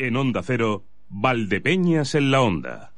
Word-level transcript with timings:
En 0.00 0.16
Onda 0.16 0.42
Cero, 0.44 0.84
Valdepeñas 1.08 2.14
en 2.14 2.30
la 2.30 2.40
Onda. 2.40 2.92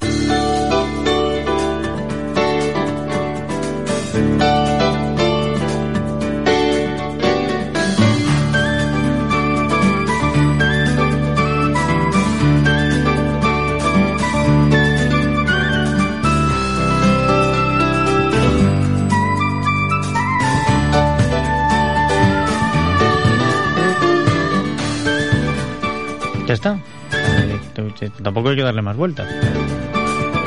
Ya 26.50 26.54
está. 26.54 26.78
Eh, 27.12 27.60
t- 28.00 28.10
Tampoco 28.24 28.48
hay 28.48 28.56
que 28.56 28.64
darle 28.64 28.82
más 28.82 28.96
vueltas. 28.96 29.24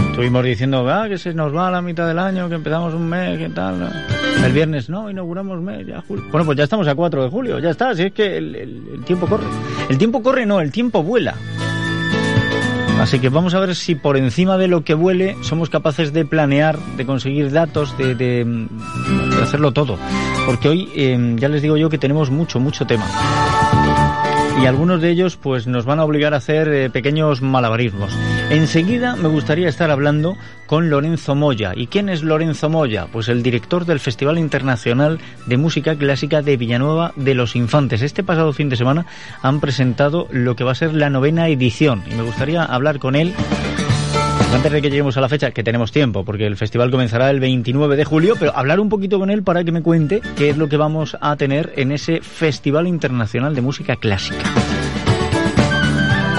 Estuvimos 0.10 0.44
diciendo 0.44 0.86
ah, 0.90 1.08
que 1.08 1.18
se 1.18 1.34
nos 1.34 1.56
va 1.56 1.70
a 1.70 1.72
la 1.72 1.82
mitad 1.82 2.06
del 2.06 2.20
año, 2.20 2.50
que 2.50 2.56
empezamos 2.56 2.94
un 2.94 3.08
mes, 3.08 3.38
que 3.38 3.48
tal. 3.48 3.90
El 4.44 4.52
viernes 4.52 4.90
no, 4.90 5.10
inauguramos 5.10 5.62
mes, 5.62 5.88
ya 5.88 6.04
julio. 6.06 6.26
Bueno, 6.30 6.46
pues 6.46 6.58
ya 6.58 6.66
estamos 6.66 6.90
a 6.90 6.96
4 6.96 7.24
de 7.24 7.30
julio, 7.30 7.58
ya 7.60 7.70
está. 7.70 7.96
Si 7.96 8.04
es 8.04 8.12
que 8.12 8.36
el, 8.36 9.02
tiempo 9.06 9.28
corre. 9.28 9.46
El 9.88 9.98
tiempo 9.98 10.22
corre, 10.22 10.46
no, 10.46 10.60
el 10.60 10.74
tiempo 10.74 11.04
vuela. 11.04 11.36
Así 13.00 13.20
que 13.20 13.30
vamos 13.30 13.54
a 13.54 13.62
ver 13.62 13.74
si 13.74 13.96
por 13.96 14.18
encima 14.18 14.58
de 14.58 14.68
lo 14.68 14.84
que 14.84 14.96
vuele 14.96 15.38
somos 15.42 15.70
capaces 15.70 16.12
de 16.12 16.26
planear, 16.26 16.78
de 16.98 17.06
conseguir 17.06 17.50
datos, 17.50 17.98
de 17.98 18.68
hacerlo 19.42 19.72
todo. 19.72 19.98
Porque 20.46 20.68
hoy 20.68 20.90
eh, 20.98 21.36
ya 21.38 21.48
les 21.48 21.62
digo 21.62 21.78
yo 21.78 21.90
que 21.90 21.98
tenemos 21.98 22.30
mucho, 22.30 22.60
mucho 22.60 22.86
tema 22.86 23.06
y 24.62 24.66
algunos 24.66 25.02
de 25.02 25.10
ellos 25.10 25.38
pues 25.38 25.68
nos 25.68 25.86
van 25.86 26.00
a 26.00 26.06
obligar 26.06 26.34
a 26.34 26.38
hacer 26.38 26.68
eh, 26.70 26.90
pequeños 26.90 27.42
malabarismos. 27.42 28.12
Enseguida 28.50 29.16
me 29.16 29.30
gustaría 29.30 29.68
estar 29.68 29.92
hablando 29.92 30.38
con 30.66 30.90
Lorenzo 30.90 31.36
Moya. 31.36 31.74
¿Y 31.76 31.88
quién 31.88 32.10
es 32.10 32.24
Lorenzo 32.24 32.70
Moya? 32.70 33.08
Pues 33.12 33.30
el 33.30 33.44
director 33.44 33.86
del 33.86 34.00
Festival 34.00 34.38
Internacional 34.38 35.20
de 35.46 35.58
Música 35.58 35.96
Clásica 35.96 36.42
de 36.42 36.58
Villanueva 36.58 37.14
de 37.16 37.34
los 37.34 37.56
Infantes. 37.56 38.02
Este 38.02 38.24
pasado 38.24 38.54
fin 38.54 38.70
de 38.70 38.76
semana 38.76 39.06
han 39.42 39.60
presentado 39.60 40.28
lo 40.32 40.56
que 40.56 40.64
va 40.64 40.72
a 40.72 40.76
ser 40.76 40.94
la 40.94 41.10
novena 41.10 41.48
edición 41.48 42.04
y 42.10 42.16
me 42.16 42.24
gustaría 42.24 42.64
hablar 42.64 43.00
con 43.00 43.16
él 43.16 43.34
antes 44.54 44.72
de 44.72 44.82
que 44.82 44.90
lleguemos 44.90 45.18
a 45.18 45.22
la 45.22 45.30
fecha, 45.30 45.52
que 45.52 45.64
tenemos 45.64 45.92
tiempo, 45.92 46.24
porque 46.24 46.46
el 46.46 46.58
festival 46.58 46.92
comenzará 46.92 47.30
el 47.30 47.40
29 47.40 47.96
de 47.96 48.06
julio, 48.06 48.36
pero 48.40 48.56
hablar 48.56 48.80
un 48.80 48.90
poquito 48.90 49.18
con 49.18 49.30
él 49.30 49.42
para 49.42 49.64
que 49.64 49.72
me 49.72 49.82
cuente 49.82 50.22
qué 50.38 50.50
es 50.50 50.58
lo 50.58 50.70
que 50.70 50.78
vamos 50.78 51.18
a 51.20 51.36
tener 51.38 51.74
en 51.76 51.92
ese 51.92 52.22
Festival 52.22 52.88
Internacional 52.88 53.56
de 53.56 53.62
Música 53.62 53.96
Clásica. 53.96 54.44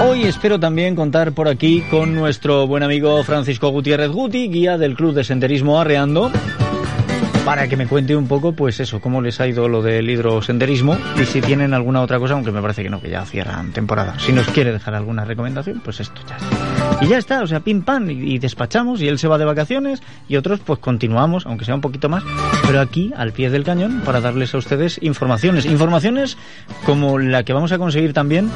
Hoy 0.01 0.23
espero 0.23 0.59
también 0.59 0.95
contar 0.95 1.33
por 1.33 1.47
aquí 1.47 1.83
con 1.89 2.15
nuestro 2.15 2.67
buen 2.67 2.83
amigo 2.83 3.23
Francisco 3.23 3.69
Gutiérrez 3.69 4.09
Guti, 4.09 4.47
guía 4.47 4.77
del 4.77 4.95
Club 4.95 5.13
de 5.13 5.23
Senderismo 5.23 5.79
Arreando, 5.79 6.31
para 7.43 7.67
que 7.67 7.75
me 7.75 7.85
cuente 7.85 8.15
un 8.15 8.27
poco, 8.27 8.53
pues 8.53 8.79
eso, 8.79 9.01
cómo 9.01 9.21
les 9.21 9.41
ha 9.41 9.47
ido 9.47 9.67
lo 9.67 9.81
del 9.81 10.09
hidrosenderismo 10.09 10.97
y 11.21 11.25
si 11.25 11.41
tienen 11.41 11.73
alguna 11.73 12.01
otra 12.01 12.17
cosa, 12.17 12.33
aunque 12.33 12.51
me 12.51 12.61
parece 12.61 12.81
que 12.81 12.89
no, 12.89 13.01
que 13.01 13.09
ya 13.09 13.25
cierran 13.25 13.71
temporada. 13.71 14.17
Si 14.19 14.31
nos 14.31 14.47
quiere 14.47 14.71
dejar 14.71 14.95
alguna 14.95 15.25
recomendación, 15.25 15.81
pues 15.83 15.99
esto 15.99 16.21
ya. 16.27 16.64
Y 17.01 17.07
ya 17.07 17.17
está, 17.17 17.43
o 17.43 17.47
sea, 17.47 17.59
pim 17.59 17.81
pam, 17.81 18.09
y, 18.09 18.39
despachamos, 18.39 19.01
y 19.01 19.07
él 19.07 19.19
se 19.19 19.27
va 19.27 19.37
de 19.37 19.45
vacaciones, 19.45 20.01
y 20.27 20.37
otros 20.37 20.59
pues 20.61 20.79
continuamos, 20.79 21.45
aunque 21.45 21.65
sea 21.65 21.75
un 21.75 21.81
poquito 21.81 22.09
más, 22.09 22.23
pero 22.65 22.79
aquí, 22.79 23.11
al 23.15 23.33
pie 23.33 23.49
del 23.49 23.63
cañón, 23.63 24.01
para 24.05 24.21
darles 24.21 24.55
a 24.55 24.57
ustedes 24.57 24.99
informaciones. 25.01 25.65
Informaciones 25.65 26.37
como 26.85 27.19
la 27.19 27.43
que 27.43 27.53
vamos 27.53 27.71
a 27.71 27.77
conseguir 27.77 28.13
también 28.13 28.49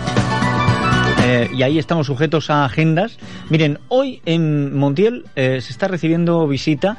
eh, 1.32 1.50
y 1.54 1.64
ahí 1.64 1.78
estamos 1.78 2.08
sujetos 2.08 2.50
a 2.50 2.66
agendas. 2.66 3.20
Miren, 3.50 3.80
hoy 3.90 4.22
en 4.26 4.76
Montiel 4.76 5.26
eh, 5.36 5.60
se 5.62 5.72
está 5.72 5.88
recibiendo 5.88 6.48
visita 6.48 6.98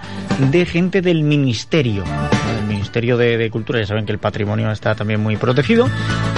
de 0.53 0.67
gente 0.67 1.01
del 1.03 1.23
Ministerio. 1.25 2.05
Ministerio 2.81 3.19
de, 3.19 3.37
de 3.37 3.51
Cultura, 3.51 3.79
ya 3.79 3.87
saben 3.87 4.07
que 4.07 4.13
el 4.13 4.19
patrimonio 4.19 4.71
está 4.71 4.95
también 4.95 5.21
muy 5.21 5.37
protegido 5.37 5.87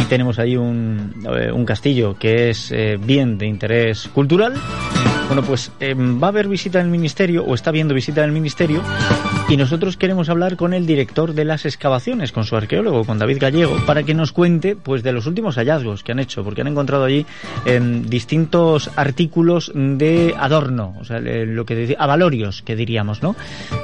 y 0.00 0.04
tenemos 0.06 0.41
ahí 0.41 0.56
un, 0.56 1.14
eh, 1.38 1.53
un 1.53 1.64
castillo 1.64 2.19
que 2.19 2.50
es 2.50 2.72
eh, 2.72 2.98
bien 3.00 3.38
de 3.38 3.47
interés 3.47 4.08
cultural. 4.12 4.54
Bueno, 5.28 5.42
pues 5.42 5.70
eh, 5.78 5.94
va 5.94 6.26
a 6.26 6.30
haber 6.30 6.48
visita 6.48 6.78
del 6.78 6.88
Ministerio 6.88 7.44
o 7.44 7.54
está 7.54 7.70
viendo 7.70 7.94
visita 7.94 8.22
del 8.22 8.32
Ministerio 8.32 8.82
y 9.53 9.59
nosotros 9.59 9.99
queremos 9.99 10.31
hablar 10.31 10.57
con 10.57 10.73
el 10.73 10.87
director 10.87 11.35
de 11.35 11.45
las 11.45 11.67
excavaciones, 11.67 12.33
con 12.33 12.45
su 12.45 12.57
arqueólogo, 12.57 13.05
con 13.05 13.19
David 13.19 13.37
Gallego, 13.39 13.77
para 13.85 14.03
que 14.03 14.15
nos 14.15 14.33
cuente 14.33 14.77
pues 14.77 15.03
de 15.03 15.13
los 15.13 15.27
últimos 15.27 15.57
hallazgos 15.57 16.03
que 16.03 16.13
han 16.13 16.21
hecho, 16.21 16.43
porque 16.43 16.63
han 16.63 16.69
encontrado 16.69 17.05
allí 17.05 17.27
em, 17.67 18.07
distintos 18.07 18.91
artículos 18.97 19.71
de 19.75 20.35
adorno, 20.39 20.97
o 20.99 21.05
sea, 21.05 21.19
eh, 21.19 21.45
lo 21.45 21.67
que 21.67 21.95
avalorios, 21.99 22.63
que 22.63 22.77
diríamos, 22.77 23.23
¿no? 23.23 23.37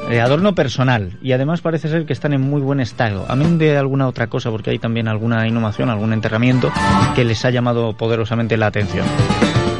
De 0.09 0.23
adorno 0.23 0.55
personal 0.55 1.19
y 1.21 1.33
además 1.33 1.61
parece 1.61 1.91
ser 1.91 2.07
que 2.07 2.15
están 2.15 2.33
en 2.33 2.41
muy 2.41 2.63
buen 2.63 2.81
estado, 2.81 3.27
amén 3.29 3.59
de 3.59 3.77
alguna 3.77 4.09
otra 4.09 4.29
cosa, 4.29 4.51
porque 4.51 4.71
hay 4.71 4.79
también 4.79 5.07
alguna 5.07 5.47
inhumación, 5.47 5.91
algún 5.91 6.15
enterramiento 6.15 6.73
que 7.15 7.25
les 7.25 7.45
ha 7.45 7.51
llamado 7.51 7.95
poderosamente 7.95 8.57
la 8.57 8.69
atención. 8.69 9.05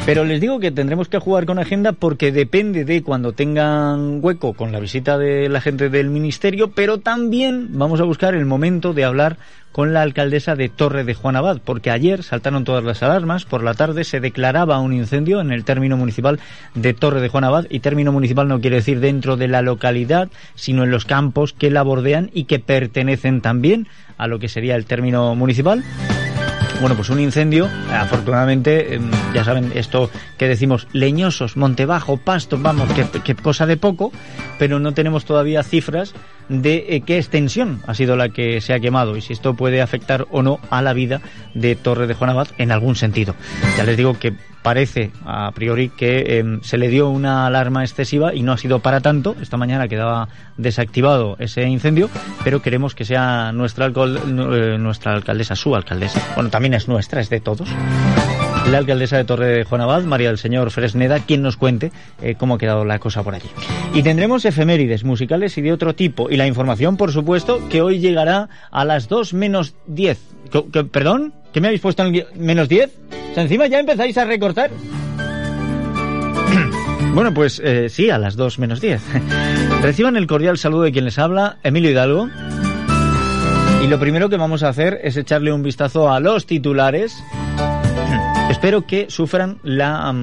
Pero 0.05 0.25
les 0.25 0.41
digo 0.41 0.59
que 0.59 0.71
tendremos 0.71 1.07
que 1.07 1.19
jugar 1.19 1.45
con 1.45 1.59
agenda 1.59 1.91
porque 1.91 2.31
depende 2.31 2.83
de 2.83 3.03
cuando 3.03 3.33
tengan 3.33 4.19
hueco 4.23 4.53
con 4.53 4.71
la 4.71 4.79
visita 4.79 5.17
de 5.17 5.49
la 5.49 5.61
gente 5.61 5.89
del 5.89 6.09
ministerio, 6.09 6.71
pero 6.71 6.99
también 6.99 7.67
vamos 7.77 7.99
a 8.01 8.05
buscar 8.05 8.33
el 8.33 8.45
momento 8.45 8.93
de 8.93 9.05
hablar 9.05 9.37
con 9.71 9.93
la 9.93 10.01
alcaldesa 10.01 10.55
de 10.55 10.69
Torre 10.69 11.03
de 11.03 11.13
Juan 11.13 11.35
Abad, 11.35 11.61
porque 11.63 11.91
ayer 11.91 12.23
saltaron 12.23 12.63
todas 12.63 12.83
las 12.83 13.03
alarmas, 13.03 13.45
por 13.45 13.63
la 13.63 13.75
tarde 13.75 14.03
se 14.03 14.19
declaraba 14.19 14.79
un 14.79 14.93
incendio 14.93 15.41
en 15.41 15.51
el 15.51 15.63
término 15.63 15.95
municipal 15.95 16.39
de 16.73 16.93
Torre 16.93 17.21
de 17.21 17.29
Juan 17.29 17.43
Abad, 17.43 17.65
y 17.69 17.79
término 17.79 18.11
municipal 18.11 18.47
no 18.47 18.61
quiere 18.61 18.77
decir 18.77 18.99
dentro 18.99 19.37
de 19.37 19.47
la 19.47 19.61
localidad, 19.61 20.29
sino 20.55 20.83
en 20.83 20.91
los 20.91 21.05
campos 21.05 21.53
que 21.53 21.69
la 21.69 21.83
bordean 21.83 22.31
y 22.33 22.45
que 22.45 22.59
pertenecen 22.59 23.41
también 23.41 23.87
a 24.17 24.27
lo 24.27 24.39
que 24.39 24.49
sería 24.49 24.75
el 24.75 24.85
término 24.85 25.35
municipal. 25.35 25.83
Bueno, 26.79 26.95
pues 26.95 27.09
un 27.09 27.19
incendio, 27.19 27.67
afortunadamente, 27.91 28.95
em, 28.95 29.11
ya 29.33 29.43
saben, 29.43 29.73
esto 29.75 30.09
que 30.37 30.47
decimos, 30.47 30.87
leñosos, 30.93 31.57
monte 31.57 31.85
bajo, 31.85 32.15
pasto, 32.15 32.57
vamos, 32.57 32.87
que 33.25 33.35
cosa 33.35 33.65
de 33.65 33.75
poco, 33.75 34.13
pero 34.57 34.79
no 34.79 34.93
tenemos 34.93 35.25
todavía 35.25 35.61
cifras 35.63 36.13
de 36.49 36.85
eh, 36.89 37.01
qué 37.01 37.17
extensión 37.17 37.81
ha 37.87 37.93
sido 37.93 38.15
la 38.15 38.29
que 38.29 38.59
se 38.61 38.73
ha 38.73 38.79
quemado 38.79 39.15
y 39.15 39.21
si 39.21 39.33
esto 39.33 39.53
puede 39.53 39.81
afectar 39.81 40.27
o 40.31 40.41
no 40.41 40.59
a 40.69 40.81
la 40.81 40.93
vida 40.93 41.21
de 41.53 41.75
Torre 41.75 42.07
de 42.07 42.15
Juan 42.15 42.31
Abad 42.31 42.47
en 42.57 42.71
algún 42.71 42.95
sentido. 42.95 43.35
Ya 43.77 43.83
les 43.83 43.95
digo 43.95 44.17
que 44.19 44.33
parece 44.61 45.11
a 45.25 45.51
priori 45.51 45.89
que 45.89 46.39
em, 46.39 46.61
se 46.61 46.77
le 46.77 46.89
dio 46.89 47.09
una 47.09 47.45
alarma 47.45 47.83
excesiva 47.83 48.33
y 48.33 48.43
no 48.43 48.51
ha 48.51 48.57
sido 48.57 48.79
para 48.79 48.99
tanto. 48.99 49.35
Esta 49.41 49.57
mañana 49.57 49.87
quedaba 49.87 50.27
desactivado 50.57 51.37
ese 51.39 51.63
incendio, 51.63 52.09
pero 52.43 52.61
queremos 52.61 52.95
que 52.95 53.05
sea 53.05 53.51
nuestra, 53.51 53.87
eh, 53.87 54.77
nuestra 54.79 55.13
alcaldesa, 55.13 55.55
su 55.55 55.75
alcaldesa. 55.75 56.21
Bueno, 56.35 56.49
también 56.49 56.73
es 56.73 56.87
nuestra, 56.87 57.21
es 57.21 57.29
de 57.29 57.39
todos. 57.39 57.69
La 58.71 58.77
alcaldesa 58.77 59.17
de 59.17 59.23
Torre 59.25 59.47
de 59.47 59.63
Juan 59.63 59.81
Abad, 59.81 60.03
María 60.03 60.27
del 60.27 60.37
Señor 60.37 60.69
Fresneda, 60.69 61.19
quien 61.21 61.41
nos 61.41 61.57
cuente 61.57 61.91
eh, 62.21 62.35
cómo 62.37 62.53
ha 62.53 62.57
quedado 62.59 62.85
la 62.85 62.99
cosa 62.99 63.23
por 63.23 63.33
allí. 63.33 63.49
Y 63.95 64.03
tendremos 64.03 64.45
efemérides 64.45 65.03
musicales 65.03 65.57
y 65.57 65.61
de 65.63 65.73
otro 65.73 65.95
tipo. 65.95 66.29
Y 66.29 66.37
la 66.37 66.45
información, 66.45 66.95
por 66.95 67.11
supuesto, 67.11 67.67
que 67.69 67.81
hoy 67.81 67.97
llegará 67.99 68.47
a 68.69 68.85
las 68.85 69.07
2 69.09 69.33
menos 69.33 69.73
10. 69.87 70.19
¿Qué- 70.51 70.65
qué- 70.71 70.83
¿Perdón? 70.83 71.33
¿Qué 71.51 71.61
me 71.61 71.67
habéis 71.69 71.81
puesto 71.81 72.03
en 72.03 72.23
menos 72.35 72.69
10? 72.69 72.91
O 73.31 73.33
sea, 73.33 73.41
encima 73.43 73.65
ya 73.65 73.79
empezáis 73.79 74.15
a 74.19 74.25
recortar. 74.25 74.69
Bueno, 77.11 77.33
pues 77.33 77.59
eh, 77.65 77.89
sí, 77.89 78.11
a 78.11 78.19
las 78.19 78.35
2 78.35 78.59
menos 78.59 78.79
10. 78.81 79.01
Reciban 79.81 80.15
el 80.15 80.27
cordial 80.27 80.59
saludo 80.59 80.83
de 80.83 80.91
quien 80.91 81.05
les 81.05 81.17
habla, 81.17 81.57
Emilio 81.63 81.89
Hidalgo. 81.89 82.29
Y 83.83 83.87
lo 83.87 83.99
primero 83.99 84.29
que 84.29 84.37
vamos 84.37 84.61
a 84.61 84.69
hacer 84.69 84.99
es 85.03 85.17
echarle 85.17 85.51
un 85.51 85.63
vistazo 85.63 86.11
a 86.11 86.19
los 86.19 86.45
titulares. 86.45 87.17
Espero 88.49 88.85
que 88.87 89.09
sufran 89.09 89.59
la, 89.63 90.13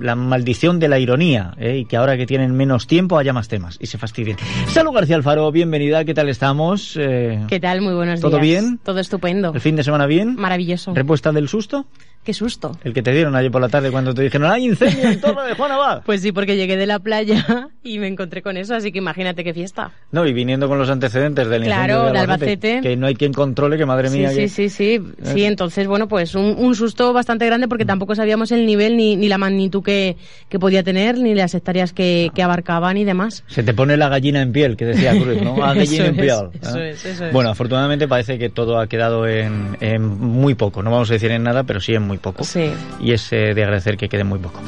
la 0.00 0.16
maldición 0.16 0.78
de 0.80 0.88
la 0.88 0.98
ironía 0.98 1.54
¿eh? 1.58 1.78
y 1.78 1.84
que 1.86 1.96
ahora 1.96 2.16
que 2.16 2.26
tienen 2.26 2.52
menos 2.54 2.86
tiempo 2.86 3.16
haya 3.16 3.32
más 3.32 3.48
temas 3.48 3.78
y 3.80 3.86
se 3.86 3.96
fastidien. 3.96 4.36
Salud 4.68 4.92
García 4.92 5.16
Alfaro, 5.16 5.50
bienvenida, 5.52 6.04
¿qué 6.04 6.12
tal 6.12 6.28
estamos? 6.28 6.96
Eh, 6.98 7.44
¿Qué 7.48 7.60
tal? 7.60 7.80
Muy 7.82 7.94
buenos 7.94 8.20
¿Todo 8.20 8.38
días. 8.40 8.62
bien? 8.62 8.80
Todo 8.82 8.98
estupendo. 8.98 9.52
¿El 9.54 9.60
fin 9.60 9.76
de 9.76 9.84
semana 9.84 10.06
bien? 10.06 10.34
Maravilloso. 10.34 10.94
¿Repuesta 10.94 11.30
del 11.32 11.48
susto? 11.48 11.86
Qué 12.26 12.34
susto. 12.34 12.76
El 12.82 12.92
que 12.92 13.02
te 13.02 13.12
dieron 13.12 13.36
ayer 13.36 13.52
por 13.52 13.60
la 13.60 13.68
tarde 13.68 13.92
cuando 13.92 14.12
te 14.12 14.20
dijeron 14.22 14.50
¡Hay 14.50 14.64
incendio 14.66 15.08
en 15.08 15.20
Torre 15.20 15.46
de 15.46 15.54
Juan 15.54 15.70
Abad! 15.70 16.02
Pues 16.04 16.20
sí, 16.22 16.32
porque 16.32 16.56
llegué 16.56 16.76
de 16.76 16.84
la 16.86 16.98
playa 16.98 17.68
y 17.84 18.00
me 18.00 18.08
encontré 18.08 18.42
con 18.42 18.56
eso, 18.56 18.74
así 18.74 18.90
que 18.90 18.98
imagínate 18.98 19.44
qué 19.44 19.54
fiesta. 19.54 19.92
No, 20.10 20.26
y 20.26 20.32
viniendo 20.32 20.66
con 20.66 20.76
los 20.76 20.90
antecedentes 20.90 21.46
del 21.48 21.62
Claro, 21.62 21.92
incendio 21.94 22.12
de 22.12 22.18
Albacete. 22.18 22.80
Que 22.82 22.96
no 22.96 23.06
hay 23.06 23.14
quien 23.14 23.32
controle, 23.32 23.78
que 23.78 23.86
madre 23.86 24.10
mía... 24.10 24.30
Sí, 24.30 24.36
que- 24.36 24.48
sí, 24.48 24.68
sí, 24.68 24.98
sí. 25.22 25.32
Sí, 25.34 25.44
entonces, 25.44 25.86
bueno, 25.86 26.08
pues 26.08 26.34
un, 26.34 26.56
un 26.58 26.74
susto 26.74 27.12
bastante 27.12 27.46
grande 27.46 27.68
porque 27.68 27.84
tampoco 27.84 28.16
sabíamos 28.16 28.50
el 28.50 28.66
nivel 28.66 28.96
ni, 28.96 29.14
ni 29.14 29.28
la 29.28 29.38
magnitud 29.38 29.84
que, 29.84 30.16
que 30.48 30.58
podía 30.58 30.82
tener, 30.82 31.18
ni 31.18 31.32
las 31.32 31.54
hectáreas 31.54 31.92
que, 31.92 32.30
que 32.34 32.42
abarcaban 32.42 32.96
y 32.96 33.04
demás. 33.04 33.44
Se 33.46 33.62
te 33.62 33.72
pone 33.72 33.96
la 33.96 34.08
gallina 34.08 34.42
en 34.42 34.50
piel, 34.50 34.76
que 34.76 34.84
decía 34.84 35.12
Cruz, 35.12 35.40
¿no? 35.42 35.56
La 35.58 35.72
Eso 35.76 35.78
gallina 35.78 36.06
en 36.06 36.14
es, 36.14 36.20
piel. 36.20 36.48
eso 36.60 36.78
¿eh? 36.80 36.90
es, 36.90 37.04
eso 37.04 37.26
es. 37.26 37.32
Bueno, 37.32 37.50
afortunadamente 37.50 38.08
parece 38.08 38.36
que 38.36 38.48
todo 38.48 38.80
ha 38.80 38.88
quedado 38.88 39.28
en, 39.28 39.76
en 39.80 40.02
muy 40.02 40.56
poco. 40.56 40.82
No 40.82 40.90
vamos 40.90 41.08
a 41.10 41.12
decir 41.12 41.30
en 41.30 41.44
nada, 41.44 41.62
pero 41.62 41.80
sí 41.80 41.94
en 41.94 42.02
muy 42.02 42.15
poco. 42.18 42.44
Sí. 42.44 42.70
Y 43.00 43.12
es 43.12 43.32
eh, 43.32 43.54
de 43.54 43.62
agradecer 43.62 43.96
que 43.96 44.08
quede 44.08 44.24
muy 44.24 44.38
poco. 44.38 44.60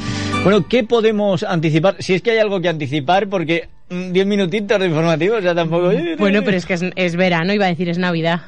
Bueno, 0.44 0.66
¿qué 0.68 0.84
podemos 0.84 1.42
anticipar? 1.42 1.96
Si 1.98 2.14
es 2.14 2.22
que 2.22 2.30
hay 2.30 2.38
algo 2.38 2.60
que 2.60 2.68
anticipar, 2.68 3.28
porque 3.28 3.68
mm, 3.90 4.12
10 4.12 4.26
minutitos 4.26 4.78
de 4.78 4.86
informativo, 4.86 5.36
o 5.36 5.42
sea, 5.42 5.54
tampoco... 5.54 5.90
Bueno, 6.18 6.42
pero 6.44 6.56
es 6.56 6.64
que 6.64 6.74
es, 6.74 6.84
es 6.94 7.16
verano, 7.16 7.52
iba 7.52 7.66
a 7.66 7.68
decir 7.68 7.88
es 7.88 7.98
Navidad. 7.98 8.42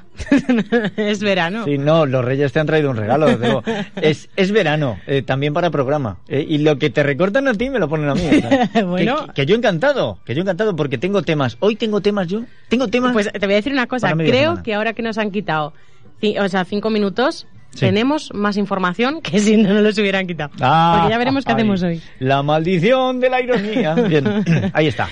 es 0.96 1.20
verano. 1.20 1.64
Sí, 1.64 1.78
no, 1.78 2.06
los 2.06 2.24
reyes 2.24 2.52
te 2.52 2.60
han 2.60 2.66
traído 2.66 2.90
un 2.90 2.96
regalo, 2.96 3.26
desde 3.26 3.46
luego. 3.46 3.62
es, 4.00 4.30
es 4.36 4.52
verano, 4.52 4.98
eh, 5.06 5.22
también 5.22 5.52
para 5.52 5.70
programa. 5.70 6.18
Eh, 6.28 6.46
y 6.48 6.58
lo 6.58 6.78
que 6.78 6.90
te 6.90 7.02
recortan 7.02 7.48
a 7.48 7.54
ti 7.54 7.70
me 7.70 7.78
lo 7.78 7.88
ponen 7.88 8.08
a 8.08 8.14
mí. 8.14 8.22
Bueno. 8.86 9.26
que, 9.34 9.44
yo 9.46 9.56
encantado, 9.56 10.20
que 10.24 10.34
yo 10.34 10.42
encantado 10.42 10.76
porque 10.76 10.96
tengo 10.96 11.22
temas. 11.22 11.56
Hoy 11.60 11.76
tengo 11.76 12.00
temas 12.00 12.28
yo. 12.28 12.44
Tengo 12.68 12.88
temas. 12.88 13.12
Pues 13.12 13.30
te 13.32 13.46
voy 13.46 13.52
a 13.52 13.56
decir 13.56 13.72
una 13.72 13.86
cosa, 13.86 14.12
creo 14.12 14.26
semana. 14.30 14.62
que 14.62 14.74
ahora 14.74 14.92
que 14.92 15.02
nos 15.02 15.18
han 15.18 15.30
quitado, 15.32 15.74
o 16.38 16.48
sea, 16.48 16.64
cinco 16.64 16.90
minutos, 16.90 17.46
Sí. 17.72 17.80
tenemos 17.80 18.30
más 18.34 18.56
información 18.56 19.20
que 19.22 19.38
si 19.38 19.56
no 19.56 19.72
nos 19.74 19.82
los 19.82 19.98
hubieran 19.98 20.26
quitado. 20.26 20.50
Ah, 20.60 20.96
Porque 20.98 21.12
ya 21.12 21.18
veremos 21.18 21.44
qué 21.44 21.52
ay, 21.52 21.56
hacemos 21.56 21.82
hoy. 21.82 22.02
La 22.18 22.42
maldición 22.42 23.20
de 23.20 23.30
la 23.30 23.40
ironía. 23.40 23.94
Bien, 24.08 24.44
ahí 24.72 24.88
está. 24.88 25.08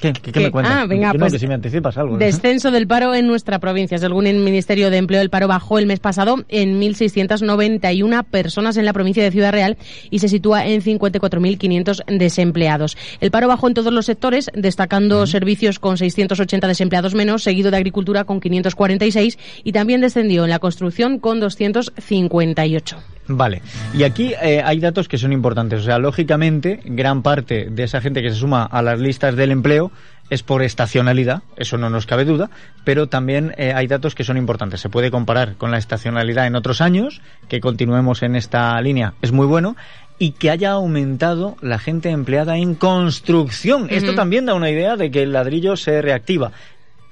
¿Qué, 0.00 0.12
qué- 0.12 0.20
qué 0.20 0.32
¿Qué? 0.32 0.40
me 0.40 0.50
cuentas? 0.50 0.74
Ah, 0.76 0.86
venga, 0.86 1.10
Que 1.12 1.18
no, 1.18 1.22
pues, 1.22 1.32
que 1.32 1.38
si 1.38 1.46
me 1.46 1.54
anticipas 1.54 1.96
algo. 1.96 2.18
Descenso 2.18 2.70
del 2.70 2.86
paro 2.86 3.14
en 3.14 3.26
nuestra 3.26 3.58
provincia. 3.58 3.96
Según 3.98 4.26
el 4.26 4.36
Ministerio 4.38 4.90
de 4.90 4.98
Empleo, 4.98 5.22
el 5.22 5.30
paro 5.30 5.48
bajó 5.48 5.78
el 5.78 5.86
mes 5.86 6.00
pasado 6.00 6.44
en 6.48 6.78
1.691 6.80 8.24
personas 8.24 8.76
en 8.76 8.84
la 8.84 8.92
provincia 8.92 9.22
de 9.22 9.30
Ciudad 9.30 9.52
Real 9.52 9.76
y 10.10 10.18
se 10.18 10.28
sitúa 10.28 10.66
en 10.66 10.82
54.500 10.82 12.02
desempleados. 12.18 12.96
El 13.20 13.30
paro 13.30 13.48
bajó 13.48 13.68
en 13.68 13.74
todos 13.74 13.92
los 13.92 14.06
sectores, 14.06 14.50
destacando 14.54 15.26
servicios 15.26 15.78
con 15.78 15.96
680 15.96 16.68
desempleados 16.68 17.14
menos, 17.14 17.42
seguido 17.42 17.70
de 17.70 17.78
agricultura 17.78 18.24
con 18.24 18.40
546 18.40 19.38
y 19.64 19.72
también 19.72 20.00
descendió 20.02 20.44
en 20.44 20.50
la 20.50 20.58
construcción 20.58 21.18
con 21.18 21.40
258. 21.40 22.96
Vale, 23.28 23.62
y 23.92 24.04
aquí 24.04 24.34
eh, 24.40 24.62
hay 24.64 24.78
datos 24.78 25.08
que 25.08 25.18
son 25.18 25.32
importantes. 25.32 25.80
O 25.80 25.84
sea, 25.84 25.98
lógicamente, 25.98 26.80
gran 26.84 27.22
parte 27.22 27.68
de 27.70 27.82
esa 27.82 28.00
gente 28.00 28.22
que 28.22 28.30
se 28.30 28.36
suma 28.36 28.64
a 28.64 28.82
las 28.82 29.00
listas 29.00 29.34
del 29.34 29.50
empleo 29.50 29.90
es 30.30 30.42
por 30.42 30.62
estacionalidad, 30.62 31.42
eso 31.56 31.78
no 31.78 31.88
nos 31.88 32.06
cabe 32.06 32.24
duda, 32.24 32.50
pero 32.84 33.08
también 33.08 33.54
eh, 33.58 33.72
hay 33.74 33.86
datos 33.86 34.14
que 34.14 34.24
son 34.24 34.36
importantes. 34.36 34.80
Se 34.80 34.88
puede 34.88 35.10
comparar 35.10 35.54
con 35.56 35.70
la 35.70 35.78
estacionalidad 35.78 36.46
en 36.46 36.56
otros 36.56 36.80
años, 36.80 37.20
que 37.48 37.60
continuemos 37.60 38.22
en 38.22 38.34
esta 38.34 38.80
línea, 38.80 39.14
es 39.22 39.32
muy 39.32 39.46
bueno, 39.46 39.76
y 40.18 40.32
que 40.32 40.50
haya 40.50 40.70
aumentado 40.72 41.56
la 41.60 41.78
gente 41.78 42.10
empleada 42.10 42.56
en 42.56 42.74
construcción. 42.74 43.86
Esto 43.90 44.14
también 44.14 44.46
da 44.46 44.54
una 44.54 44.70
idea 44.70 44.96
de 44.96 45.10
que 45.10 45.22
el 45.22 45.32
ladrillo 45.32 45.76
se 45.76 46.00
reactiva 46.00 46.52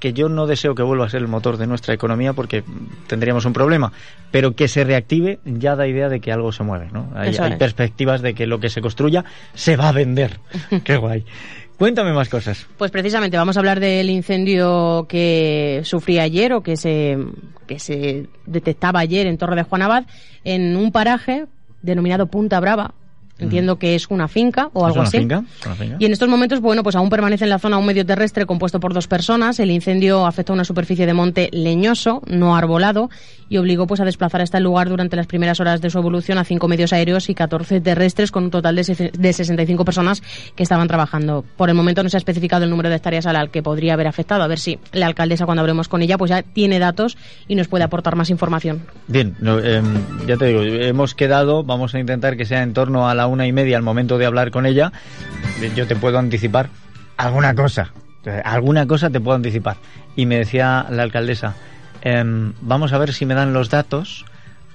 que 0.04 0.12
yo 0.12 0.28
no 0.28 0.46
deseo 0.46 0.74
que 0.74 0.82
vuelva 0.82 1.06
a 1.06 1.08
ser 1.08 1.22
el 1.22 1.28
motor 1.28 1.56
de 1.56 1.66
nuestra 1.66 1.94
economía 1.94 2.34
porque 2.34 2.62
tendríamos 3.06 3.46
un 3.46 3.54
problema, 3.54 3.90
pero 4.30 4.54
que 4.54 4.68
se 4.68 4.84
reactive 4.84 5.38
ya 5.46 5.76
da 5.76 5.86
idea 5.86 6.10
de 6.10 6.20
que 6.20 6.30
algo 6.30 6.52
se 6.52 6.62
mueve, 6.62 6.90
¿no? 6.92 7.08
Hay, 7.14 7.34
perspectivas 7.58 8.20
de 8.20 8.34
que 8.34 8.46
lo 8.46 8.60
que 8.60 8.68
se 8.68 8.82
construya 8.82 9.24
se 9.54 9.76
va 9.76 9.88
a 9.88 9.92
vender. 9.92 10.40
Qué 10.84 10.98
guay. 10.98 11.24
Cuéntame 11.78 12.12
más 12.12 12.28
cosas. 12.28 12.66
Pues 12.76 12.90
precisamente 12.90 13.38
vamos 13.38 13.56
a 13.56 13.60
hablar 13.60 13.80
del 13.80 14.10
incendio 14.10 15.06
que 15.08 15.80
sufrí 15.84 16.18
ayer 16.18 16.52
o 16.52 16.62
que 16.62 16.76
se, 16.76 17.16
que 17.66 17.78
se 17.78 18.26
detectaba 18.44 19.00
ayer 19.00 19.26
en 19.26 19.38
Torre 19.38 19.56
de 19.56 19.62
Juan 19.62 19.80
Abad 19.80 20.04
en 20.44 20.76
un 20.76 20.92
paraje 20.92 21.46
denominado 21.80 22.26
Punta 22.26 22.60
Brava. 22.60 22.92
Entiendo 23.38 23.78
que 23.78 23.96
es 23.96 24.06
una 24.10 24.28
finca 24.28 24.70
o 24.72 24.86
¿Es 24.86 24.92
algo 24.92 25.02
así. 25.02 25.18
finca? 25.18 25.42
¿Es 25.60 25.66
una 25.66 25.74
finca? 25.74 25.96
Y 25.98 26.04
en 26.04 26.12
estos 26.12 26.28
momentos, 26.28 26.60
bueno, 26.60 26.82
pues 26.84 26.94
aún 26.94 27.10
permanece 27.10 27.44
en 27.44 27.50
la 27.50 27.58
zona 27.58 27.78
un 27.78 27.86
medio 27.86 28.06
terrestre 28.06 28.46
compuesto 28.46 28.78
por 28.78 28.94
dos 28.94 29.08
personas. 29.08 29.58
El 29.58 29.70
incendio 29.72 30.24
afectó 30.26 30.52
a 30.52 30.54
una 30.54 30.64
superficie 30.64 31.04
de 31.04 31.14
monte 31.14 31.48
leñoso, 31.52 32.22
no 32.26 32.54
arbolado, 32.56 33.10
y 33.48 33.56
obligó 33.56 33.86
pues 33.86 34.00
a 34.00 34.04
desplazar 34.04 34.40
hasta 34.40 34.58
el 34.58 34.64
lugar 34.64 34.88
durante 34.88 35.16
las 35.16 35.26
primeras 35.26 35.58
horas 35.60 35.80
de 35.80 35.90
su 35.90 35.98
evolución 35.98 36.38
a 36.38 36.44
cinco 36.44 36.68
medios 36.68 36.92
aéreos 36.92 37.28
y 37.28 37.34
14 37.34 37.80
terrestres 37.80 38.30
con 38.30 38.44
un 38.44 38.50
total 38.50 38.76
de, 38.76 39.10
de 39.12 39.32
65 39.32 39.84
personas 39.84 40.22
que 40.54 40.62
estaban 40.62 40.86
trabajando. 40.86 41.44
Por 41.56 41.68
el 41.68 41.74
momento 41.74 42.02
no 42.02 42.08
se 42.08 42.16
ha 42.16 42.18
especificado 42.18 42.64
el 42.64 42.70
número 42.70 42.88
de 42.88 42.96
hectáreas 42.96 43.26
al 43.26 43.50
que 43.50 43.62
podría 43.62 43.94
haber 43.94 44.06
afectado. 44.06 44.44
A 44.44 44.46
ver 44.46 44.58
si 44.60 44.78
la 44.92 45.06
alcaldesa, 45.06 45.44
cuando 45.44 45.60
hablemos 45.60 45.88
con 45.88 46.02
ella, 46.02 46.16
pues 46.18 46.30
ya 46.30 46.42
tiene 46.42 46.78
datos 46.78 47.16
y 47.48 47.56
nos 47.56 47.68
puede 47.68 47.84
aportar 47.84 48.16
más 48.16 48.30
información. 48.30 48.82
Bien, 49.08 49.34
no, 49.40 49.58
em, 49.58 49.84
ya 50.26 50.36
te 50.36 50.46
digo, 50.46 50.62
hemos 50.62 51.14
quedado, 51.14 51.64
vamos 51.64 51.94
a 51.94 51.98
intentar 51.98 52.36
que 52.36 52.44
sea 52.44 52.62
en 52.62 52.72
torno 52.72 53.08
a 53.08 53.14
la 53.14 53.23
una 53.26 53.46
y 53.46 53.52
media 53.52 53.76
al 53.76 53.82
momento 53.82 54.18
de 54.18 54.26
hablar 54.26 54.50
con 54.50 54.66
ella. 54.66 54.92
Yo 55.74 55.86
te 55.86 55.96
puedo 55.96 56.18
anticipar 56.18 56.68
alguna 57.16 57.54
cosa, 57.54 57.92
alguna 58.44 58.86
cosa 58.86 59.10
te 59.10 59.20
puedo 59.20 59.36
anticipar. 59.36 59.76
Y 60.16 60.26
me 60.26 60.38
decía 60.38 60.86
la 60.90 61.02
alcaldesa, 61.02 61.54
em, 62.02 62.52
vamos 62.60 62.92
a 62.92 62.98
ver 62.98 63.12
si 63.12 63.26
me 63.26 63.34
dan 63.34 63.52
los 63.52 63.70
datos, 63.70 64.24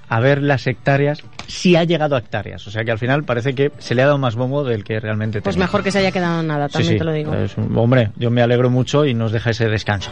a 0.08 0.18
ver 0.20 0.42
las 0.42 0.66
hectáreas, 0.66 1.22
si 1.46 1.76
ha 1.76 1.84
llegado 1.84 2.16
a 2.16 2.18
hectáreas. 2.18 2.66
O 2.66 2.70
sea 2.70 2.82
que 2.84 2.90
al 2.90 2.98
final 2.98 3.24
parece 3.24 3.54
que 3.54 3.70
se 3.78 3.94
le 3.94 4.02
ha 4.02 4.06
dado 4.06 4.18
más 4.18 4.34
bombo 4.34 4.64
del 4.64 4.82
que 4.84 4.98
realmente 5.00 5.40
Pues 5.40 5.54
tenía. 5.54 5.66
mejor 5.66 5.82
que 5.84 5.92
se 5.92 5.98
haya 6.00 6.10
quedado 6.12 6.42
nada, 6.42 6.68
también 6.68 6.94
sí, 6.94 6.98
te 6.98 7.04
lo 7.04 7.12
digo. 7.12 7.34
es 7.34 7.56
un- 7.56 7.76
hombre, 7.78 8.10
yo 8.16 8.30
me 8.30 8.42
alegro 8.42 8.70
mucho 8.70 9.04
y 9.06 9.14
nos 9.14 9.30
deja 9.32 9.50
ese 9.50 9.68
descanso. 9.68 10.10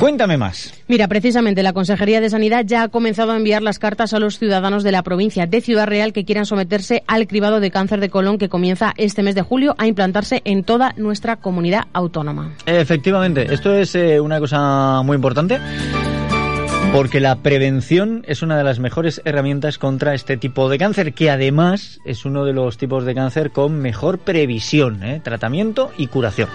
Cuéntame 0.00 0.36
más. 0.36 0.74
Mira, 0.88 1.08
precisamente 1.08 1.62
la 1.62 1.72
Consejería 1.72 2.20
de 2.20 2.28
Sanidad 2.28 2.64
ya 2.66 2.82
ha 2.82 2.88
comenzado 2.88 3.32
a 3.32 3.36
enviar 3.36 3.62
las 3.62 3.78
cartas 3.78 4.12
a 4.12 4.18
los 4.18 4.38
ciudadanos 4.38 4.82
de 4.82 4.92
la 4.92 5.02
provincia 5.02 5.46
de 5.46 5.62
Ciudad 5.62 5.86
Real 5.86 6.12
que 6.12 6.26
quieran 6.26 6.44
someterse 6.44 7.02
al 7.06 7.26
cribado 7.26 7.60
de 7.60 7.70
cáncer 7.70 8.00
de 8.00 8.10
colon 8.10 8.36
que 8.36 8.50
comienza 8.50 8.92
este 8.98 9.22
mes 9.22 9.34
de 9.34 9.40
julio 9.40 9.74
a 9.78 9.86
implantarse 9.86 10.42
en 10.44 10.64
toda 10.64 10.92
nuestra 10.98 11.36
comunidad 11.36 11.84
autónoma. 11.94 12.52
Efectivamente, 12.66 13.46
esto 13.52 13.74
es 13.74 13.94
eh, 13.94 14.20
una 14.20 14.38
cosa 14.38 15.00
muy 15.02 15.14
importante 15.14 15.58
porque 16.92 17.20
la 17.20 17.36
prevención 17.36 18.22
es 18.26 18.42
una 18.42 18.58
de 18.58 18.64
las 18.64 18.78
mejores 18.78 19.22
herramientas 19.24 19.78
contra 19.78 20.14
este 20.14 20.36
tipo 20.36 20.68
de 20.68 20.78
cáncer, 20.78 21.14
que 21.14 21.30
además 21.30 22.00
es 22.04 22.24
uno 22.24 22.44
de 22.44 22.52
los 22.52 22.76
tipos 22.76 23.04
de 23.04 23.14
cáncer 23.14 23.50
con 23.50 23.80
mejor 23.80 24.18
previsión, 24.18 25.02
¿eh? 25.02 25.20
tratamiento 25.22 25.90
y 25.96 26.06
curación. 26.06 26.48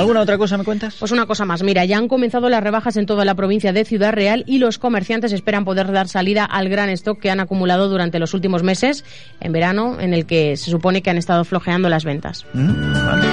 ¿Alguna 0.00 0.20
otra 0.20 0.38
cosa 0.38 0.56
me 0.58 0.64
cuentas? 0.64 0.96
Pues 0.98 1.12
una 1.12 1.26
cosa 1.26 1.44
más, 1.44 1.62
mira, 1.62 1.84
ya 1.84 1.98
han 1.98 2.08
comenzado 2.08 2.48
las 2.48 2.62
rebajas 2.62 2.96
en 2.96 3.06
toda 3.06 3.24
la 3.24 3.34
provincia 3.34 3.72
de 3.72 3.84
Ciudad 3.84 4.12
Real 4.12 4.44
y 4.46 4.58
los 4.58 4.78
comerciantes 4.78 5.32
esperan 5.32 5.64
poder 5.64 5.92
dar 5.92 6.08
salida 6.08 6.44
al 6.44 6.68
gran 6.68 6.88
stock 6.90 7.18
que 7.20 7.30
han 7.30 7.40
acumulado 7.40 7.88
durante 7.88 8.18
los 8.18 8.34
últimos 8.34 8.62
meses 8.62 9.04
en 9.40 9.52
verano, 9.52 9.98
en 10.00 10.14
el 10.14 10.26
que 10.26 10.56
se 10.56 10.70
supone 10.70 11.02
que 11.02 11.10
han 11.10 11.18
estado 11.18 11.44
flojeando 11.44 11.88
las 11.88 12.04
ventas. 12.04 12.46
¿Mm? 12.52 12.92
Vale. 12.92 13.26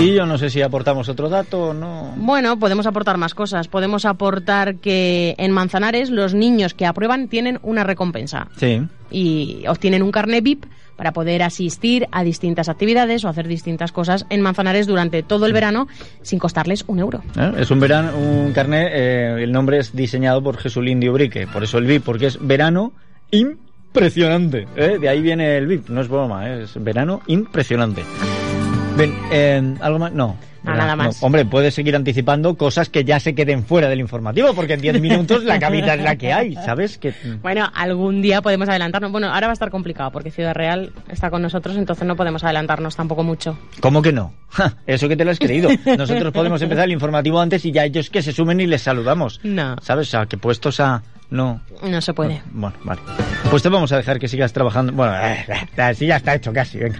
Y 0.00 0.14
yo 0.14 0.26
no 0.26 0.38
sé 0.38 0.48
si 0.48 0.62
aportamos 0.62 1.08
otro 1.08 1.28
dato 1.28 1.70
o 1.70 1.74
no. 1.74 2.12
Bueno, 2.16 2.56
podemos 2.60 2.86
aportar 2.86 3.16
más 3.16 3.34
cosas. 3.34 3.66
Podemos 3.66 4.04
aportar 4.04 4.76
que 4.76 5.34
en 5.38 5.50
Manzanares 5.50 6.10
los 6.10 6.34
niños 6.34 6.72
que 6.72 6.86
aprueban 6.86 7.26
tienen 7.26 7.58
una 7.64 7.82
recompensa 7.82 8.46
Sí. 8.58 8.80
y 9.10 9.64
obtienen 9.66 10.04
un 10.04 10.12
carnet 10.12 10.44
VIP 10.44 10.66
para 10.98 11.12
poder 11.12 11.44
asistir 11.44 12.08
a 12.10 12.24
distintas 12.24 12.68
actividades 12.68 13.24
o 13.24 13.28
hacer 13.28 13.46
distintas 13.46 13.92
cosas 13.92 14.26
en 14.30 14.42
Manzanares 14.42 14.88
durante 14.88 15.22
todo 15.22 15.46
el 15.46 15.52
verano 15.52 15.86
sin 16.22 16.40
costarles 16.40 16.84
un 16.88 16.98
euro. 16.98 17.22
¿Eh? 17.38 17.52
Es 17.58 17.70
un 17.70 17.78
verano, 17.78 18.18
un 18.18 18.52
carnet, 18.52 18.90
eh, 18.92 19.36
el 19.38 19.52
nombre 19.52 19.78
es 19.78 19.94
diseñado 19.94 20.42
por 20.42 20.58
Jesulindio 20.58 21.12
Brique, 21.12 21.46
por 21.46 21.62
eso 21.62 21.78
el 21.78 21.86
VIP, 21.86 22.04
porque 22.04 22.26
es 22.26 22.44
verano 22.44 22.92
impresionante. 23.30 24.66
¿eh? 24.74 24.98
De 25.00 25.08
ahí 25.08 25.22
viene 25.22 25.56
el 25.56 25.68
VIP, 25.68 25.88
no 25.88 26.00
es 26.00 26.08
broma, 26.08 26.50
¿eh? 26.50 26.64
es 26.64 26.82
verano 26.82 27.20
impresionante. 27.28 28.02
Eh, 29.30 29.74
¿algo 29.80 29.98
más? 30.00 30.12
No. 30.12 30.36
Nada 30.76 30.96
más. 30.96 31.20
No. 31.20 31.26
Hombre, 31.26 31.44
puedes 31.44 31.74
seguir 31.74 31.96
anticipando 31.96 32.56
cosas 32.56 32.88
que 32.88 33.04
ya 33.04 33.20
se 33.20 33.34
queden 33.34 33.64
fuera 33.64 33.88
del 33.88 34.00
informativo, 34.00 34.54
porque 34.54 34.74
en 34.74 34.80
10 34.80 35.00
minutos 35.00 35.44
la 35.44 35.58
cabita 35.58 35.94
es 35.94 36.02
la 36.02 36.16
que 36.16 36.32
hay, 36.32 36.54
¿sabes? 36.54 36.98
Que, 36.98 37.14
Bueno, 37.42 37.68
algún 37.74 38.22
día 38.22 38.42
podemos 38.42 38.68
adelantarnos. 38.68 39.10
Bueno, 39.12 39.32
ahora 39.32 39.46
va 39.46 39.52
a 39.52 39.54
estar 39.54 39.70
complicado 39.70 40.10
porque 40.10 40.30
Ciudad 40.30 40.54
Real 40.54 40.92
está 41.08 41.30
con 41.30 41.42
nosotros, 41.42 41.76
entonces 41.76 42.06
no 42.06 42.16
podemos 42.16 42.44
adelantarnos 42.44 42.96
tampoco 42.96 43.22
mucho. 43.22 43.58
¿Cómo 43.80 44.02
que 44.02 44.12
no? 44.12 44.32
Ja, 44.50 44.74
Eso 44.86 45.08
que 45.08 45.16
te 45.16 45.24
lo 45.24 45.30
has 45.30 45.38
creído. 45.38 45.68
Nosotros 45.96 46.32
podemos 46.32 46.60
empezar 46.62 46.84
el 46.84 46.92
informativo 46.92 47.40
antes 47.40 47.64
y 47.64 47.72
ya 47.72 47.84
ellos 47.84 48.10
que 48.10 48.22
se 48.22 48.32
sumen 48.32 48.60
y 48.60 48.66
les 48.66 48.82
saludamos. 48.82 49.40
No. 49.42 49.76
¿Sabes? 49.82 50.08
O 50.08 50.10
sea, 50.10 50.26
que 50.26 50.36
puestos 50.38 50.80
a... 50.80 51.02
No, 51.30 51.60
No 51.82 52.00
se 52.00 52.14
puede. 52.14 52.40
Bueno, 52.52 52.74
vale. 52.84 53.02
Pues 53.50 53.62
te 53.62 53.68
vamos 53.68 53.92
a 53.92 53.98
dejar 53.98 54.18
que 54.18 54.28
sigas 54.28 54.50
trabajando. 54.54 54.94
Bueno, 54.94 55.14
eh, 55.22 55.44
eh, 55.76 55.94
sí, 55.94 56.06
ya 56.06 56.16
está 56.16 56.34
hecho 56.34 56.54
casi, 56.54 56.78
venga. 56.78 56.98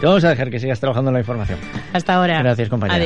Te 0.00 0.06
vamos 0.06 0.22
a 0.22 0.28
dejar 0.28 0.48
que 0.48 0.60
sigas 0.60 0.78
trabajando 0.78 1.10
en 1.10 1.14
la 1.14 1.20
información. 1.20 1.58
Hasta 1.92 2.14
ahora. 2.14 2.38
Gracias, 2.40 2.68
compañera. 2.68 3.03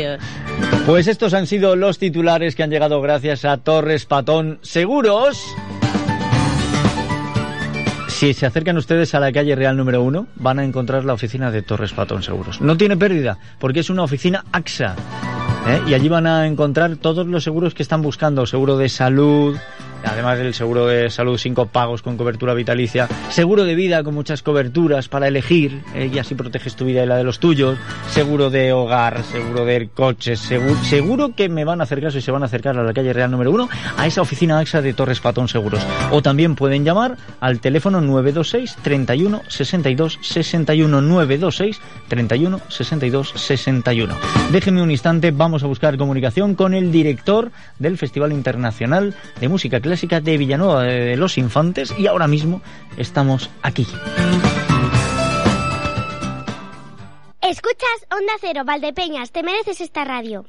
Pues 0.86 1.06
estos 1.06 1.34
han 1.34 1.46
sido 1.46 1.76
los 1.76 1.98
titulares 1.98 2.54
que 2.54 2.62
han 2.62 2.70
llegado 2.70 3.00
gracias 3.00 3.44
a 3.44 3.56
Torres 3.58 4.06
Patón 4.06 4.58
Seguros. 4.62 5.38
Si 8.08 8.34
se 8.34 8.46
acercan 8.46 8.76
ustedes 8.76 9.14
a 9.14 9.20
la 9.20 9.30
calle 9.30 9.54
Real 9.54 9.76
número 9.76 10.02
1, 10.02 10.26
van 10.36 10.58
a 10.58 10.64
encontrar 10.64 11.04
la 11.04 11.12
oficina 11.12 11.52
de 11.52 11.62
Torres 11.62 11.92
Patón 11.92 12.22
Seguros. 12.22 12.60
No 12.60 12.76
tiene 12.76 12.96
pérdida, 12.96 13.38
porque 13.60 13.80
es 13.80 13.90
una 13.90 14.02
oficina 14.02 14.44
AXA. 14.50 14.96
¿eh? 15.68 15.80
Y 15.86 15.94
allí 15.94 16.08
van 16.08 16.26
a 16.26 16.46
encontrar 16.46 16.96
todos 16.96 17.26
los 17.28 17.44
seguros 17.44 17.74
que 17.74 17.82
están 17.84 18.02
buscando. 18.02 18.44
Seguro 18.46 18.76
de 18.76 18.88
salud, 18.88 19.56
además 20.04 20.38
del 20.38 20.54
seguro 20.54 20.86
de 20.86 21.10
salud 21.10 21.38
sin 21.38 21.54
pagos 21.54 22.02
con 22.02 22.16
cobertura 22.16 22.54
vitalicia, 22.54 23.08
seguro 23.30 23.64
de 23.64 23.74
vida 23.74 24.02
con 24.04 24.14
muchas 24.14 24.42
coberturas 24.42 25.08
para 25.08 25.28
elegir 25.28 25.82
¿eh? 25.94 26.10
y 26.12 26.18
así 26.18 26.34
proteges 26.34 26.76
tu 26.76 26.84
vida 26.84 27.02
y 27.02 27.06
la 27.06 27.16
de 27.16 27.24
los 27.24 27.38
tuyos, 27.38 27.78
seguro 28.10 28.50
de 28.50 28.72
hogar, 28.72 29.24
seguro 29.24 29.64
de 29.64 29.88
coches, 29.88 30.38
seguro, 30.38 31.34
que 31.34 31.48
me 31.48 31.64
van 31.64 31.80
a 31.80 31.84
hacer 31.84 32.00
caso 32.00 32.18
y 32.18 32.22
se 32.22 32.30
van 32.30 32.42
a 32.42 32.46
acercar 32.46 32.78
a 32.78 32.82
la 32.82 32.92
calle 32.92 33.12
Real 33.12 33.30
número 33.30 33.50
1 33.50 33.68
a 33.96 34.06
esa 34.06 34.22
oficina 34.22 34.58
AXA 34.58 34.82
de 34.82 34.92
Torres 34.92 35.20
Patón 35.20 35.48
Seguros. 35.48 35.82
O 36.10 36.22
también 36.22 36.54
pueden 36.54 36.84
llamar 36.84 37.16
al 37.40 37.60
teléfono 37.60 38.00
926 38.00 38.76
31 38.82 39.42
62 39.48 40.18
61 40.22 41.00
926 41.00 41.80
31 42.08 42.60
62 42.68 43.32
61. 43.34 44.14
Déjenme 44.52 44.82
un 44.82 44.90
instante, 44.90 45.30
vamos 45.30 45.62
a 45.62 45.66
buscar 45.66 45.96
comunicación 45.96 46.54
con 46.54 46.74
el 46.74 46.92
director 46.92 47.50
del 47.78 47.98
Festival 47.98 48.32
Internacional 48.32 49.14
de 49.40 49.48
Música 49.48 49.80
Clásica 49.80 49.87
de 49.88 50.38
Villanueva 50.38 50.82
de 50.82 51.16
los 51.16 51.38
Infantes 51.38 51.94
y 51.98 52.06
ahora 52.06 52.26
mismo 52.26 52.60
estamos 52.96 53.50
aquí. 53.62 53.86
Escuchas 57.40 58.06
Onda 58.10 58.32
Cero, 58.40 58.62
Valdepeñas, 58.64 59.32
te 59.32 59.42
mereces 59.42 59.80
esta 59.80 60.04
radio. 60.04 60.44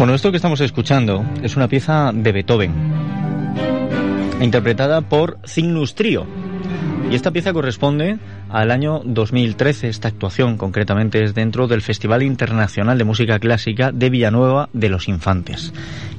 Bueno, 0.00 0.14
esto 0.14 0.30
que 0.30 0.38
estamos 0.38 0.62
escuchando 0.62 1.26
es 1.42 1.56
una 1.56 1.68
pieza 1.68 2.10
de 2.14 2.32
Beethoven, 2.32 2.72
interpretada 4.40 5.02
por 5.02 5.36
Cygnus 5.46 5.94
Trio. 5.94 6.26
Y 7.10 7.14
esta 7.14 7.32
pieza 7.32 7.52
corresponde 7.52 8.16
al 8.48 8.70
año 8.70 9.02
2013. 9.04 9.90
Esta 9.90 10.08
actuación 10.08 10.56
concretamente 10.56 11.22
es 11.22 11.34
dentro 11.34 11.68
del 11.68 11.82
Festival 11.82 12.22
Internacional 12.22 12.96
de 12.96 13.04
Música 13.04 13.38
Clásica 13.38 13.92
de 13.92 14.08
Villanueva 14.08 14.70
de 14.72 14.88
los 14.88 15.06
Infantes, 15.06 15.74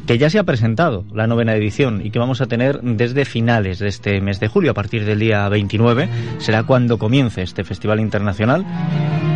que 0.05 0.19
ya 0.19 0.29
se 0.29 0.38
ha 0.38 0.43
presentado 0.43 1.03
la 1.11 1.25
novena 1.25 1.55
edición 1.55 2.05
y 2.05 2.11
que 2.11 2.19
vamos 2.19 2.39
a 2.41 2.45
tener 2.45 2.81
desde 2.81 3.25
finales 3.25 3.79
de 3.79 3.88
este 3.88 4.21
mes 4.21 4.39
de 4.39 4.47
julio, 4.47 4.71
a 4.71 4.75
partir 4.75 5.05
del 5.05 5.17
día 5.17 5.50
29. 5.50 6.07
Será 6.38 6.61
cuando 6.65 7.00
comience 7.00 7.41
este 7.41 7.63
Festival 7.63 8.00
Internacional 8.00 8.63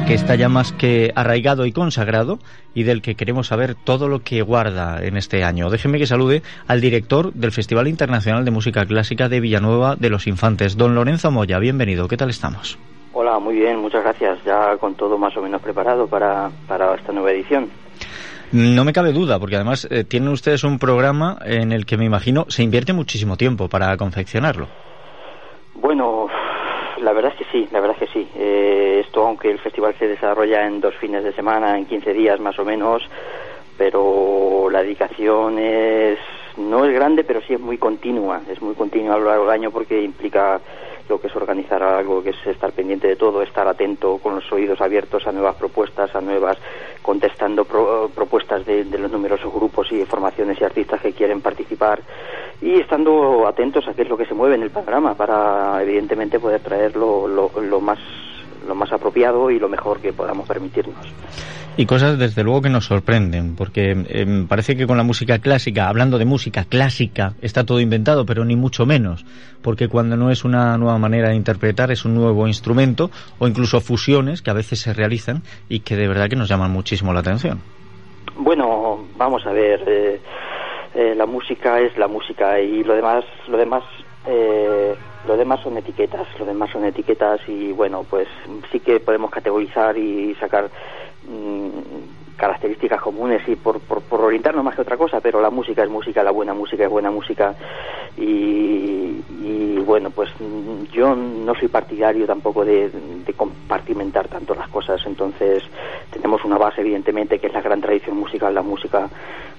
que 0.08 0.14
está 0.14 0.36
ya 0.36 0.50
más 0.50 0.72
que 0.72 1.12
arraigado 1.16 1.66
y 1.66 1.72
consagrado 1.72 2.38
y 2.76 2.84
del 2.84 3.02
que 3.02 3.16
queremos 3.16 3.48
saber 3.48 3.74
todo 3.74 4.08
lo 4.08 4.20
que 4.20 4.44
guarda 4.44 5.04
en 5.04 5.18
este 5.18 5.44
año. 5.44 5.72
Déjeme 5.72 5.98
que 5.98 6.06
salude 6.06 6.44
al 6.68 6.80
director 6.80 7.34
del 7.34 7.52
Festival 7.52 7.88
Internacional 7.88 8.46
de 8.46 8.52
Música 8.52 8.86
Clásica 8.86 9.30
de 9.30 9.40
Villanueva 9.40 9.96
de 9.96 10.12
los 10.12 10.28
Infantes, 10.28 10.78
don 10.78 10.94
Lorenzo 10.94 11.32
Moya. 11.32 11.58
Bienvenido, 11.58 12.08
¿qué 12.08 12.18
tal 12.18 12.30
estamos? 12.30 12.78
Hola, 13.14 13.40
muy 13.40 13.56
bien, 13.56 13.80
muchas 13.80 14.04
gracias. 14.04 14.44
Ya 14.46 14.78
con 14.78 14.94
todo 14.94 15.18
más 15.18 15.36
o 15.38 15.42
menos 15.42 15.60
preparado 15.62 16.06
para, 16.06 16.52
para 16.68 16.94
esta 16.94 17.12
nueva 17.12 17.32
edición. 17.32 17.70
No 18.52 18.86
me 18.86 18.94
cabe 18.94 19.12
duda, 19.12 19.40
porque 19.40 19.56
además 19.56 19.88
eh, 19.90 20.04
tienen 20.04 20.30
ustedes 20.30 20.64
un 20.64 20.78
programa 20.78 21.40
en 21.44 21.72
el 21.72 21.88
que 21.88 21.98
me 21.98 22.06
imagino 22.06 22.46
se 22.50 22.62
invierte 22.62 22.94
muchísimo 22.94 23.38
tiempo 23.38 23.70
para 23.70 23.98
confeccionarlo. 23.98 24.68
Bueno, 25.74 26.28
la 27.02 27.14
verdad 27.14 27.34
es 27.34 27.38
que 27.38 27.52
sí, 27.52 27.68
la 27.72 27.80
verdad 27.80 27.98
es 28.02 28.08
que 28.08 28.20
sí. 28.20 28.28
Eh, 28.36 29.04
esto, 29.06 29.26
aunque 29.26 29.50
el 29.52 29.60
festival 29.60 29.96
se 29.98 30.08
desarrolla 30.08 30.66
en 30.66 30.82
dos 30.82 30.96
fines 30.96 31.24
de 31.24 31.34
semana, 31.34 31.78
en 31.78 31.86
15 31.86 32.14
días 32.14 32.40
más 32.40 32.58
o 32.60 32.66
menos, 32.66 33.04
pero 33.78 34.70
la 34.72 34.84
dedicación 34.84 35.60
es 35.60 36.20
no 36.58 36.86
es 36.86 36.94
grande, 36.94 37.24
pero 37.24 37.42
sí 37.42 37.54
es 37.54 37.60
muy 37.60 37.78
continua. 37.78 38.42
Es 38.50 38.62
muy 38.62 38.76
continua 38.76 39.16
a 39.16 39.18
lo 39.18 39.26
largo 39.26 39.44
del 39.44 39.54
año 39.54 39.72
porque 39.72 40.02
implica 40.02 40.62
lo 41.08 41.20
que 41.20 41.28
es 41.28 41.36
organizar 41.36 41.82
algo, 41.84 42.24
que 42.24 42.32
es 42.32 42.48
estar 42.48 42.72
pendiente 42.72 43.08
de 43.08 43.16
todo, 43.16 43.42
estar 43.42 43.68
atento 43.68 44.18
con 44.18 44.36
los 44.36 44.52
oídos 44.52 44.82
abiertos 44.82 45.26
a 45.28 45.32
nuevas 45.32 45.56
propuestas, 45.56 46.16
a 46.16 46.22
nuevas, 46.22 46.58
contestando 47.02 47.66
pro- 47.66 48.10
propuestas 48.14 48.66
de, 48.66 48.84
los 48.86 49.12
numerosos 49.12 49.54
grupos 49.54 49.92
y 49.92 50.04
formaciones 50.06 50.60
y 50.60 50.64
artistas 50.64 51.02
que 51.02 51.14
quieren 51.14 51.42
participar 51.42 52.02
y 52.62 52.80
estando 52.80 53.48
atentos 53.48 53.88
a 53.88 53.94
qué 53.94 54.02
es 54.04 54.10
lo 54.10 54.18
que 54.18 54.26
se 54.26 54.34
mueve 54.34 54.56
en 54.56 54.64
el 54.64 54.72
panorama 54.72 55.16
para 55.16 55.82
evidentemente 55.82 56.40
poder 56.40 56.62
traer 56.62 56.96
lo, 56.96 57.28
lo, 57.28 57.52
lo 57.62 57.82
más 57.82 58.00
lo 58.68 58.76
más 58.76 58.92
apropiado 58.92 59.50
y 59.52 59.60
lo 59.60 59.70
mejor 59.70 60.00
que 60.00 60.14
podamos 60.14 60.48
permitirnos. 60.48 61.06
Y 61.78 61.86
cosas 61.86 62.18
desde 62.18 62.44
luego 62.44 62.62
que 62.62 62.70
nos 62.70 62.86
sorprenden, 62.86 63.56
porque 63.58 63.92
eh, 64.08 64.46
parece 64.48 64.78
que 64.78 64.88
con 64.88 64.96
la 64.96 65.04
música 65.04 65.40
clásica, 65.40 65.90
hablando 65.90 66.18
de 66.18 66.24
música 66.24 66.64
clásica, 66.64 67.34
está 67.42 67.66
todo 67.66 67.82
inventado, 67.82 68.26
pero 68.26 68.46
ni 68.46 68.56
mucho 68.56 68.86
menos, 68.86 69.26
porque 69.62 69.90
cuando 69.90 70.16
no 70.16 70.32
es 70.32 70.46
una 70.46 70.78
nueva 70.78 70.98
manera 70.98 71.30
de 71.30 71.36
interpretar, 71.36 71.92
es 71.92 72.06
un 72.06 72.16
nuevo 72.16 72.48
instrumento, 72.48 73.12
o 73.40 73.48
incluso 73.48 73.82
fusiones 73.82 74.42
que 74.42 74.52
a 74.52 74.54
veces 74.54 74.80
se 74.80 74.94
realizan 74.94 75.42
y 75.68 75.82
que 75.82 75.98
de 75.98 76.08
verdad 76.08 76.30
que 76.30 76.38
nos 76.38 76.48
llaman 76.48 76.72
muchísimo 76.72 77.12
la 77.12 77.20
atención. 77.20 77.60
Bueno, 78.38 79.06
vamos 79.18 79.46
a 79.46 79.52
ver, 79.52 79.84
eh, 79.86 80.22
eh, 80.94 81.14
la 81.14 81.26
música 81.26 81.82
es 81.82 81.98
la 81.98 82.08
música 82.08 82.58
y 82.62 82.86
lo 82.86 82.96
demás, 82.96 83.26
lo 83.50 83.58
demás, 83.58 83.84
eh, 84.28 84.96
lo 85.28 85.38
demás 85.38 85.62
son 85.62 85.78
etiquetas, 85.78 86.28
lo 86.40 86.46
demás 86.46 86.70
son 86.72 86.86
etiquetas 86.86 87.42
y 87.48 87.72
bueno, 87.72 88.06
pues 88.10 88.28
sí 88.72 88.80
que 88.80 89.00
podemos 89.00 89.32
categorizar 89.32 89.98
y 89.98 90.36
sacar 90.36 90.70
mm, 91.28 92.15
características 92.36 93.02
comunes 93.02 93.42
y 93.48 93.56
por, 93.56 93.80
por, 93.80 94.22
orientarnos 94.22 94.64
más 94.64 94.76
que 94.76 94.82
otra 94.82 94.98
cosa, 94.98 95.20
pero 95.22 95.42
la 95.42 95.50
música 95.50 95.84
es 95.84 95.90
música, 95.90 96.24
la 96.24 96.32
buena 96.32 96.54
música 96.54 96.84
es 96.84 96.90
buena 96.90 97.12
música. 97.12 97.56
Y, 98.18 99.24
y 99.42 99.82
bueno, 99.86 100.10
pues 100.10 100.30
mm, 100.40 100.84
yo 100.92 101.16
no 101.16 101.54
soy 101.56 101.68
partidario 101.68 102.26
tampoco 102.26 102.66
de, 102.66 102.90
de 102.90 103.34
compartimentar 103.34 104.28
tanto 104.28 104.56
las 104.56 104.70
cosas, 104.70 105.02
entonces 105.06 105.64
tenemos 106.12 106.44
una 106.46 106.58
base 106.58 106.82
evidentemente 106.82 107.40
que 107.40 107.48
es 107.48 107.54
la 107.54 107.62
gran 107.62 107.82
tradición 107.82 108.18
musical, 108.18 108.54
la 108.54 108.62
música 108.62 109.10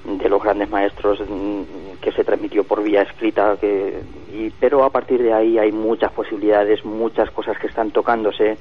de 0.06 0.28
los 0.28 0.42
grandes 0.42 0.71
maestros 0.71 1.21
mm, 1.21 1.62
que 2.00 2.12
se 2.12 2.25
transmitió 2.25 2.62
por 2.64 2.83
vía 2.83 3.02
escrita, 3.02 3.56
que, 3.61 4.00
y, 4.33 4.50
pero 4.50 4.85
a 4.85 4.90
partir 4.90 5.23
de 5.23 5.33
ahí 5.33 5.59
hay 5.59 5.73
muchas 5.73 6.12
posibilidades, 6.12 6.85
muchas 6.85 7.30
cosas 7.30 7.59
que 7.59 7.66
están 7.66 7.90
tocándose, 7.90 8.56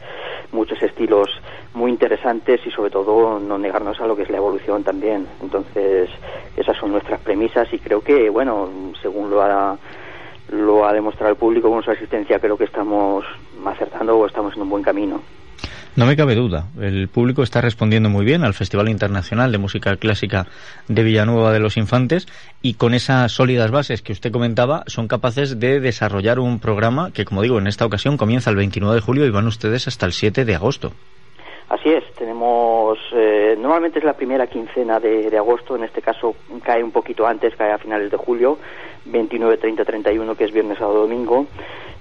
muchos 0.52 0.82
estilos 0.82 1.30
interesantes 2.26 2.66
y 2.66 2.72
sobre 2.72 2.90
todo 2.90 3.40
no 3.40 3.58
negarnos 3.58 4.00
a 4.00 4.08
lo 4.08 4.16
que 4.16 4.24
es 4.24 4.30
la 4.30 4.38
evolución 4.38 4.84
también. 4.84 5.28
Entonces 5.42 6.10
esas 6.58 6.78
son 6.78 6.92
nuestras 6.92 7.20
premisas 7.22 7.72
y 7.72 7.80
creo 7.80 8.02
que, 8.02 8.30
bueno, 8.30 8.70
según 9.02 9.30
lo 9.30 9.42
ha, 9.42 9.78
lo 10.50 10.86
ha 10.86 10.94
demostrado 10.94 11.32
el 11.32 11.38
público 11.38 11.70
con 11.70 11.84
su 11.84 11.92
asistencia, 11.92 12.40
creo 12.40 12.58
que 12.58 12.66
estamos 12.66 13.26
acertando 13.66 14.18
o 14.18 14.26
estamos 14.26 14.56
en 14.56 14.62
un 14.62 14.70
buen 14.70 14.84
camino. 14.84 15.22
No 15.96 16.06
me 16.06 16.18
cabe 16.18 16.36
duda, 16.36 16.68
el 16.82 17.08
público 17.08 17.42
está 17.42 17.62
respondiendo 17.62 18.10
muy 18.10 18.26
bien 18.26 18.44
al 18.44 18.54
Festival 18.54 18.90
Internacional 18.90 19.54
de 19.54 19.60
Música 19.60 19.96
Clásica 19.96 20.46
de 20.90 21.04
Villanueva 21.04 21.54
de 21.54 21.62
los 21.62 21.78
Infantes 21.78 22.28
y 22.62 22.74
con 22.74 22.94
esas 22.94 23.32
sólidas 23.32 23.72
bases 23.72 24.02
que 24.02 24.12
usted 24.12 24.30
comentaba 24.30 24.84
son 24.88 25.08
capaces 25.08 25.58
de 25.58 25.80
desarrollar 25.80 26.40
un 26.40 26.60
programa 26.60 27.12
que, 27.12 27.24
como 27.24 27.44
digo, 27.44 27.60
en 27.60 27.68
esta 27.68 27.86
ocasión 27.86 28.18
comienza 28.18 28.50
el 28.50 28.58
29 28.58 28.96
de 28.96 29.02
julio 29.02 29.26
y 29.26 29.30
van 29.30 29.48
ustedes 29.48 29.88
hasta 29.88 30.06
el 30.06 30.12
7 30.12 30.44
de 30.44 30.56
agosto. 30.56 30.92
Así 31.68 31.90
es, 31.90 32.04
tenemos, 32.14 33.00
eh, 33.12 33.56
normalmente 33.58 33.98
es 33.98 34.06
la 34.06 34.14
primera 34.14 34.46
quincena 34.46 35.00
de, 35.00 35.32
de, 35.32 35.38
agosto, 35.38 35.76
en 35.76 35.84
este 35.84 36.00
caso 36.00 36.36
cae 36.64 36.84
un 36.84 36.92
poquito 36.92 37.26
antes, 37.26 37.56
cae 37.56 37.72
a 37.72 37.80
finales 37.80 38.12
de 38.12 38.18
julio, 38.18 38.60
29, 39.06 39.58
30, 39.58 39.86
31, 39.86 40.36
que 40.36 40.46
es 40.46 40.52
viernes, 40.52 40.78
sábado, 40.78 41.02
domingo. 41.02 41.48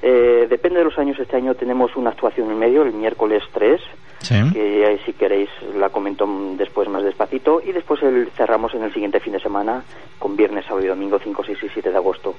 Eh, 0.03 0.47
depende 0.51 0.79
de 0.81 0.85
los 0.85 0.99
años, 0.99 1.19
este 1.19 1.37
año 1.37 1.55
tenemos 1.55 1.97
una 1.97 2.11
actuación 2.11 2.51
en 2.51 2.59
medio, 2.59 2.83
el 2.83 2.93
miércoles 2.93 3.43
3, 3.53 3.81
Sí. 4.21 4.35
que 4.55 4.99
si 5.05 5.13
queréis 5.13 5.51
la 5.77 5.91
comento 5.91 6.27
después 6.57 6.89
más 6.89 7.03
despacito, 7.03 7.61
y 7.63 7.73
después 7.73 8.03
el, 8.03 8.31
cerramos 8.31 8.73
en 8.75 8.83
el 8.83 8.93
siguiente 8.95 9.21
fin 9.21 9.35
de 9.35 9.41
semana 9.41 9.85
con 10.19 10.35
viernes, 10.35 10.65
sábado 10.65 10.85
y 10.87 10.89
domingo 10.89 11.19
5, 11.23 11.43
6 11.45 11.59
y 11.63 11.69
7 11.69 11.91
de 11.91 11.97
agosto. 11.97 12.35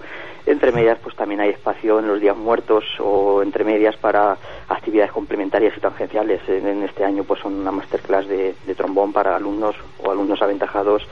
Entre 0.47 0.71
medias 0.71 0.97
pues 1.03 1.15
también 1.15 1.41
hay 1.41 1.49
espacio 1.49 1.99
en 1.99 2.07
los 2.07 2.19
días 2.19 2.35
muertos 2.35 2.83
o 2.99 3.43
entre 3.43 3.63
medias 3.63 3.95
para 3.97 4.35
actividades 4.67 5.11
complementarias 5.11 5.77
y 5.77 5.79
tangenciales. 5.79 6.41
En, 6.49 6.65
en 6.67 6.81
este 6.83 7.03
año 7.05 7.23
pues 7.23 7.39
son 7.41 7.53
una 7.53 7.71
masterclass 7.71 8.27
de, 8.27 8.55
de 8.65 8.75
trombón 8.75 9.13
para 9.13 9.35
alumnos 9.35 9.75
o 10.03 10.09
alumnos 10.09 10.41
aventajados 10.41 11.03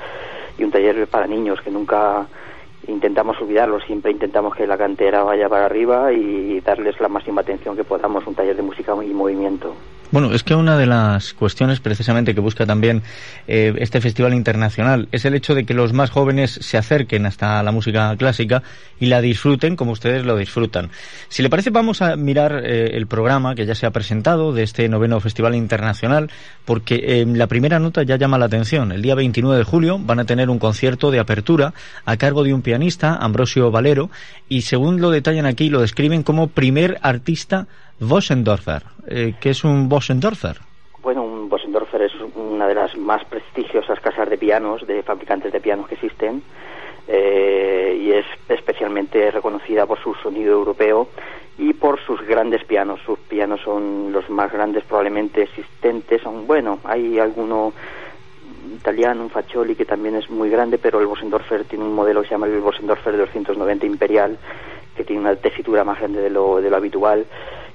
y 0.57 0.63
un 0.63 0.72
taller 0.72 1.05
para 1.07 1.27
niños 1.27 1.62
que 1.62 1.69
nunca 1.69 2.25
intentamos 2.87 3.39
olvidarlo, 3.41 3.79
siempre 3.81 4.11
intentamos 4.11 4.55
que 4.55 4.67
la 4.67 4.77
cantera 4.77 5.23
vaya 5.23 5.49
para 5.49 5.65
arriba 5.65 6.11
y 6.11 6.59
darles 6.61 6.99
la 6.99 7.07
máxima 7.07 7.41
atención 7.41 7.75
que 7.75 7.83
podamos, 7.83 8.25
un 8.27 8.35
taller 8.35 8.55
de 8.55 8.63
música 8.63 8.93
y 9.03 9.13
movimiento. 9.13 9.75
Bueno, 10.13 10.32
es 10.32 10.43
que 10.43 10.53
una 10.53 10.77
de 10.77 10.86
las 10.86 11.34
cuestiones 11.34 11.79
precisamente 11.79 12.36
que 12.36 12.39
busca 12.39 12.67
también 12.67 13.01
eh, 13.48 13.74
este 13.79 14.00
festival 14.00 14.36
internacional 14.36 15.08
es 15.12 15.25
el 15.25 15.34
hecho 15.34 15.55
de 15.55 15.65
que 15.65 15.74
los 15.74 15.91
más 15.91 16.12
jóvenes 16.12 16.51
se 16.62 16.77
acerquen 16.77 17.25
hasta 17.25 17.63
la 17.63 17.72
música 17.72 18.15
clásica 18.15 18.62
y 19.00 19.08
la 19.08 19.22
disfruten 19.22 19.75
como 19.75 19.91
ustedes 19.91 20.24
lo 20.24 20.38
disfrutan. 20.38 20.91
Si 21.29 21.41
le 21.41 21.50
parece, 21.50 21.72
vamos 21.72 22.03
a 22.03 22.15
mirar 22.15 22.62
eh, 22.63 22.91
el 22.93 23.08
programa 23.08 23.55
que 23.55 23.65
ya 23.65 23.74
se 23.74 23.88
ha 23.88 23.89
presentado 23.89 24.53
de 24.53 24.62
este 24.62 24.88
noveno 24.88 25.20
festival 25.20 25.55
internacional, 25.55 26.29
porque 26.63 27.01
eh, 27.03 27.25
la 27.25 27.48
primera 27.48 27.79
nota 27.79 28.03
ya 28.03 28.15
llama 28.15 28.38
la 28.38 28.46
atención. 28.46 28.91
El 28.91 29.01
día 29.01 29.15
29 29.15 29.58
de 29.58 29.63
julio 29.63 29.98
van 29.98 30.20
a 30.20 30.25
tener 30.25 30.51
un 30.51 30.60
concierto 30.60 31.10
de 31.10 31.22
apertura 31.22 31.74
a 32.05 32.17
cargo 32.17 32.43
de 32.43 32.53
un 32.53 32.62
pianista, 32.62 33.15
Ambrosio 33.15 33.72
Valero, 33.72 34.12
y 34.48 34.62
según 34.62 35.01
lo 35.01 35.10
detallan 35.10 35.48
aquí, 35.48 35.72
lo 35.72 35.82
describen 35.82 36.22
como 36.22 36.50
primer 36.50 37.00
artista 37.01 37.65
Bossendorfer. 38.00 38.83
Eh, 39.07 39.35
¿Qué 39.39 39.51
es 39.51 39.63
un 39.63 39.88
Bossendorfer? 39.88 40.57
Bueno, 41.01 41.23
un 41.23 41.50
Bossendorfer 41.50 42.01
es 42.03 42.13
una 42.35 42.67
de 42.67 42.75
las 42.75 42.97
más 42.97 43.23
prestigiosas 43.25 44.00
casas 44.00 44.29
de 44.29 44.38
pianos, 44.38 44.85
de 44.88 45.03
fabricantes 45.03 45.51
de 45.51 45.59
pianos 45.59 45.88
que 45.88 45.95
existen, 45.95 46.41
eh, 47.07 48.00
y 48.01 48.12
es 48.12 48.25
especialmente 48.47 49.29
reconocida 49.31 49.85
por 49.85 50.01
su 50.01 50.13
sonido 50.15 50.53
europeo 50.53 51.09
y 51.57 51.73
por 51.73 52.00
sus 52.00 52.21
grandes 52.25 52.63
pianos. 52.63 53.01
Sus 53.05 53.19
pianos 53.19 53.62
son 53.62 54.12
los 54.12 54.29
más 54.29 54.51
grandes 54.51 54.83
probablemente 54.85 55.43
existentes, 55.43 56.21
son, 56.21 56.47
bueno, 56.47 56.79
hay 56.85 57.19
alguno 57.19 57.73
italiano, 58.75 59.23
un 59.23 59.29
Faccioli 59.29 59.75
que 59.75 59.85
también 59.85 60.15
es 60.15 60.29
muy 60.29 60.50
grande, 60.50 60.77
pero 60.77 61.00
el 61.00 61.07
Bossendorfer 61.07 61.65
tiene 61.65 61.83
un 61.83 61.93
modelo 61.93 62.21
que 62.21 62.29
se 62.29 62.33
llama 62.33 62.47
el 62.47 62.59
Bossendorfer 62.59 63.17
290 63.17 63.85
Imperial, 63.85 64.38
que 64.95 65.03
tiene 65.03 65.21
una 65.21 65.35
tesitura 65.35 65.83
más 65.83 66.00
grande 66.00 66.21
de 66.21 66.29
lo, 66.29 66.62
de 66.62 66.69
lo 66.69 66.77
habitual 66.77 67.25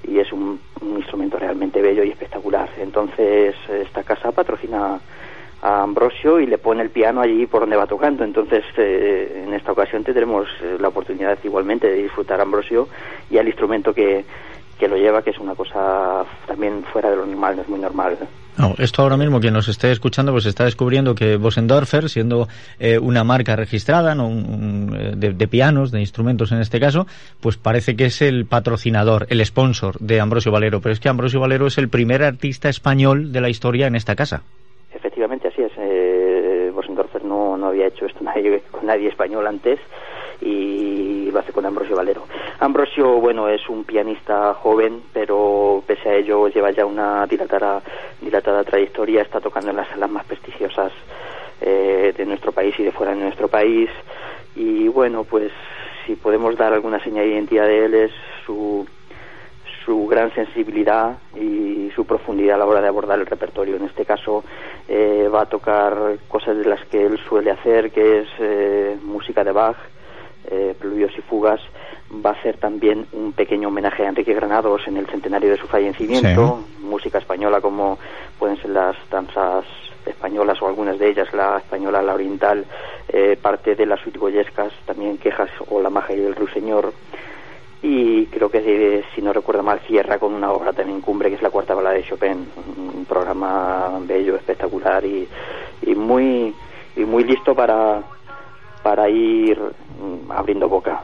y 0.05 0.19
es 0.19 0.33
un, 0.33 0.61
un 0.81 0.97
instrumento 0.97 1.39
realmente 1.39 1.83
bello 1.83 2.05
y 2.05 2.11
espectacular. 2.11 2.69
Entonces, 2.79 3.55
esta 3.69 4.03
casa 4.03 4.33
patrocina 4.33 5.01
a 5.61 5.83
Ambrosio 5.83 6.41
y 6.41 6.47
le 6.47 6.59
pone 6.59 6.83
el 6.83 6.91
piano 6.91 7.21
allí 7.21 7.47
por 7.47 7.61
donde 7.61 7.77
va 7.77 7.87
tocando. 7.87 8.25
Entonces, 8.25 8.65
eh, 8.77 9.45
en 9.47 9.55
esta 9.55 9.73
ocasión 9.73 10.05
tendremos 10.05 10.49
eh, 10.63 10.77
la 10.79 10.89
oportunidad 10.89 11.39
igualmente 11.43 11.89
de 11.89 12.03
disfrutar 12.03 12.41
a 12.41 12.45
Ambrosio 12.45 12.89
y 13.31 13.39
al 13.39 13.49
instrumento 13.49 13.93
que, 13.93 14.25
que 14.79 14.89
lo 14.89 14.97
lleva, 14.97 15.23
que 15.23 15.31
es 15.31 15.39
una 15.39 15.55
cosa 15.55 16.25
también 16.47 16.85
fuera 16.93 17.11
de 17.11 17.17
lo 17.17 17.27
normal, 17.27 17.57
no 17.57 17.63
es 17.63 17.69
muy 17.69 17.81
normal. 17.81 18.17
No, 18.57 18.75
esto 18.79 19.03
ahora 19.03 19.17
mismo 19.17 19.39
quien 19.41 19.55
nos 19.55 19.69
esté 19.69 19.91
escuchando 19.93 20.33
pues 20.33 20.45
está 20.47 20.65
descubriendo 20.65 21.15
que 21.15 21.37
Bossendorfer, 21.37 22.09
siendo 22.09 22.49
eh, 22.81 22.99
una 22.99 23.23
marca 23.23 23.55
registrada 23.55 24.15
¿no? 24.17 24.27
Un- 24.27 24.89
un, 24.91 24.97
eh, 24.97 25.13
de, 25.17 25.33
de 25.33 25.49
pianos, 25.49 25.93
de 25.93 26.01
instrumentos 26.01 26.51
en 26.51 26.61
este 26.61 26.81
caso, 26.81 27.07
pues 27.41 27.57
parece 27.57 27.95
que 27.95 28.07
es 28.07 28.21
el 28.21 28.47
patrocinador, 28.47 29.27
el 29.31 29.45
sponsor 29.47 29.97
de 30.01 30.21
Ambrosio 30.21 30.51
Valero. 30.51 30.81
Pero 30.81 30.93
es 30.93 30.99
que 31.01 31.09
Ambrosio 31.09 31.39
Valero 31.41 31.67
es 31.69 31.79
el 31.79 31.89
primer 31.89 32.25
artista 32.25 32.69
español 32.69 33.33
de 33.33 33.41
la 33.41 33.49
historia 33.49 33.87
en 33.87 33.95
esta 33.95 34.17
casa. 34.17 34.43
Efectivamente, 34.93 35.49
así 35.49 35.63
es. 35.63 35.73
Eh, 35.77 36.73
Bossendorfer 36.75 37.25
no, 37.25 37.57
no 37.57 37.67
había 37.69 37.87
hecho 37.87 38.07
esto 38.07 38.25
nadie, 38.25 38.63
con 38.73 38.87
nadie 38.87 39.09
español 39.09 39.47
antes 39.47 39.79
y 40.41 41.08
hace 41.39 41.53
con 41.53 41.65
Ambrosio 41.67 41.97
Valero. 41.97 42.25
Ambrosio, 42.61 43.21
bueno, 43.21 43.49
es 43.49 43.69
un 43.69 43.85
pianista 43.85 44.55
joven, 44.55 45.03
pero 45.13 45.83
pese 45.87 46.09
a 46.09 46.15
ello 46.15 46.49
lleva 46.49 46.71
ya 46.71 46.85
una 46.85 47.27
dilatada, 47.27 47.83
dilatada 48.21 48.65
trayectoria, 48.65 49.23
está 49.23 49.41
tocando 49.41 49.71
en 49.71 49.77
las 49.77 49.89
salas 49.89 50.11
más 50.11 50.25
prestigiosas 50.25 50.93
eh, 51.61 52.15
de 52.17 52.27
nuestro 52.27 52.53
país 52.53 52.75
y 52.79 52.85
de 52.85 52.93
fuera 52.93 53.15
de 53.15 53.21
nuestro 53.21 53.49
país. 53.49 53.91
Y 54.57 54.89
bueno, 54.89 55.25
pues 55.25 55.53
si 56.07 56.17
podemos 56.17 56.57
dar 56.57 56.73
alguna 56.73 57.03
señal 57.03 57.25
de 57.25 57.33
identidad 57.33 57.67
de 57.67 57.85
él 57.85 57.95
es 57.95 58.13
su 58.45 58.87
su 59.89 60.07
gran 60.07 60.31
sensibilidad 60.35 61.17
y 61.35 61.91
su 61.97 62.05
profundidad 62.05 62.57
a 62.57 62.59
la 62.59 62.67
hora 62.67 62.83
de 62.83 62.89
abordar 62.89 63.19
el 63.19 63.25
repertorio. 63.25 63.77
En 63.77 63.85
este 63.85 64.05
caso 64.05 64.45
eh, 64.87 65.31
va 65.35 65.43
a 65.43 65.47
tocar 65.49 66.19
cosas 66.29 66.59
de 66.59 66.67
las 66.67 66.85
que 66.89 67.07
él 67.07 67.19
suele 67.27 67.51
hacer, 67.53 67.91
que 67.91 68.21
es 68.21 68.29
eh, 68.39 68.99
música 69.03 69.43
de 69.45 69.53
Bach, 69.53 69.79
eh, 70.51 70.75
preludios 70.79 71.13
y 71.17 71.23
fugas. 71.23 71.61
Va 72.25 72.31
a 72.31 72.33
hacer 72.35 72.57
también 72.57 73.07
un 73.13 73.33
pequeño 73.33 73.69
homenaje 73.69 74.05
a 74.05 74.09
Enrique 74.09 74.35
Granados 74.35 74.87
en 74.87 74.97
el 74.97 75.07
centenario 75.07 75.51
de 75.51 75.59
su 75.59 75.67
fallecimiento, 75.67 76.65
música 76.81 77.19
española 77.19 77.61
como 77.61 77.99
pueden 78.39 78.57
ser 78.57 78.71
las 78.71 78.97
danzas 79.11 79.65
españolas 80.07 80.61
o 80.63 80.69
algunas 80.69 80.99
de 80.99 81.11
ellas, 81.11 81.33
la 81.35 81.59
española, 81.59 82.01
la 82.01 82.15
oriental, 82.15 82.65
eh, 83.09 83.37
parte 83.41 83.75
de 83.75 83.85
las 83.85 84.01
goyescas, 84.15 84.73
también 84.87 85.19
quejas 85.19 85.51
o 85.69 85.83
la 85.83 85.91
magia 85.91 86.17
y 86.17 86.21
el 86.21 86.35
ruiseñor 86.35 86.93
y 87.83 88.27
creo 88.27 88.51
que 88.51 89.05
si 89.15 89.23
no 89.23 89.33
recuerdo 89.33 89.63
mal 89.63 89.79
cierra 89.87 90.19
con 90.19 90.35
una 90.35 90.51
obra 90.51 90.73
también 90.73 91.01
cumbre 91.01 91.29
que 91.29 91.37
es 91.37 91.43
la 91.43 91.51
cuarta 91.51 91.75
balada 91.75 91.95
de 91.95 92.03
Chopin 92.03 92.49
un 92.77 93.05
programa 93.05 94.01
bello 94.01 94.35
espectacular 94.35 95.05
y, 95.05 95.29
y 95.83 95.95
muy 95.95 96.53
y 96.97 97.05
muy 97.05 97.23
listo 97.23 97.55
para 97.55 98.03
para 98.89 99.11
ir 99.11 99.59
mm, 99.59 100.33
abriendo 100.33 100.67
boca 100.67 101.03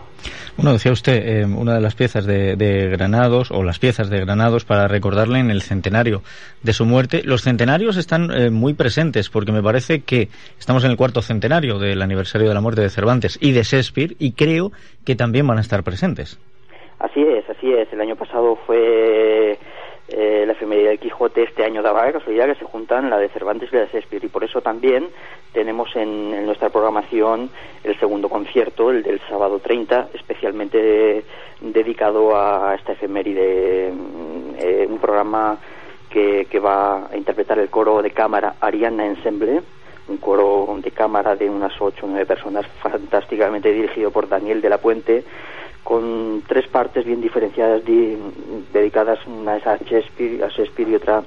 Bueno, 0.56 0.72
decía 0.72 0.90
usted, 0.90 1.16
eh, 1.22 1.44
una 1.44 1.74
de 1.74 1.82
las 1.82 1.94
piezas 1.94 2.24
de, 2.24 2.56
de 2.56 2.88
Granados, 2.88 3.50
o 3.50 3.62
las 3.62 3.78
piezas 3.78 4.08
de 4.08 4.20
Granados, 4.20 4.64
para 4.64 4.88
recordarle 4.88 5.38
en 5.38 5.50
el 5.50 5.60
centenario 5.60 6.22
de 6.62 6.72
su 6.72 6.86
muerte. 6.86 7.20
Los 7.24 7.42
centenarios 7.42 7.98
están 7.98 8.30
eh, 8.30 8.48
muy 8.48 8.72
presentes, 8.72 9.28
porque 9.28 9.52
me 9.52 9.62
parece 9.62 10.00
que 10.00 10.28
estamos 10.58 10.82
en 10.84 10.92
el 10.92 10.96
cuarto 10.96 11.20
centenario 11.20 11.78
del 11.78 12.00
aniversario 12.00 12.48
de 12.48 12.54
la 12.54 12.62
muerte 12.62 12.80
de 12.80 12.88
Cervantes 12.88 13.36
y 13.38 13.52
de 13.52 13.64
Shakespeare, 13.64 14.16
y 14.18 14.32
creo 14.32 14.72
que 15.04 15.14
también 15.14 15.46
van 15.46 15.58
a 15.58 15.60
estar 15.60 15.82
presentes. 15.82 16.40
Así 17.00 17.20
es, 17.20 17.44
así 17.50 17.70
es. 17.70 17.92
El 17.92 18.00
año 18.00 18.16
pasado 18.16 18.56
fue 18.66 19.58
eh, 20.08 20.44
la 20.46 20.52
efeméride 20.52 20.88
del 20.88 20.98
Quijote, 20.98 21.42
este 21.42 21.64
año 21.64 21.82
daba 21.82 22.04
la 22.04 22.12
casualidad 22.12 22.46
que 22.46 22.56
se 22.56 22.64
juntan 22.64 23.08
la 23.08 23.18
de 23.18 23.30
Cervantes 23.30 23.70
y 23.72 23.76
la 23.76 23.82
de 23.82 23.88
Shakespeare. 23.88 24.24
Y 24.24 24.28
por 24.28 24.44
eso 24.44 24.60
también 24.60 25.08
tenemos 25.52 25.94
en, 25.96 26.34
en 26.34 26.46
nuestra 26.46 26.68
programación 26.68 27.50
el 27.82 27.98
segundo 27.98 28.28
concierto, 28.28 28.90
el 28.90 29.02
del 29.02 29.20
sábado 29.28 29.60
30, 29.60 30.08
especialmente 30.14 31.24
dedicado 31.60 32.36
a 32.36 32.74
esta 32.74 32.92
efeméride. 32.92 33.92
mm, 33.92 34.54
eh, 34.58 34.86
un 34.88 34.98
programa 34.98 35.58
que, 36.10 36.46
que 36.50 36.58
va 36.58 37.08
a 37.10 37.16
interpretar 37.16 37.58
el 37.58 37.70
coro 37.70 38.02
de 38.02 38.10
cámara 38.10 38.56
Ariana 38.60 39.06
Ensemble 39.06 39.62
un 40.06 40.18
coro 40.18 40.78
de 40.82 40.90
cámara 40.90 41.34
de 41.34 41.48
unas 41.48 41.72
ocho 41.80 42.04
o 42.04 42.08
nueve 42.08 42.26
personas 42.26 42.66
fantásticamente 42.82 43.72
dirigido 43.72 44.10
por 44.10 44.28
Daniel 44.28 44.60
de 44.60 44.68
la 44.68 44.78
Puente 44.78 45.24
con 45.84 46.42
tres 46.48 46.66
partes 46.66 47.04
bien 47.04 47.20
diferenciadas 47.20 47.84
di- 47.84 48.16
dedicadas 48.72 49.18
una 49.26 49.56
es 49.58 49.66
a 49.66 49.76
Shakespeare, 49.76 50.42
a 50.42 50.48
Shakespeare 50.48 50.90
y 50.90 50.94
otra 50.96 51.22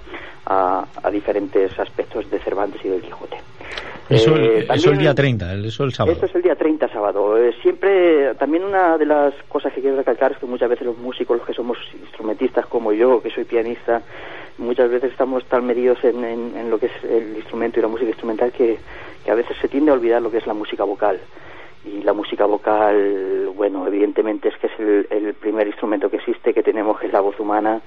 a, 0.47 0.85
a 1.03 1.11
diferentes 1.11 1.77
aspectos 1.79 2.29
de 2.29 2.39
Cervantes 2.39 2.83
y 2.83 2.89
del 2.89 3.01
Quijote. 3.01 3.37
Eso, 4.09 4.35
el- 4.35 4.45
Eh, 4.63 4.67
eso 4.73 4.89
el 4.91 4.97
día 4.97 5.13
30, 5.13 5.51
el- 5.53 5.65
eso 5.65 5.83
el 5.83 5.93
sábado. 5.93 6.13
esto 6.13 6.25
es 6.25 6.35
el 6.35 6.41
día 6.41 6.55
30 6.55 6.87
sábado. 6.87 7.37
Eh, 7.37 7.53
siempre, 7.61 8.33
también 8.35 8.63
una 8.63 8.97
de 8.97 9.05
las 9.05 9.33
cosas 9.49 9.73
que 9.73 9.81
quiero 9.81 9.97
recalcar 9.97 10.31
es 10.31 10.37
que 10.37 10.45
muchas 10.45 10.69
veces 10.69 10.87
los 10.87 10.97
músicos, 10.97 11.37
los 11.37 11.45
que 11.45 11.53
somos 11.53 11.77
instrumentistas 12.01 12.65
como 12.67 12.93
yo, 12.93 13.21
que 13.21 13.29
soy 13.29 13.43
pianista, 13.43 14.01
muchas 14.57 14.89
veces 14.89 15.11
estamos 15.11 15.43
tan 15.45 15.65
medidos 15.67 16.01
en, 16.03 16.23
en- 16.23 16.57
en 16.57 16.69
lo 16.69 16.79
que 16.79 16.85
es 16.87 17.03
el 17.03 17.35
instrumento 17.35 17.79
y 17.79 17.83
la 17.83 17.89
música 17.89 18.09
instrumental 18.09 18.51
que, 18.53 18.79
que 19.25 19.31
a 19.31 19.35
veces 19.35 19.55
se 19.61 19.67
tiende 19.67 19.91
a 19.91 19.95
olvidar 19.95 20.21
lo 20.21 20.31
que 20.31 20.37
es 20.37 20.47
la 20.47 20.53
música 20.53 20.83
vocal. 20.85 21.19
Y 21.87 22.01
la 22.03 22.13
música 22.13 22.45
vocal, 22.45 23.51
bueno, 23.55 23.87
evidentemente 23.87 24.49
es 24.49 24.57
que 24.57 24.67
es 24.67 25.07
el, 25.09 25.33
primer 25.35 25.67
instrumento 25.67 26.09
que 26.09 26.17
existe, 26.17 26.53
que 26.53 26.63
tenemos, 26.63 26.99
que 26.99 27.07
es 27.07 27.13
la 27.13 27.21
voz 27.21 27.39
humana, 27.39 27.81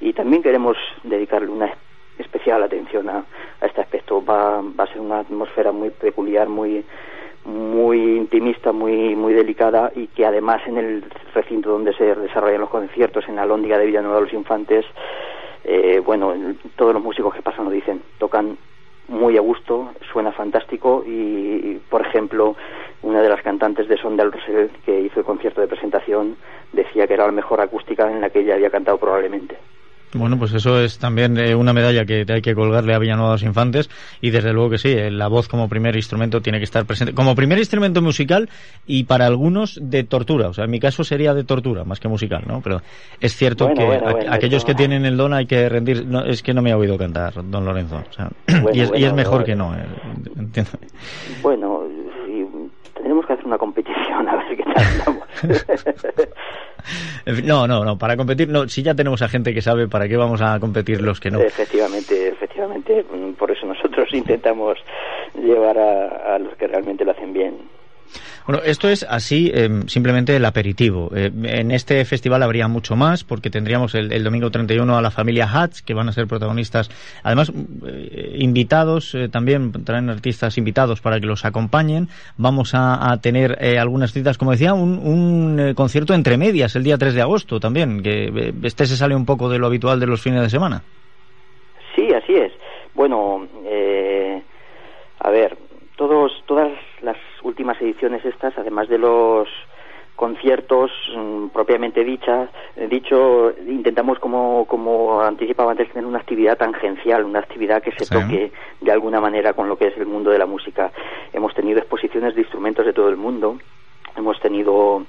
y 0.00 0.12
también 0.12 0.42
queremos 0.42 0.76
dedicarle 1.02 1.48
una 1.48 1.72
especial 2.18 2.62
atención 2.62 3.08
a, 3.08 3.24
a 3.60 3.66
este 3.66 3.80
aspecto. 3.80 4.24
Va, 4.24 4.60
va 4.60 4.84
a 4.84 4.86
ser 4.88 5.00
una 5.00 5.20
atmósfera 5.20 5.72
muy 5.72 5.90
peculiar, 5.90 6.48
muy 6.48 6.84
muy 7.44 8.16
intimista, 8.18 8.72
muy 8.72 9.16
muy 9.16 9.32
delicada 9.32 9.90
y 9.94 10.08
que 10.08 10.26
además 10.26 10.60
en 10.66 10.76
el 10.76 11.04
recinto 11.34 11.70
donde 11.70 11.94
se 11.94 12.14
desarrollan 12.14 12.60
los 12.60 12.68
conciertos, 12.68 13.26
en 13.26 13.36
la 13.36 13.46
Lóndiga 13.46 13.78
de 13.78 13.86
Villanueva 13.86 14.16
de 14.16 14.22
los 14.22 14.32
Infantes, 14.34 14.84
eh, 15.64 16.00
bueno, 16.04 16.34
todos 16.76 16.92
los 16.92 17.02
músicos 17.02 17.34
que 17.34 17.42
pasan 17.42 17.64
lo 17.64 17.70
dicen, 17.70 18.02
tocan 18.18 18.58
muy 19.08 19.36
a 19.36 19.40
gusto, 19.40 19.92
suena 20.12 20.32
fantástico 20.32 21.02
y, 21.06 21.80
por 21.88 22.06
ejemplo, 22.06 22.56
una 23.02 23.22
de 23.22 23.28
las 23.28 23.42
cantantes 23.42 23.88
de 23.88 23.96
Son 23.96 24.16
del 24.16 24.32
Rosel 24.32 24.70
que 24.84 25.00
hizo 25.00 25.20
el 25.20 25.26
concierto 25.26 25.60
de 25.60 25.68
presentación 25.68 26.36
decía 26.72 27.06
que 27.06 27.14
era 27.14 27.26
la 27.26 27.32
mejor 27.32 27.60
acústica 27.60 28.10
en 28.10 28.20
la 28.20 28.30
que 28.30 28.40
ella 28.40 28.54
había 28.54 28.70
cantado 28.70 28.98
probablemente. 28.98 29.56
Bueno, 30.14 30.38
pues 30.38 30.54
eso 30.54 30.80
es 30.80 30.98
también 30.98 31.36
eh, 31.38 31.54
una 31.54 31.72
medalla 31.72 32.04
que 32.06 32.24
hay 32.28 32.40
que 32.40 32.54
colgarle 32.54 32.94
a 32.94 32.98
Villanueva 32.98 33.30
de 33.30 33.34
los 33.34 33.42
Infantes 33.42 33.90
y 34.22 34.30
desde 34.30 34.52
luego 34.54 34.70
que 34.70 34.78
sí, 34.78 34.88
eh, 34.88 35.10
la 35.10 35.28
voz 35.28 35.48
como 35.48 35.68
primer 35.68 35.96
instrumento 35.96 36.40
tiene 36.40 36.58
que 36.58 36.64
estar 36.64 36.86
presente, 36.86 37.12
como 37.12 37.34
primer 37.34 37.58
instrumento 37.58 38.00
musical 38.00 38.48
y 38.86 39.04
para 39.04 39.26
algunos 39.26 39.78
de 39.82 40.04
tortura, 40.04 40.48
o 40.48 40.54
sea, 40.54 40.64
en 40.64 40.70
mi 40.70 40.80
caso 40.80 41.04
sería 41.04 41.34
de 41.34 41.44
tortura 41.44 41.84
más 41.84 42.00
que 42.00 42.08
musical, 42.08 42.44
¿no? 42.46 42.60
Pero 42.62 42.80
es 43.20 43.36
cierto 43.36 43.66
Bueno, 43.66 43.78
que 43.80 43.84
bueno, 43.86 44.06
a- 44.08 44.12
bueno, 44.12 44.32
aquellos 44.32 44.64
que 44.64 44.74
tienen 44.74 45.04
el 45.04 45.16
don 45.16 45.34
hay 45.34 45.44
que 45.46 45.68
rendir, 45.68 46.06
no, 46.06 46.24
es 46.24 46.42
que 46.42 46.54
no 46.54 46.62
me 46.62 46.72
ha 46.72 46.76
oído 46.78 46.96
cantar 46.96 47.34
don 47.44 47.64
Lorenzo, 47.66 48.02
o 48.08 48.12
sea, 48.12 48.30
y, 48.72 48.80
es, 48.80 48.86
y 48.88 48.90
bueno, 48.90 49.06
es 49.06 49.12
mejor 49.14 49.44
que 49.44 49.54
no, 49.54 49.74
eh, 49.74 49.80
entiendo. 50.38 50.70
Bueno, 51.42 51.82
y 52.26 52.44
tenemos 53.02 53.26
que 53.26 53.34
hacer 53.34 53.44
una 53.46 53.58
competición 53.58 54.28
a 54.28 54.36
ver 54.36 54.56
qué 54.56 54.64
tal 54.64 55.18
no, 57.44 57.66
no, 57.66 57.84
no, 57.84 57.98
para 57.98 58.16
competir, 58.16 58.48
no, 58.48 58.68
si 58.68 58.82
ya 58.82 58.94
tenemos 58.94 59.22
a 59.22 59.28
gente 59.28 59.54
que 59.54 59.62
sabe, 59.62 59.88
¿para 59.88 60.08
qué 60.08 60.16
vamos 60.16 60.40
a 60.42 60.58
competir 60.60 61.00
los 61.00 61.20
que 61.20 61.30
no? 61.30 61.40
Efectivamente, 61.40 62.28
efectivamente, 62.28 63.04
mm, 63.04 63.32
por 63.32 63.50
eso 63.50 63.66
nosotros 63.66 64.08
intentamos 64.12 64.78
llevar 65.34 65.78
a, 65.78 66.34
a 66.34 66.38
los 66.38 66.54
que 66.56 66.66
realmente 66.66 67.04
lo 67.04 67.12
hacen 67.12 67.32
bien. 67.32 67.77
Bueno, 68.48 68.62
esto 68.64 68.88
es 68.88 69.04
así 69.08 69.50
eh, 69.52 69.68
simplemente 69.88 70.34
el 70.34 70.44
aperitivo. 70.46 71.10
Eh, 71.14 71.30
en 71.44 71.70
este 71.70 72.02
festival 72.06 72.42
habría 72.42 72.66
mucho 72.66 72.96
más 72.96 73.22
porque 73.22 73.50
tendríamos 73.50 73.94
el, 73.94 74.10
el 74.10 74.24
domingo 74.24 74.50
31 74.50 74.96
a 74.96 75.02
la 75.02 75.10
familia 75.10 75.46
Hatch 75.46 75.80
que 75.80 75.92
van 75.92 76.08
a 76.08 76.12
ser 76.12 76.26
protagonistas. 76.26 76.88
Además, 77.22 77.52
eh, 77.86 78.36
invitados 78.38 79.14
eh, 79.14 79.28
también, 79.28 79.72
traen 79.84 80.08
artistas 80.08 80.56
invitados 80.56 81.02
para 81.02 81.20
que 81.20 81.26
los 81.26 81.44
acompañen. 81.44 82.08
Vamos 82.38 82.74
a, 82.74 83.12
a 83.12 83.20
tener 83.20 83.58
algunas 83.78 84.14
citas, 84.14 84.38
como 84.38 84.52
decía, 84.52 84.72
un, 84.72 84.98
un 84.98 85.74
concierto 85.74 86.14
entre 86.14 86.38
medias 86.38 86.74
el 86.74 86.84
día 86.84 86.96
3 86.96 87.12
de 87.14 87.20
agosto 87.20 87.60
también, 87.60 88.02
que 88.02 88.54
este 88.62 88.86
se 88.86 88.96
sale 88.96 89.14
un 89.14 89.26
poco 89.26 89.50
de 89.50 89.58
lo 89.58 89.66
habitual 89.66 90.00
de 90.00 90.06
los 90.06 90.22
fines 90.22 90.40
de 90.40 90.48
semana. 90.48 90.82
Sí, 91.94 92.08
así 92.14 92.34
es. 92.34 92.52
Bueno, 92.94 93.46
a 95.20 95.30
ver, 95.30 95.58
todos, 95.96 96.32
todas 96.46 96.72
las 97.02 97.16
últimas 97.42 97.80
ediciones 97.80 98.24
estas, 98.24 98.56
además 98.58 98.88
de 98.88 98.98
los 98.98 99.48
conciertos 100.16 100.90
mm, 101.16 101.46
propiamente 101.48 102.02
dichas, 102.02 102.48
eh, 102.76 102.88
dicho, 102.88 103.52
intentamos 103.66 104.18
como, 104.18 104.66
como 104.66 105.22
anticipaba 105.22 105.70
antes 105.70 105.88
tener 105.90 106.06
una 106.06 106.18
actividad 106.18 106.58
tangencial, 106.58 107.24
una 107.24 107.38
actividad 107.38 107.80
que 107.82 107.92
se 107.92 108.04
Sí. 108.04 108.12
toque 108.14 108.50
de 108.80 108.92
alguna 108.92 109.20
manera 109.20 109.52
con 109.52 109.68
lo 109.68 109.76
que 109.78 109.86
es 109.86 109.96
el 109.96 110.06
mundo 110.06 110.30
de 110.30 110.38
la 110.38 110.46
música. 110.46 110.90
Hemos 111.32 111.54
tenido 111.54 111.78
exposiciones 111.78 112.34
de 112.34 112.40
instrumentos 112.40 112.84
de 112.84 112.92
todo 112.92 113.08
el 113.08 113.16
mundo, 113.16 113.58
hemos 114.16 114.40
tenido 114.40 115.04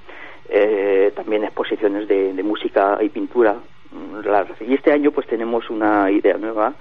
eh, 0.48 1.12
también 1.16 1.42
exposiciones 1.44 2.06
de, 2.06 2.32
de 2.32 2.42
música 2.44 2.98
y 3.00 3.08
pintura. 3.08 3.56
Mm, 3.90 4.20
Y 4.68 4.74
este 4.74 4.92
año 4.92 5.10
pues 5.10 5.26
tenemos 5.26 5.68
una 5.70 6.08
idea 6.10 6.36
nueva 6.38 6.72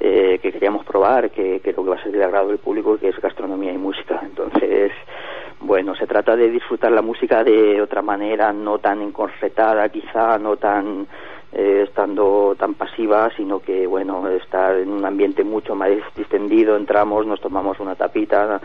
eh, 0.00 0.38
que 0.42 0.52
queríamos 0.52 0.84
probar, 0.84 1.30
que 1.30 1.60
creo 1.60 1.84
que 1.84 1.90
va 1.90 1.96
a 1.96 2.02
ser 2.02 2.12
de 2.12 2.24
agrado 2.24 2.48
del 2.48 2.58
público, 2.58 2.98
que 2.98 3.08
es 3.08 3.20
gastronomía 3.20 3.72
y 3.72 3.78
música. 3.78 4.20
Entonces, 4.22 4.92
bueno, 5.60 5.94
se 5.94 6.06
trata 6.06 6.36
de 6.36 6.50
disfrutar 6.50 6.92
la 6.92 7.02
música 7.02 7.42
de 7.42 7.80
otra 7.80 8.02
manera, 8.02 8.52
no 8.52 8.78
tan 8.78 9.00
encorsetada 9.02 9.88
quizá, 9.88 10.38
no 10.38 10.56
tan 10.56 11.06
eh, 11.52 11.84
estando 11.86 12.54
tan 12.58 12.74
pasiva, 12.74 13.30
sino 13.36 13.60
que, 13.60 13.86
bueno, 13.86 14.28
estar 14.28 14.76
en 14.76 14.90
un 14.90 15.04
ambiente 15.04 15.44
mucho 15.44 15.74
más 15.74 15.90
distendido, 16.16 16.76
entramos, 16.76 17.26
nos 17.26 17.40
tomamos 17.40 17.78
una 17.80 17.94
tapita 17.94 18.60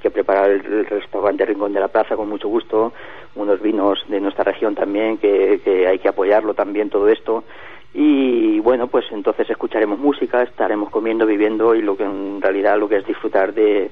que 0.00 0.10
prepara 0.10 0.46
el 0.46 0.86
restaurante 0.86 1.44
Rincón 1.44 1.72
de 1.72 1.80
la 1.80 1.88
Plaza 1.88 2.16
con 2.16 2.28
mucho 2.28 2.48
gusto, 2.48 2.92
unos 3.34 3.60
vinos 3.60 4.02
de 4.08 4.20
nuestra 4.20 4.44
región 4.44 4.74
también, 4.74 5.18
que, 5.18 5.60
que 5.62 5.86
hay 5.86 5.98
que 5.98 6.08
apoyarlo 6.08 6.54
también 6.54 6.88
todo 6.88 7.08
esto. 7.08 7.44
Y 7.94 8.58
bueno, 8.58 8.88
pues 8.88 9.04
entonces 9.12 9.48
escucharemos 9.48 10.00
música, 10.00 10.42
estaremos 10.42 10.90
comiendo, 10.90 11.26
viviendo 11.26 11.76
y 11.76 11.82
lo 11.82 11.96
que 11.96 12.02
en 12.02 12.42
realidad 12.42 12.76
lo 12.76 12.88
que 12.88 12.96
es 12.96 13.06
disfrutar 13.06 13.54
de, 13.54 13.90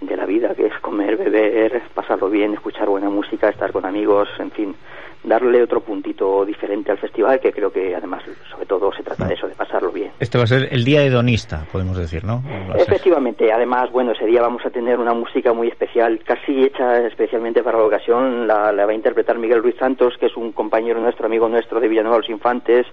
de 0.00 0.16
la 0.16 0.26
vida, 0.26 0.54
que 0.56 0.66
es 0.66 0.74
comer, 0.80 1.16
beber, 1.16 1.80
pasarlo 1.94 2.28
bien, 2.28 2.54
escuchar 2.54 2.88
buena 2.88 3.08
música, 3.08 3.48
estar 3.48 3.70
con 3.70 3.86
amigos, 3.86 4.28
en 4.40 4.50
fin, 4.50 4.74
darle 5.22 5.62
otro 5.62 5.80
puntito 5.80 6.44
diferente 6.44 6.90
al 6.90 6.98
festival, 6.98 7.40
que 7.40 7.52
creo 7.52 7.70
que 7.70 7.94
además, 7.94 8.22
sobre 8.50 8.66
todo, 8.66 8.92
se 8.92 9.02
trata 9.02 9.26
de 9.26 9.34
eso, 9.34 9.46
de 9.46 9.54
pasarlo 9.54 9.90
bien. 9.92 10.12
Este 10.18 10.38
va 10.38 10.44
a 10.44 10.46
ser 10.46 10.68
el 10.70 10.84
día 10.84 11.02
hedonista, 11.02 11.66
podemos 11.70 11.96
decir, 11.96 12.24
¿no? 12.24 12.42
Efectivamente, 12.76 13.52
además, 13.52 13.90
bueno, 13.92 14.12
ese 14.12 14.26
día 14.26 14.40
vamos 14.40 14.64
a 14.64 14.70
tener 14.70 14.98
una 14.98 15.12
música 15.12 15.52
muy 15.52 15.68
especial, 15.68 16.20
casi 16.24 16.64
hecha 16.64 17.06
especialmente 17.06 17.62
para 17.62 17.78
la 17.78 17.84
ocasión. 17.84 18.46
La, 18.46 18.72
la 18.72 18.86
va 18.86 18.92
a 18.92 18.94
interpretar 18.94 19.38
Miguel 19.38 19.62
Ruiz 19.62 19.76
Santos, 19.78 20.14
que 20.18 20.26
es 20.26 20.36
un 20.36 20.52
compañero 20.52 21.00
nuestro, 21.00 21.26
amigo 21.26 21.48
nuestro 21.48 21.80
de 21.80 21.88
Villanueva 21.88 22.18
los 22.18 22.30
Infantes, 22.30 22.86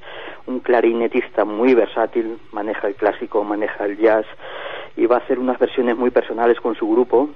un 0.45 0.59
clarinetista 0.59 1.45
muy 1.45 1.73
versátil, 1.73 2.37
maneja 2.51 2.87
el 2.87 2.95
clásico, 2.95 3.43
maneja 3.43 3.85
el 3.85 3.97
jazz 3.97 4.25
y 4.95 5.05
va 5.05 5.17
a 5.17 5.19
hacer 5.19 5.39
unas 5.39 5.59
versiones 5.59 5.95
muy 5.97 6.09
personales 6.09 6.59
con 6.59 6.75
su 6.75 6.87
grupo 6.89 7.29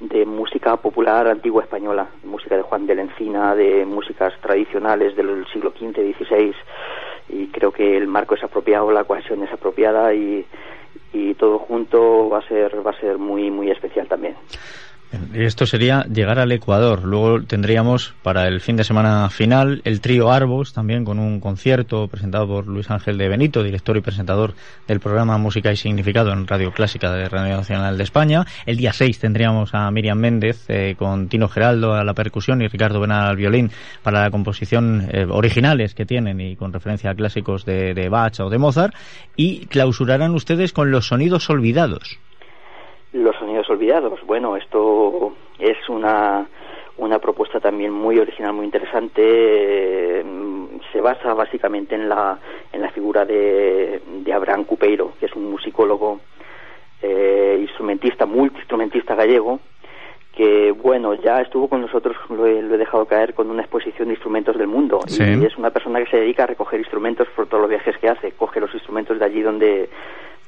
de 0.00 0.26
música 0.26 0.76
popular 0.76 1.26
antigua 1.26 1.62
española, 1.62 2.08
música 2.24 2.56
de 2.56 2.62
Juan 2.62 2.86
de 2.86 2.94
la 2.94 3.02
Encina, 3.02 3.54
de 3.54 3.86
músicas 3.86 4.34
tradicionales 4.40 5.16
del 5.16 5.46
siglo 5.52 5.72
XV, 5.72 6.14
XVI, 6.16 6.54
y 7.28 7.48
creo 7.48 7.72
que 7.72 7.96
el 7.96 8.06
marco 8.06 8.34
es 8.34 8.44
apropiado, 8.44 8.92
la 8.92 9.04
cohesión 9.04 9.42
es 9.42 9.52
apropiada 9.52 10.12
y, 10.14 10.44
y 11.12 11.34
todo 11.34 11.58
junto 11.58 12.28
va 12.28 12.38
a 12.38 12.48
ser 12.48 12.86
va 12.86 12.90
a 12.90 13.00
ser 13.00 13.18
muy 13.18 13.50
muy 13.50 13.70
especial 13.70 14.06
también. 14.06 14.36
Esto 15.34 15.66
sería 15.66 16.02
llegar 16.04 16.38
al 16.38 16.50
Ecuador. 16.50 17.04
Luego 17.04 17.42
tendríamos 17.42 18.14
para 18.22 18.48
el 18.48 18.60
fin 18.60 18.76
de 18.76 18.84
semana 18.84 19.30
final 19.30 19.80
el 19.84 20.00
trío 20.00 20.32
Arbos, 20.32 20.72
también 20.72 21.04
con 21.04 21.18
un 21.20 21.38
concierto 21.40 22.08
presentado 22.08 22.48
por 22.48 22.66
Luis 22.66 22.90
Ángel 22.90 23.16
de 23.16 23.28
Benito, 23.28 23.62
director 23.62 23.96
y 23.96 24.00
presentador 24.00 24.54
del 24.88 24.98
programa 24.98 25.38
Música 25.38 25.70
y 25.70 25.76
Significado 25.76 26.32
en 26.32 26.46
Radio 26.46 26.72
Clásica 26.72 27.12
de 27.12 27.28
Radio 27.28 27.56
Nacional 27.56 27.96
de 27.96 28.02
España. 28.02 28.44
El 28.66 28.76
día 28.76 28.92
6 28.92 29.20
tendríamos 29.20 29.74
a 29.74 29.90
Miriam 29.92 30.18
Méndez 30.18 30.64
eh, 30.68 30.96
con 30.98 31.28
Tino 31.28 31.48
Geraldo 31.48 31.94
a 31.94 32.02
la 32.02 32.14
percusión 32.14 32.60
y 32.62 32.68
Ricardo 32.68 33.00
Benal 33.00 33.28
al 33.28 33.36
violín 33.36 33.70
para 34.02 34.22
la 34.22 34.30
composición 34.30 35.08
eh, 35.12 35.24
originales 35.28 35.94
que 35.94 36.04
tienen 36.04 36.40
y 36.40 36.56
con 36.56 36.72
referencia 36.72 37.10
a 37.10 37.14
clásicos 37.14 37.64
de, 37.64 37.94
de 37.94 38.08
Bach 38.08 38.40
o 38.40 38.50
de 38.50 38.58
Mozart. 38.58 38.94
Y 39.36 39.66
clausurarán 39.66 40.34
ustedes 40.34 40.72
con 40.72 40.90
los 40.90 41.06
sonidos 41.06 41.48
olvidados. 41.48 42.18
Los 43.12 43.34
sonidos 43.36 43.65
olvidados. 43.76 44.20
Bueno, 44.26 44.56
esto 44.56 45.32
es 45.58 45.76
una, 45.88 46.46
una 46.96 47.18
propuesta 47.18 47.60
también 47.60 47.92
muy 47.92 48.18
original, 48.18 48.52
muy 48.54 48.64
interesante. 48.64 49.22
Eh, 49.22 50.24
se 50.92 51.00
basa 51.00 51.34
básicamente 51.34 51.94
en 51.94 52.08
la, 52.08 52.38
en 52.72 52.80
la 52.80 52.90
figura 52.90 53.24
de, 53.24 54.00
de 54.24 54.32
Abraham 54.32 54.64
Cupeiro, 54.64 55.12
que 55.20 55.26
es 55.26 55.34
un 55.34 55.50
musicólogo, 55.50 56.20
eh, 57.02 57.58
instrumentista, 57.60 58.24
multiinstrumentista 58.24 59.14
gallego, 59.14 59.60
que 60.34 60.72
bueno, 60.72 61.14
ya 61.14 61.40
estuvo 61.40 61.68
con 61.68 61.80
nosotros, 61.80 62.16
lo 62.30 62.46
he, 62.46 62.60
lo 62.62 62.74
he 62.74 62.78
dejado 62.78 63.06
caer 63.06 63.34
con 63.34 63.50
una 63.50 63.62
exposición 63.62 64.08
de 64.08 64.14
instrumentos 64.14 64.56
del 64.56 64.66
mundo. 64.66 65.00
Sí. 65.06 65.22
Y 65.22 65.44
es 65.44 65.56
una 65.56 65.70
persona 65.70 65.98
que 66.02 66.10
se 66.10 66.18
dedica 66.18 66.44
a 66.44 66.46
recoger 66.46 66.78
instrumentos 66.80 67.28
por 67.34 67.46
todos 67.46 67.62
los 67.62 67.70
viajes 67.70 67.96
que 67.98 68.08
hace. 68.08 68.32
Coge 68.32 68.60
los 68.60 68.72
instrumentos 68.74 69.18
de 69.18 69.24
allí 69.24 69.40
donde, 69.40 69.88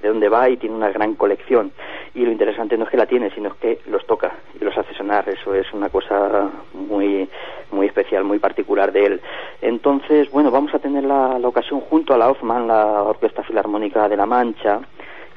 de 0.03 0.09
donde 0.09 0.29
va 0.29 0.49
y 0.49 0.57
tiene 0.57 0.77
una 0.77 0.91
gran 0.91 1.15
colección. 1.15 1.73
Y 2.15 2.25
lo 2.25 2.33
interesante 2.33 2.77
no 2.77 2.85
es 2.85 2.91
que 2.91 2.97
la 2.97 3.07
tiene, 3.07 3.31
sino 3.31 3.49
es 3.49 3.55
que 3.55 3.79
los 3.87 4.07
toca 4.07 4.33
y 4.61 4.65
los 4.65 4.77
hace 4.77 4.95
sonar. 4.95 5.29
Eso 5.29 5.55
es 5.55 5.73
una 5.73 5.89
cosa 5.89 6.51
muy, 6.73 7.29
muy 7.71 7.87
especial, 7.87 8.25
muy 8.25 8.39
particular 8.39 8.93
de 8.93 9.05
él. 9.05 9.21
Entonces, 9.63 10.31
bueno, 10.31 10.51
vamos 10.51 10.75
a 10.75 10.79
tener 10.79 11.05
la, 11.05 11.39
la 11.39 11.49
ocasión 11.49 11.81
junto 11.81 12.15
a 12.15 12.19
la 12.19 12.29
Hoffman, 12.29 12.67
la 12.67 13.03
Orquesta 13.03 13.43
Filarmónica 13.43 14.09
de 14.09 14.17
La 14.17 14.27
Mancha, 14.27 14.81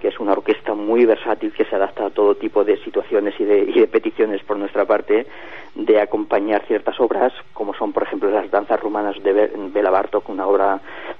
que 0.01 0.07
es 0.07 0.19
una 0.19 0.33
orquesta 0.33 0.73
muy 0.73 1.05
versátil 1.05 1.53
que 1.53 1.63
se 1.65 1.75
adapta 1.75 2.07
a 2.07 2.09
todo 2.09 2.35
tipo 2.35 2.63
de 2.63 2.77
situaciones 2.83 3.39
y 3.39 3.45
de, 3.45 3.59
y 3.59 3.79
de 3.79 3.87
peticiones 3.87 4.43
por 4.43 4.57
nuestra 4.57 4.85
parte 4.85 5.27
de 5.75 6.01
acompañar 6.01 6.63
ciertas 6.67 6.99
obras, 6.99 7.31
como 7.53 7.73
son, 7.75 7.93
por 7.93 8.03
ejemplo, 8.03 8.29
las 8.31 8.49
danzas 8.49 8.79
rumanas 8.81 9.15
de 9.23 9.31
Be- 9.31 9.51
Bela 9.71 9.91
Bartok, 9.91 10.27
una 10.29 10.47
obra 10.47 10.79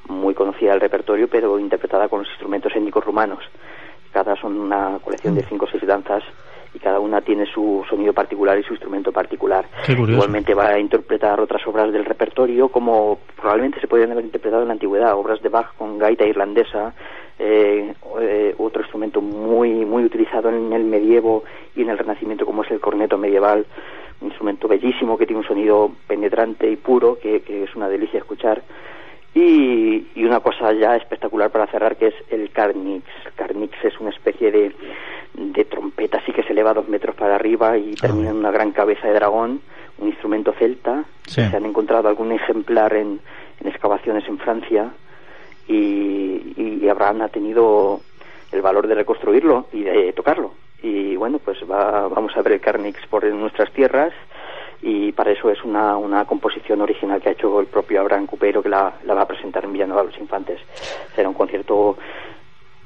muy 0.09 0.33
conocida 0.33 0.71
del 0.71 0.81
repertorio, 0.81 1.27
pero 1.29 1.59
interpretada 1.59 2.09
con 2.09 2.19
los 2.21 2.29
instrumentos 2.29 2.75
étnicos 2.75 3.05
rumanos. 3.05 3.43
Cada 4.11 4.35
son 4.35 4.59
una 4.59 4.99
colección 5.03 5.35
de 5.35 5.43
cinco 5.43 5.65
o 5.65 5.69
seis 5.69 5.85
danzas 5.85 6.23
y 6.73 6.79
cada 6.79 6.99
una 6.99 7.21
tiene 7.21 7.45
su 7.45 7.83
sonido 7.89 8.13
particular 8.13 8.57
y 8.57 8.63
su 8.63 8.73
instrumento 8.73 9.11
particular. 9.11 9.65
Igualmente 9.87 10.53
va 10.53 10.69
a 10.69 10.79
interpretar 10.79 11.39
otras 11.39 11.65
obras 11.67 11.91
del 11.91 12.05
repertorio 12.05 12.69
como 12.69 13.19
probablemente 13.35 13.79
se 13.79 13.87
podrían 13.87 14.11
haber 14.11 14.25
interpretado 14.25 14.61
en 14.61 14.69
la 14.69 14.73
antigüedad, 14.73 15.15
obras 15.15 15.41
de 15.41 15.49
Bach 15.49 15.75
con 15.77 15.97
gaita 15.97 16.25
irlandesa, 16.25 16.93
eh, 17.39 17.93
eh, 18.19 18.55
otro 18.57 18.81
instrumento 18.81 19.21
muy 19.21 19.85
muy 19.85 20.05
utilizado 20.05 20.49
en 20.49 20.71
el 20.73 20.83
medievo 20.83 21.43
y 21.75 21.81
en 21.81 21.89
el 21.89 21.97
renacimiento 21.97 22.45
como 22.45 22.63
es 22.63 22.71
el 22.71 22.79
corneto 22.79 23.17
medieval, 23.17 23.65
un 24.21 24.27
instrumento 24.27 24.67
bellísimo 24.67 25.17
que 25.17 25.25
tiene 25.25 25.39
un 25.39 25.47
sonido 25.47 25.91
penetrante 26.07 26.69
y 26.69 26.75
puro 26.75 27.17
que, 27.19 27.41
que 27.41 27.63
es 27.63 27.75
una 27.75 27.89
delicia 27.89 28.19
escuchar. 28.19 28.61
Y, 29.33 30.07
y 30.13 30.25
una 30.25 30.41
cosa 30.41 30.73
ya 30.73 30.95
espectacular 30.97 31.51
para 31.51 31.67
cerrar 31.67 31.95
que 31.95 32.07
es 32.07 32.15
el 32.29 32.51
carnix. 32.51 33.05
El 33.25 33.33
carnix 33.33 33.73
es 33.83 33.99
una 33.99 34.09
especie 34.09 34.51
de, 34.51 34.75
de 35.33 35.65
trompeta 35.65 36.17
así 36.17 36.33
que 36.33 36.43
se 36.43 36.51
eleva 36.51 36.73
dos 36.73 36.87
metros 36.89 37.15
para 37.15 37.35
arriba 37.35 37.77
y 37.77 37.95
termina 37.95 38.31
en 38.31 38.37
una 38.37 38.51
gran 38.51 38.71
cabeza 38.71 39.07
de 39.07 39.13
dragón, 39.13 39.61
un 39.99 40.07
instrumento 40.09 40.53
celta. 40.53 41.05
Sí. 41.27 41.41
Se 41.49 41.55
han 41.55 41.65
encontrado 41.65 42.09
algún 42.09 42.33
ejemplar 42.33 42.93
en, 42.93 43.21
en 43.61 43.67
excavaciones 43.67 44.27
en 44.27 44.37
Francia 44.37 44.91
y, 45.67 46.53
y 46.57 46.89
Abraham 46.89 47.21
ha 47.21 47.29
tenido 47.29 48.01
el 48.51 48.61
valor 48.61 48.87
de 48.87 48.95
reconstruirlo 48.95 49.67
y 49.71 49.83
de 49.83 50.11
tocarlo. 50.13 50.53
Y 50.83 51.15
bueno, 51.15 51.39
pues 51.39 51.59
va, 51.69 52.07
vamos 52.07 52.35
a 52.35 52.41
ver 52.41 52.53
el 52.53 52.59
Carnix 52.59 52.99
por 53.07 53.23
nuestras 53.23 53.71
tierras 53.71 54.13
y 54.81 55.11
para 55.11 55.31
eso 55.31 55.49
es 55.51 55.63
una, 55.63 55.95
una 55.97 56.25
composición 56.25 56.81
original 56.81 57.21
que 57.21 57.29
ha 57.29 57.33
hecho 57.33 57.59
el 57.59 57.67
propio 57.67 58.01
Abraham 58.01 58.25
Cupero 58.25 58.61
que 58.63 58.69
la, 58.69 58.93
la 59.05 59.13
va 59.13 59.21
a 59.21 59.27
presentar 59.27 59.63
en 59.65 59.73
Villanueva 59.73 60.01
de 60.03 60.07
los 60.09 60.19
Infantes. 60.19 60.59
Será 61.15 61.29
un 61.29 61.35
concierto 61.35 61.97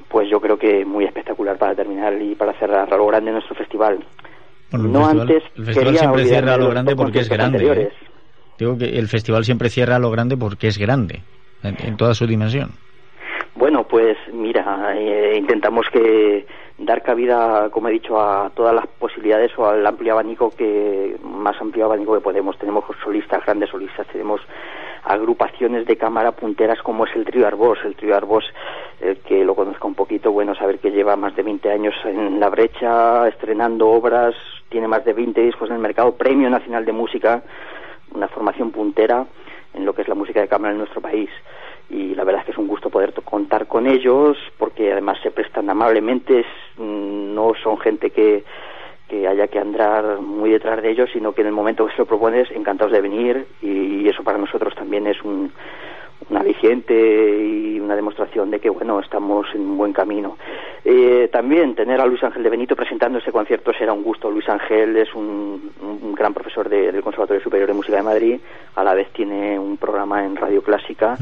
pues 0.09 0.29
yo 0.29 0.39
creo 0.39 0.57
que 0.57 0.85
muy 0.85 1.03
espectacular 1.05 1.57
para 1.57 1.75
terminar 1.75 2.13
y 2.21 2.35
para 2.35 2.53
cerrar 2.53 2.93
a 2.93 2.97
lo 2.97 3.05
grande 3.07 3.31
nuestro 3.31 3.55
festival. 3.55 4.03
Bueno, 4.71 4.87
no 4.87 4.99
festival- 5.05 5.21
antes 5.21 5.43
el 5.55 5.65
festival 5.65 5.85
quería 5.85 5.99
siempre 5.99 6.25
cierra 6.25 6.53
a 6.53 6.57
lo 6.57 6.69
grande 6.69 6.95
porque 6.95 7.19
es 7.19 7.29
grande, 7.29 7.57
anteriores. 7.57 7.93
Digo 8.57 8.77
que 8.77 8.85
el 8.97 9.07
festival 9.07 9.43
siempre 9.43 9.69
cierra 9.69 9.95
a 9.97 9.99
lo 9.99 10.11
grande 10.11 10.37
porque 10.37 10.67
es 10.67 10.77
grande, 10.77 11.21
en, 11.63 11.75
en 11.85 11.97
toda 11.97 12.13
su 12.13 12.25
dimensión. 12.27 12.71
Bueno, 13.55 13.85
pues 13.87 14.17
mira, 14.33 14.93
eh, 14.97 15.35
intentamos 15.37 15.85
que 15.91 16.45
dar 16.77 17.01
cabida, 17.03 17.69
como 17.69 17.87
he 17.87 17.93
dicho, 17.93 18.19
a 18.19 18.49
todas 18.49 18.73
las 18.73 18.87
posibilidades 18.87 19.51
o 19.57 19.67
al 19.67 19.85
amplio 19.85 20.13
abanico 20.13 20.49
que 20.49 21.17
más 21.23 21.59
amplio 21.61 21.85
abanico 21.85 22.13
que 22.13 22.21
podemos. 22.21 22.57
Tenemos 22.57 22.83
solistas, 23.03 23.45
grandes 23.45 23.69
solistas, 23.69 24.07
tenemos 24.07 24.41
agrupaciones 25.03 25.85
de 25.85 25.97
cámara 25.97 26.31
punteras 26.31 26.81
como 26.81 27.05
es 27.05 27.15
el 27.15 27.25
trío 27.25 27.47
Arbós. 27.47 27.79
El 27.85 27.95
trío 27.95 28.15
Arbós, 28.15 28.43
el 28.99 29.17
que 29.19 29.45
lo 29.45 29.55
conozca 29.55 29.87
un 29.87 29.95
poquito, 29.95 30.31
bueno, 30.31 30.55
saber 30.55 30.79
que 30.79 30.91
lleva 30.91 31.15
más 31.15 31.35
de 31.35 31.43
20 31.43 31.71
años 31.71 31.93
en 32.03 32.39
la 32.39 32.49
brecha, 32.49 33.27
estrenando 33.27 33.87
obras, 33.89 34.35
tiene 34.69 34.87
más 34.87 35.05
de 35.05 35.13
20 35.13 35.41
discos 35.41 35.69
en 35.69 35.75
el 35.75 35.81
mercado, 35.81 36.15
Premio 36.15 36.49
Nacional 36.49 36.83
de 36.85 36.91
Música, 36.91 37.43
una 38.13 38.27
formación 38.27 38.71
puntera 38.71 39.25
en 39.73 39.85
lo 39.85 39.93
que 39.93 40.01
es 40.01 40.07
la 40.07 40.15
música 40.15 40.41
de 40.41 40.47
cámara 40.47 40.73
en 40.73 40.79
nuestro 40.79 41.01
país 41.01 41.29
y 41.89 42.15
la 42.15 42.23
verdad 42.23 42.41
es 42.41 42.45
que 42.47 42.51
es 42.53 42.57
un 42.57 42.67
gusto 42.67 42.89
poder 42.89 43.13
contar 43.23 43.67
con 43.67 43.87
ellos 43.87 44.37
porque 44.57 44.91
además 44.91 45.19
se 45.21 45.31
prestan 45.31 45.69
amablemente, 45.69 46.39
es- 46.41 46.45
mm, 46.77 47.33
no 47.35 47.53
son 47.61 47.77
gente 47.79 48.09
que, 48.09 48.43
que 49.07 49.27
haya 49.27 49.47
que 49.47 49.59
andar 49.59 50.19
muy 50.19 50.49
detrás 50.49 50.81
de 50.81 50.89
ellos, 50.89 51.09
sino 51.13 51.33
que 51.33 51.41
en 51.41 51.47
el 51.47 51.53
momento 51.53 51.85
que 51.85 51.91
se 51.93 51.99
lo 51.99 52.05
propones, 52.07 52.49
encantados 52.51 52.91
de 52.91 53.01
venir 53.01 53.45
y 53.61 54.07
eso 54.09 54.23
para 54.23 54.37
nosotros 54.39 54.73
también 54.75 55.05
es 55.07 55.21
un, 55.23 55.51
un 56.29 56.37
aliciente 56.37 56.93
y 57.45 57.79
una 57.79 57.95
demostración 57.95 58.49
de 58.49 58.59
que 58.59 58.69
bueno 58.69 58.99
estamos 58.99 59.45
en 59.53 59.61
un 59.61 59.77
buen 59.77 59.93
camino. 59.93 60.37
Eh, 60.83 61.29
también 61.31 61.75
tener 61.75 61.99
a 62.01 62.05
Luis 62.05 62.23
Ángel 62.23 62.43
de 62.43 62.49
Benito 62.49 62.75
presentando 62.75 63.19
ese 63.19 63.31
concierto 63.31 63.71
será 63.73 63.93
un 63.93 64.03
gusto. 64.03 64.29
Luis 64.31 64.47
Ángel 64.49 64.95
es 64.97 65.13
un, 65.13 65.71
un 65.81 66.13
gran 66.15 66.33
profesor 66.33 66.67
de- 66.69 66.91
del 66.91 67.01
Conservatorio 67.03 67.41
Superior 67.43 67.67
de 67.67 67.73
Música 67.75 67.97
de 67.97 68.03
Madrid, 68.03 68.39
a 68.75 68.83
la 68.83 68.93
vez 68.93 69.09
tiene 69.13 69.57
un 69.59 69.77
programa 69.77 70.25
en 70.25 70.35
Radio 70.35 70.61
Clásica 70.63 71.15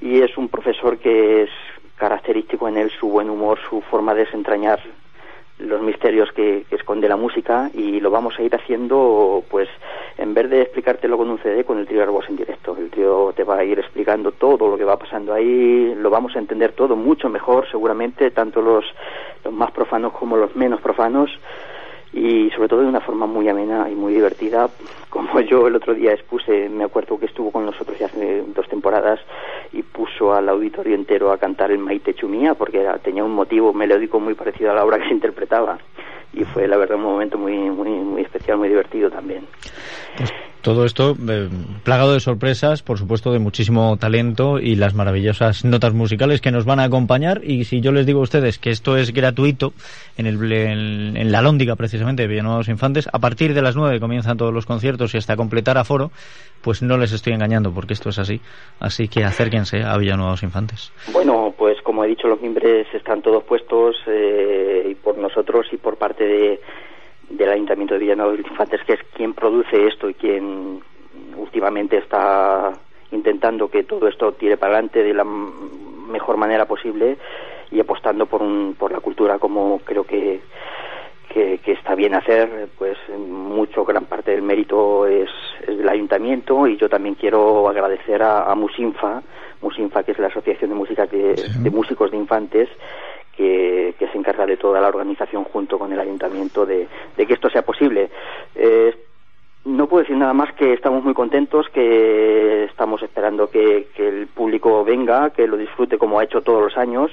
y 0.00 0.20
es 0.20 0.36
un 0.36 0.48
profesor 0.48 0.98
que 0.98 1.42
es 1.44 1.50
característico 1.96 2.68
en 2.68 2.76
él 2.78 2.90
su 2.98 3.08
buen 3.08 3.30
humor, 3.30 3.58
su 3.70 3.80
forma 3.82 4.12
de 4.14 4.24
desentrañar 4.24 4.80
los 5.58 5.80
misterios 5.80 6.30
que, 6.32 6.64
que 6.68 6.76
esconde 6.76 7.08
la 7.08 7.16
música 7.16 7.70
y 7.74 8.00
lo 8.00 8.10
vamos 8.10 8.38
a 8.38 8.42
ir 8.42 8.54
haciendo 8.54 9.44
pues 9.48 9.68
en 10.18 10.34
vez 10.34 10.50
de 10.50 10.62
explicártelo 10.62 11.16
con 11.16 11.30
un 11.30 11.38
CD 11.38 11.64
con 11.64 11.78
el 11.78 11.86
trío 11.86 12.02
Arbós 12.02 12.28
en 12.28 12.36
directo. 12.36 12.76
El 12.76 12.90
trío 12.90 13.32
te 13.36 13.44
va 13.44 13.58
a 13.58 13.64
ir 13.64 13.78
explicando 13.78 14.32
todo 14.32 14.68
lo 14.68 14.76
que 14.76 14.84
va 14.84 14.98
pasando 14.98 15.32
ahí 15.32 15.94
lo 15.94 16.10
vamos 16.10 16.34
a 16.36 16.38
entender 16.38 16.72
todo 16.72 16.96
mucho 16.96 17.28
mejor 17.28 17.68
seguramente 17.70 18.30
tanto 18.30 18.60
los, 18.60 18.84
los 19.44 19.52
más 19.52 19.70
profanos 19.70 20.12
como 20.12 20.36
los 20.36 20.54
menos 20.56 20.80
profanos 20.80 21.30
y 22.12 22.50
sobre 22.50 22.68
todo 22.68 22.80
de 22.80 22.88
una 22.88 23.00
forma 23.00 23.26
muy 23.26 23.48
amena 23.48 23.88
y 23.90 23.94
muy 23.94 24.12
divertida 24.12 24.68
como 25.12 25.40
yo 25.40 25.66
el 25.66 25.76
otro 25.76 25.94
día 25.94 26.12
expuse 26.12 26.70
me 26.70 26.84
acuerdo 26.84 27.18
que 27.18 27.26
estuvo 27.26 27.50
con 27.50 27.66
nosotros 27.66 27.98
ya 27.98 28.06
hace 28.06 28.42
dos 28.54 28.66
temporadas 28.68 29.20
y 29.72 29.82
puso 29.82 30.32
al 30.32 30.48
auditorio 30.48 30.94
entero 30.94 31.32
a 31.32 31.38
cantar 31.38 31.70
el 31.70 31.78
Maite 31.78 32.14
Chumía 32.14 32.54
porque 32.54 32.86
tenía 33.02 33.22
un 33.22 33.34
motivo 33.34 33.72
melódico 33.72 34.20
muy 34.20 34.34
parecido 34.34 34.70
a 34.70 34.74
la 34.74 34.84
obra 34.84 34.98
que 34.98 35.08
se 35.08 35.14
interpretaba. 35.14 35.78
Y 36.32 36.44
fue 36.44 36.66
la 36.66 36.78
verdad 36.78 36.96
un 36.96 37.04
momento 37.04 37.36
muy 37.36 37.56
muy 37.56 37.90
muy 37.90 38.22
especial 38.22 38.56
muy 38.56 38.68
divertido 38.68 39.10
también. 39.10 39.46
Pues 40.16 40.32
todo 40.62 40.84
esto 40.84 41.16
eh, 41.28 41.48
plagado 41.84 42.14
de 42.14 42.20
sorpresas, 42.20 42.82
por 42.82 42.98
supuesto 42.98 43.32
de 43.32 43.38
muchísimo 43.38 43.96
talento 43.96 44.58
y 44.58 44.76
las 44.76 44.94
maravillosas 44.94 45.64
notas 45.64 45.92
musicales 45.92 46.40
que 46.40 46.52
nos 46.52 46.64
van 46.64 46.80
a 46.80 46.84
acompañar. 46.84 47.40
Y 47.44 47.64
si 47.64 47.80
yo 47.80 47.92
les 47.92 48.06
digo 48.06 48.20
a 48.20 48.22
ustedes 48.22 48.58
que 48.58 48.70
esto 48.70 48.96
es 48.96 49.12
gratuito 49.12 49.72
en, 50.16 50.26
el, 50.26 50.52
en, 50.52 51.32
la 51.32 51.42
Lóndiga 51.42 51.76
precisamente 51.76 52.22
de 52.22 52.28
Villanueva 52.28 52.62
Infantes, 52.66 53.08
a 53.12 53.18
partir 53.18 53.54
de 53.54 53.62
las 53.62 53.76
9 53.76 54.00
comienzan 54.00 54.36
todos 54.36 54.54
los 54.54 54.64
conciertos 54.64 55.14
y 55.14 55.18
hasta 55.18 55.36
completar 55.36 55.78
aforo, 55.78 56.10
pues 56.62 56.80
no 56.80 56.96
les 56.96 57.12
estoy 57.12 57.32
engañando 57.32 57.72
porque 57.72 57.92
esto 57.92 58.10
es 58.10 58.18
así. 58.18 58.40
Así 58.78 59.08
que 59.08 59.24
acérquense 59.24 59.82
a 59.82 59.96
Villanueva 59.98 60.36
Infantes. 60.42 60.92
Bueno, 61.12 61.52
pues 61.58 61.82
como 61.82 62.04
he 62.04 62.08
dicho, 62.08 62.28
los 62.28 62.40
mimbres 62.40 62.86
están 62.94 63.20
todos 63.20 63.42
puestos 63.42 63.96
eh, 64.06 64.86
y 64.90 64.94
por 64.94 65.18
nosotros 65.18 65.66
y 65.72 65.76
por 65.76 65.96
parte 65.96 66.24
de, 66.24 66.60
del 67.28 67.50
Ayuntamiento 67.50 67.94
de 67.94 68.00
Villanueva 68.00 68.32
de 68.32 68.38
los 68.38 68.50
Infantes, 68.50 68.80
que 68.86 68.94
es 68.94 69.00
quien 69.14 69.32
produce 69.34 69.86
esto 69.86 70.08
y 70.08 70.14
quien 70.14 70.80
últimamente 71.36 71.98
está 71.98 72.72
intentando 73.10 73.68
que 73.68 73.84
todo 73.84 74.08
esto 74.08 74.32
tire 74.32 74.56
para 74.56 74.72
adelante 74.74 75.02
de 75.02 75.14
la 75.14 75.24
mejor 75.24 76.36
manera 76.36 76.64
posible 76.66 77.16
y 77.70 77.80
apostando 77.80 78.26
por, 78.26 78.42
un, 78.42 78.74
por 78.78 78.92
la 78.92 79.00
cultura 79.00 79.38
como 79.38 79.78
creo 79.84 80.04
que, 80.04 80.40
que, 81.32 81.58
que 81.58 81.72
está 81.72 81.94
bien 81.94 82.14
hacer, 82.14 82.68
pues 82.78 82.96
mucho, 83.18 83.84
gran 83.84 84.04
parte 84.06 84.30
del 84.32 84.42
mérito 84.42 85.06
es, 85.06 85.30
es 85.66 85.78
del 85.78 85.88
ayuntamiento 85.88 86.66
y 86.66 86.76
yo 86.76 86.88
también 86.88 87.14
quiero 87.14 87.68
agradecer 87.68 88.22
a, 88.22 88.50
a 88.50 88.54
Musinfa, 88.54 89.22
Musinfa 89.62 90.02
que 90.02 90.12
es 90.12 90.18
la 90.18 90.26
Asociación 90.28 90.70
de 90.70 90.76
Música 90.76 91.06
que- 91.06 91.34
de 91.58 91.70
Músicos 91.70 92.10
de 92.10 92.16
Infantes, 92.18 92.68
que, 93.36 93.94
que 93.98 94.08
se 94.08 94.18
encarga 94.18 94.44
de 94.44 94.58
toda 94.58 94.78
la 94.80 94.88
organización 94.88 95.44
junto 95.44 95.78
con 95.78 95.90
el 95.92 95.98
ayuntamiento 96.00 96.66
de, 96.66 96.86
de 97.16 97.26
que 97.26 97.34
esto 97.34 97.50
sea 97.50 97.62
posible. 97.62 98.10
Eh, 98.54 98.94
no 99.64 99.86
puedo 99.86 100.02
decir 100.02 100.16
nada 100.16 100.32
más 100.32 100.52
que 100.54 100.72
estamos 100.72 101.04
muy 101.04 101.14
contentos, 101.14 101.68
que 101.68 102.64
estamos 102.64 103.00
esperando 103.02 103.48
que, 103.48 103.88
el 103.96 104.26
público 104.26 104.84
venga, 104.84 105.30
que 105.30 105.46
lo 105.46 105.56
disfrute 105.56 105.98
como 105.98 106.18
ha 106.18 106.24
hecho 106.24 106.42
todos 106.42 106.62
los 106.62 106.76
años, 106.76 107.12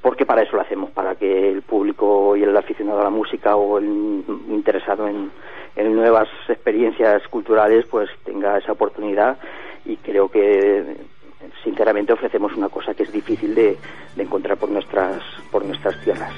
porque 0.00 0.24
para 0.24 0.42
eso 0.42 0.54
lo 0.56 0.62
hacemos, 0.62 0.90
para 0.90 1.16
que 1.16 1.50
el 1.50 1.62
público 1.62 2.36
y 2.36 2.44
el 2.44 2.56
aficionado 2.56 3.00
a 3.00 3.04
la 3.04 3.10
música 3.10 3.56
o 3.56 3.78
el 3.78 4.22
interesado 4.48 5.08
en, 5.08 5.32
en 5.74 5.94
nuevas 5.94 6.28
experiencias 6.48 7.26
culturales 7.28 7.84
pues 7.86 8.08
tenga 8.24 8.56
esa 8.58 8.72
oportunidad 8.72 9.38
y 9.84 9.96
creo 9.96 10.30
que 10.30 10.96
sinceramente 11.64 12.12
ofrecemos 12.12 12.54
una 12.54 12.68
cosa 12.68 12.94
que 12.94 13.02
es 13.02 13.12
difícil 13.12 13.54
de, 13.54 13.76
de 14.14 14.22
encontrar 14.22 14.56
por 14.58 14.70
nuestras 14.70 15.22
por 15.50 15.64
nuestras 15.64 16.00
tierras. 16.02 16.32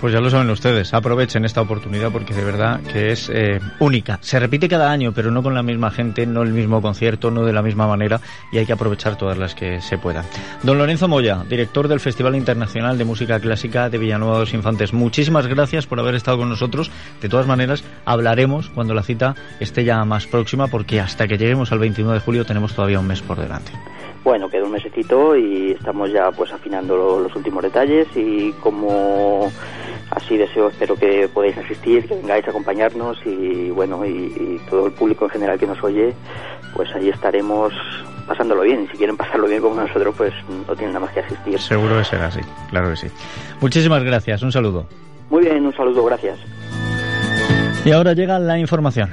Pues 0.00 0.12
ya 0.12 0.20
lo 0.20 0.28
saben 0.28 0.50
ustedes, 0.50 0.92
aprovechen 0.92 1.44
esta 1.44 1.62
oportunidad 1.62 2.10
porque 2.10 2.34
de 2.34 2.44
verdad 2.44 2.80
que 2.82 3.12
es 3.12 3.30
eh, 3.32 3.60
única. 3.78 4.18
Se 4.20 4.38
repite 4.38 4.68
cada 4.68 4.90
año, 4.90 5.12
pero 5.12 5.30
no 5.30 5.42
con 5.42 5.54
la 5.54 5.62
misma 5.62 5.90
gente, 5.90 6.26
no 6.26 6.42
el 6.42 6.52
mismo 6.52 6.82
concierto, 6.82 7.30
no 7.30 7.44
de 7.44 7.52
la 7.52 7.62
misma 7.62 7.86
manera 7.86 8.20
y 8.52 8.58
hay 8.58 8.66
que 8.66 8.72
aprovechar 8.72 9.16
todas 9.16 9.38
las 9.38 9.54
que 9.54 9.80
se 9.80 9.96
puedan. 9.96 10.24
Don 10.62 10.78
Lorenzo 10.78 11.08
Moya, 11.08 11.44
director 11.48 11.88
del 11.88 12.00
Festival 12.00 12.36
Internacional 12.36 12.98
de 12.98 13.04
Música 13.04 13.40
Clásica 13.40 13.88
de 13.88 13.98
Villanueva 13.98 14.34
de 14.34 14.40
los 14.40 14.54
Infantes, 14.54 14.92
muchísimas 14.92 15.46
gracias 15.46 15.86
por 15.86 15.98
haber 16.00 16.14
estado 16.14 16.38
con 16.38 16.48
nosotros. 16.48 16.90
De 17.20 17.28
todas 17.28 17.46
maneras, 17.46 17.84
hablaremos 18.04 18.68
cuando 18.70 18.94
la 18.94 19.02
cita 19.02 19.34
esté 19.60 19.84
ya 19.84 20.04
más 20.04 20.26
próxima 20.26 20.66
porque 20.66 21.00
hasta 21.00 21.26
que 21.26 21.38
lleguemos 21.38 21.72
al 21.72 21.78
29 21.78 22.18
de 22.18 22.24
julio 22.24 22.44
tenemos 22.44 22.74
todavía 22.74 23.00
un 23.00 23.06
mes 23.06 23.22
por 23.22 23.38
delante. 23.38 23.72
Bueno, 24.24 24.48
queda 24.48 24.64
un 24.64 24.72
mesecito 24.72 25.36
y 25.36 25.72
estamos 25.72 26.10
ya 26.10 26.30
pues 26.32 26.50
afinando 26.50 26.96
lo- 26.96 27.20
los 27.20 27.36
últimos 27.36 27.62
detalles 27.62 28.08
y 28.16 28.52
como 28.62 29.52
así 30.10 30.38
deseo, 30.38 30.68
espero 30.70 30.96
que 30.96 31.28
podáis 31.28 31.58
asistir, 31.58 32.06
que 32.08 32.14
vengáis 32.14 32.46
a 32.46 32.50
acompañarnos 32.50 33.18
y 33.26 33.70
bueno, 33.70 34.04
y, 34.06 34.08
y 34.10 34.60
todo 34.70 34.86
el 34.86 34.92
público 34.92 35.26
en 35.26 35.30
general 35.30 35.58
que 35.58 35.66
nos 35.66 35.82
oye, 35.84 36.14
pues 36.74 36.88
ahí 36.94 37.10
estaremos 37.10 37.74
pasándolo 38.26 38.62
bien. 38.62 38.84
Y 38.84 38.86
si 38.92 38.96
quieren 38.96 39.16
pasarlo 39.18 39.46
bien 39.46 39.60
como 39.60 39.74
nosotros, 39.74 40.14
pues 40.16 40.32
no 40.66 40.74
tienen 40.74 40.94
nada 40.94 41.04
más 41.04 41.12
que 41.14 41.20
asistir. 41.20 41.58
Seguro 41.60 41.98
que 41.98 42.04
será 42.04 42.28
así, 42.28 42.40
claro 42.70 42.88
que 42.90 42.96
sí. 42.96 43.08
Muchísimas 43.60 44.02
gracias, 44.04 44.42
un 44.42 44.52
saludo. 44.52 44.86
Muy 45.28 45.44
bien, 45.44 45.66
un 45.66 45.74
saludo, 45.76 46.02
gracias. 46.04 46.38
Y 47.84 47.90
ahora 47.92 48.14
llega 48.14 48.38
la 48.38 48.58
información. 48.58 49.10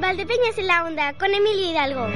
Valdepeñas 0.00 0.58
en 0.58 0.66
la 0.66 0.84
onda 0.84 1.14
con 1.14 1.32
Emilio 1.32 1.70
Hidalgo. 1.70 2.08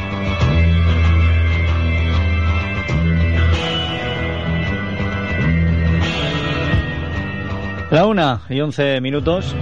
La 7.90 8.07
una 8.07 8.43
y 8.49 8.61
once 8.61 9.01
minutos. 9.01 9.57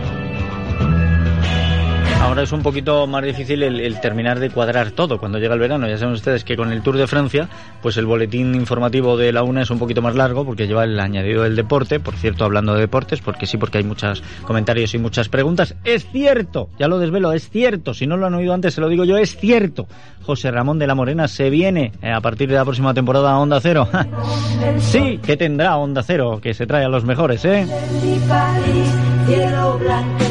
Ahora 2.21 2.43
es 2.43 2.53
un 2.53 2.63
poquito 2.63 3.07
más 3.07 3.25
difícil 3.25 3.63
el, 3.63 3.81
el 3.81 4.01
terminar 4.01 4.41
de 4.41 4.51
cuadrar 4.51 4.91
todo 4.91 5.19
cuando 5.19 5.39
llega 5.39 5.55
el 5.55 5.61
verano. 5.61 5.89
Ya 5.89 5.97
saben 5.97 6.15
ustedes 6.15 6.45
que 6.45 6.57
con 6.57 6.73
el 6.73 6.83
Tour 6.83 6.97
de 6.97 7.07
Francia, 7.07 7.49
pues 7.81 7.97
el 7.97 8.07
boletín 8.07 8.55
informativo 8.55 9.17
de 9.17 9.33
la 9.33 9.45
una 9.45 9.63
es 9.63 9.71
un 9.71 9.79
poquito 9.79 10.03
más 10.03 10.15
largo 10.15 10.45
porque 10.45 10.67
lleva 10.67 10.85
el 10.85 10.99
añadido 10.99 11.45
del 11.45 11.57
deporte. 11.57 12.01
Por 12.01 12.15
cierto, 12.17 12.45
hablando 12.45 12.75
de 12.75 12.81
deportes, 12.81 13.21
porque 13.21 13.47
sí, 13.47 13.57
porque 13.57 13.79
hay 13.79 13.85
muchos 13.85 14.23
comentarios 14.45 14.93
y 14.95 14.99
muchas 14.99 15.29
preguntas. 15.29 15.77
Es 15.85 16.07
cierto, 16.11 16.69
ya 16.79 16.89
lo 16.89 16.99
desvelo, 16.99 17.33
es 17.33 17.49
cierto. 17.49 17.95
Si 17.95 18.07
no 18.07 18.17
lo 18.17 18.27
han 18.27 18.35
oído 18.35 18.53
antes, 18.53 18.75
se 18.75 18.81
lo 18.81 18.89
digo 18.89 19.05
yo, 19.05 19.17
es 19.17 19.37
cierto. 19.37 19.87
José 20.23 20.51
Ramón 20.51 20.79
de 20.79 20.87
la 20.87 20.95
Morena 20.95 21.29
se 21.29 21.49
viene 21.51 21.93
eh, 22.03 22.11
a 22.11 22.21
partir 22.21 22.49
de 22.49 22.57
la 22.57 22.65
próxima 22.65 22.93
temporada 22.93 23.31
a 23.31 23.39
Onda 23.39 23.61
Cero. 23.61 23.89
sí, 24.79 25.19
que 25.19 25.37
tendrá 25.37 25.77
Onda 25.77 26.03
Cero, 26.03 26.41
que 26.43 26.53
se 26.53 26.67
trae 26.67 26.85
a 26.85 26.89
los 26.89 27.05
mejores, 27.05 27.45
¿eh? 27.45 27.67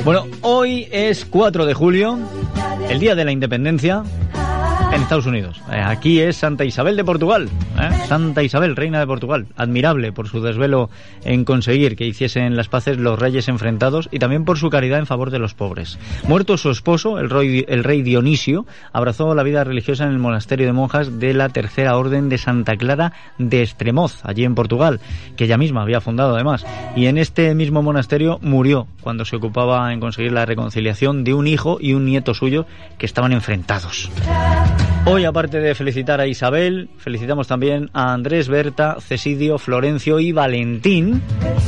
Bueno, 0.03 0.25
hoy 0.41 0.87
es 0.91 1.25
4 1.25 1.65
de 1.65 1.73
julio, 1.73 2.17
el 2.89 2.99
día 2.99 3.13
de 3.13 3.25
la 3.25 3.31
independencia. 3.31 4.03
En 4.91 5.01
Estados 5.01 5.25
Unidos. 5.25 5.61
Eh, 5.71 5.81
aquí 5.83 6.19
es 6.21 6.37
Santa 6.37 6.63
Isabel 6.65 6.95
de 6.95 7.03
Portugal. 7.03 7.49
¿eh? 7.79 7.89
Santa 8.07 8.41
Isabel, 8.41 8.75
reina 8.75 8.99
de 8.99 9.07
Portugal. 9.07 9.47
Admirable 9.55 10.11
por 10.11 10.27
su 10.27 10.41
desvelo 10.41 10.89
en 11.23 11.45
conseguir 11.45 11.95
que 11.95 12.05
hiciesen 12.05 12.55
las 12.55 12.69
paces 12.69 12.97
los 12.97 13.19
reyes 13.19 13.47
enfrentados 13.47 14.07
y 14.11 14.19
también 14.19 14.45
por 14.45 14.57
su 14.57 14.69
caridad 14.69 14.99
en 14.99 15.05
favor 15.05 15.29
de 15.29 15.39
los 15.39 15.53
pobres. 15.53 15.99
Muerto 16.27 16.57
su 16.57 16.71
esposo, 16.71 17.19
el 17.19 17.29
rey, 17.29 18.01
Dionisio, 18.01 18.65
abrazó 18.93 19.35
la 19.35 19.43
vida 19.43 19.63
religiosa 19.63 20.05
en 20.05 20.11
el 20.11 20.19
monasterio 20.19 20.65
de 20.65 20.73
monjas 20.73 21.19
de 21.19 21.33
la 21.33 21.49
Tercera 21.49 21.97
Orden 21.97 22.29
de 22.29 22.37
Santa 22.37 22.77
Clara 22.77 23.13
de 23.37 23.61
Estremoz, 23.61 24.21
allí 24.23 24.45
en 24.45 24.55
Portugal, 24.55 24.99
que 25.35 25.45
ella 25.45 25.57
misma 25.57 25.81
había 25.81 26.01
fundado 26.01 26.35
además. 26.35 26.65
Y 26.95 27.07
en 27.07 27.17
este 27.17 27.53
mismo 27.55 27.83
monasterio 27.83 28.39
murió 28.41 28.87
cuando 29.01 29.25
se 29.25 29.35
ocupaba 29.35 29.91
en 29.93 29.99
conseguir 29.99 30.31
la 30.31 30.45
reconciliación 30.45 31.23
de 31.23 31.33
un 31.33 31.47
hijo 31.47 31.77
y 31.79 31.93
un 31.93 32.05
nieto 32.05 32.33
suyo 32.33 32.65
que 32.97 33.05
estaban 33.05 33.33
enfrentados. 33.33 34.09
Hoy, 35.09 35.23
aparte 35.23 35.61
de 35.61 35.73
felicitar 35.73 36.19
a 36.19 36.27
Isabel, 36.27 36.89
felicitamos 36.97 37.47
también 37.47 37.89
a 37.93 38.11
Andrés, 38.11 38.49
Berta, 38.49 38.97
Cesidio, 38.99 39.57
Florencio 39.57 40.19
y 40.19 40.33
Valentín. 40.33 41.21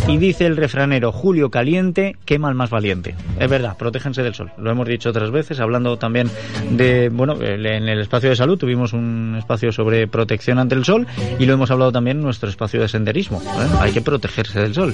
Y 0.09 0.17
dice 0.17 0.45
el 0.45 0.57
refranero, 0.57 1.13
Julio 1.13 1.49
caliente, 1.49 2.17
quema 2.25 2.49
al 2.49 2.55
más 2.55 2.69
valiente. 2.69 3.15
Es 3.39 3.49
verdad, 3.49 3.77
protéjense 3.77 4.23
del 4.23 4.35
sol. 4.35 4.51
Lo 4.57 4.69
hemos 4.69 4.89
dicho 4.89 5.11
otras 5.11 5.31
veces, 5.31 5.61
hablando 5.61 5.97
también 5.97 6.29
de, 6.71 7.07
bueno, 7.07 7.41
en 7.41 7.65
el 7.65 8.01
espacio 8.01 8.29
de 8.29 8.35
salud 8.35 8.57
tuvimos 8.57 8.91
un 8.91 9.35
espacio 9.37 9.71
sobre 9.71 10.05
protección 10.07 10.59
ante 10.59 10.75
el 10.75 10.83
sol 10.83 11.07
y 11.39 11.45
lo 11.45 11.53
hemos 11.53 11.71
hablado 11.71 11.93
también 11.93 12.17
en 12.17 12.23
nuestro 12.23 12.49
espacio 12.49 12.81
de 12.81 12.89
senderismo. 12.89 13.41
¿eh? 13.41 13.67
Hay 13.79 13.93
que 13.93 14.01
protegerse 14.01 14.59
del 14.59 14.73
sol. 14.73 14.93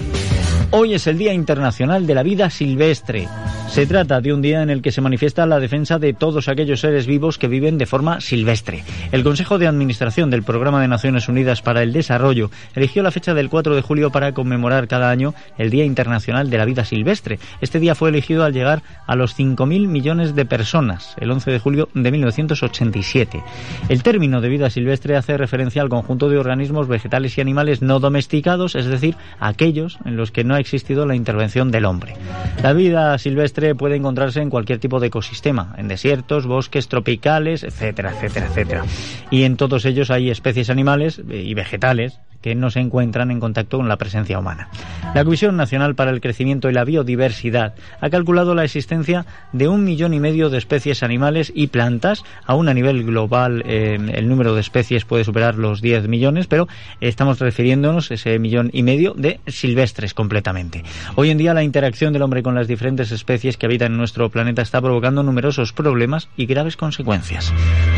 Hoy 0.72 0.94
es 0.94 1.08
el 1.08 1.18
Día 1.18 1.34
Internacional 1.34 2.08
de 2.08 2.16
la 2.16 2.24
Vida 2.24 2.50
Silvestre. 2.50 3.28
Se 3.70 3.86
trata 3.86 4.22
de 4.22 4.32
un 4.32 4.42
día 4.42 4.62
en 4.62 4.70
el 4.70 4.82
que 4.82 4.92
se 4.92 5.02
manifiesta 5.02 5.46
la 5.46 5.60
defensa 5.60 6.00
de 6.00 6.14
todos 6.14 6.48
aquellos 6.48 6.80
seres 6.80 7.08
vivos 7.08 7.38
que 7.38 7.50
viven 7.50 7.78
de 7.78 7.86
forma 7.86 8.22
silvestre. 8.22 8.84
El 9.12 9.24
Consejo 9.24 9.58
de 9.58 9.68
Administración 9.68 10.30
del 10.30 10.44
Programa 10.44 10.82
de 10.82 10.88
Naciones 10.88 11.28
Unidas 11.28 11.62
para 11.62 11.84
el 11.84 11.92
Desarrollo 11.92 12.52
eligió 12.74 13.04
la 13.04 13.12
fecha 13.12 13.34
del 13.34 13.50
4 13.50 13.76
de 13.76 13.82
julio 13.82 14.12
para 14.12 14.34
conmemorar 14.34 14.88
cada 14.88 15.10
año 15.10 15.34
el 15.58 15.72
Día 15.72 15.84
Internacional 15.84 16.50
de 16.50 16.58
la 16.58 16.64
Vida 16.64 16.86
Silvestre. 16.86 17.38
Este 17.60 17.80
día 17.80 17.96
fue 17.96 18.10
elegido 18.10 18.46
al 18.46 18.54
llegar 18.54 18.82
a 19.08 19.16
los 19.16 19.38
5.000 19.38 19.88
millones 19.88 20.36
de 20.36 20.46
personas, 20.46 21.14
el 21.20 21.32
11 21.32 21.52
de 21.52 21.60
julio 21.60 21.90
de 21.94 22.12
1987. 22.12 23.44
El 23.90 24.04
término 24.04 24.40
de 24.40 24.50
vida 24.50 24.70
silvestre 24.70 25.18
hace 25.18 25.38
referencia 25.38 25.82
al 25.82 25.90
conjunto 25.90 26.30
de 26.30 26.38
organismos 26.38 26.88
vegetales 26.88 27.38
y 27.38 27.42
animales 27.42 27.82
no 27.82 28.00
domesticados, 28.00 28.76
es 28.76 28.86
decir, 28.86 29.16
aquellos 29.40 29.98
en 30.06 30.16
los 30.16 30.32
que 30.32 30.46
no 30.46 30.55
ha 30.56 30.60
existido 30.60 31.06
la 31.06 31.16
intervención 31.16 31.72
del 31.72 31.86
hombre. 31.86 32.16
La 32.64 32.74
vida 32.74 33.18
silvestre 33.18 33.76
puede 33.76 33.96
encontrarse 33.96 34.42
en 34.42 34.50
cualquier 34.50 34.80
tipo 34.80 35.00
de 35.00 35.08
ecosistema, 35.08 35.76
en 35.78 35.88
desiertos, 35.88 36.48
bosques 36.48 36.88
tropicales, 36.88 37.64
etcétera, 37.64 38.12
etcétera, 38.12 38.48
etcétera. 38.48 38.84
Y 39.32 39.44
en 39.44 39.58
todos 39.58 39.86
ellos 39.86 40.12
hay 40.12 40.30
especies 40.30 40.70
animales 40.70 41.22
y 41.30 41.54
vegetales 41.54 42.20
que 42.46 42.54
no 42.54 42.70
se 42.70 42.80
encuentran 42.80 43.32
en 43.32 43.40
contacto 43.40 43.78
con 43.78 43.90
la 43.90 43.98
presencia 43.98 44.38
humana. 44.38 44.70
La 45.16 45.24
Comisión 45.24 45.58
Nacional 45.58 45.96
para 45.96 46.12
el 46.12 46.22
Crecimiento 46.22 46.70
y 46.70 46.74
la 46.74 46.84
Biodiversidad 46.84 47.74
ha 48.00 48.10
calculado 48.12 48.54
la 48.54 48.64
existencia 48.64 49.26
de 49.52 49.68
un 49.68 49.84
millón 49.84 50.14
y 50.14 50.20
medio 50.20 50.52
de 50.52 50.60
especies 50.60 51.02
animales 51.02 51.52
y 51.56 51.68
plantas. 51.68 52.24
Aún 52.46 52.70
a 52.70 52.76
nivel 52.76 53.04
global 53.04 53.64
eh, 53.66 53.98
el 54.14 54.30
número 54.30 54.54
de 54.54 54.62
especies 54.62 55.06
puede 55.06 55.24
superar 55.24 55.56
los 55.56 55.82
10 55.82 56.08
millones, 56.08 56.46
pero 56.46 56.68
estamos 57.02 57.40
refiriéndonos 57.40 58.12
ese 58.12 58.38
millón 58.38 58.70
y 58.72 58.84
medio 58.84 59.16
de 59.18 59.40
silvestres 59.48 60.14
completamente. 60.14 60.84
Hoy 61.16 61.32
en 61.32 61.40
día 61.40 61.56
la 61.56 61.64
interacción 61.64 62.14
del 62.14 62.22
hombre 62.22 62.44
con 62.44 62.54
las 62.54 62.68
diferentes 62.68 63.12
especies 63.12 63.58
que 63.58 63.66
habitan 63.66 63.98
nuestro 63.98 64.30
planeta 64.30 64.62
está 64.62 64.80
provocando 64.82 65.24
numerosos 65.24 65.74
problemas 65.74 66.30
y 66.38 66.46
graves 66.46 66.78
consecuencias. 66.78 67.52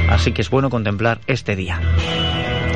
Así 0.10 0.31
que 0.31 0.41
es 0.41 0.49
bueno 0.49 0.69
contemplar 0.69 1.19
este 1.27 1.57
día. 1.57 1.81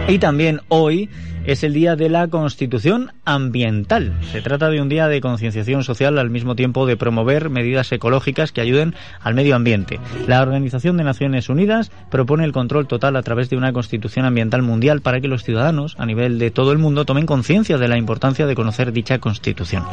Y 0.09 0.19
también 0.19 0.59
hoy 0.67 1.09
es 1.45 1.63
el 1.63 1.73
Día 1.73 1.95
de 1.95 2.09
la 2.09 2.27
Constitución 2.27 3.11
Ambiental. 3.25 4.13
Se 4.31 4.41
trata 4.41 4.69
de 4.69 4.81
un 4.81 4.89
día 4.89 5.07
de 5.07 5.21
concienciación 5.21 5.83
social 5.83 6.19
al 6.19 6.29
mismo 6.29 6.55
tiempo 6.55 6.85
de 6.85 6.97
promover 6.97 7.49
medidas 7.49 7.91
ecológicas 7.91 8.51
que 8.51 8.61
ayuden 8.61 8.93
al 9.21 9.33
medio 9.33 9.55
ambiente. 9.55 9.99
La 10.27 10.41
Organización 10.41 10.97
de 10.97 11.03
Naciones 11.03 11.49
Unidas 11.49 11.91
propone 12.11 12.45
el 12.45 12.51
control 12.51 12.87
total 12.87 13.15
a 13.15 13.23
través 13.23 13.49
de 13.49 13.57
una 13.57 13.73
Constitución 13.73 14.25
Ambiental 14.25 14.61
Mundial 14.61 15.01
para 15.01 15.19
que 15.19 15.27
los 15.27 15.43
ciudadanos 15.43 15.95
a 15.97 16.05
nivel 16.05 16.37
de 16.37 16.51
todo 16.51 16.71
el 16.71 16.77
mundo 16.77 17.05
tomen 17.05 17.25
conciencia 17.25 17.77
de 17.77 17.87
la 17.87 17.97
importancia 17.97 18.45
de 18.45 18.55
conocer 18.55 18.91
dicha 18.91 19.19
Constitución. 19.19 19.83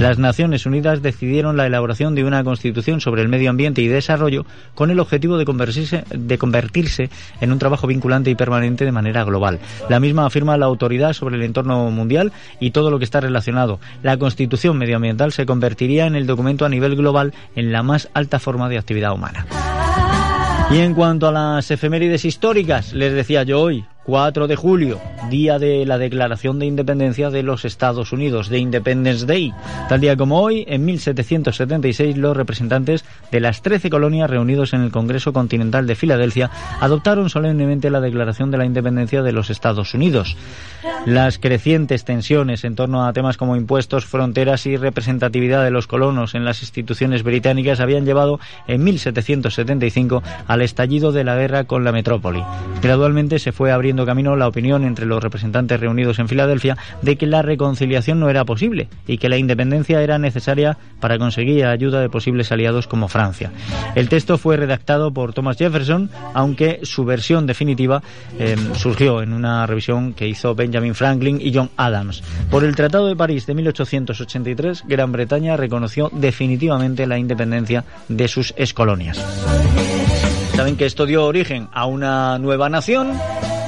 Las 0.00 0.18
Naciones 0.18 0.64
Unidas 0.64 1.02
decidieron 1.02 1.56
la 1.56 1.66
elaboración 1.66 2.14
de 2.14 2.24
una 2.24 2.42
Constitución 2.42 3.00
sobre 3.00 3.22
el 3.22 3.28
medio 3.28 3.50
ambiente 3.50 3.82
y 3.82 3.88
desarrollo 3.88 4.46
con 4.74 4.90
el 4.90 5.00
objetivo 5.00 5.36
de 5.36 5.44
convertirse, 5.44 6.04
de 6.10 6.38
convertirse 6.38 7.10
en 7.40 7.52
un 7.52 7.58
trabajo 7.58 7.86
vinculante 7.86 8.30
y 8.30 8.34
permanente 8.34 8.84
de 8.84 8.92
manera 8.92 9.24
global. 9.24 9.58
La 9.90 10.00
misma 10.00 10.26
afirma 10.26 10.56
la 10.56 10.66
autoridad 10.66 10.85
sobre 11.14 11.36
el 11.36 11.42
entorno 11.42 11.90
mundial 11.90 12.32
y 12.60 12.70
todo 12.70 12.90
lo 12.90 12.98
que 12.98 13.04
está 13.04 13.20
relacionado. 13.20 13.80
La 14.02 14.16
Constitución 14.16 14.78
Medioambiental 14.78 15.32
se 15.32 15.46
convertiría 15.46 16.06
en 16.06 16.14
el 16.14 16.26
documento 16.26 16.64
a 16.64 16.68
nivel 16.68 16.96
global 16.96 17.34
en 17.54 17.72
la 17.72 17.82
más 17.82 18.08
alta 18.14 18.38
forma 18.38 18.68
de 18.68 18.78
actividad 18.78 19.12
humana. 19.12 19.46
Y 20.70 20.78
en 20.78 20.94
cuanto 20.94 21.28
a 21.28 21.32
las 21.32 21.70
efemérides 21.70 22.24
históricas, 22.24 22.92
les 22.92 23.12
decía 23.12 23.44
yo 23.44 23.60
hoy, 23.60 23.84
4 24.06 24.46
de 24.46 24.54
julio, 24.54 25.00
día 25.30 25.58
de 25.58 25.84
la 25.84 25.98
Declaración 25.98 26.60
de 26.60 26.66
Independencia 26.66 27.28
de 27.30 27.42
los 27.42 27.64
Estados 27.64 28.12
Unidos, 28.12 28.48
de 28.48 28.60
Independence 28.60 29.26
Day. 29.26 29.52
Tal 29.88 30.00
día 30.00 30.16
como 30.16 30.40
hoy, 30.40 30.64
en 30.68 30.84
1776, 30.84 32.16
los 32.16 32.36
representantes 32.36 33.04
de 33.32 33.40
las 33.40 33.62
13 33.62 33.90
colonias 33.90 34.30
reunidos 34.30 34.74
en 34.74 34.82
el 34.82 34.92
Congreso 34.92 35.32
Continental 35.32 35.88
de 35.88 35.96
Filadelfia 35.96 36.52
adoptaron 36.80 37.30
solemnemente 37.30 37.90
la 37.90 38.00
Declaración 38.00 38.52
de 38.52 38.58
la 38.58 38.64
Independencia 38.64 39.24
de 39.24 39.32
los 39.32 39.50
Estados 39.50 39.92
Unidos. 39.92 40.36
Las 41.04 41.38
crecientes 41.40 42.04
tensiones 42.04 42.62
en 42.62 42.76
torno 42.76 43.06
a 43.06 43.12
temas 43.12 43.36
como 43.36 43.56
impuestos, 43.56 44.06
fronteras 44.06 44.66
y 44.66 44.76
representatividad 44.76 45.64
de 45.64 45.72
los 45.72 45.88
colonos 45.88 46.36
en 46.36 46.44
las 46.44 46.62
instituciones 46.62 47.24
británicas 47.24 47.80
habían 47.80 48.04
llevado 48.04 48.38
en 48.68 48.84
1775 48.84 50.22
al 50.46 50.62
estallido 50.62 51.10
de 51.10 51.24
la 51.24 51.34
guerra 51.34 51.64
con 51.64 51.82
la 51.82 51.90
metrópoli. 51.90 52.44
Gradualmente 52.82 53.40
se 53.40 53.50
fue 53.50 53.72
abriendo 53.72 53.95
camino 54.04 54.36
la 54.36 54.48
opinión 54.48 54.84
entre 54.84 55.06
los 55.06 55.22
representantes 55.22 55.80
reunidos 55.80 56.18
en 56.18 56.28
Filadelfia 56.28 56.76
de 57.02 57.16
que 57.16 57.26
la 57.26 57.42
reconciliación 57.42 58.20
no 58.20 58.28
era 58.28 58.44
posible 58.44 58.88
y 59.06 59.18
que 59.18 59.28
la 59.28 59.38
independencia 59.38 60.02
era 60.02 60.18
necesaria 60.18 60.76
para 61.00 61.18
conseguir 61.18 61.64
ayuda 61.64 62.00
de 62.00 62.10
posibles 62.10 62.52
aliados 62.52 62.86
como 62.86 63.08
Francia. 63.08 63.52
El 63.94 64.08
texto 64.08 64.38
fue 64.38 64.56
redactado 64.56 65.12
por 65.12 65.32
Thomas 65.32 65.56
Jefferson, 65.56 66.10
aunque 66.34 66.80
su 66.82 67.04
versión 67.04 67.46
definitiva 67.46 68.02
eh, 68.38 68.56
surgió 68.74 69.22
en 69.22 69.32
una 69.32 69.66
revisión 69.66 70.14
que 70.14 70.28
hizo 70.28 70.54
Benjamin 70.54 70.94
Franklin 70.94 71.40
y 71.40 71.54
John 71.54 71.70
Adams. 71.76 72.22
Por 72.50 72.64
el 72.64 72.74
Tratado 72.74 73.06
de 73.06 73.16
París 73.16 73.46
de 73.46 73.54
1883, 73.54 74.84
Gran 74.86 75.12
Bretaña 75.12 75.56
reconoció 75.56 76.10
definitivamente 76.12 77.06
la 77.06 77.18
independencia 77.18 77.84
de 78.08 78.28
sus 78.28 78.52
excolonias. 78.56 79.24
Saben 80.54 80.76
que 80.76 80.86
esto 80.86 81.04
dio 81.04 81.24
origen 81.26 81.68
a 81.72 81.86
una 81.86 82.38
nueva 82.38 82.68
nación 82.70 83.12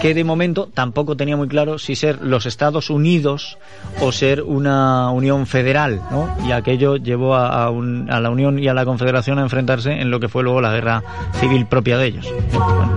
que 0.00 0.14
de 0.14 0.24
momento 0.24 0.68
tampoco 0.72 1.16
tenía 1.16 1.36
muy 1.36 1.48
claro 1.48 1.78
si 1.78 1.96
ser 1.96 2.22
los 2.22 2.46
Estados 2.46 2.90
Unidos 2.90 3.58
o 4.00 4.12
ser 4.12 4.42
una 4.42 5.10
unión 5.10 5.46
federal, 5.46 6.00
¿no? 6.10 6.34
Y 6.46 6.52
aquello 6.52 6.96
llevó 6.96 7.34
a, 7.34 7.64
a, 7.64 7.70
un, 7.70 8.10
a, 8.10 8.20
la 8.20 8.30
Unión 8.30 8.58
y 8.58 8.68
a 8.68 8.74
la 8.74 8.84
Confederación 8.84 9.38
a 9.38 9.42
enfrentarse 9.42 9.92
en 9.92 10.10
lo 10.10 10.20
que 10.20 10.28
fue 10.28 10.42
luego 10.42 10.60
la 10.60 10.72
guerra 10.72 11.02
civil 11.40 11.66
propia 11.66 11.98
de 11.98 12.06
ellos. 12.06 12.32
Bueno, 12.52 12.96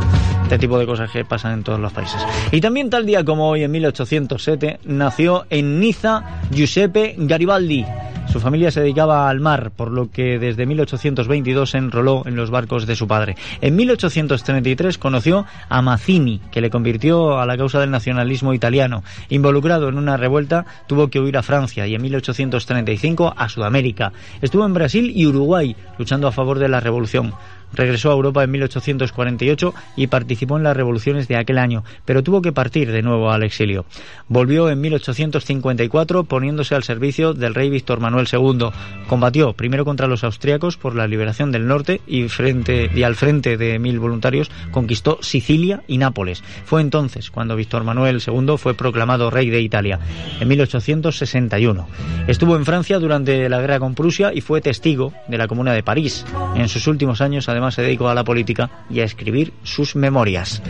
este 0.51 0.59
tipo 0.59 0.77
de 0.77 0.85
cosas 0.85 1.09
que 1.09 1.23
pasan 1.23 1.53
en 1.53 1.63
todos 1.63 1.79
los 1.79 1.93
países. 1.93 2.21
Y 2.51 2.59
también 2.59 2.89
tal 2.89 3.05
día 3.05 3.23
como 3.23 3.47
hoy, 3.47 3.63
en 3.63 3.71
1807, 3.71 4.81
nació 4.83 5.45
en 5.49 5.79
Niza 5.79 6.41
Giuseppe 6.51 7.15
Garibaldi. 7.17 7.85
Su 8.31 8.39
familia 8.39 8.71
se 8.71 8.79
dedicaba 8.79 9.29
al 9.29 9.39
mar, 9.41 9.71
por 9.71 9.91
lo 9.91 10.09
que 10.09 10.39
desde 10.39 10.65
1822 10.65 11.69
se 11.69 11.77
enroló 11.77 12.23
en 12.25 12.37
los 12.37 12.49
barcos 12.49 12.85
de 12.85 12.95
su 12.95 13.07
padre. 13.07 13.35
En 13.59 13.75
1833 13.75 14.97
conoció 14.97 15.45
a 15.67 15.81
Mazzini, 15.81 16.39
que 16.51 16.61
le 16.61 16.69
convirtió 16.69 16.90
a 17.39 17.45
la 17.45 17.57
causa 17.57 17.79
del 17.79 17.91
nacionalismo 17.91 18.53
italiano. 18.53 19.03
Involucrado 19.29 19.89
en 19.89 19.97
una 19.97 20.17
revuelta, 20.17 20.65
tuvo 20.87 21.09
que 21.09 21.19
huir 21.19 21.37
a 21.37 21.43
Francia 21.43 21.87
y 21.87 21.95
en 21.95 22.01
1835 22.01 23.33
a 23.35 23.49
Sudamérica. 23.49 24.11
Estuvo 24.41 24.65
en 24.65 24.73
Brasil 24.73 25.11
y 25.15 25.25
Uruguay, 25.25 25.75
luchando 25.97 26.27
a 26.27 26.31
favor 26.31 26.59
de 26.59 26.69
la 26.69 26.79
revolución. 26.79 27.33
Regresó 27.73 28.09
a 28.09 28.13
Europa 28.13 28.43
en 28.43 28.51
1848 28.51 29.73
y 29.95 30.07
participó 30.07 30.57
en 30.57 30.63
las 30.63 30.75
revoluciones 30.75 31.27
de 31.27 31.37
aquel 31.37 31.57
año, 31.57 31.83
pero 32.05 32.23
tuvo 32.23 32.41
que 32.41 32.51
partir 32.51 32.91
de 32.91 33.01
nuevo 33.01 33.31
al 33.31 33.43
exilio. 33.43 33.85
Volvió 34.27 34.69
en 34.69 34.81
1854 34.81 36.23
poniéndose 36.25 36.75
al 36.75 36.83
servicio 36.83 37.33
del 37.33 37.55
rey 37.55 37.69
Víctor 37.69 37.99
Manuel 37.99 38.27
II. 38.31 38.69
Combatió 39.07 39.53
primero 39.53 39.85
contra 39.85 40.07
los 40.07 40.23
austriacos 40.23 40.77
por 40.77 40.95
la 40.95 41.07
liberación 41.07 41.51
del 41.51 41.67
norte 41.67 42.01
y, 42.07 42.25
y 42.25 43.03
al 43.03 43.15
frente 43.15 43.57
de 43.57 43.79
mil 43.79 43.99
voluntarios 43.99 44.51
conquistó 44.71 45.19
Sicilia 45.21 45.83
y 45.87 45.97
Nápoles. 45.97 46.43
Fue 46.65 46.81
entonces 46.81 47.31
cuando 47.31 47.55
Víctor 47.55 47.83
Manuel 47.83 48.21
II 48.25 48.57
fue 48.57 48.73
proclamado 48.73 49.29
rey 49.29 49.49
de 49.49 49.61
Italia, 49.61 49.99
en 50.39 50.47
1861. 50.47 51.87
Estuvo 52.27 52.55
en 52.55 52.65
Francia 52.65 52.99
durante 52.99 53.49
la 53.49 53.59
guerra 53.59 53.79
con 53.79 53.95
Prusia 53.95 54.31
y 54.33 54.41
fue 54.41 54.61
testigo 54.61 55.13
de 55.27 55.37
la 55.37 55.47
Comuna 55.47 55.73
de 55.73 55.83
París. 55.83 56.25
En 56.55 56.69
sus 56.69 56.87
últimos 56.87 57.21
años, 57.21 57.49
además, 57.49 57.60
se 57.69 57.83
dedicó 57.83 58.09
a 58.09 58.15
la 58.15 58.23
política 58.23 58.69
y 58.89 59.01
a 59.01 59.03
escribir 59.03 59.53
sus 59.63 59.95
memorias. 59.95 60.63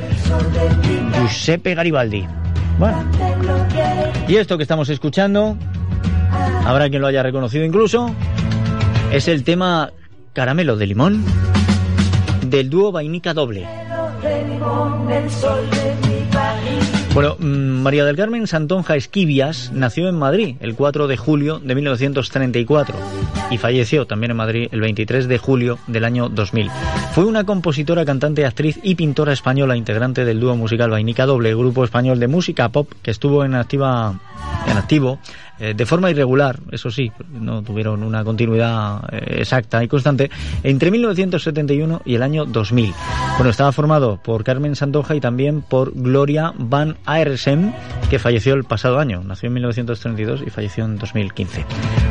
Giuseppe 1.13 1.75
Garibaldi. 1.75 2.27
Bueno. 2.77 3.05
Y 4.27 4.35
esto 4.35 4.57
que 4.57 4.63
estamos 4.63 4.89
escuchando, 4.89 5.55
habrá 6.65 6.89
quien 6.89 7.01
lo 7.01 7.07
haya 7.07 7.23
reconocido 7.23 7.63
incluso, 7.63 8.13
es 9.11 9.27
el 9.27 9.43
tema 9.43 9.91
Caramelo 10.33 10.75
de 10.75 10.87
Limón 10.87 11.23
del 12.45 12.69
dúo 12.69 12.91
Vainica 12.91 13.33
Doble. 13.33 13.67
Bueno, 17.13 17.35
mm, 17.37 17.81
María 17.81 18.05
del 18.05 18.15
Carmen 18.15 18.47
Santonja 18.47 18.95
Esquivias 18.95 19.71
nació 19.73 20.07
en 20.07 20.15
Madrid 20.15 20.55
el 20.61 20.75
4 20.75 21.07
de 21.07 21.17
julio 21.17 21.59
de 21.59 21.75
1934 21.75 22.95
y 23.49 23.57
falleció 23.57 24.07
también 24.07 24.31
en 24.31 24.37
Madrid 24.37 24.69
el 24.71 24.79
23 24.79 25.27
de 25.27 25.37
julio 25.37 25.77
del 25.87 26.05
año 26.05 26.29
2000. 26.29 26.71
Fue 27.13 27.25
una 27.25 27.43
compositora, 27.43 28.05
cantante, 28.05 28.45
actriz 28.45 28.79
y 28.81 28.95
pintora 28.95 29.33
española 29.33 29.75
integrante 29.75 30.23
del 30.23 30.39
dúo 30.39 30.55
musical 30.55 30.91
Vainica 30.91 31.25
Doble, 31.25 31.53
grupo 31.53 31.83
español 31.83 32.17
de 32.17 32.29
música 32.29 32.69
pop 32.69 32.89
que 33.01 33.11
estuvo 33.11 33.43
en 33.43 33.55
activa 33.55 34.17
en 34.67 34.77
activo 34.77 35.19
eh, 35.61 35.75
de 35.75 35.85
forma 35.85 36.09
irregular, 36.09 36.59
eso 36.71 36.89
sí, 36.89 37.11
no 37.31 37.61
tuvieron 37.61 38.01
una 38.01 38.23
continuidad 38.23 39.01
eh, 39.13 39.41
exacta 39.41 39.83
y 39.83 39.87
constante, 39.87 40.31
entre 40.63 40.89
1971 40.89 42.01
y 42.03 42.15
el 42.15 42.23
año 42.23 42.45
2000. 42.45 42.91
Bueno, 43.37 43.51
estaba 43.51 43.71
formado 43.71 44.19
por 44.23 44.43
Carmen 44.43 44.75
Santoja 44.75 45.13
y 45.13 45.19
también 45.19 45.61
por 45.61 45.93
Gloria 45.93 46.51
Van 46.57 46.97
Aersen, 47.05 47.75
que 48.09 48.17
falleció 48.17 48.55
el 48.55 48.63
pasado 48.63 48.97
año, 48.97 49.23
nació 49.23 49.47
en 49.47 49.53
1932 49.53 50.41
y 50.47 50.49
falleció 50.49 50.83
en 50.83 50.97
2015. 50.97 51.63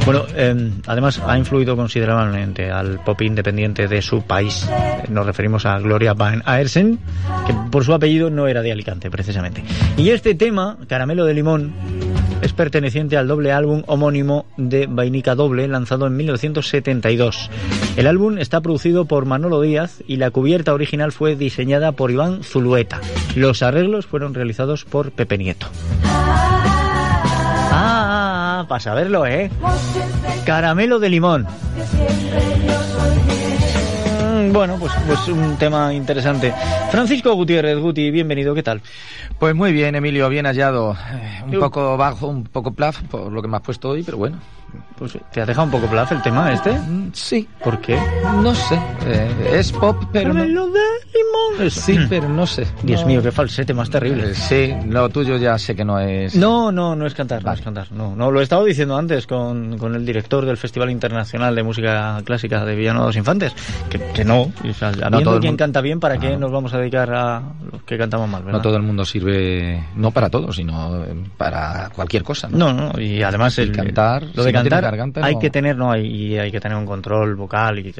Bueno, 0.07 0.25
eh, 0.37 0.71
además 0.87 1.21
ha 1.27 1.37
influido 1.37 1.75
considerablemente 1.75 2.71
al 2.71 3.03
pop 3.03 3.21
independiente 3.23 3.89
de 3.89 4.01
su 4.01 4.23
país. 4.23 4.69
Nos 5.09 5.27
referimos 5.27 5.67
a 5.67 5.77
Gloria 5.81 6.15
Van 6.15 6.45
Aersen, 6.47 7.01
que 7.49 7.55
por 7.73 7.85
su 7.85 7.95
apellido 7.95 8.31
no 8.31 8.47
era 8.47 8.63
de 8.63 8.71
Alicante, 8.71 9.11
precisamente. 9.11 9.65
Y 9.97 10.11
este 10.11 10.37
tema, 10.37 10.79
Caramelo 10.87 11.25
de 11.25 11.35
Limón, 11.35 11.73
es 12.43 12.53
perteneciente 12.53 13.16
al 13.16 13.28
doble 13.28 13.53
álbum 13.53 13.82
homónimo 13.86 14.47
de 14.57 14.86
Vainica 14.86 15.34
Doble, 15.34 15.68
lanzado 15.68 16.07
en 16.07 16.16
1972. 16.16 17.51
El 17.97 18.07
álbum 18.07 18.38
está 18.38 18.61
producido 18.61 19.05
por 19.05 19.26
Manolo 19.26 19.61
Díaz 19.61 20.03
y 20.07 20.16
la 20.16 20.30
cubierta 20.30 20.72
original 20.72 21.12
fue 21.12 21.36
diseñada 21.36 21.93
por 21.93 22.11
Iván 22.11 22.43
Zulueta. 22.43 23.01
Los 23.36 23.62
arreglos 23.62 24.07
fueron 24.07 24.34
realizados 24.34 24.84
por 24.84 25.12
Pepe 25.12 25.38
Nieto. 25.38 25.66
Ah, 27.72 28.64
para 28.68 28.80
saberlo, 28.80 29.26
¿eh? 29.26 29.51
Caramelo 30.45 30.99
de 30.99 31.09
limón. 31.09 31.47
Bueno, 34.53 34.79
pues, 34.81 34.93
pues 35.07 35.29
un 35.29 35.57
tema 35.59 35.95
interesante. 35.95 36.53
Francisco 36.91 37.33
Gutiérrez, 37.35 37.79
Guti, 37.79 38.11
bienvenido, 38.11 38.53
¿qué 38.53 38.65
tal? 38.65 38.83
Pues 39.39 39.55
muy 39.55 39.73
bien, 39.73 39.95
Emilio, 39.95 40.29
bien 40.29 40.45
hallado. 40.45 40.97
Eh, 41.13 41.43
un 41.45 41.59
poco 41.61 41.97
bajo, 41.97 42.27
un 42.27 42.45
poco 42.45 42.73
plaf 42.73 43.01
por 43.03 43.31
lo 43.31 43.43
que 43.43 43.49
me 43.49 43.57
has 43.57 43.63
puesto 43.63 43.91
hoy, 43.91 44.03
pero 44.03 44.19
bueno. 44.19 44.39
Pues 44.99 45.16
te 45.33 45.41
ha 45.41 45.47
dejado 45.47 45.64
un 45.64 45.71
poco 45.71 45.87
plazo 45.87 46.14
el 46.14 46.23
tema 46.23 46.53
este. 46.53 46.73
Mm, 46.73 47.11
Sí, 47.14 47.49
¿Por 47.64 47.81
qué? 47.81 47.99
no 48.43 48.55
sé. 48.55 48.79
eh, 49.07 49.51
es 49.55 49.73
pop, 49.73 49.97
pero 50.12 50.35
no. 50.35 50.43
De. 50.68 51.71
Sí, 51.71 51.99
pero 52.09 52.29
no 52.29 52.47
sé. 52.47 52.66
Dios 52.83 53.03
No- 53.03 53.07
mío, 53.09 53.23
qué 53.23 53.31
falsete 53.33 53.75
más 53.75 53.91
terrible. 53.91 54.31
Eh, 54.31 54.35
Sí, 54.35 54.73
lo 54.89 55.09
tuyo 55.09 55.37
ya 55.37 55.59
sé 55.59 55.75
que 55.75 55.85
no 55.85 55.99
es. 55.99 56.35
No, 56.35 56.71
no, 56.73 56.95
no 56.97 57.07
es 57.07 57.14
cantar, 57.14 57.43
no 57.43 57.47
Vale. 57.47 57.59
es 57.59 57.64
cantar. 57.64 57.93
No, 57.93 58.14
no, 58.16 58.31
lo 58.31 58.41
he 58.41 58.43
estado 58.43 58.64
diciendo 58.64 58.97
antes 58.97 59.27
con, 59.27 59.77
con 59.77 59.95
el 59.95 60.07
director 60.07 60.45
del 60.47 60.57
Festival 60.57 60.91
Internacional 60.91 61.55
de 61.55 61.62
Música 61.62 62.21
Clásica 62.25 62.64
de 62.64 62.75
Villano 62.77 63.01
de 63.01 63.07
los 63.07 63.16
Infantes, 63.16 63.53
que, 63.91 63.99
que 63.99 64.25
no. 64.25 64.43
O 64.43 64.73
sea, 64.79 64.93
todo 64.93 65.35
el 65.35 65.41
quien 65.41 65.53
mundo- 65.53 65.57
canta 65.57 65.81
bien, 65.81 66.01
¿para 66.01 66.18
qué 66.18 66.37
nos 66.37 66.51
vamos 66.51 66.73
a 66.73 66.79
dedicar 66.79 67.12
a 67.12 67.43
los 67.73 67.83
que 67.83 67.99
cantamos 67.99 68.29
mal, 68.29 68.43
verdad? 68.43 68.59
No 68.59 68.62
todo 68.62 68.77
el 68.77 68.83
mundo 68.83 69.05
sirve, 69.05 69.85
no 69.97 70.11
para 70.12 70.31
todo, 70.31 70.53
sino 70.53 71.05
eh, 71.05 71.14
para 71.37 71.91
cualquier 71.95 72.23
cosa. 72.23 72.49
No, 72.51 72.73
No, 72.73 72.93
no, 72.93 73.01
y 73.01 73.23
además 73.23 73.59
Y 73.59 73.62
el, 73.62 73.73
cantar, 73.73 74.23
lo 74.35 74.45
de 74.45 74.53
no 74.53 74.59
cantar 74.63 74.83
garganta, 74.83 75.25
hay 75.25 75.35
no. 75.35 75.41
que 75.41 75.51
tener, 75.51 75.77
no, 75.77 75.91
hay, 75.91 76.07
y 76.07 76.39
hay 76.39 76.51
que 76.51 76.61
tener 76.61 76.77
un 76.77 76.87
control 76.87 77.35
vocal 77.35 77.79
y 77.79 77.95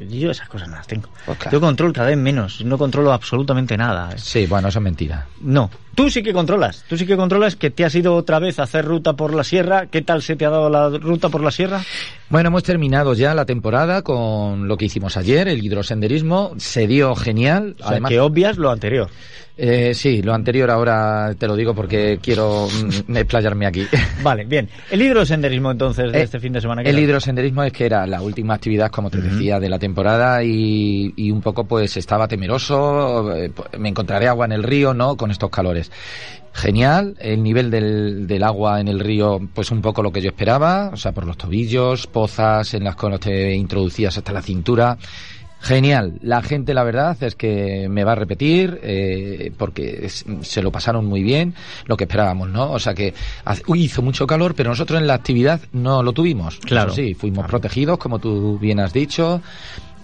y 0.00 0.20
yo 0.20 0.30
esas 0.30 0.48
cosas 0.48 0.68
no 0.68 0.76
las 0.76 0.86
tengo. 0.86 1.08
Pues 1.24 1.38
claro. 1.38 1.56
Yo 1.56 1.60
control 1.60 1.92
cada 1.92 2.08
vez 2.08 2.18
menos, 2.18 2.64
no 2.64 2.78
controlo 2.78 3.12
absolutamente 3.12 3.76
nada. 3.76 4.16
Sí, 4.16 4.46
bueno, 4.46 4.68
eso 4.68 4.78
es 4.78 4.82
mentira. 4.82 5.26
No, 5.40 5.70
tú 5.94 6.10
sí 6.10 6.22
que 6.22 6.32
controlas, 6.32 6.84
tú 6.88 6.96
sí 6.96 7.06
que 7.06 7.16
controlas 7.16 7.56
que 7.56 7.70
te 7.70 7.84
has 7.84 7.94
ido 7.94 8.14
otra 8.14 8.38
vez 8.38 8.58
a 8.58 8.64
hacer 8.64 8.84
ruta 8.84 9.14
por 9.14 9.34
la 9.34 9.44
sierra. 9.44 9.86
¿Qué 9.86 10.02
tal 10.02 10.22
se 10.22 10.36
te 10.36 10.44
ha 10.46 10.50
dado 10.50 10.68
la 10.68 10.88
ruta 10.90 11.28
por 11.28 11.42
la 11.42 11.50
sierra? 11.50 11.82
Bueno, 12.28 12.48
hemos 12.48 12.62
terminado 12.62 13.14
ya 13.14 13.34
la 13.34 13.44
temporada 13.44 14.02
con 14.02 14.68
lo 14.68 14.76
que 14.76 14.86
hicimos 14.86 15.16
ayer, 15.16 15.48
el 15.48 15.64
hidrosenderismo. 15.64 16.54
Se 16.58 16.86
dio 16.86 17.14
genial. 17.14 17.74
O 17.76 17.82
sea, 17.82 17.88
Además, 17.92 18.10
que 18.10 18.20
obvias 18.20 18.58
lo 18.58 18.70
anterior. 18.70 19.08
Eh, 19.56 19.94
sí, 19.94 20.20
lo 20.22 20.34
anterior 20.34 20.70
ahora 20.70 21.34
te 21.38 21.46
lo 21.46 21.56
digo 21.56 21.74
porque 21.74 22.18
quiero 22.22 22.68
mm, 23.08 23.16
explayarme 23.16 23.66
aquí. 23.66 23.86
Vale, 24.22 24.44
bien. 24.44 24.68
El 24.90 25.00
hidrosenderismo 25.02 25.70
entonces 25.70 26.12
de 26.12 26.18
Eh, 26.20 26.22
este 26.22 26.40
fin 26.40 26.52
de 26.52 26.60
semana. 26.60 26.82
¿qué 26.82 26.90
El 26.90 26.96
tal? 26.96 27.04
hidrosenderismo 27.04 27.62
es 27.62 27.72
que 27.72 27.86
era 27.86 28.06
la 28.06 28.20
última 28.22 28.54
actividad, 28.54 28.90
como 28.90 29.10
te 29.10 29.18
decía, 29.20 29.58
de 29.58 29.68
la 29.68 29.78
temporada 29.78 30.42
y, 30.44 31.12
y 31.16 31.30
un 31.30 31.40
poco 31.40 31.64
pues 31.64 31.96
estaba 31.96 32.28
temeroso, 32.28 33.34
eh, 33.34 33.50
me 33.78 33.88
encontraré 33.88 34.28
agua 34.28 34.46
en 34.46 34.52
el 34.52 34.62
río, 34.62 34.92
¿no? 34.94 35.16
Con 35.16 35.30
estos 35.30 35.50
calores. 35.50 35.90
Genial, 36.52 37.16
el 37.20 37.42
nivel 37.42 37.70
del, 37.70 38.26
del 38.26 38.42
agua 38.42 38.80
en 38.80 38.88
el 38.88 38.98
río, 38.98 39.38
pues 39.52 39.70
un 39.70 39.82
poco 39.82 40.02
lo 40.02 40.10
que 40.10 40.22
yo 40.22 40.28
esperaba, 40.30 40.88
o 40.90 40.96
sea, 40.96 41.12
por 41.12 41.26
los 41.26 41.36
tobillos, 41.36 42.06
pozas 42.06 42.72
en 42.72 42.84
las 42.84 42.96
que 42.96 43.18
te 43.18 43.54
introducías 43.54 44.16
hasta 44.16 44.32
la 44.32 44.40
cintura. 44.40 44.96
Genial, 45.60 46.18
la 46.22 46.42
gente 46.42 46.74
la 46.74 46.84
verdad 46.84 47.16
es 47.22 47.34
que 47.34 47.88
me 47.88 48.04
va 48.04 48.12
a 48.12 48.14
repetir 48.14 48.78
eh, 48.82 49.50
porque 49.56 50.00
es- 50.06 50.24
se 50.42 50.62
lo 50.62 50.70
pasaron 50.70 51.06
muy 51.06 51.22
bien, 51.22 51.54
lo 51.86 51.96
que 51.96 52.04
esperábamos, 52.04 52.48
¿no? 52.50 52.70
O 52.70 52.78
sea 52.78 52.94
que 52.94 53.14
hace- 53.44 53.62
uy, 53.66 53.84
hizo 53.84 54.00
mucho 54.02 54.26
calor, 54.26 54.54
pero 54.54 54.70
nosotros 54.70 55.00
en 55.00 55.06
la 55.06 55.14
actividad 55.14 55.60
no 55.72 56.02
lo 56.02 56.12
tuvimos. 56.12 56.58
Claro. 56.58 56.92
Eso 56.92 56.96
sí, 57.02 57.14
fuimos 57.14 57.46
protegidos, 57.46 57.98
como 57.98 58.18
tú 58.20 58.58
bien 58.60 58.78
has 58.78 58.92
dicho, 58.92 59.40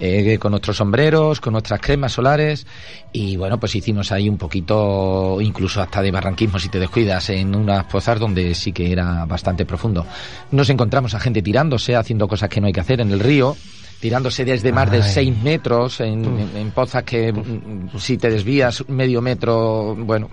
eh, 0.00 0.36
con 0.40 0.50
nuestros 0.50 0.78
sombreros, 0.78 1.40
con 1.40 1.52
nuestras 1.52 1.80
cremas 1.80 2.12
solares 2.12 2.66
y 3.12 3.36
bueno, 3.36 3.60
pues 3.60 3.76
hicimos 3.76 4.10
ahí 4.10 4.28
un 4.28 4.38
poquito, 4.38 5.38
incluso 5.40 5.80
hasta 5.80 6.02
de 6.02 6.10
barranquismo 6.10 6.58
si 6.58 6.70
te 6.70 6.80
descuidas, 6.80 7.30
en 7.30 7.54
unas 7.54 7.84
pozas 7.84 8.18
donde 8.18 8.52
sí 8.56 8.72
que 8.72 8.90
era 8.90 9.26
bastante 9.26 9.64
profundo. 9.64 10.04
Nos 10.50 10.68
encontramos 10.70 11.14
a 11.14 11.20
gente 11.20 11.40
tirándose, 11.40 11.94
haciendo 11.94 12.26
cosas 12.26 12.48
que 12.48 12.60
no 12.60 12.66
hay 12.66 12.72
que 12.72 12.80
hacer 12.80 13.00
en 13.00 13.12
el 13.12 13.20
río 13.20 13.54
tirándose 14.02 14.44
desde 14.44 14.72
más 14.72 14.90
de 14.90 14.98
Ay. 15.00 15.10
6 15.14 15.42
metros 15.42 16.00
en, 16.00 16.24
en- 16.24 16.56
en 16.56 16.70
pozas 16.72 17.04
que 17.04 17.32
mm, 17.32 17.96
si 17.98 18.18
te 18.18 18.28
desvías 18.30 18.84
medio 18.88 19.22
metro, 19.22 19.94
bueno, 19.96 20.28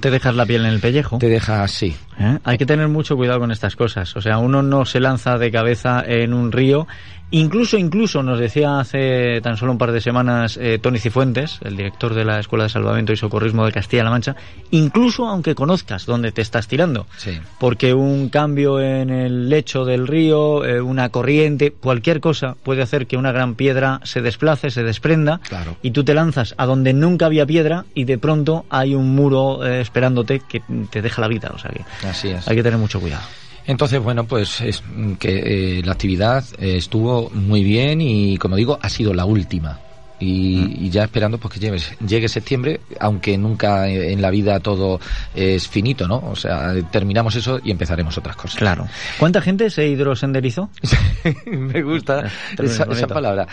Te 0.00 0.10
dejas 0.12 0.34
la 0.36 0.46
piel 0.46 0.64
en 0.64 0.70
el 0.72 0.80
pellejo. 0.80 1.18
te 1.18 1.28
deja 1.28 1.62
así. 1.64 1.96
¿Eh? 2.20 2.38
Hay 2.44 2.56
que 2.56 2.66
tener 2.66 2.86
mucho 2.88 3.16
cuidado 3.16 3.40
con 3.40 3.50
estas 3.50 3.74
cosas. 3.76 4.14
O 4.16 4.20
sea, 4.20 4.38
uno 4.38 4.62
no 4.62 4.84
se 4.84 5.00
lanza 5.00 5.38
de 5.38 5.50
cabeza 5.50 6.02
en 6.06 6.32
un 6.34 6.52
río. 6.52 6.86
Incluso, 7.32 7.78
incluso, 7.78 8.22
nos 8.22 8.38
decía 8.40 8.80
hace 8.80 9.40
tan 9.40 9.56
solo 9.56 9.72
un 9.72 9.78
par 9.78 9.92
de 9.92 10.00
semanas 10.00 10.56
eh, 10.60 10.78
Tony 10.82 10.98
Cifuentes, 10.98 11.58
el 11.62 11.76
director 11.76 12.14
de 12.14 12.24
la 12.24 12.40
Escuela 12.40 12.64
de 12.64 12.70
Salvamento 12.70 13.12
y 13.12 13.16
Socorrismo 13.16 13.64
de 13.64 13.72
Castilla-La 13.72 14.10
Mancha, 14.10 14.34
incluso 14.72 15.26
aunque 15.28 15.54
conozcas 15.54 16.06
dónde 16.06 16.32
te 16.32 16.42
estás 16.42 16.66
tirando. 16.66 17.06
Sí. 17.18 17.38
Porque 17.60 17.94
un 17.94 18.30
cambio 18.30 18.80
en 18.80 19.10
el 19.10 19.48
lecho 19.48 19.84
del 19.84 20.08
río, 20.08 20.64
eh, 20.64 20.80
una 20.80 21.08
corriente, 21.10 21.70
cualquier 21.70 22.20
cosa 22.20 22.56
puede 22.62 22.82
hacer 22.82 23.06
que 23.06 23.16
una 23.16 23.30
gran 23.32 23.54
piedra 23.54 24.00
se 24.02 24.22
desplace, 24.22 24.70
se 24.70 24.82
desprenda 24.82 25.38
Claro. 25.48 25.76
y 25.82 25.92
tú 25.92 26.02
te 26.04 26.14
lanzas 26.14 26.54
a 26.58 26.66
donde 26.66 26.92
nunca 26.92 27.26
había 27.26 27.46
piedra 27.46 27.84
y 27.94 28.04
de 28.04 28.18
pronto 28.18 28.64
hay 28.70 28.94
un 28.96 29.14
muro 29.14 29.64
eh, 29.64 29.80
esperándote 29.80 30.40
que 30.48 30.62
te 30.90 31.00
deja 31.00 31.20
la 31.20 31.28
vida. 31.28 31.52
O 31.54 31.58
sea 31.58 31.70
que 31.70 31.84
Así 32.08 32.28
es. 32.28 32.48
hay 32.48 32.56
que 32.56 32.62
tener 32.64 32.78
mucho 32.78 33.00
cuidado. 33.00 33.22
Entonces, 33.66 34.02
bueno, 34.02 34.24
pues 34.24 34.60
es 34.60 34.82
que 35.18 35.78
eh, 35.78 35.82
la 35.84 35.92
actividad 35.92 36.44
eh, 36.58 36.76
estuvo 36.76 37.30
muy 37.30 37.62
bien 37.62 38.00
y, 38.00 38.36
como 38.36 38.56
digo, 38.56 38.78
ha 38.82 38.88
sido 38.88 39.14
la 39.14 39.24
última. 39.24 39.78
Y, 40.20 40.86
y 40.86 40.90
ya 40.90 41.04
esperando 41.04 41.38
pues 41.38 41.54
que 41.54 41.60
llegue, 41.60 41.78
llegue 42.06 42.28
septiembre, 42.28 42.80
aunque 43.00 43.36
nunca 43.38 43.88
eh, 43.88 44.12
en 44.12 44.20
la 44.20 44.30
vida 44.30 44.60
todo 44.60 45.00
es 45.34 45.66
finito, 45.66 46.06
¿no? 46.06 46.16
O 46.18 46.36
sea, 46.36 46.74
terminamos 46.90 47.34
eso 47.36 47.58
y 47.64 47.70
empezaremos 47.70 48.16
otras 48.18 48.36
cosas. 48.36 48.58
Claro. 48.58 48.86
¿Cuánta 49.18 49.40
gente 49.40 49.70
se 49.70 49.88
hidrosenderizó? 49.88 50.70
Me 51.46 51.82
gusta 51.82 52.24
Término 52.56 52.74
esa, 52.74 52.84
esa 52.92 53.06
palabra. 53.06 53.46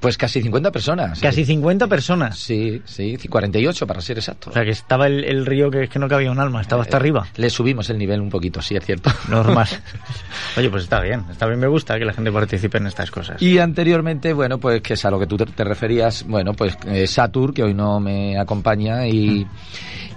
Pues 0.00 0.16
casi 0.16 0.40
50 0.42 0.70
personas. 0.70 1.20
Casi 1.20 1.44
50 1.44 1.86
personas. 1.88 2.38
Sí, 2.38 2.80
sí, 2.84 3.16
48 3.28 3.86
para 3.86 4.00
ser 4.00 4.18
exacto. 4.18 4.50
O 4.50 4.52
sea 4.52 4.64
que 4.64 4.70
estaba 4.70 5.06
el, 5.06 5.24
el 5.24 5.44
río 5.46 5.70
que 5.70 5.84
es 5.84 5.90
que 5.90 5.98
no 5.98 6.08
cabía 6.08 6.30
un 6.30 6.38
alma, 6.38 6.60
estaba 6.60 6.82
hasta 6.82 6.96
Eh, 6.96 7.00
arriba. 7.00 7.26
Le 7.36 7.50
subimos 7.50 7.90
el 7.90 7.98
nivel 7.98 8.20
un 8.20 8.30
poquito, 8.30 8.62
sí, 8.62 8.76
es 8.76 8.84
cierto. 8.84 9.10
Normal. 9.28 9.68
Oye, 10.56 10.70
pues 10.70 10.84
está 10.84 11.00
bien, 11.00 11.24
está 11.30 11.46
bien, 11.46 11.58
me 11.58 11.66
gusta 11.66 11.98
que 11.98 12.04
la 12.04 12.12
gente 12.12 12.30
participe 12.32 12.78
en 12.78 12.86
estas 12.86 13.10
cosas. 13.10 13.40
Y 13.42 13.58
anteriormente, 13.58 14.32
bueno, 14.32 14.58
pues 14.58 14.80
que 14.80 14.94
es 14.94 15.04
a 15.04 15.10
lo 15.10 15.18
que 15.18 15.26
tú 15.26 15.36
te, 15.36 15.46
te 15.46 15.64
referías, 15.64 15.99
bueno, 16.26 16.52
pues 16.54 16.76
eh, 16.86 17.06
Satur, 17.06 17.52
que 17.54 17.62
hoy 17.62 17.74
no 17.74 18.00
me 18.00 18.38
acompaña, 18.38 19.06
y, 19.06 19.46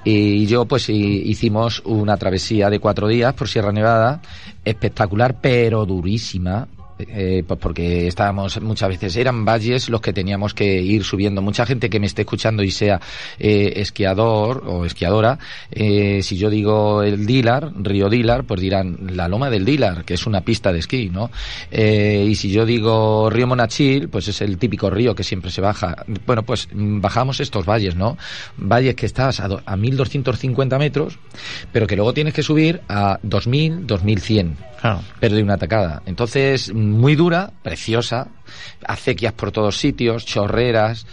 y 0.04 0.46
yo 0.48 0.66
pues 0.66 0.90
hi- 0.90 1.24
hicimos 1.26 1.82
una 1.86 2.18
travesía 2.18 2.70
de 2.70 2.80
cuatro 2.80 3.08
días 3.08 3.34
por 3.34 3.48
Sierra 3.48 3.72
Nevada, 3.72 4.22
espectacular, 4.64 5.36
pero 5.42 5.86
durísima. 5.86 6.68
Eh, 7.10 7.44
pues 7.48 7.60
porque 7.60 8.08
estábamos 8.08 8.62
muchas 8.62 8.90
veces, 8.90 9.16
eran 9.16 9.46
valles 9.46 9.90
los 9.90 10.02
que 10.02 10.14
teníamos 10.14 10.54
que 10.54 10.82
ir 10.82 11.04
subiendo. 11.04 11.42
Mucha 11.42 11.66
gente 11.66 11.90
que 11.90 12.00
me 12.00 12.06
esté 12.08 12.22
escuchando 12.24 12.64
y 12.64 12.72
sea 12.72 13.00
eh, 13.40 13.74
esquiador 13.78 14.64
o 14.68 14.86
esquiadora, 14.86 15.40
eh, 15.72 16.22
si 16.24 16.38
yo 16.38 16.50
digo 16.50 17.04
el 17.04 17.26
Dilar, 17.26 17.72
Río 17.82 18.10
Dilar, 18.10 18.44
pues 18.44 18.62
dirán 18.62 18.98
la 19.12 19.28
Loma 19.28 19.50
del 19.50 19.66
Dilar, 19.66 20.04
que 20.06 20.14
es 20.16 20.26
una 20.26 20.42
pista 20.42 20.72
de 20.74 20.80
esquí, 20.80 21.10
¿no? 21.10 21.30
Eh, 21.72 22.26
y 22.30 22.36
si 22.36 22.52
yo 22.52 22.66
digo 22.66 23.30
Río 23.30 23.48
Monachil, 23.48 24.10
pues 24.10 24.28
es 24.28 24.42
el 24.42 24.58
típico 24.58 24.90
río 24.90 25.16
que 25.16 25.24
siempre 25.24 25.52
se 25.52 25.62
baja. 25.62 26.04
Bueno, 26.26 26.44
pues 26.44 26.68
mm, 26.74 27.02
bajamos 27.02 27.40
estos 27.40 27.66
valles, 27.66 27.96
¿no? 27.96 28.18
Valles 28.58 28.96
que 28.96 29.06
estás 29.06 29.40
a, 29.40 29.48
do- 29.48 29.62
a 29.66 29.76
1250 29.76 30.78
metros, 30.78 31.18
pero 31.72 31.88
que 31.88 31.96
luego 31.96 32.14
tienes 32.14 32.34
que 32.34 32.44
subir 32.44 32.82
a 32.90 33.20
2000, 33.24 33.88
2100 33.88 34.58
Claro. 34.84 35.00
pero 35.20 35.36
de 35.36 35.44
una 35.44 35.54
atacada. 35.54 36.02
Entonces, 36.06 36.70
muy 36.94 37.16
dura, 37.16 37.52
preciosa, 37.62 38.28
acequias 38.86 39.34
por 39.34 39.52
todos 39.52 39.78
sitios, 39.78 40.26
chorreras. 40.26 41.06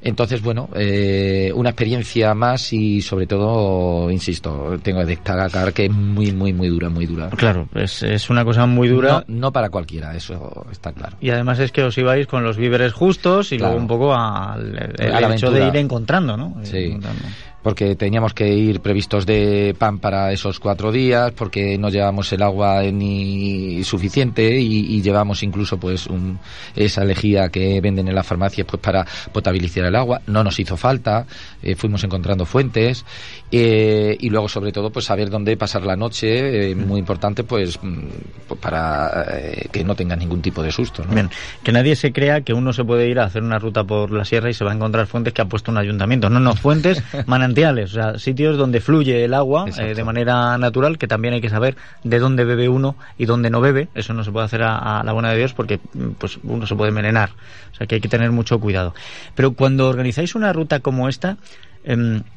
Entonces, 0.00 0.42
bueno, 0.42 0.68
eh, 0.76 1.50
una 1.54 1.70
experiencia 1.70 2.32
más 2.34 2.72
y 2.72 3.00
sobre 3.02 3.26
todo, 3.26 4.10
insisto, 4.10 4.78
tengo 4.82 5.00
que 5.00 5.06
destacar 5.06 5.72
que 5.72 5.86
es 5.86 5.90
muy, 5.90 6.30
muy, 6.32 6.52
muy 6.52 6.68
dura, 6.68 6.88
muy 6.88 7.06
dura. 7.06 7.30
Claro, 7.30 7.68
es, 7.74 8.02
es 8.04 8.30
una 8.30 8.44
cosa 8.44 8.66
muy 8.66 8.88
dura. 8.88 9.24
No, 9.26 9.40
no 9.40 9.52
para 9.52 9.70
cualquiera, 9.70 10.14
eso 10.14 10.66
está 10.70 10.92
claro. 10.92 11.16
Y 11.20 11.30
además 11.30 11.58
es 11.58 11.72
que 11.72 11.82
os 11.82 11.98
ibais 11.98 12.26
con 12.26 12.44
los 12.44 12.56
víveres 12.56 12.92
justos 12.92 13.50
y 13.52 13.56
Claro. 13.58 13.72
luego 13.72 13.82
un 13.82 13.88
poco 13.88 14.14
al 14.14 14.94
el 14.98 15.32
hecho 15.32 15.50
de 15.50 15.66
ir 15.66 15.76
encontrando, 15.76 16.36
¿no? 16.36 16.56
Ir 16.60 16.66
Sí. 16.66 16.76
encontrando. 16.84 17.22
Porque 17.62 17.96
teníamos 17.96 18.34
que 18.34 18.48
ir 18.54 18.80
previstos 18.80 19.26
de 19.26 19.74
pan 19.78 19.98
para 19.98 20.32
esos 20.32 20.60
cuatro 20.60 20.92
días, 20.92 21.32
porque 21.32 21.76
no 21.76 21.88
llevamos 21.88 22.32
el 22.32 22.42
agua 22.42 22.82
ni 22.84 23.82
suficiente 23.84 24.58
y, 24.60 25.02
llevamos 25.02 25.42
incluso 25.42 25.78
pues 25.78 26.06
un- 26.06 26.38
esa 26.76 27.04
lejía 27.04 27.48
que 27.48 27.80
venden 27.80 28.08
en 28.08 28.14
las 28.14 28.26
farmacias 28.26 28.66
pues 28.66 28.80
para 28.82 29.06
potabilizar 29.32 29.84
el 29.84 29.96
agua. 29.96 30.20
No 30.26 30.44
nos 30.44 30.58
hizo 30.60 30.76
falta, 30.76 31.26
eh, 31.62 31.74
fuimos 31.74 32.02
encontrando 32.04 32.46
fuentes 32.46 33.04
eh, 33.50 34.16
y 34.20 34.28
luego 34.28 34.48
sobre 34.48 34.72
todo 34.72 34.90
pues 34.90 35.06
saber 35.06 35.30
dónde 35.30 35.56
pasar 35.56 35.82
la 35.82 35.96
noche, 35.96 36.70
eh, 36.70 36.74
muy 36.74 36.98
importante 36.98 37.44
pues, 37.44 37.78
mm, 37.82 37.98
pues, 38.46 38.60
para 38.60 39.24
eh, 39.38 39.68
que 39.72 39.84
no 39.84 39.94
tengan 39.94 40.18
ningún 40.18 40.42
tipo 40.42 40.62
de 40.62 40.70
susto. 40.70 41.02
¿no? 41.04 41.14
Bien, 41.14 41.30
que 41.62 41.72
nadie 41.72 41.96
se 41.96 42.12
crea 42.12 42.42
que 42.42 42.52
uno 42.52 42.72
se 42.72 42.84
puede 42.84 43.08
ir 43.08 43.18
a 43.20 43.24
hacer 43.24 43.42
una 43.42 43.58
ruta 43.58 43.84
por 43.84 44.10
la 44.10 44.24
sierra 44.24 44.50
y 44.50 44.54
se 44.54 44.64
va 44.64 44.72
a 44.72 44.74
encontrar 44.74 45.06
fuentes 45.06 45.32
que 45.32 45.42
ha 45.42 45.46
puesto 45.46 45.70
un 45.70 45.78
ayuntamiento. 45.78 46.28
No, 46.28 46.40
no, 46.40 46.54
fuentes, 46.54 47.02
manantiales, 47.26 47.92
o 47.92 47.94
sea, 47.94 48.18
sitios 48.18 48.58
donde 48.58 48.80
fluye 48.80 49.24
el 49.24 49.32
agua 49.32 49.66
eh, 49.78 49.94
de 49.94 50.04
manera 50.04 50.58
natural, 50.58 50.98
que 50.98 51.06
también 51.06 51.34
hay 51.34 51.40
que 51.40 51.50
saber 51.50 51.76
de 52.04 52.18
dónde 52.18 52.44
bebe 52.44 52.68
uno 52.68 52.96
y 53.16 53.24
dónde 53.24 53.48
no 53.48 53.60
bebe. 53.60 53.88
Eso 53.94 54.12
no 54.12 54.24
se 54.24 54.30
puede 54.30 54.46
hacer 54.46 54.62
a, 54.62 55.00
a 55.00 55.04
la 55.04 55.12
buena 55.12 55.30
de 55.30 55.38
Dios 55.38 55.54
porque 55.54 55.80
mm, 55.94 56.10
pues 56.18 56.38
uno 56.42 56.66
se 56.66 56.74
puede 56.74 56.90
envenenar. 56.90 57.30
O 57.72 57.76
sea, 57.76 57.86
que 57.86 57.94
hay 57.94 58.00
que 58.00 58.08
tener 58.08 58.30
mucho 58.30 58.58
cuidado. 58.58 58.94
Pero 59.34 59.52
cuando 59.52 59.88
organizáis 59.88 60.34
una 60.34 60.52
ruta 60.52 60.80
como 60.80 61.08
esta, 61.08 61.38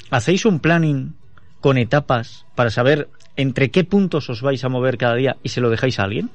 ¿hacéis 0.10 0.46
un 0.46 0.60
planning 0.60 1.14
con 1.60 1.78
etapas 1.78 2.46
para 2.56 2.72
saber 2.72 3.10
entre 3.36 3.72
qué 3.72 3.84
puntos 3.84 4.30
os 4.30 4.42
vais 4.42 4.64
a 4.64 4.70
mover 4.70 4.98
cada 4.98 5.16
día 5.16 5.38
y 5.44 5.50
se 5.50 5.62
lo 5.62 5.70
dejáis 5.70 6.00
a 6.00 6.04
alguien? 6.04 6.30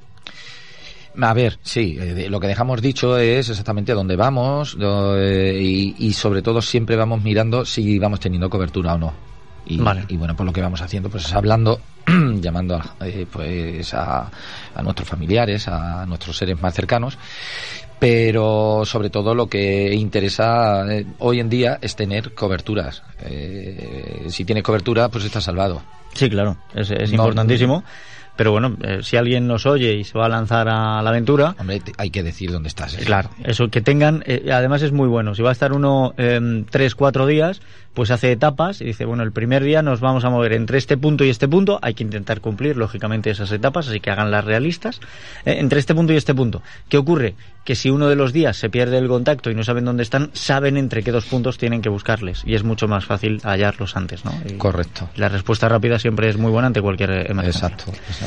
A 1.21 1.33
ver, 1.33 1.59
sí, 1.63 1.97
eh, 1.99 2.29
lo 2.29 2.41
que 2.41 2.47
dejamos 2.47 2.83
dicho 2.83 3.17
es 3.17 3.49
exactamente 3.49 3.95
dónde 3.95 4.17
vamos 4.17 4.77
eh, 4.79 5.59
y, 5.61 5.95
y 5.99 6.13
sobre 6.13 6.43
todo 6.43 6.61
siempre 6.61 6.95
vamos 6.95 7.23
mirando 7.23 7.65
si 7.65 7.99
vamos 7.99 8.21
teniendo 8.21 8.51
cobertura 8.51 8.95
o 8.95 8.99
no. 8.99 9.15
Y, 9.65 9.79
Vale. 9.79 10.05
y 10.09 10.17
bueno, 10.17 10.37
pues 10.37 10.47
lo 10.47 10.53
que 10.53 10.61
vamos 10.61 10.81
haciendo 10.81 11.09
pues 11.09 11.25
es 11.25 11.33
hablando, 11.33 11.81
llamando 12.07 12.77
a, 12.77 13.07
eh, 13.07 13.27
pues 13.31 13.95
a, 13.95 14.31
a 14.75 14.83
nuestros 14.83 15.09
familiares, 15.09 15.67
a 15.69 16.07
nuestros 16.07 16.37
seres 16.37 16.61
más 16.61 16.75
cercanos, 16.75 17.19
pero 17.99 18.83
sobre 18.85 19.11
todo 19.11 19.35
lo 19.35 19.49
que 19.49 19.95
interesa 19.95 20.85
eh, 20.93 21.07
hoy 21.19 21.41
en 21.41 21.49
día 21.49 21.79
es 21.81 21.97
tener 21.97 22.35
coberturas. 22.35 23.03
Eh, 23.23 24.27
si 24.29 24.45
tienes 24.45 24.63
cobertura, 24.65 25.09
pues 25.09 25.25
estás 25.25 25.45
salvado. 25.45 25.83
Sí, 26.15 26.29
claro, 26.31 26.57
es, 26.75 26.91
es 26.91 27.11
No, 27.13 27.17
importantísimo. 27.25 27.85
Pero 28.37 28.53
bueno, 28.53 28.77
eh, 28.83 29.01
si 29.03 29.17
alguien 29.17 29.47
nos 29.47 29.67
oye 29.67 29.95
y 29.95 30.05
se 30.05 30.17
va 30.19 30.27
a 30.27 30.29
lanzar 30.29 30.69
a 30.69 31.03
la 31.03 31.11
aventura, 31.11 31.55
Hombre, 31.59 31.83
hay 31.97 32.11
que 32.11 32.23
decir 32.23 32.53
dónde 32.53 32.69
estás. 32.69 32.95
¿eh? 32.95 33.05
claro, 33.05 33.31
eso 33.45 33.69
que 33.69 33.81
tengan, 33.81 34.23
eh, 34.27 34.51
además 34.53 34.83
es 34.83 34.93
muy 34.93 35.09
bueno. 35.09 35.35
Si 35.35 35.43
va 35.43 35.51
a 35.51 35.53
estar 35.53 35.73
uno 35.73 36.15
eh, 36.19 36.65
tres, 36.71 36.95
cuatro 36.95 37.27
días, 37.27 37.61
pues 37.95 38.11
hace 38.11 38.31
etapas 38.31 38.81
y 38.83 38.85
dice, 38.85 39.07
bueno, 39.07 39.23
el 39.23 39.33
primer 39.33 39.65
día 39.65 39.81
nos 39.81 40.01
vamos 40.01 40.25
a 40.25 40.31
mover 40.31 40.53
entre 40.53 40.77
este 40.77 40.99
punto 40.99 41.25
y 41.25 41.31
este 41.31 41.49
punto. 41.49 41.79
Hay 41.81 41.95
que 41.95 42.05
intentar 42.05 42.43
cumplir, 42.43 42.77
lógicamente, 42.77 43.31
esas 43.31 43.51
etapas, 43.53 43.89
así 43.89 44.01
que 44.01 44.11
hagan 44.11 44.31
las 44.31 44.45
realistas. 44.45 45.01
Entre 45.47 45.81
este 45.81 45.95
punto 45.95 46.13
y 46.13 46.17
este 46.17 46.35
punto. 46.35 46.63
¿Qué 46.91 46.99
ocurre? 46.99 47.35
Que 47.65 47.75
si 47.75 47.89
uno 47.89 48.09
de 48.09 48.15
los 48.15 48.35
días 48.35 48.59
se 48.59 48.69
pierde 48.69 48.99
el 48.99 49.09
contacto 49.09 49.51
y 49.51 49.55
no 49.55 49.65
saben 49.65 49.87
dónde 49.87 50.03
están, 50.03 50.31
saben 50.35 50.77
entre 50.77 51.03
qué 51.03 51.11
dos 51.11 51.25
puntos 51.25 51.57
tienen 51.57 51.81
que 51.81 51.89
buscarles. 51.89 52.43
Y 52.45 52.55
es 52.55 52.65
mucho 52.65 52.87
más 52.87 53.07
fácil 53.07 53.41
hallarlos 53.43 53.97
antes, 53.97 54.27
¿no? 54.27 54.33
Y 54.47 54.53
Correcto. 54.59 55.09
La 55.17 55.31
respuesta 55.31 55.67
rápida 55.69 55.99
siempre 55.99 56.29
es 56.29 56.37
muy 56.37 56.51
buena 56.51 56.67
ante 56.67 56.83
cualquier 56.83 57.31
emergencia. 57.31 57.69
Exacto, 57.69 57.93
exacto. 58.09 58.26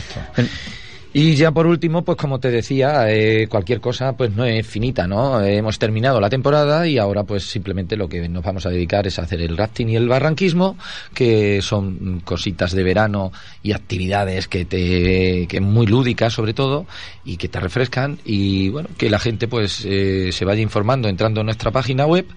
Y 1.11 1.35
ya 1.35 1.51
por 1.51 1.65
último, 1.65 2.03
pues 2.03 2.19
como 2.19 2.39
te 2.39 2.51
decía, 2.51 3.11
eh, 3.11 3.47
cualquier 3.47 3.81
cosa 3.81 4.15
pues 4.15 4.31
no 4.35 4.45
es 4.45 4.67
finita, 4.67 5.07
¿no? 5.07 5.41
Eh, 5.41 5.57
hemos 5.57 5.79
terminado 5.79 6.21
la 6.21 6.29
temporada 6.29 6.85
y 6.85 6.99
ahora 6.99 7.23
pues 7.23 7.49
simplemente 7.49 7.97
lo 7.97 8.07
que 8.07 8.29
nos 8.29 8.43
vamos 8.43 8.67
a 8.67 8.69
dedicar 8.69 9.07
es 9.07 9.17
a 9.17 9.23
hacer 9.23 9.41
el 9.41 9.57
rafting 9.57 9.89
y 9.89 9.95
el 9.95 10.07
barranquismo, 10.07 10.77
que 11.11 11.63
son 11.63 12.21
cositas 12.23 12.73
de 12.73 12.83
verano 12.83 13.31
y 13.63 13.71
actividades 13.71 14.47
que 14.47 14.65
te 14.65 15.47
que 15.47 15.59
muy 15.61 15.87
lúdicas 15.87 16.31
sobre 16.31 16.53
todo 16.53 16.85
y 17.25 17.37
que 17.37 17.47
te 17.47 17.59
refrescan 17.59 18.19
y 18.23 18.69
bueno, 18.69 18.89
que 18.95 19.09
la 19.09 19.17
gente 19.17 19.47
pues 19.47 19.83
eh, 19.85 20.29
se 20.31 20.45
vaya 20.45 20.61
informando 20.61 21.09
entrando 21.09 21.41
en 21.41 21.47
nuestra 21.47 21.71
página 21.71 22.05
web 22.05 22.27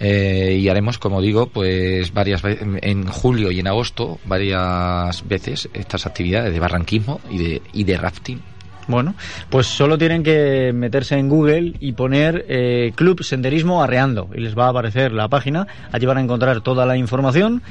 eh, 0.00 0.58
y 0.58 0.68
haremos, 0.68 0.98
como 0.98 1.20
digo, 1.20 1.46
pues 1.46 2.14
varias 2.14 2.40
veces 2.40 2.66
en 2.80 3.06
julio 3.06 3.50
y 3.50 3.60
en 3.60 3.66
agosto, 3.66 4.18
varias 4.24 5.28
veces 5.28 5.68
estas 5.74 6.06
actividades 6.06 6.52
de 6.52 6.58
barranquismo 6.58 7.20
y 7.30 7.38
de, 7.38 7.62
y 7.74 7.84
de 7.84 7.96
rafting. 7.98 8.40
Bueno, 8.88 9.14
pues 9.50 9.66
solo 9.66 9.98
tienen 9.98 10.22
que 10.22 10.72
meterse 10.74 11.16
en 11.16 11.28
Google 11.28 11.74
y 11.78 11.92
poner 11.92 12.44
eh, 12.48 12.92
Club 12.96 13.22
Senderismo 13.22 13.82
Arreando 13.82 14.28
y 14.34 14.40
les 14.40 14.58
va 14.58 14.66
a 14.66 14.70
aparecer 14.70 15.12
la 15.12 15.28
página. 15.28 15.66
Allí 15.92 16.06
van 16.06 16.16
a 16.18 16.22
encontrar 16.22 16.60
toda 16.62 16.86
la 16.86 16.96
información 16.96 17.62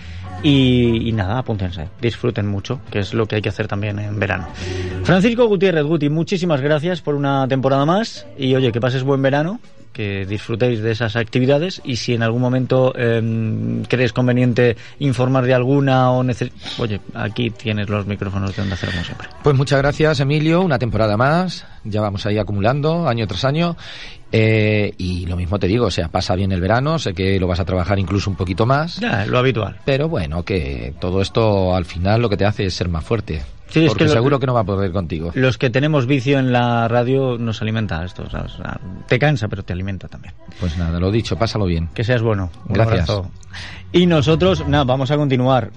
y, 0.43 1.09
y 1.09 1.11
nada, 1.11 1.39
apúntense, 1.39 1.89
disfruten 1.99 2.47
mucho, 2.47 2.79
que 2.91 2.99
es 2.99 3.13
lo 3.13 3.25
que 3.25 3.35
hay 3.35 3.41
que 3.41 3.49
hacer 3.49 3.67
también 3.67 3.99
en 3.99 4.17
verano. 4.17 4.47
Francisco 5.03 5.47
Gutiérrez 5.47 5.83
Guti, 5.83 6.09
muchísimas 6.09 6.61
gracias 6.61 7.01
por 7.01 7.15
una 7.15 7.47
temporada 7.47 7.85
más 7.85 8.25
y 8.37 8.55
oye, 8.55 8.71
que 8.71 8.79
pases 8.79 9.03
buen 9.03 9.21
verano. 9.21 9.59
Que 9.93 10.25
disfrutéis 10.25 10.81
de 10.81 10.91
esas 10.91 11.15
actividades 11.15 11.81
y 11.83 11.97
si 11.97 12.13
en 12.13 12.23
algún 12.23 12.41
momento 12.41 12.93
eh, 12.95 13.83
crees 13.87 14.13
conveniente 14.13 14.77
informar 14.99 15.45
de 15.45 15.53
alguna 15.53 16.11
o 16.11 16.23
neces 16.23 16.51
oye, 16.77 17.01
aquí 17.13 17.49
tienes 17.49 17.89
los 17.89 18.05
micrófonos 18.05 18.55
de 18.55 18.61
Onda 18.61 18.75
Cero 18.77 18.91
como 18.93 19.03
siempre. 19.03 19.27
Pues 19.43 19.55
muchas 19.55 19.79
gracias, 19.79 20.19
Emilio. 20.19 20.61
Una 20.61 20.79
temporada 20.79 21.17
más. 21.17 21.65
Ya 21.83 22.01
vamos 22.01 22.25
ahí 22.25 22.37
acumulando 22.37 23.07
año 23.07 23.27
tras 23.27 23.45
año. 23.45 23.75
Eh, 24.31 24.93
y 24.97 25.25
lo 25.25 25.35
mismo 25.35 25.57
te 25.57 25.67
digo, 25.67 25.87
o 25.87 25.91
sea, 25.91 26.07
pasa 26.09 26.35
bien 26.35 26.51
el 26.51 26.61
verano. 26.61 26.99
Sé 26.99 27.13
que 27.13 27.39
lo 27.39 27.47
vas 27.47 27.59
a 27.59 27.65
trabajar 27.65 27.99
incluso 27.99 28.29
un 28.29 28.35
poquito 28.35 28.65
más. 28.65 28.99
Ya, 28.99 29.25
lo 29.25 29.39
habitual. 29.39 29.77
Pero 29.85 30.07
bueno, 30.07 30.43
que 30.43 30.93
todo 30.99 31.21
esto 31.21 31.75
al 31.75 31.85
final 31.85 32.21
lo 32.21 32.29
que 32.29 32.37
te 32.37 32.45
hace 32.45 32.65
es 32.65 32.73
ser 32.73 32.89
más 32.89 33.03
fuerte. 33.03 33.41
Sí, 33.69 33.81
es 33.85 33.89
porque 33.89 34.05
lo- 34.05 34.09
seguro 34.11 34.39
que 34.39 34.45
no 34.47 34.53
va 34.53 34.61
a 34.61 34.65
poder 34.65 34.91
contigo. 34.91 35.31
Los 35.35 35.57
que 35.57 35.69
tenemos 35.69 36.05
vicio 36.07 36.39
en 36.39 36.51
la 36.51 36.87
radio 36.87 37.37
nos 37.37 37.61
alimenta 37.61 38.03
esto. 38.03 38.23
O 38.23 38.29
sea, 38.29 38.45
te 39.07 39.19
cansa, 39.19 39.47
pero 39.47 39.63
te 39.63 39.73
alimenta 39.73 40.07
también. 40.07 40.33
Pues 40.59 40.77
nada, 40.77 40.99
lo 40.99 41.11
dicho, 41.11 41.37
pásalo 41.37 41.65
bien. 41.65 41.87
Que 41.93 42.03
seas 42.03 42.21
bueno. 42.21 42.49
Un 42.67 42.73
Gracias. 42.73 43.09
abrazo. 43.09 43.31
Y 43.91 44.05
nosotros, 44.05 44.67
nada, 44.67 44.83
vamos 44.83 45.11
a 45.11 45.17
continuar. 45.17 45.71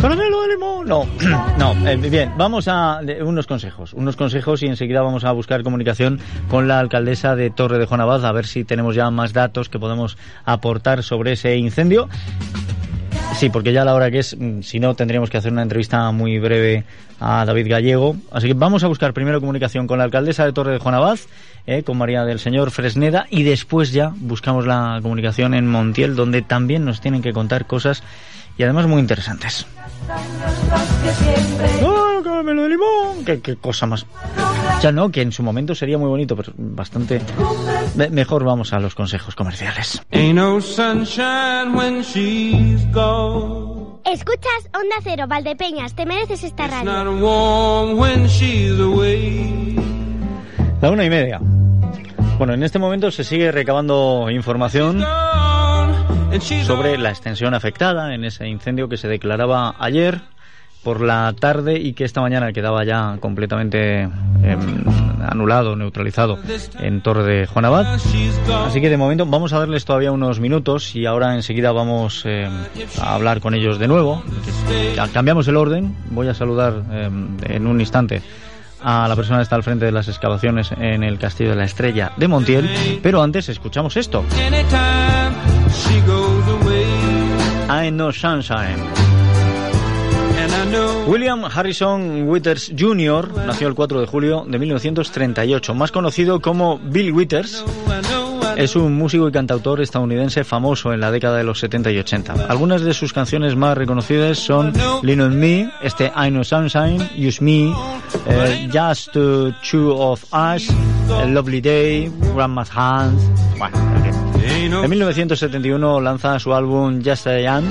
¿Caramelo 0.00 0.42
de 0.42 0.48
limón? 0.48 0.86
No, 0.86 1.06
no. 1.58 1.88
eh, 1.88 1.96
bien, 1.96 2.32
vamos 2.36 2.68
a 2.68 3.00
de- 3.02 3.22
unos 3.22 3.46
consejos. 3.46 3.94
Unos 3.94 4.16
consejos 4.16 4.62
y 4.62 4.66
enseguida 4.66 5.00
vamos 5.00 5.24
a 5.24 5.32
buscar 5.32 5.62
comunicación 5.62 6.20
con 6.50 6.68
la 6.68 6.78
alcaldesa 6.78 7.34
de 7.36 7.48
Torre 7.50 7.78
de 7.78 7.86
Jonabaz 7.86 8.22
a 8.24 8.32
ver 8.32 8.44
si 8.46 8.64
tenemos 8.64 8.94
ya 8.94 9.10
más 9.10 9.32
datos 9.32 9.70
que 9.70 9.78
podemos 9.78 10.18
aportar 10.44 11.02
sobre 11.02 11.32
ese 11.32 11.56
incendio. 11.56 12.08
Sí, 13.44 13.50
porque 13.50 13.74
ya 13.74 13.82
a 13.82 13.84
la 13.84 13.94
hora 13.94 14.10
que 14.10 14.20
es, 14.20 14.34
mm, 14.38 14.62
si 14.62 14.80
no, 14.80 14.94
tendríamos 14.94 15.28
que 15.28 15.36
hacer 15.36 15.52
una 15.52 15.60
entrevista 15.60 16.10
muy 16.12 16.38
breve 16.38 16.84
a 17.20 17.44
David 17.44 17.68
Gallego. 17.68 18.16
Así 18.32 18.46
que 18.46 18.54
vamos 18.54 18.84
a 18.84 18.86
buscar 18.86 19.12
primero 19.12 19.38
comunicación 19.38 19.86
con 19.86 19.98
la 19.98 20.04
alcaldesa 20.04 20.46
de 20.46 20.54
Torre 20.54 20.72
de 20.72 20.78
Juanabaz, 20.78 21.26
eh, 21.66 21.82
con 21.82 21.98
María 21.98 22.24
del 22.24 22.38
Señor 22.38 22.70
Fresneda, 22.70 23.26
y 23.28 23.42
después 23.42 23.92
ya 23.92 24.14
buscamos 24.16 24.66
la 24.66 24.98
comunicación 25.02 25.52
en 25.52 25.66
Montiel, 25.66 26.16
donde 26.16 26.40
también 26.40 26.86
nos 26.86 27.02
tienen 27.02 27.20
que 27.20 27.34
contar 27.34 27.66
cosas 27.66 28.02
y 28.56 28.62
además 28.62 28.86
muy 28.86 29.00
interesantes. 29.00 29.66
¡Oh, 31.82 32.03
caramelo 32.44 32.62
de 32.62 32.68
limón! 32.68 33.24
¿Qué, 33.24 33.40
qué 33.40 33.56
cosa 33.56 33.86
más. 33.86 34.06
Ya 34.82 34.92
no, 34.92 35.10
que 35.10 35.22
en 35.22 35.32
su 35.32 35.42
momento 35.42 35.74
sería 35.74 35.98
muy 35.98 36.08
bonito, 36.08 36.36
pero 36.36 36.52
bastante. 36.56 37.20
Me- 37.96 38.10
Mejor 38.10 38.44
vamos 38.44 38.72
a 38.72 38.80
los 38.80 38.94
consejos 38.94 39.34
comerciales. 39.34 40.02
Ain't 40.12 40.34
no 40.34 40.60
sunshine 40.60 41.74
when 41.74 42.02
she's 42.02 42.84
gone. 42.92 43.74
Escuchas 44.04 44.68
Onda 44.74 44.96
Cero, 45.02 45.24
Valdepeñas, 45.26 45.94
te 45.94 46.04
mereces 46.04 46.44
esta 46.44 46.66
It's 46.66 46.74
radio. 46.74 47.04
not 47.04 47.22
warm 47.22 47.98
when 47.98 48.26
she's 48.26 48.78
away. 48.78 49.76
La 50.82 50.90
una 50.90 51.04
y 51.04 51.10
media. 51.10 51.40
Bueno, 52.36 52.52
en 52.52 52.62
este 52.62 52.78
momento 52.78 53.10
se 53.10 53.24
sigue 53.24 53.50
recabando 53.52 54.28
información 54.30 55.02
sobre 56.66 56.98
la 56.98 57.10
extensión 57.10 57.54
afectada 57.54 58.12
en 58.14 58.24
ese 58.24 58.46
incendio 58.48 58.88
que 58.88 58.96
se 58.96 59.06
declaraba 59.08 59.76
ayer 59.78 60.20
por 60.84 61.00
la 61.00 61.34
tarde 61.38 61.80
y 61.80 61.94
que 61.94 62.04
esta 62.04 62.20
mañana 62.20 62.52
quedaba 62.52 62.84
ya 62.84 63.16
completamente 63.18 64.02
em, 64.02 64.10
anulado, 65.26 65.74
neutralizado 65.74 66.38
en 66.78 67.00
Torre 67.00 67.24
de 67.24 67.46
Juan 67.46 67.64
Abad. 67.64 67.86
Así 68.66 68.80
que 68.80 68.90
de 68.90 68.96
momento 68.96 69.26
vamos 69.26 69.52
a 69.52 69.58
darles 69.58 69.84
todavía 69.84 70.12
unos 70.12 70.38
minutos 70.38 70.94
y 70.94 71.06
ahora 71.06 71.34
enseguida 71.34 71.72
vamos 71.72 72.22
em, 72.26 72.52
a 73.00 73.14
hablar 73.14 73.40
con 73.40 73.54
ellos 73.54 73.78
de 73.78 73.88
nuevo. 73.88 74.22
Cambiamos 75.12 75.48
el 75.48 75.56
orden. 75.56 75.96
Voy 76.10 76.28
a 76.28 76.34
saludar 76.34 76.82
em, 76.92 77.36
en 77.48 77.66
un 77.66 77.80
instante 77.80 78.22
a 78.82 79.08
la 79.08 79.16
persona 79.16 79.38
que 79.38 79.44
está 79.44 79.56
al 79.56 79.62
frente 79.62 79.86
de 79.86 79.92
las 79.92 80.08
excavaciones 80.08 80.70
en 80.78 81.02
el 81.02 81.18
Castillo 81.18 81.50
de 81.50 81.56
la 81.56 81.64
Estrella 81.64 82.12
de 82.18 82.28
Montiel, 82.28 82.68
pero 83.02 83.22
antes 83.22 83.48
escuchamos 83.48 83.96
esto. 83.96 84.22
I 87.66 87.90
know 87.90 88.12
sunshine. 88.12 89.03
William 91.06 91.44
Harrison 91.44 92.28
Withers 92.28 92.72
Jr. 92.78 93.46
nació 93.46 93.68
el 93.68 93.74
4 93.74 94.00
de 94.00 94.06
julio 94.06 94.44
de 94.48 94.58
1938, 94.58 95.74
más 95.74 95.92
conocido 95.92 96.40
como 96.40 96.78
Bill 96.78 97.12
Withers. 97.12 97.64
Es 98.56 98.76
un 98.76 98.94
músico 98.94 99.28
y 99.28 99.32
cantautor 99.32 99.80
estadounidense 99.80 100.44
famoso 100.44 100.92
en 100.92 101.00
la 101.00 101.10
década 101.10 101.36
de 101.38 101.44
los 101.44 101.58
70 101.58 101.90
y 101.90 101.98
80. 101.98 102.46
Algunas 102.48 102.82
de 102.82 102.94
sus 102.94 103.12
canciones 103.12 103.56
más 103.56 103.76
reconocidas 103.76 104.38
son 104.38 104.72
Lean 105.02 105.20
on 105.20 105.38
Me, 105.38 105.70
este 105.82 106.12
I 106.16 106.28
Know 106.30 106.44
Sunshine, 106.44 107.10
Use 107.16 107.42
Me, 107.42 107.74
eh, 108.26 108.68
Just 108.72 109.12
Two 109.12 109.96
of 109.96 110.24
Us, 110.32 110.70
A 111.10 111.24
Lovely 111.26 111.60
Day, 111.60 112.12
Grandma's 112.34 112.70
Hands. 112.74 113.20
Bueno, 113.58 114.84
en 114.84 114.90
1971 114.90 116.00
lanza 116.00 116.38
su 116.38 116.54
álbum 116.54 117.02
Just 117.04 117.26
a 117.26 117.40
Young 117.40 117.64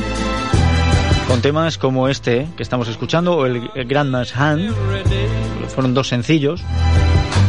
con 1.28 1.42
temas 1.42 1.78
como 1.78 2.10
este 2.10 2.48
que 2.56 2.64
estamos 2.64 2.88
escuchando 2.88 3.38
o 3.38 3.46
el, 3.46 3.70
Grandma's 3.86 4.36
Hand. 4.36 4.74
Fueron 5.70 5.94
dos 5.94 6.08
sencillos. 6.08 6.64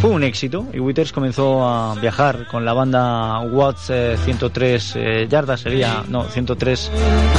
Fue 0.00 0.10
un 0.10 0.22
éxito 0.22 0.66
y 0.72 0.80
Withers 0.80 1.12
comenzó 1.12 1.66
a 1.66 1.94
viajar 1.94 2.46
con 2.48 2.64
la 2.64 2.74
banda 2.74 3.40
Watts 3.40 3.90
103 4.24 4.96
eh, 4.96 5.22
eh, 5.22 5.28
yardas, 5.28 5.60
sería, 5.60 6.04
no, 6.08 6.24
103 6.24 6.90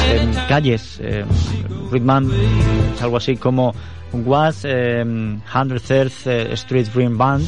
eh, 0.07 0.31
calles, 0.47 0.99
es 0.99 1.25
algo 3.01 3.17
así 3.17 3.37
como 3.37 3.75
Watts 4.11 4.61
103 4.61 6.27
Street 6.53 6.87
Dream 6.87 7.17
Band 7.17 7.47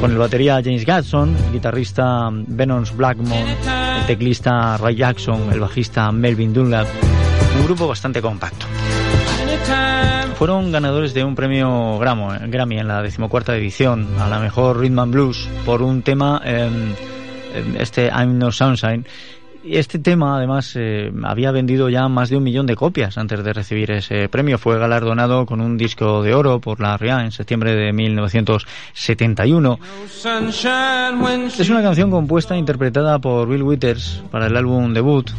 con 0.00 0.12
el 0.12 0.18
batería 0.18 0.60
James 0.62 0.84
Gatson, 0.84 1.34
el 1.46 1.52
guitarrista 1.52 2.28
Venons 2.30 2.94
Blackmon, 2.94 3.32
el 3.32 4.06
teclista 4.06 4.76
Ray 4.76 4.96
Jackson, 4.96 5.50
el 5.50 5.60
bajista 5.60 6.12
Melvin 6.12 6.52
Dunlap 6.52 6.86
un 7.58 7.64
grupo 7.64 7.88
bastante 7.88 8.20
compacto. 8.20 8.66
Fueron 10.38 10.70
ganadores 10.70 11.14
de 11.14 11.24
un 11.24 11.34
premio 11.34 11.98
Grammy 11.98 12.78
en 12.78 12.86
la 12.86 13.02
decimocuarta 13.02 13.56
edición 13.56 14.06
a 14.20 14.28
la 14.28 14.38
mejor 14.38 14.78
Rhythm 14.78 15.00
and 15.00 15.12
Blues 15.12 15.48
por 15.64 15.82
un 15.82 16.02
tema, 16.02 16.40
em, 16.44 16.94
em, 17.54 17.76
este 17.76 18.06
I'm 18.06 18.38
No 18.38 18.52
Sunshine. 18.52 19.04
Este 19.64 19.98
tema, 19.98 20.36
además, 20.36 20.74
eh, 20.76 21.10
había 21.24 21.50
vendido 21.50 21.88
ya 21.88 22.06
más 22.06 22.30
de 22.30 22.36
un 22.36 22.44
millón 22.44 22.66
de 22.66 22.76
copias 22.76 23.18
antes 23.18 23.42
de 23.42 23.52
recibir 23.52 23.90
ese 23.90 24.28
premio. 24.28 24.58
Fue 24.58 24.78
galardonado 24.78 25.44
con 25.44 25.60
un 25.60 25.76
disco 25.76 26.22
de 26.22 26.32
oro 26.34 26.60
por 26.60 26.78
la 26.78 26.96
RIA 26.96 27.24
en 27.24 27.32
septiembre 27.32 27.74
de 27.74 27.92
1971. 27.92 29.80
Es 31.58 31.68
una 31.68 31.82
canción 31.82 32.10
compuesta 32.12 32.54
e 32.54 32.58
interpretada 32.58 33.18
por 33.18 33.48
Bill 33.48 33.64
Withers 33.64 34.22
para 34.30 34.46
el 34.46 34.56
álbum 34.56 34.94
debut 34.94 35.32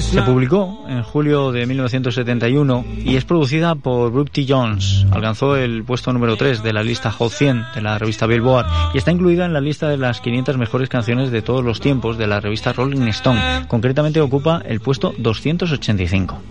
se 0.00 0.22
publicó 0.22 0.84
en 0.88 1.02
julio 1.02 1.52
de 1.52 1.66
1971 1.66 2.84
y 3.04 3.16
es 3.16 3.24
producida 3.24 3.74
por 3.74 4.10
Brooke 4.12 4.30
T. 4.30 4.46
Jones. 4.48 5.06
Alcanzó 5.10 5.56
el 5.56 5.84
puesto 5.84 6.12
número 6.12 6.36
3 6.36 6.62
de 6.62 6.72
la 6.72 6.82
lista 6.82 7.10
Hot 7.10 7.32
100 7.32 7.66
de 7.74 7.82
la 7.82 7.98
revista 7.98 8.26
Billboard 8.26 8.66
y 8.94 8.98
está 8.98 9.10
incluida 9.10 9.44
en 9.44 9.52
la 9.52 9.60
lista 9.60 9.88
de 9.88 9.96
las 9.96 10.20
500 10.20 10.56
mejores 10.58 10.88
canciones 10.88 11.30
de 11.30 11.42
todos 11.42 11.64
los 11.64 11.80
tiempos 11.80 12.18
de 12.18 12.26
la 12.26 12.40
revista 12.40 12.72
Rolling 12.72 13.06
Stone. 13.08 13.40
Concretamente 13.68 14.20
ocupa 14.20 14.62
el 14.64 14.80
puesto 14.80 15.14
285. 15.18 16.42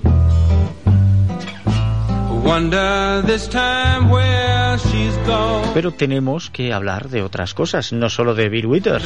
Pero 5.73 5.91
tenemos 5.91 6.49
que 6.49 6.73
hablar 6.73 7.09
de 7.09 7.21
otras 7.21 7.53
cosas, 7.53 7.93
no 7.93 8.09
solo 8.09 8.33
de 8.33 8.49
Bill 8.49 8.65
Withers. 8.65 9.05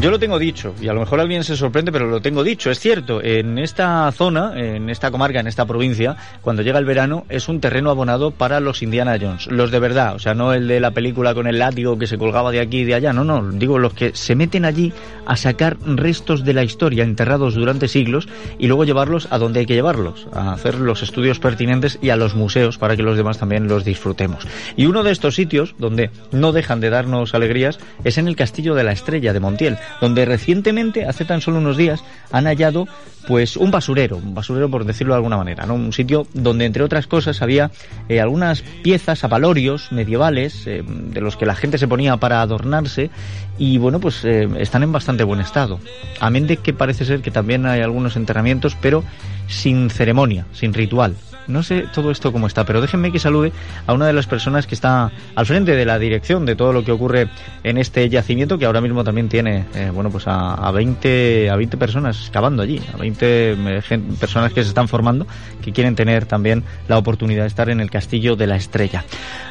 Yo 0.00 0.12
lo 0.12 0.20
tengo 0.20 0.38
dicho, 0.38 0.76
y 0.80 0.86
a 0.86 0.92
lo 0.92 1.00
mejor 1.00 1.18
alguien 1.18 1.42
se 1.42 1.56
sorprende, 1.56 1.90
pero 1.90 2.06
lo 2.06 2.20
tengo 2.20 2.44
dicho, 2.44 2.70
es 2.70 2.78
cierto, 2.78 3.20
en 3.20 3.58
esta 3.58 4.12
zona, 4.12 4.52
en 4.54 4.90
esta 4.90 5.10
comarca, 5.10 5.40
en 5.40 5.48
esta 5.48 5.66
provincia, 5.66 6.16
cuando 6.40 6.62
llega 6.62 6.78
el 6.78 6.84
verano, 6.84 7.26
es 7.28 7.48
un 7.48 7.60
terreno 7.60 7.90
abonado 7.90 8.30
para 8.30 8.60
los 8.60 8.80
Indiana 8.80 9.18
Jones, 9.20 9.48
los 9.48 9.72
de 9.72 9.80
verdad, 9.80 10.14
o 10.14 10.20
sea, 10.20 10.34
no 10.34 10.54
el 10.54 10.68
de 10.68 10.78
la 10.78 10.92
película 10.92 11.34
con 11.34 11.48
el 11.48 11.58
látigo 11.58 11.98
que 11.98 12.06
se 12.06 12.16
colgaba 12.16 12.52
de 12.52 12.60
aquí 12.60 12.82
y 12.82 12.84
de 12.84 12.94
allá, 12.94 13.12
no, 13.12 13.24
no, 13.24 13.50
digo 13.50 13.80
los 13.80 13.92
que 13.92 14.14
se 14.14 14.36
meten 14.36 14.64
allí 14.64 14.92
a 15.26 15.36
sacar 15.36 15.76
restos 15.84 16.44
de 16.44 16.54
la 16.54 16.62
historia 16.62 17.02
enterrados 17.02 17.54
durante 17.54 17.88
siglos 17.88 18.28
y 18.56 18.68
luego 18.68 18.84
llevarlos 18.84 19.26
a 19.32 19.38
donde 19.38 19.60
hay 19.60 19.66
que 19.66 19.74
llevarlos, 19.74 20.28
a 20.32 20.52
hacer 20.52 20.76
los 20.76 21.02
estudios 21.02 21.40
pertinentes 21.40 21.98
y 22.00 22.10
a 22.10 22.16
los 22.16 22.36
museos 22.36 22.78
para 22.78 22.96
que 22.96 23.02
los 23.02 23.16
demás 23.16 23.38
también 23.38 23.66
los 23.66 23.84
disfrutemos. 23.84 24.46
Y 24.76 24.86
uno 24.86 25.02
de 25.02 25.10
estos 25.10 25.34
sitios 25.34 25.74
donde 25.76 26.10
no 26.30 26.52
dejan 26.52 26.78
de 26.78 26.90
darnos 26.90 27.34
alegrías 27.34 27.80
es 28.04 28.16
en 28.16 28.28
el 28.28 28.36
Castillo 28.36 28.76
de 28.76 28.84
la 28.84 28.92
Estrella 28.92 29.32
de 29.32 29.40
Montiel 29.40 29.76
donde 30.00 30.24
recientemente, 30.24 31.06
hace 31.06 31.24
tan 31.24 31.40
solo 31.40 31.58
unos 31.58 31.76
días, 31.76 32.02
han 32.30 32.46
hallado 32.46 32.86
pues 33.26 33.56
un 33.56 33.70
basurero, 33.70 34.16
un 34.16 34.34
basurero 34.34 34.70
por 34.70 34.84
decirlo 34.84 35.12
de 35.12 35.18
alguna 35.18 35.36
manera, 35.36 35.66
¿no? 35.66 35.74
Un 35.74 35.92
sitio 35.92 36.26
donde 36.32 36.64
entre 36.64 36.82
otras 36.82 37.06
cosas 37.06 37.42
había 37.42 37.70
eh, 38.08 38.20
algunas 38.20 38.62
piezas, 38.62 39.22
apalorios 39.22 39.92
medievales 39.92 40.66
eh, 40.66 40.82
de 40.86 41.20
los 41.20 41.36
que 41.36 41.44
la 41.44 41.54
gente 41.54 41.76
se 41.76 41.86
ponía 41.86 42.16
para 42.16 42.40
adornarse 42.40 43.10
y 43.58 43.78
bueno, 43.78 44.00
pues 44.00 44.24
eh, 44.24 44.48
están 44.58 44.82
en 44.82 44.92
bastante 44.92 45.24
buen 45.24 45.40
estado. 45.40 45.80
Amén 46.20 46.46
de 46.46 46.58
que 46.58 46.72
parece 46.72 47.04
ser 47.04 47.20
que 47.20 47.30
también 47.30 47.66
hay 47.66 47.80
algunos 47.80 48.16
enterramientos, 48.16 48.76
pero 48.80 49.02
sin 49.48 49.90
ceremonia, 49.90 50.46
sin 50.52 50.72
ritual. 50.72 51.16
No 51.48 51.62
sé 51.62 51.86
todo 51.94 52.10
esto 52.10 52.30
cómo 52.30 52.46
está, 52.46 52.64
pero 52.66 52.82
déjenme 52.82 53.10
que 53.10 53.18
salude 53.18 53.52
a 53.86 53.94
una 53.94 54.06
de 54.06 54.12
las 54.12 54.26
personas 54.26 54.66
que 54.66 54.74
está 54.74 55.10
al 55.34 55.46
frente 55.46 55.74
de 55.74 55.86
la 55.86 55.98
dirección 55.98 56.44
de 56.44 56.54
todo 56.54 56.74
lo 56.74 56.84
que 56.84 56.92
ocurre 56.92 57.30
en 57.64 57.78
este 57.78 58.06
yacimiento, 58.10 58.58
que 58.58 58.66
ahora 58.66 58.82
mismo 58.82 59.02
también 59.02 59.30
tiene, 59.30 59.64
eh, 59.74 59.90
bueno, 59.92 60.10
pues 60.10 60.28
a, 60.28 60.54
a, 60.54 60.70
20, 60.70 61.48
a 61.48 61.56
20 61.56 61.78
personas 61.78 62.28
cavando 62.30 62.62
allí, 62.62 62.82
a 62.92 62.98
20 62.98 63.52
eh, 63.52 63.82
personas 64.20 64.52
que 64.52 64.62
se 64.62 64.68
están 64.68 64.88
formando, 64.88 65.26
que 65.62 65.72
quieren 65.72 65.96
tener 65.96 66.26
también 66.26 66.64
la 66.86 66.98
oportunidad 66.98 67.44
de 67.44 67.48
estar 67.48 67.70
en 67.70 67.80
el 67.80 67.90
Castillo 67.90 68.36
de 68.36 68.46
la 68.46 68.56
Estrella. 68.56 69.06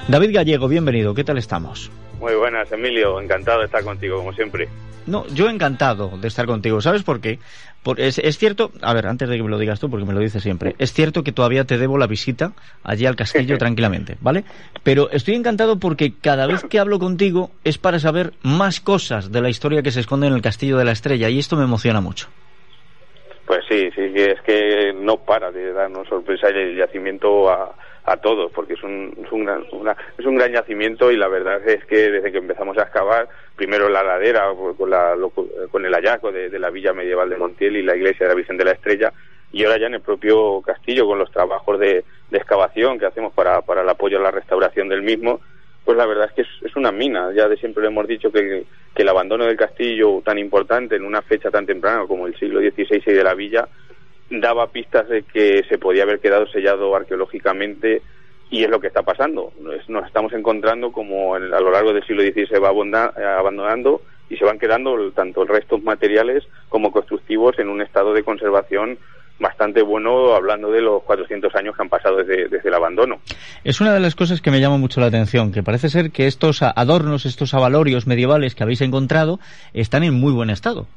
David 0.08 0.36
Gallego, 0.36 0.68
bienvenido, 0.68 1.16
¿qué 1.16 1.24
tal 1.24 1.40
estamos? 1.40 1.90
Muy 2.20 2.34
buenas, 2.34 2.72
Emilio. 2.72 3.20
Encantado 3.22 3.60
de 3.60 3.66
estar 3.66 3.84
contigo, 3.84 3.97
como 4.00 4.34
siempre. 4.34 4.68
No, 5.06 5.26
yo 5.28 5.50
encantado 5.50 6.18
de 6.18 6.28
estar 6.28 6.46
contigo. 6.46 6.82
¿Sabes 6.82 7.04
por 7.04 7.22
qué? 7.22 7.40
es, 7.96 8.20
es, 8.20 8.38
cierto, 8.38 8.72
a 8.82 8.94
ver, 8.94 9.08
antes 9.08 9.30
de 9.30 9.38
que 9.38 9.44
me 9.44 9.50
lo 9.50 9.58
digas 9.58 9.80
tú, 9.80 9.90
porque 9.90 10.06
me 10.06 10.14
lo 10.14 10.20
dices 10.20 10.44
siempre, 10.44 10.76
es 10.78 10.92
cierto 10.92 11.24
que 11.24 11.32
todavía 11.32 11.64
te 11.64 11.78
debo 11.78 11.98
la 11.98 12.08
visita 12.08 12.52
allí 12.84 13.06
al 13.06 13.16
castillo 13.16 13.58
tranquilamente, 13.60 14.18
¿vale? 14.20 14.44
Pero 14.84 15.10
estoy 15.12 15.36
encantado 15.36 15.80
porque 15.80 16.14
cada 16.20 16.48
vez 16.48 16.66
que 16.66 16.80
hablo 16.80 17.00
contigo 17.00 17.52
es 17.64 17.78
para 17.78 18.00
saber 18.00 18.34
más 18.44 18.82
cosas 18.82 19.32
de 19.32 19.42
la 19.42 19.50
historia 19.50 19.82
que 19.82 19.92
se 19.92 20.02
esconde 20.02 20.28
en 20.28 20.34
el 20.34 20.42
castillo 20.42 20.78
de 20.78 20.86
la 20.86 20.92
estrella 20.92 21.30
y 21.30 21.40
esto 21.40 21.56
me 21.56 21.64
emociona 21.64 22.02
mucho. 22.02 22.28
Pues 23.46 23.62
sí, 23.70 23.90
sí, 23.96 24.02
es 24.14 24.42
que 24.42 24.94
no 24.94 25.18
para 25.18 25.52
de 25.52 25.72
darnos 25.72 26.10
sorpresa 26.10 26.50
el 26.50 26.76
yacimiento 26.76 27.50
a 27.50 27.74
a 28.08 28.16
todos, 28.16 28.50
porque 28.54 28.74
es 28.74 28.84
un, 28.84 29.14
es 29.22 29.30
un, 29.34 29.44
gran, 29.44 29.66
es 30.18 30.26
un 30.26 30.38
gran 30.38 30.52
yacimiento 30.54 31.12
y 31.12 31.18
la 31.18 31.28
verdad 31.28 31.62
es 31.68 31.84
que 31.86 32.10
desde 32.10 32.32
que 32.32 32.38
empezamos 32.38 32.78
a 32.78 32.84
excavar, 32.84 33.28
primero 33.58 33.90
la 33.90 34.02
ladera 34.02 34.46
con, 34.78 34.90
la, 34.90 35.14
con 35.70 35.86
el 35.86 35.94
hallazgo 35.94 36.32
de, 36.32 36.58
la 36.58 36.70
villa 36.70 36.94
medieval 36.94 37.30
de 37.30 37.36
Montiel 37.36 37.76
y 37.76 37.84
la 37.84 37.98
iglesia 37.98 38.26
de 38.26 38.30
la 38.30 38.38
Virgen 38.38 38.56
de 38.56 38.64
la 38.64 38.72
Estrella, 38.72 39.12
y 39.52 39.66
ahora 39.66 39.78
ya 39.78 39.88
en 39.88 39.96
el 39.96 40.02
propio 40.02 40.62
castillo 40.62 41.06
con 41.06 41.20
los 41.20 41.30
trabajos 41.32 41.80
de, 41.80 42.06
excavación 42.32 42.98
que 42.98 43.08
hacemos 43.08 43.34
para, 43.34 43.62
para 43.62 43.82
el 43.82 43.90
apoyo 43.90 44.20
a 44.20 44.22
la 44.22 44.32
restauración 44.32 44.88
del 44.88 45.02
mismo, 45.02 45.42
pues 45.84 45.98
la 45.98 46.06
verdad 46.06 46.28
es 46.28 46.34
que 46.34 46.42
es, 46.44 46.48
es, 46.64 46.76
una 46.78 46.94
mina. 46.94 47.32
Ya 47.34 47.50
de 47.50 47.58
siempre 47.58 47.82
le 47.82 47.90
hemos 47.90 48.08
dicho 48.08 48.32
que, 48.32 48.66
que, 48.96 49.02
el 49.02 49.10
abandono 49.10 49.46
del 49.46 49.56
castillo 49.58 50.22
tan 50.24 50.38
importante 50.38 50.96
en 50.96 51.04
una 51.04 51.22
fecha 51.22 51.50
tan 51.50 51.66
temprana 51.66 52.06
como 52.06 52.28
el 52.28 52.38
siglo 52.38 52.60
XVI 52.60 53.04
y 53.06 53.14
de 53.14 53.24
la 53.24 53.34
villa, 53.34 53.68
daba 54.30 54.68
pistas 54.68 55.08
de 55.08 55.24
que 55.24 55.64
se 55.70 55.78
podía 55.78 56.04
haber 56.04 56.20
quedado 56.20 56.48
sellado 56.48 56.96
arqueológicamente 56.96 58.02
y 58.50 58.64
es 58.64 58.70
lo 58.70 58.80
que 58.80 58.88
está 58.88 59.04
pasando. 59.04 59.52
Nos 59.88 60.06
estamos 60.06 60.34
encontrando 60.34 60.92
como 60.92 61.36
a 61.36 61.40
lo 61.40 61.72
largo 61.72 61.94
del 61.94 62.06
siglo 62.06 62.24
XVI 62.24 62.48
se 62.48 62.60
va 62.60 62.70
abandonando 62.70 64.02
y 64.30 64.38
se 64.38 64.46
van 64.46 64.60
quedando 64.60 65.12
tanto 65.12 65.46
restos 65.46 65.82
materiales 65.84 66.44
como 66.70 66.92
constructivos 66.92 67.58
en 67.60 67.70
un 67.70 67.82
estado 67.82 68.14
de 68.14 68.24
conservación 68.24 68.98
bastante 69.40 69.82
bueno 69.84 70.34
hablando 70.34 70.72
de 70.72 70.82
los 70.82 71.04
400 71.04 71.54
años 71.56 71.76
que 71.76 71.82
han 71.84 71.90
pasado 71.90 72.18
desde, 72.18 72.48
desde 72.48 72.70
el 72.70 72.74
abandono. 72.74 73.20
Es 73.64 73.80
una 73.82 73.94
de 73.94 74.00
las 74.00 74.16
cosas 74.16 74.42
que 74.42 74.52
me 74.52 74.60
llama 74.60 74.78
mucho 74.78 75.00
la 75.00 75.08
atención, 75.08 75.52
que 75.52 75.64
parece 75.64 75.90
ser 75.90 76.12
que 76.12 76.26
estos 76.26 76.62
adornos, 76.64 77.26
estos 77.26 77.54
avalorios 77.54 78.08
medievales 78.08 78.56
que 78.56 78.64
habéis 78.64 78.82
encontrado 78.82 79.40
están 79.74 80.04
en 80.04 80.16
muy 80.16 80.34
buen 80.34 80.50
estado. 80.50 80.88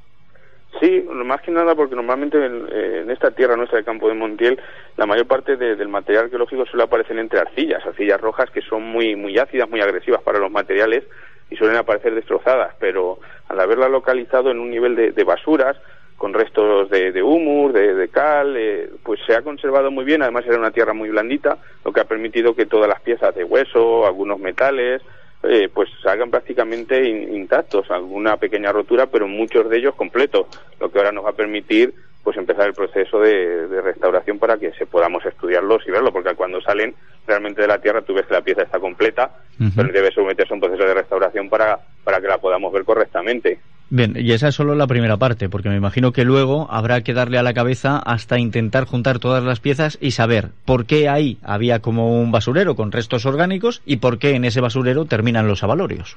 Sí, 0.79 1.05
más 1.11 1.41
que 1.43 1.51
nada 1.51 1.75
porque 1.75 1.97
normalmente 1.97 2.39
en, 2.45 3.11
esta 3.11 3.33
tierra 3.33 3.57
nuestra 3.57 3.79
de 3.79 3.85
Campo 3.85 4.09
de 4.09 4.15
Montiel 4.15 4.61
la 4.97 5.05
mayor 5.05 5.27
parte 5.27 5.57
del 5.57 5.89
material 5.89 6.25
arqueológico 6.25 6.65
suele 6.65 6.85
aparecer 6.85 7.19
entre 7.19 7.41
arcillas, 7.41 7.85
arcillas 7.85 8.21
rojas 8.21 8.51
que 8.51 8.63
son 8.63 8.85
muy 8.85 9.17
muy 9.17 9.37
ácidas, 9.37 9.69
muy 9.69 9.81
agresivas 9.81 10.23
para 10.23 10.39
los 10.39 10.51
materiales 10.51 11.05
y 11.51 11.57
suelen 11.57 11.77
aparecer 11.77 12.15
destrozadas, 12.15 12.75
pero 12.79 13.19
al 13.49 13.59
haberla 13.59 13.89
localizado 13.89 14.51
en 14.51 14.61
un 14.61 14.71
nivel 14.71 14.95
de, 14.95 15.25
basuras, 15.25 15.77
con 16.17 16.33
restos 16.33 16.89
de, 16.91 17.11
de 17.11 17.23
humus, 17.23 17.73
de, 17.73 18.09
cal, 18.09 18.57
eh, 18.57 18.89
pues 19.03 19.21
se 19.27 19.35
ha 19.35 19.43
conservado 19.43 19.91
muy 19.91 20.05
bien, 20.05 20.23
además 20.23 20.45
era 20.47 20.59
una 20.59 20.71
tierra 20.71 20.93
muy 20.93 21.09
blandita, 21.09 21.59
lo 21.85 21.93
que 21.93 22.01
ha 22.01 22.05
permitido 22.05 22.55
que 22.55 22.67
todas 22.67 22.89
las 22.89 23.01
piezas 23.01 23.35
de 23.35 23.43
hueso, 23.43 24.07
algunos 24.07 24.39
metales, 24.39 25.03
eh, 25.43 25.69
pues 25.73 25.89
salgan 26.03 26.31
prácticamente 26.31 27.09
intactos, 27.09 27.91
alguna 27.91 28.37
pequeña 28.37 28.73
rotura, 28.73 29.07
pero 29.07 29.27
muchos 29.27 29.69
de 29.71 29.79
ellos 29.79 29.95
completos, 29.95 30.47
lo 30.79 30.91
que 30.91 30.99
ahora 30.99 31.13
nos 31.13 31.25
va 31.25 31.31
a 31.31 31.35
permitir 31.35 31.95
pues 32.23 32.37
empezar 32.37 32.67
el 32.67 32.75
proceso 32.75 33.19
de, 33.21 33.67
restauración 33.83 34.39
para 34.39 34.59
que 34.59 34.73
se 34.73 34.85
podamos 34.85 35.25
estudiarlos 35.25 35.83
y 35.87 35.91
verlo, 35.91 36.13
porque 36.13 36.35
cuando 36.35 36.61
salen 36.61 36.95
realmente 37.27 37.63
de 37.63 37.69
la 37.69 37.81
tierra 37.81 38.03
tú 38.03 38.13
ves 38.13 38.27
que 38.27 38.35
la 38.35 38.43
pieza 38.43 38.63
está 38.63 38.79
completa, 38.79 39.31
pero 39.75 39.91
debe 39.91 40.11
someterse 40.13 40.53
a 40.53 40.57
un 40.57 40.61
proceso 40.61 40.85
de 40.85 40.95
restauración 40.95 41.49
para, 41.49 41.79
para 42.05 42.21
que 42.21 42.29
la 42.29 42.39
podamos 42.39 42.73
ver 42.73 42.85
correctamente. 42.85 43.59
Bien, 43.93 44.15
y 44.17 44.31
esa 44.33 44.47
es 44.47 44.55
solo 44.55 44.77
la 44.77 44.87
primera 44.87 45.17
parte, 45.17 45.49
porque 45.49 45.69
me 45.69 45.75
imagino 45.75 46.13
que 46.13 46.25
luego 46.25 46.69
habrá 46.71 47.01
que 47.01 47.13
darle 47.13 47.39
a 47.39 47.43
la 47.43 47.55
cabeza 47.55 47.99
hasta 47.99 48.39
intentar 48.39 48.85
juntar 48.85 49.19
todas 49.19 49.43
las 49.43 49.59
piezas 49.59 49.99
y 50.01 50.13
saber 50.13 50.51
por 50.65 50.87
qué 50.87 51.09
ahí 51.09 51.39
había 51.43 51.81
como 51.81 52.21
un 52.21 52.31
basurero 52.31 52.77
con 52.77 52.93
restos 52.93 53.27
orgánicos 53.27 53.83
y 53.85 53.97
por 53.97 54.21
qué 54.21 54.37
en 54.37 54.45
ese 54.45 54.61
basurero 54.61 55.07
terminan 55.07 55.49
los 55.49 55.65
avalorios. 55.65 56.17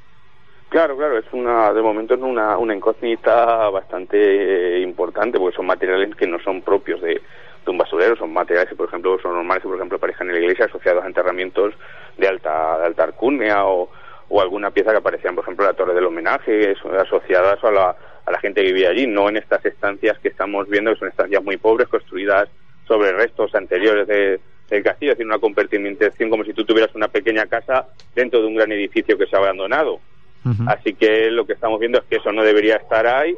Claro, 0.70 0.96
claro, 0.96 1.18
es 1.18 1.26
una, 1.32 1.74
de 1.74 1.82
momento 1.82 2.14
es 2.14 2.22
una, 2.22 2.60
una 2.60 2.76
incógnita 2.76 3.70
bastante 3.70 4.78
eh, 4.78 4.82
importante, 4.82 5.40
porque 5.40 5.56
son 5.56 5.66
materiales 5.66 6.16
que 6.16 6.28
no 6.28 6.40
son 6.40 6.62
propios 6.62 7.02
de, 7.02 7.22
un 7.66 7.78
basurero, 7.78 8.16
son 8.16 8.34
materiales 8.34 8.70
que, 8.70 8.76
por 8.76 8.88
ejemplo, 8.88 9.18
son 9.20 9.34
normales 9.34 9.64
que, 9.64 9.70
por 9.70 9.78
ejemplo, 9.78 9.98
aparecen 9.98 10.28
en 10.30 10.34
la 10.34 10.42
iglesia 10.42 10.66
asociados 10.66 11.04
a 11.04 11.08
enterramientos 11.08 11.74
de 12.18 12.28
alta, 12.28 12.78
de 12.78 12.86
alta 12.86 13.14
o, 13.66 13.90
o 14.34 14.42
alguna 14.42 14.72
pieza 14.72 14.90
que 14.90 14.98
aparecían, 14.98 15.36
por 15.36 15.44
ejemplo, 15.44 15.64
la 15.64 15.74
torre 15.74 15.94
del 15.94 16.06
homenaje, 16.06 16.74
asociadas 17.00 17.64
a 17.64 17.70
la, 17.72 17.96
a 18.26 18.32
la 18.32 18.40
gente 18.40 18.62
que 18.62 18.74
vivía 18.74 18.90
allí, 18.90 19.06
no 19.06 19.30
en 19.30 19.38
estas 19.38 19.64
estancias 19.64 20.18
que 20.18 20.30
estamos 20.30 20.68
viendo, 20.68 20.92
que 20.92 20.98
son 20.98 21.10
estancias 21.10 21.44
muy 21.44 21.58
pobres, 21.58 21.88
construidas 21.88 22.50
sobre 22.88 23.12
restos 23.12 23.54
anteriores 23.54 24.08
de, 24.08 24.40
del 24.72 24.84
castillo, 24.84 25.12
es 25.12 25.18
decir, 25.20 25.28
una 25.28 25.38
compartimentación 25.38 26.32
como 26.32 26.44
si 26.44 26.54
tú 26.54 26.66
tuvieras 26.66 26.96
una 26.96 27.10
pequeña 27.10 27.46
casa 27.46 27.90
dentro 28.16 28.42
de 28.42 28.48
un 28.48 28.56
gran 28.56 28.72
edificio 28.72 29.20
que 29.20 29.28
se 29.28 29.36
ha 29.36 29.40
abandonado. 29.40 30.00
Así 30.66 30.96
que 30.96 31.30
lo 31.30 31.46
que 31.46 31.54
estamos 31.54 31.80
viendo 31.80 32.00
es 32.00 32.06
que 32.06 32.16
eso 32.16 32.32
no 32.32 32.44
debería 32.44 32.78
estar 32.78 33.06
ahí 33.06 33.38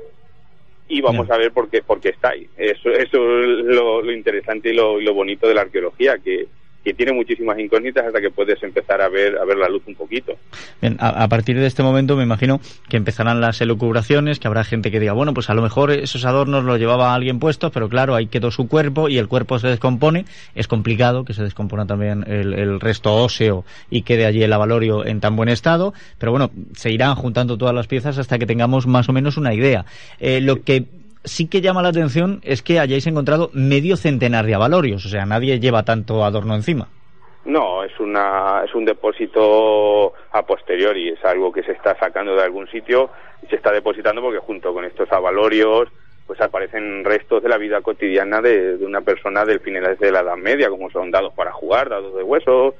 y 0.87 1.01
vamos 1.01 1.29
a 1.29 1.37
ver 1.37 1.51
por 1.51 1.69
qué, 1.69 1.83
por 1.83 1.99
qué 1.99 2.09
está 2.09 2.29
ahí. 2.29 2.47
Eso, 2.55 2.89
eso 2.89 3.41
es 3.41 3.65
lo, 3.65 4.11
interesante 4.11 4.69
y 4.69 4.73
lo, 4.73 4.99
lo 4.99 5.13
bonito 5.13 5.45
de 5.45 5.55
la 5.55 5.61
arqueología, 5.61 6.17
que, 6.19 6.47
que 6.85 6.93
tiene 6.93 7.13
muchísimas 7.13 7.57
incógnitas 7.57 8.05
hasta 8.05 8.21
que 8.21 8.29
puedes 8.29 8.61
empezar 8.61 9.01
a 9.01 9.09
ver 9.09 9.37
a 9.37 9.43
ver 9.43 9.57
la 9.57 9.67
luz 9.67 9.81
un 9.87 9.95
poquito. 9.95 10.33
Bien, 10.79 10.97
a, 10.99 11.27
partir 11.27 11.57
de 11.57 11.65
este 11.65 11.81
momento 11.81 12.15
me 12.15 12.23
imagino 12.23 12.61
que 12.87 12.95
empezarán 12.95 13.41
las 13.41 13.59
elucubraciones, 13.59 14.39
que 14.39 14.47
habrá 14.47 14.63
gente 14.63 14.91
que 14.91 14.99
diga, 14.99 15.13
bueno, 15.13 15.33
pues 15.33 15.49
a 15.49 15.55
lo 15.55 15.63
mejor 15.63 15.91
esos 15.91 16.25
adornos 16.25 16.63
los 16.63 16.77
llevaba 16.77 17.15
alguien 17.15 17.39
puestos, 17.39 17.71
pero 17.71 17.89
claro, 17.89 18.13
ahí 18.13 18.27
quedó 18.27 18.51
su 18.51 18.67
cuerpo 18.67 19.09
y 19.09 19.17
el 19.17 19.27
cuerpo 19.27 19.57
se 19.57 19.67
descompone. 19.67 20.25
Es 20.53 20.67
complicado 20.67 21.25
que 21.25 21.33
se 21.33 21.43
descompone 21.43 21.87
también 21.87 22.23
el, 22.27 22.79
resto 22.79 23.15
óseo 23.15 23.65
y 23.89 24.03
quede 24.03 24.25
allí 24.25 24.43
el 24.43 24.53
avalorio 24.53 25.05
en 25.05 25.19
tan 25.19 25.35
buen 25.35 25.49
estado, 25.49 25.93
pero 26.19 26.31
bueno, 26.31 26.51
se 26.75 26.91
irán 26.91 27.15
juntando 27.15 27.57
todas 27.57 27.73
las 27.73 27.87
piezas 27.87 28.19
hasta 28.19 28.37
que 28.37 28.45
tengamos 28.45 28.85
más 28.85 29.09
o 29.09 29.13
menos 29.13 29.37
una 29.37 29.53
idea. 29.55 29.85
Eh, 30.19 30.39
lo 30.39 30.61
que 30.61 30.85
sí 31.25 31.47
que 31.47 31.61
llama 31.61 31.81
la 31.81 31.89
atención 31.89 32.39
es 32.43 32.61
que 32.61 32.79
hayáis 32.79 33.05
encontrado 33.07 33.49
medio 33.53 33.97
centenar 33.97 34.45
de 34.45 34.55
avalorios, 34.55 35.05
o 35.05 35.09
sea, 35.09 35.25
nadie 35.25 35.59
lleva 35.59 35.83
tanto 35.83 36.23
adorno 36.23 36.55
encima. 36.55 36.87
No, 37.45 37.83
es 37.83 37.99
una 37.99 38.63
es 38.65 38.73
un 38.73 38.85
depósito 38.85 40.13
a 40.31 40.41
posteriori, 40.43 41.09
es 41.09 41.23
algo 41.23 41.51
que 41.51 41.61
se 41.63 41.73
está 41.73 41.95
sacando 41.99 42.35
de 42.35 42.43
algún 42.43 42.67
sitio 42.67 43.11
y 43.43 43.47
se 43.47 43.57
está 43.57 43.71
depositando 43.71 44.21
porque 44.21 44.39
junto 44.39 44.73
con 44.73 44.83
estos 44.83 45.11
avalorios 45.11 45.89
pues 46.25 46.41
aparecen 46.41 47.03
restos 47.03 47.43
de 47.43 47.49
la 47.49 47.57
vida 47.57 47.81
cotidiana 47.81 48.41
de, 48.41 48.77
una 48.83 49.01
persona 49.01 49.45
del 49.45 49.59
finales 49.59 49.99
de 49.99 50.11
la 50.11 50.21
Edad 50.21 50.37
Media, 50.37 50.69
como 50.69 50.89
son 50.89 51.11
dados 51.11 51.33
para 51.33 51.51
jugar, 51.51 51.89
dados 51.89 52.15
de 52.15 52.23
huesos, 52.23 52.73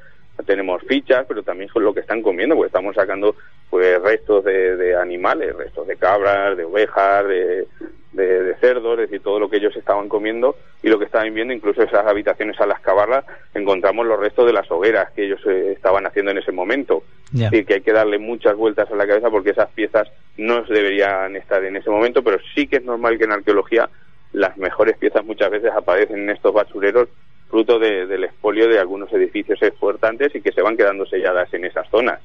tenemos 0.43 0.81
fichas, 0.83 1.25
pero 1.27 1.43
también 1.43 1.69
son 1.69 1.83
lo 1.83 1.93
que 1.93 2.01
están 2.01 2.21
comiendo, 2.21 2.55
porque 2.55 2.67
estamos 2.67 2.95
sacando 2.95 3.35
pues 3.69 4.01
restos 4.01 4.43
de, 4.43 4.75
de 4.75 4.95
animales, 4.95 5.55
restos 5.55 5.87
de 5.87 5.95
cabras, 5.95 6.57
de 6.57 6.65
ovejas, 6.65 7.27
de, 7.27 7.67
de, 8.11 8.55
cerdos, 8.59 8.99
es 8.99 9.09
decir, 9.09 9.21
todo 9.21 9.39
lo 9.39 9.49
que 9.49 9.57
ellos 9.57 9.75
estaban 9.75 10.07
comiendo 10.07 10.55
y 10.81 10.89
lo 10.89 10.97
que 10.97 11.05
estaban 11.05 11.33
viendo, 11.33 11.53
incluso 11.53 11.83
esas 11.83 12.05
habitaciones 12.05 12.59
a 12.59 12.65
las 12.65 12.79
cabarras, 12.79 13.25
encontramos 13.53 14.05
los 14.05 14.19
restos 14.19 14.45
de 14.45 14.53
las 14.53 14.69
hogueras 14.71 15.11
que 15.11 15.25
ellos 15.25 15.41
eh, 15.47 15.73
estaban 15.75 16.05
haciendo 16.05 16.31
en 16.31 16.37
ese 16.37 16.51
momento. 16.51 17.03
Es 17.33 17.41
decir, 17.41 17.65
que 17.65 17.73
hay 17.75 17.81
que 17.81 17.91
darle 17.91 18.17
muchas 18.17 18.55
vueltas 18.55 18.89
a 18.89 18.95
la 18.95 19.07
cabeza 19.07 19.29
porque 19.29 19.49
esas 19.49 19.69
piezas 19.71 20.07
no 20.37 20.61
deberían 20.63 21.35
estar 21.35 21.63
en 21.63 21.75
ese 21.75 21.89
momento, 21.89 22.23
pero 22.23 22.37
sí 22.53 22.67
que 22.67 22.77
es 22.77 22.83
normal 22.83 23.17
que 23.17 23.25
en 23.25 23.33
arqueología 23.33 23.89
las 24.31 24.57
mejores 24.57 24.97
piezas 24.97 25.25
muchas 25.25 25.49
veces 25.49 25.71
aparecen 25.71 26.19
en 26.19 26.29
estos 26.29 26.53
basureros 26.53 27.09
fruto 27.55 27.79
del 27.79 28.21
expolio 28.25 28.67
de 28.67 28.79
algunos 28.79 29.11
edificios 29.13 29.61
importantes 29.61 30.35
y 30.35 30.41
que 30.41 30.51
se 30.51 30.61
van 30.61 30.75
quedando 30.75 31.05
selladas 31.05 31.53
en 31.53 31.63
esas 31.63 31.89
zonas. 31.89 32.19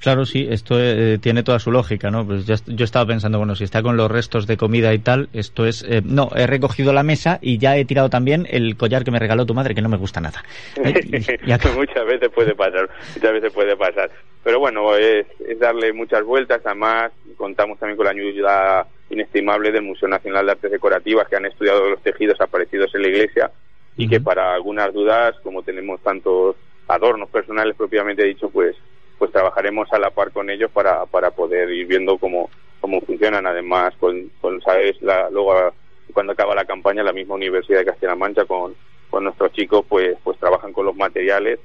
Claro, 0.00 0.24
sí, 0.24 0.46
esto 0.48 0.76
eh, 0.80 1.18
tiene 1.20 1.42
toda 1.42 1.58
su 1.58 1.70
lógica, 1.70 2.10
¿no? 2.10 2.24
Pues 2.24 2.46
yo, 2.46 2.84
estaba 2.84 3.04
pensando, 3.04 3.36
bueno, 3.36 3.54
si 3.54 3.64
está 3.64 3.82
con 3.82 3.98
los 3.98 4.10
restos 4.10 4.46
de 4.46 4.56
comida 4.56 4.94
y 4.94 5.00
tal, 5.00 5.28
esto 5.34 5.66
es... 5.66 5.84
Eh, 5.86 6.00
no, 6.02 6.30
he 6.34 6.46
recogido 6.46 6.94
la 6.94 7.02
mesa 7.02 7.38
y 7.42 7.58
ya 7.58 7.76
he 7.76 7.84
tirado 7.84 8.08
también 8.08 8.46
el 8.48 8.78
collar 8.78 9.04
que 9.04 9.10
me 9.10 9.18
regaló 9.18 9.44
tu 9.44 9.52
madre, 9.52 9.74
que 9.74 9.82
no 9.82 9.90
me 9.90 9.98
gusta 9.98 10.22
nada. 10.22 10.42
muchas 11.76 12.06
veces 12.06 12.30
puede 12.34 12.54
pasar, 12.54 12.88
muchas 13.14 13.32
veces 13.34 13.52
puede 13.52 13.76
pasar. 13.76 14.10
Pero 14.42 14.58
bueno, 14.58 14.96
es, 14.96 15.26
darle 15.58 15.92
muchas 15.92 16.24
vueltas, 16.24 16.62
además 16.64 17.12
contamos 17.36 17.78
también 17.78 17.98
con 17.98 18.06
la 18.06 18.12
ayuda 18.12 18.86
inestimable 19.10 19.70
del 19.70 19.82
Museo 19.82 20.08
Nacional 20.08 20.46
de 20.46 20.52
Artes 20.52 20.70
Decorativas, 20.70 21.28
que 21.28 21.36
han 21.36 21.44
estudiado 21.44 21.90
los 21.90 22.02
tejidos 22.02 22.40
aparecidos 22.40 22.94
en 22.94 23.02
la 23.02 23.08
iglesia 23.08 23.50
y 23.98 24.08
que 24.08 24.20
para 24.20 24.54
algunas 24.54 24.94
dudas, 24.94 25.34
como 25.42 25.62
tenemos 25.62 26.00
tantos 26.00 26.56
adornos 26.86 27.28
personales 27.28 27.76
propiamente 27.76 28.24
dicho, 28.24 28.48
pues 28.48 28.74
pues 29.18 29.32
trabajaremos 29.32 29.92
a 29.92 29.98
la 29.98 30.10
par 30.10 30.30
con 30.30 30.48
ellos 30.48 30.70
para, 30.70 31.04
para 31.06 31.32
poder 31.32 31.70
ir 31.70 31.86
viendo 31.86 32.18
cómo, 32.18 32.48
cómo 32.80 33.00
funcionan. 33.00 33.46
Además, 33.46 33.92
con, 33.98 34.30
con 34.40 34.62
sabes, 34.62 35.00
la, 35.02 35.28
luego 35.28 35.72
cuando 36.14 36.32
acaba 36.32 36.54
la 36.54 36.64
campaña, 36.64 37.02
la 37.02 37.12
misma 37.12 37.34
Universidad 37.34 37.80
de 37.80 37.86
Castilla-La 37.86 38.14
Mancha 38.14 38.44
con, 38.44 38.74
con 39.10 39.24
nuestros 39.24 39.52
chicos, 39.52 39.84
pues, 39.88 40.16
pues 40.22 40.38
trabajan 40.38 40.72
con 40.72 40.86
los 40.86 40.96
materiales 40.96 41.58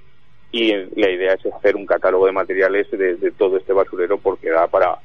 y 0.52 0.74
la 0.96 1.10
idea 1.10 1.34
es 1.34 1.46
hacer 1.46 1.76
un 1.76 1.86
catálogo 1.86 2.26
de 2.26 2.32
materiales 2.32 2.90
de, 2.92 3.32
todo 3.38 3.58
este 3.58 3.74
basurero 3.74 4.18
porque 4.18 4.50
da 4.50 4.68
para, 4.68 4.98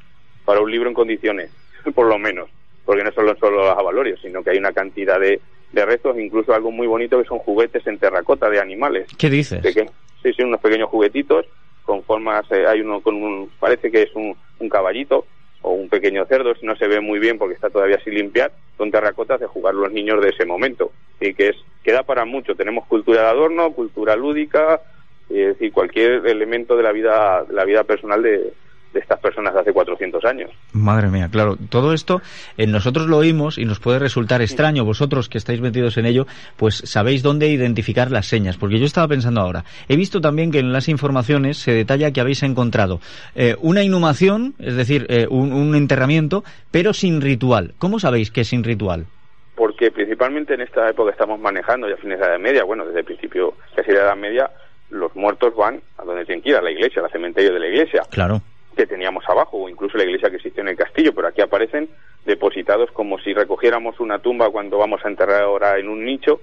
para 0.44 0.60
un 0.60 0.70
libro 0.70 0.88
en 0.88 0.94
condiciones, 0.94 1.50
por 1.94 2.06
lo 2.06 2.18
menos, 2.18 2.48
porque 2.84 3.04
no 3.04 3.12
son 3.12 3.38
solo 3.38 3.58
los 3.58 3.78
avalorios, 3.78 4.20
sino 4.20 4.42
que 4.42 4.50
hay 4.50 4.58
una 4.58 4.72
cantidad 4.72 5.20
de, 5.20 5.40
de 5.72 5.84
restos, 5.84 6.18
incluso 6.18 6.54
algo 6.54 6.70
muy 6.70 6.86
bonito 6.86 7.18
que 7.18 7.28
son 7.28 7.38
juguetes 7.38 7.86
en 7.86 7.98
terracota 7.98 8.48
de 8.48 8.60
animales. 8.60 9.08
¿Qué 9.18 9.28
dices? 9.28 9.62
sí, 9.62 10.32
sí, 10.32 10.42
unos 10.42 10.60
pequeños 10.60 10.88
juguetitos 10.88 11.46
con 11.84 12.02
formas, 12.02 12.44
eh, 12.50 12.66
hay 12.66 12.80
uno 12.80 13.00
con 13.00 13.14
un, 13.14 13.50
parece 13.58 13.90
que 13.90 14.02
es 14.02 14.10
un, 14.14 14.36
caballito 14.68 15.24
o 15.62 15.72
un 15.72 15.88
pequeño 15.88 16.26
cerdo, 16.26 16.52
no 16.62 16.76
se 16.76 16.86
ve 16.86 17.00
muy 17.00 17.18
bien 17.18 17.38
porque 17.38 17.54
está 17.54 17.70
todavía 17.70 17.98
sin 18.04 18.14
limpiar, 18.14 18.52
son 18.76 18.90
terracotas 18.90 19.40
de 19.40 19.46
jugar 19.46 19.74
los 19.74 19.90
niños 19.90 20.20
de 20.20 20.28
ese 20.28 20.44
momento. 20.44 20.92
Y 21.20 21.32
que 21.32 21.48
es, 21.48 21.56
queda 21.82 22.02
para 22.02 22.24
mucho, 22.24 22.54
tenemos 22.54 22.86
cultura 22.86 23.22
de 23.22 23.28
adorno, 23.28 23.72
cultura 23.72 24.16
lúdica, 24.16 24.82
es 25.30 25.46
decir, 25.46 25.72
cualquier 25.72 26.26
elemento 26.26 26.76
de 26.76 26.82
la 26.82 26.92
vida, 26.92 27.44
de 27.44 27.54
la 27.54 27.64
vida 27.64 27.84
personal 27.84 28.22
de, 28.22 28.52
de 28.92 29.00
estas 29.00 29.18
personas 29.20 29.54
de 29.54 29.60
hace 29.60 29.72
400 29.72 30.24
años. 30.24 30.50
Madre 30.72 31.08
mía, 31.08 31.28
claro, 31.30 31.56
todo 31.68 31.92
esto 31.92 32.20
eh, 32.56 32.66
nosotros 32.66 33.06
lo 33.06 33.18
oímos 33.18 33.58
y 33.58 33.64
nos 33.64 33.80
puede 33.80 33.98
resultar 33.98 34.42
extraño, 34.42 34.84
vosotros 34.84 35.28
que 35.28 35.38
estáis 35.38 35.60
metidos 35.60 35.96
en 35.98 36.06
ello, 36.06 36.26
pues 36.56 36.76
sabéis 36.76 37.22
dónde 37.22 37.48
identificar 37.48 38.10
las 38.10 38.26
señas, 38.26 38.56
porque 38.56 38.78
yo 38.78 38.86
estaba 38.86 39.08
pensando 39.08 39.40
ahora, 39.40 39.64
he 39.88 39.96
visto 39.96 40.20
también 40.20 40.50
que 40.50 40.60
en 40.60 40.72
las 40.72 40.88
informaciones 40.88 41.58
se 41.58 41.72
detalla 41.72 42.12
que 42.12 42.20
habéis 42.20 42.42
encontrado 42.42 43.00
eh, 43.34 43.56
una 43.60 43.82
inhumación, 43.82 44.54
es 44.58 44.76
decir, 44.76 45.06
eh, 45.08 45.26
un, 45.28 45.58
enterramiento, 45.74 46.44
pero 46.70 46.92
sin 46.92 47.20
ritual. 47.20 47.74
¿Cómo 47.78 47.98
sabéis 47.98 48.30
que 48.30 48.40
es 48.40 48.48
sin 48.48 48.64
ritual? 48.64 49.06
Porque 49.54 49.90
principalmente 49.90 50.54
en 50.54 50.62
esta 50.62 50.88
época 50.88 51.10
estamos 51.10 51.38
manejando, 51.40 51.88
ya 51.88 51.96
fines 51.96 52.18
de 52.18 52.24
la 52.24 52.32
Edad 52.32 52.40
Media, 52.40 52.64
bueno, 52.64 52.86
desde 52.86 53.00
el 53.00 53.04
principio 53.04 53.54
casi 53.74 53.90
de 53.90 53.98
la 53.98 54.04
Edad 54.04 54.16
Media, 54.16 54.50
los 54.90 55.14
muertos 55.14 55.54
van 55.54 55.80
a 55.98 56.04
donde 56.04 56.24
tienen 56.24 56.42
que 56.42 56.50
ir, 56.50 56.56
a 56.56 56.62
la 56.62 56.70
iglesia, 56.70 57.02
al 57.02 57.10
cementerio 57.10 57.52
de 57.52 57.60
la 57.60 57.66
iglesia. 57.66 58.02
Claro 58.10 58.40
que 58.78 58.86
teníamos 58.86 59.24
abajo, 59.28 59.58
o 59.58 59.68
incluso 59.68 59.98
la 59.98 60.04
iglesia 60.04 60.30
que 60.30 60.36
existió 60.36 60.62
en 60.62 60.68
el 60.68 60.76
castillo, 60.76 61.12
pero 61.12 61.26
aquí 61.26 61.40
aparecen 61.40 61.88
depositados 62.24 62.90
como 62.92 63.18
si 63.18 63.34
recogiéramos 63.34 63.98
una 63.98 64.20
tumba 64.20 64.50
cuando 64.50 64.78
vamos 64.78 65.04
a 65.04 65.08
enterrar 65.08 65.42
ahora 65.42 65.78
en 65.78 65.88
un 65.88 66.04
nicho 66.04 66.40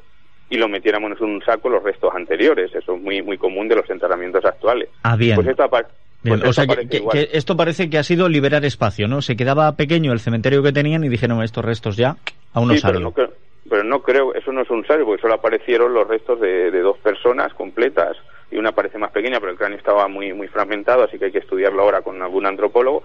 y 0.49 0.57
lo 0.57 0.67
metiéramos 0.67 1.19
en 1.21 1.27
un 1.27 1.41
saco 1.43 1.69
los 1.69 1.81
restos 1.81 2.13
anteriores. 2.13 2.75
Eso 2.75 2.95
es 2.95 3.01
muy 3.01 3.21
muy 3.21 3.37
común 3.37 3.69
de 3.69 3.77
los 3.77 3.89
enterramientos 3.89 4.43
actuales. 4.43 4.89
Ah, 5.03 5.15
bien. 5.15 5.35
Pues 5.35 5.47
esto, 5.47 5.69
pues 5.69 6.43
o 6.43 6.53
sea, 6.53 6.65
que, 6.67 7.29
esto 7.31 7.55
parece 7.55 7.89
que 7.89 7.97
ha 7.97 8.03
sido 8.03 8.27
liberar 8.27 8.65
espacio, 8.65 9.07
¿no? 9.07 9.21
Se 9.21 9.37
quedaba 9.37 9.71
pequeño 9.77 10.11
el 10.11 10.19
cementerio 10.19 10.61
que 10.61 10.73
tenían 10.73 11.05
y 11.05 11.09
dijeron 11.09 11.41
estos 11.41 11.63
restos 11.63 11.95
ya 11.95 12.17
a 12.53 12.59
unos 12.59 12.81
sí, 12.81 12.83
pero 12.85 12.99
no, 12.99 13.13
pero 13.13 13.83
no 13.83 14.01
creo, 14.01 14.33
eso 14.33 14.51
no 14.51 14.61
es 14.61 14.69
un 14.69 14.85
salvo, 14.85 15.05
porque 15.05 15.21
solo 15.21 15.35
aparecieron 15.35 15.93
los 15.93 16.07
restos 16.07 16.41
de, 16.41 16.71
de, 16.71 16.81
dos 16.81 16.97
personas 16.97 17.53
completas 17.53 18.17
y 18.55 18.57
una 18.57 18.71
parece 18.71 18.97
más 18.97 19.11
pequeña, 19.11 19.39
pero 19.39 19.51
el 19.51 19.57
cráneo 19.57 19.77
estaba 19.77 20.07
muy 20.07 20.33
muy 20.33 20.47
fragmentado, 20.47 21.03
así 21.03 21.19
que 21.19 21.25
hay 21.25 21.31
que 21.31 21.39
estudiarlo 21.39 21.81
ahora 21.81 22.01
con 22.01 22.21
algún 22.21 22.45
antropólogo 22.45 23.03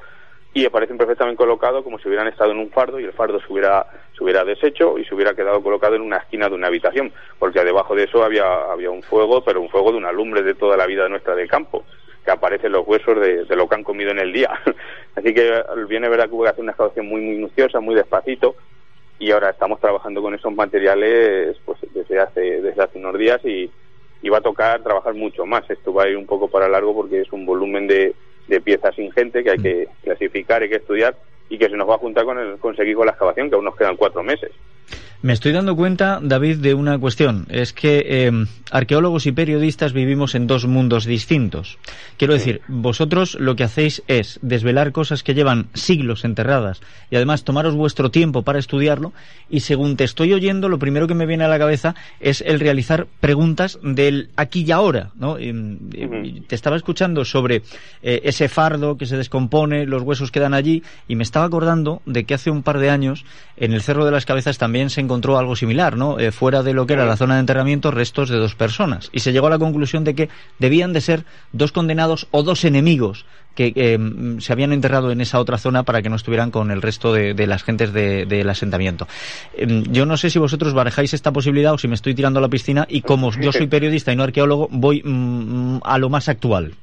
y 0.52 0.66
aparecen 0.66 0.98
perfectamente 0.98 1.36
colocados 1.36 1.84
como 1.84 1.98
si 1.98 2.08
hubieran 2.08 2.26
estado 2.26 2.50
en 2.50 2.58
un 2.58 2.70
fardo 2.70 2.98
y 2.98 3.04
el 3.04 3.12
fardo 3.12 3.40
se 3.40 3.52
hubiera, 3.52 3.86
se 4.16 4.24
hubiera 4.24 4.44
deshecho 4.44 4.98
y 4.98 5.04
se 5.04 5.14
hubiera 5.14 5.34
quedado 5.34 5.62
colocado 5.62 5.94
en 5.94 6.02
una 6.02 6.16
esquina 6.18 6.48
de 6.48 6.54
una 6.54 6.66
habitación, 6.66 7.12
porque 7.38 7.62
debajo 7.64 7.94
de 7.94 8.04
eso 8.04 8.24
había, 8.24 8.70
había 8.70 8.90
un 8.90 9.02
fuego, 9.02 9.44
pero 9.44 9.60
un 9.60 9.68
fuego 9.68 9.92
de 9.92 9.98
una 9.98 10.12
lumbre 10.12 10.42
de 10.42 10.54
toda 10.54 10.76
la 10.76 10.86
vida 10.86 11.08
nuestra 11.08 11.36
del 11.36 11.48
campo, 11.48 11.84
que 12.24 12.30
aparecen 12.32 12.72
los 12.72 12.86
huesos 12.86 13.20
de, 13.20 13.44
lo 13.56 13.68
que 13.68 13.76
han 13.76 13.84
comido 13.84 14.10
en 14.10 14.18
el 14.18 14.32
día. 14.32 14.50
Así 15.14 15.32
que 15.32 15.62
viene 15.88 16.08
verdad 16.08 16.28
que 16.28 16.34
hubo 16.34 16.42
que 16.42 16.50
hacer 16.50 16.62
una 16.62 16.72
excavación 16.72 17.06
muy 17.06 17.20
minuciosa, 17.20 17.78
muy 17.78 17.94
despacito, 17.94 18.56
y 19.20 19.30
ahora 19.30 19.50
estamos 19.50 19.78
trabajando 19.78 20.20
con 20.20 20.34
esos 20.34 20.52
materiales 20.52 21.56
pues 21.64 21.78
desde 21.94 22.18
hace, 22.18 22.60
desde 22.60 22.82
hace 22.82 22.98
unos 22.98 23.16
días 23.16 23.44
y, 23.44 23.70
y 24.22 24.28
va 24.28 24.38
a 24.38 24.42
tocar 24.42 24.82
trabajar 24.82 25.14
mucho 25.14 25.46
más. 25.46 25.68
Esto 25.70 25.92
va 25.92 26.04
a 26.04 26.08
ir 26.08 26.16
un 26.16 26.26
poco 26.26 26.48
para 26.48 26.68
largo 26.68 26.94
porque 26.94 27.20
es 27.20 27.32
un 27.32 27.46
volumen 27.46 27.86
de, 27.86 28.14
de 28.48 28.60
piezas 28.60 28.98
ingente 28.98 29.42
que 29.42 29.50
hay 29.50 29.58
que 29.58 29.88
clasificar, 30.02 30.62
hay 30.62 30.68
que 30.68 30.76
estudiar 30.76 31.16
y 31.48 31.58
que 31.58 31.68
se 31.68 31.76
nos 31.76 31.88
va 31.88 31.96
a 31.96 31.98
juntar 31.98 32.24
con 32.24 32.38
el 32.38 32.58
conseguir 32.58 32.96
con 32.96 33.06
la 33.06 33.12
excavación, 33.12 33.48
que 33.48 33.56
aún 33.56 33.64
nos 33.64 33.76
quedan 33.76 33.96
cuatro 33.96 34.22
meses. 34.22 34.50
Me 35.22 35.34
estoy 35.34 35.52
dando 35.52 35.76
cuenta, 35.76 36.18
David, 36.22 36.60
de 36.60 36.72
una 36.72 36.98
cuestión. 36.98 37.46
Es 37.50 37.74
que 37.74 38.06
eh, 38.08 38.46
arqueólogos 38.70 39.26
y 39.26 39.32
periodistas 39.32 39.92
vivimos 39.92 40.34
en 40.34 40.46
dos 40.46 40.64
mundos 40.64 41.04
distintos. 41.04 41.76
Quiero 42.16 42.32
decir, 42.32 42.62
vosotros 42.68 43.36
lo 43.38 43.54
que 43.54 43.64
hacéis 43.64 44.02
es 44.08 44.38
desvelar 44.40 44.92
cosas 44.92 45.22
que 45.22 45.34
llevan 45.34 45.68
siglos 45.74 46.24
enterradas 46.24 46.80
y 47.10 47.16
además 47.16 47.44
tomaros 47.44 47.74
vuestro 47.74 48.10
tiempo 48.10 48.44
para 48.44 48.58
estudiarlo 48.58 49.12
y 49.50 49.60
según 49.60 49.96
te 49.96 50.04
estoy 50.04 50.32
oyendo, 50.32 50.70
lo 50.70 50.78
primero 50.78 51.06
que 51.06 51.14
me 51.14 51.26
viene 51.26 51.44
a 51.44 51.48
la 51.48 51.58
cabeza 51.58 51.94
es 52.20 52.40
el 52.40 52.58
realizar 52.58 53.06
preguntas 53.20 53.78
del 53.82 54.30
aquí 54.36 54.64
y 54.66 54.70
ahora. 54.70 55.10
¿no? 55.16 55.36
Te 55.36 56.54
estaba 56.54 56.76
escuchando 56.76 57.26
sobre 57.26 57.56
eh, 58.02 58.22
ese 58.24 58.48
fardo 58.48 58.96
que 58.96 59.04
se 59.04 59.18
descompone, 59.18 59.84
los 59.84 60.02
huesos 60.02 60.30
quedan 60.30 60.54
allí 60.54 60.82
y 61.08 61.16
me 61.16 61.24
estaba 61.24 61.44
acordando 61.44 62.00
de 62.06 62.24
que 62.24 62.32
hace 62.32 62.50
un 62.50 62.62
par 62.62 62.78
de 62.78 62.88
años 62.88 63.26
en 63.58 63.74
el 63.74 63.82
Cerro 63.82 64.06
de 64.06 64.12
las 64.12 64.24
Cabezas 64.24 64.56
también 64.56 64.88
se 64.88 65.02
encontró 65.10 65.38
algo 65.38 65.56
similar, 65.56 65.96
¿no? 65.96 66.20
Eh, 66.20 66.30
fuera 66.30 66.62
de 66.62 66.72
lo 66.72 66.86
que 66.86 66.92
era 66.92 67.04
la 67.04 67.16
zona 67.16 67.34
de 67.34 67.40
enterramiento, 67.40 67.90
restos 67.90 68.28
de 68.28 68.36
dos 68.36 68.54
personas. 68.54 69.10
Y 69.12 69.20
se 69.20 69.32
llegó 69.32 69.48
a 69.48 69.50
la 69.50 69.58
conclusión 69.58 70.04
de 70.04 70.14
que 70.14 70.28
debían 70.60 70.92
de 70.92 71.00
ser 71.00 71.24
dos 71.50 71.72
condenados 71.72 72.28
o 72.30 72.44
dos 72.44 72.64
enemigos 72.64 73.26
que 73.56 73.72
eh, 73.74 73.98
se 74.38 74.52
habían 74.52 74.72
enterrado 74.72 75.10
en 75.10 75.20
esa 75.20 75.40
otra 75.40 75.58
zona 75.58 75.82
para 75.82 76.00
que 76.00 76.08
no 76.08 76.14
estuvieran 76.14 76.52
con 76.52 76.70
el 76.70 76.80
resto 76.80 77.12
de, 77.12 77.34
las 77.48 77.64
gentes 77.64 77.92
del 77.92 78.48
asentamiento. 78.48 79.08
Em, 79.54 79.82
yo 79.90 80.06
no 80.06 80.16
sé 80.16 80.30
si 80.30 80.38
vosotros 80.38 80.74
barajáis 80.74 81.12
esta 81.12 81.32
posibilidad 81.32 81.72
o 81.72 81.78
si 81.78 81.88
me 81.88 81.96
estoy 81.96 82.14
tirando 82.14 82.38
a 82.38 82.42
la 82.42 82.48
piscina 82.48 82.86
y 82.88 83.02
como 83.02 83.32
yo 83.40 83.50
soy 83.50 83.66
periodista 83.66 84.12
y 84.12 84.16
no 84.16 84.22
arqueólogo, 84.22 84.68
voy 84.70 85.02
mm, 85.04 85.80
a 85.82 85.98
lo 85.98 86.08
más 86.08 86.28
actual. 86.28 86.74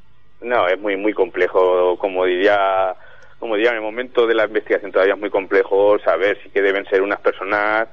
No, 0.42 0.68
es 0.68 0.78
muy 0.82 0.98
muy 0.98 1.14
complejo, 1.14 1.98
como 1.98 2.26
diría 2.26 2.94
como 3.40 3.56
diría, 3.56 3.70
en 3.70 3.78
el 3.78 3.84
momento 3.84 4.28
de 4.28 4.34
la 4.34 4.46
investigación 4.46 4.92
todavía 4.92 5.14
es 5.14 5.20
muy 5.20 5.30
complejo 5.30 5.98
saber 6.00 6.38
si 6.44 6.50
que 6.50 6.62
deben 6.62 6.86
ser 6.86 7.02
unas 7.02 7.22
personas 7.22 7.88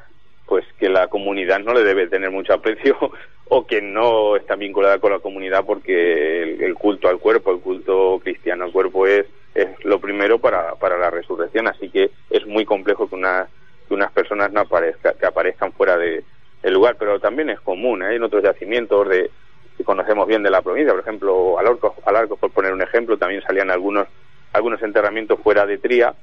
pues 0.46 0.64
que 0.78 0.88
la 0.88 1.08
comunidad 1.08 1.60
no 1.60 1.72
le 1.72 1.84
debe 1.84 2.06
tener 2.06 2.30
mucho 2.30 2.54
aprecio 2.54 2.96
o 3.48 3.66
que 3.66 3.80
no 3.82 4.36
está 4.36 4.56
vinculada 4.56 4.98
con 4.98 5.12
la 5.12 5.18
comunidad 5.18 5.64
porque 5.64 6.42
el, 6.42 6.74
culto 6.74 7.08
al 7.08 7.18
cuerpo, 7.18 7.52
el 7.52 7.60
culto 7.60 8.20
cristiano 8.22 8.64
al 8.64 8.72
cuerpo 8.72 9.06
es, 9.06 9.26
es 9.54 9.68
lo 9.84 9.98
primero 10.00 10.38
para, 10.38 10.74
para 10.74 10.98
la 10.98 11.10
resurrección, 11.10 11.68
así 11.68 11.88
que 11.88 12.10
es 12.30 12.46
muy 12.46 12.64
complejo 12.64 13.08
que, 13.08 13.14
una, 13.14 13.46
que 13.86 13.94
unas 13.94 14.12
personas 14.12 14.52
no 14.52 14.60
aparezca, 14.60 15.14
que 15.14 15.26
aparezcan 15.26 15.72
fuera 15.72 15.96
de, 15.96 16.24
del 16.62 16.74
lugar, 16.74 16.96
pero 16.98 17.20
también 17.20 17.50
es 17.50 17.60
común, 17.60 18.02
¿eh? 18.02 18.14
en 18.14 18.22
otros 18.22 18.42
yacimientos 18.42 19.08
de, 19.08 19.30
que 19.76 19.84
conocemos 19.84 20.26
bien 20.26 20.42
de 20.42 20.50
la 20.50 20.62
provincia, 20.62 20.92
por 20.92 21.02
ejemplo, 21.02 21.58
al 21.58 22.16
arco 22.16 22.36
por 22.36 22.50
poner 22.50 22.72
un 22.72 22.82
ejemplo, 22.82 23.16
también 23.18 23.42
salían 23.42 23.70
algunos 23.70 24.06
algunos 24.54 24.80
enterramientos 24.82 25.40
fuera 25.40 25.66
de 25.66 25.78
Tría 25.78 26.14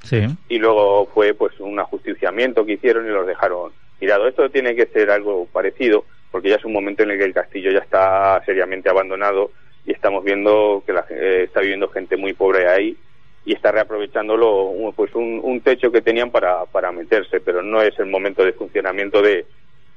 y 0.48 0.58
luego 0.58 1.06
fue 1.14 1.34
pues 1.34 1.60
un 1.60 1.78
ajusticiamiento 1.80 2.66
que 2.66 2.74
hicieron 2.74 3.06
y 3.06 3.10
los 3.10 3.28
dejaron 3.28 3.74
tirados. 4.02 4.28
Esto 4.28 4.49
tiene 4.49 4.76
que 4.76 4.88
ser 4.88 5.12
algo 5.12 5.45
parecido 5.45 6.04
porque 6.32 6.49
ya 6.49 6.56
es 6.56 6.66
un 6.66 6.74
momento 6.74 7.04
en 7.04 7.12
el 7.12 7.20
que 7.20 7.26
el 7.26 7.34
castillo 7.34 7.72
ya 7.72 7.80
está 7.80 8.41
seriamente 8.45 8.89
abandonado 8.89 9.52
y 9.86 9.91
estamos 9.91 10.24
viendo 10.24 10.84
que 10.86 10.93
la, 10.93 11.06
eh, 11.10 11.43
está 11.45 11.62
viviendo 11.62 11.88
gente 11.89 12.18
muy 12.18 12.34
pobre 12.34 12.68
ahí 12.68 12.97
y 13.45 13.54
está 13.54 13.72
reaprovechándolo 13.72 14.74
pues 14.95 15.14
un, 15.14 15.39
un 15.43 15.62
techo 15.62 15.91
que 15.91 16.02
tenían 16.02 16.32
para, 16.32 16.66
para 16.66 16.91
meterse, 16.91 17.39
pero 17.41 17.62
no 17.62 17.82
es 17.82 17.97
el 17.99 18.08
momento 18.08 18.43
de 18.43 18.54
funcionamiento 18.54 19.22
de, 19.22 19.45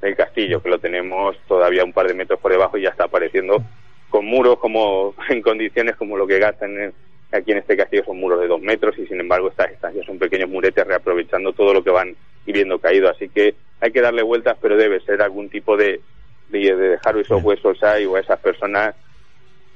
del 0.00 0.16
castillo, 0.16 0.62
que 0.62 0.70
lo 0.70 0.78
tenemos 0.78 1.36
todavía 1.48 1.84
un 1.84 1.92
par 1.92 2.06
de 2.06 2.14
metros 2.14 2.40
por 2.40 2.52
debajo 2.52 2.76
y 2.76 2.82
ya 2.82 2.90
está 2.90 3.04
apareciendo 3.04 3.62
con 4.10 4.26
muros 4.26 4.58
como 4.58 5.14
en 5.28 5.40
condiciones 5.40 5.96
como 5.96 6.16
lo 6.16 6.26
que 6.26 6.38
gastan 6.38 6.78
en, 6.78 6.94
Aquí 7.34 7.50
en 7.50 7.58
este 7.58 7.76
castillo 7.76 8.04
son 8.04 8.20
muros 8.20 8.40
de 8.40 8.46
dos 8.46 8.60
metros 8.60 8.96
y 8.96 9.06
sin 9.06 9.18
embargo 9.18 9.48
estas 9.48 9.72
estancias 9.72 10.06
son 10.06 10.20
pequeños 10.20 10.48
muretes 10.48 10.86
reaprovechando 10.86 11.52
todo 11.52 11.74
lo 11.74 11.82
que 11.82 11.90
van 11.90 12.14
hiriendo 12.46 12.78
caído. 12.78 13.10
Así 13.10 13.28
que 13.28 13.56
hay 13.84 13.92
que 13.92 14.00
darle 14.00 14.22
vueltas, 14.22 14.56
pero 14.62 14.78
debe 14.78 14.98
ser 15.00 15.20
algún 15.20 15.50
tipo 15.50 15.76
de, 15.76 16.00
de, 16.48 16.74
dejar 16.74 17.18
esos 17.18 17.42
huesos 17.44 17.82
ahí 17.82 18.06
o 18.06 18.16
a 18.16 18.20
esas 18.20 18.40
personas 18.40 18.94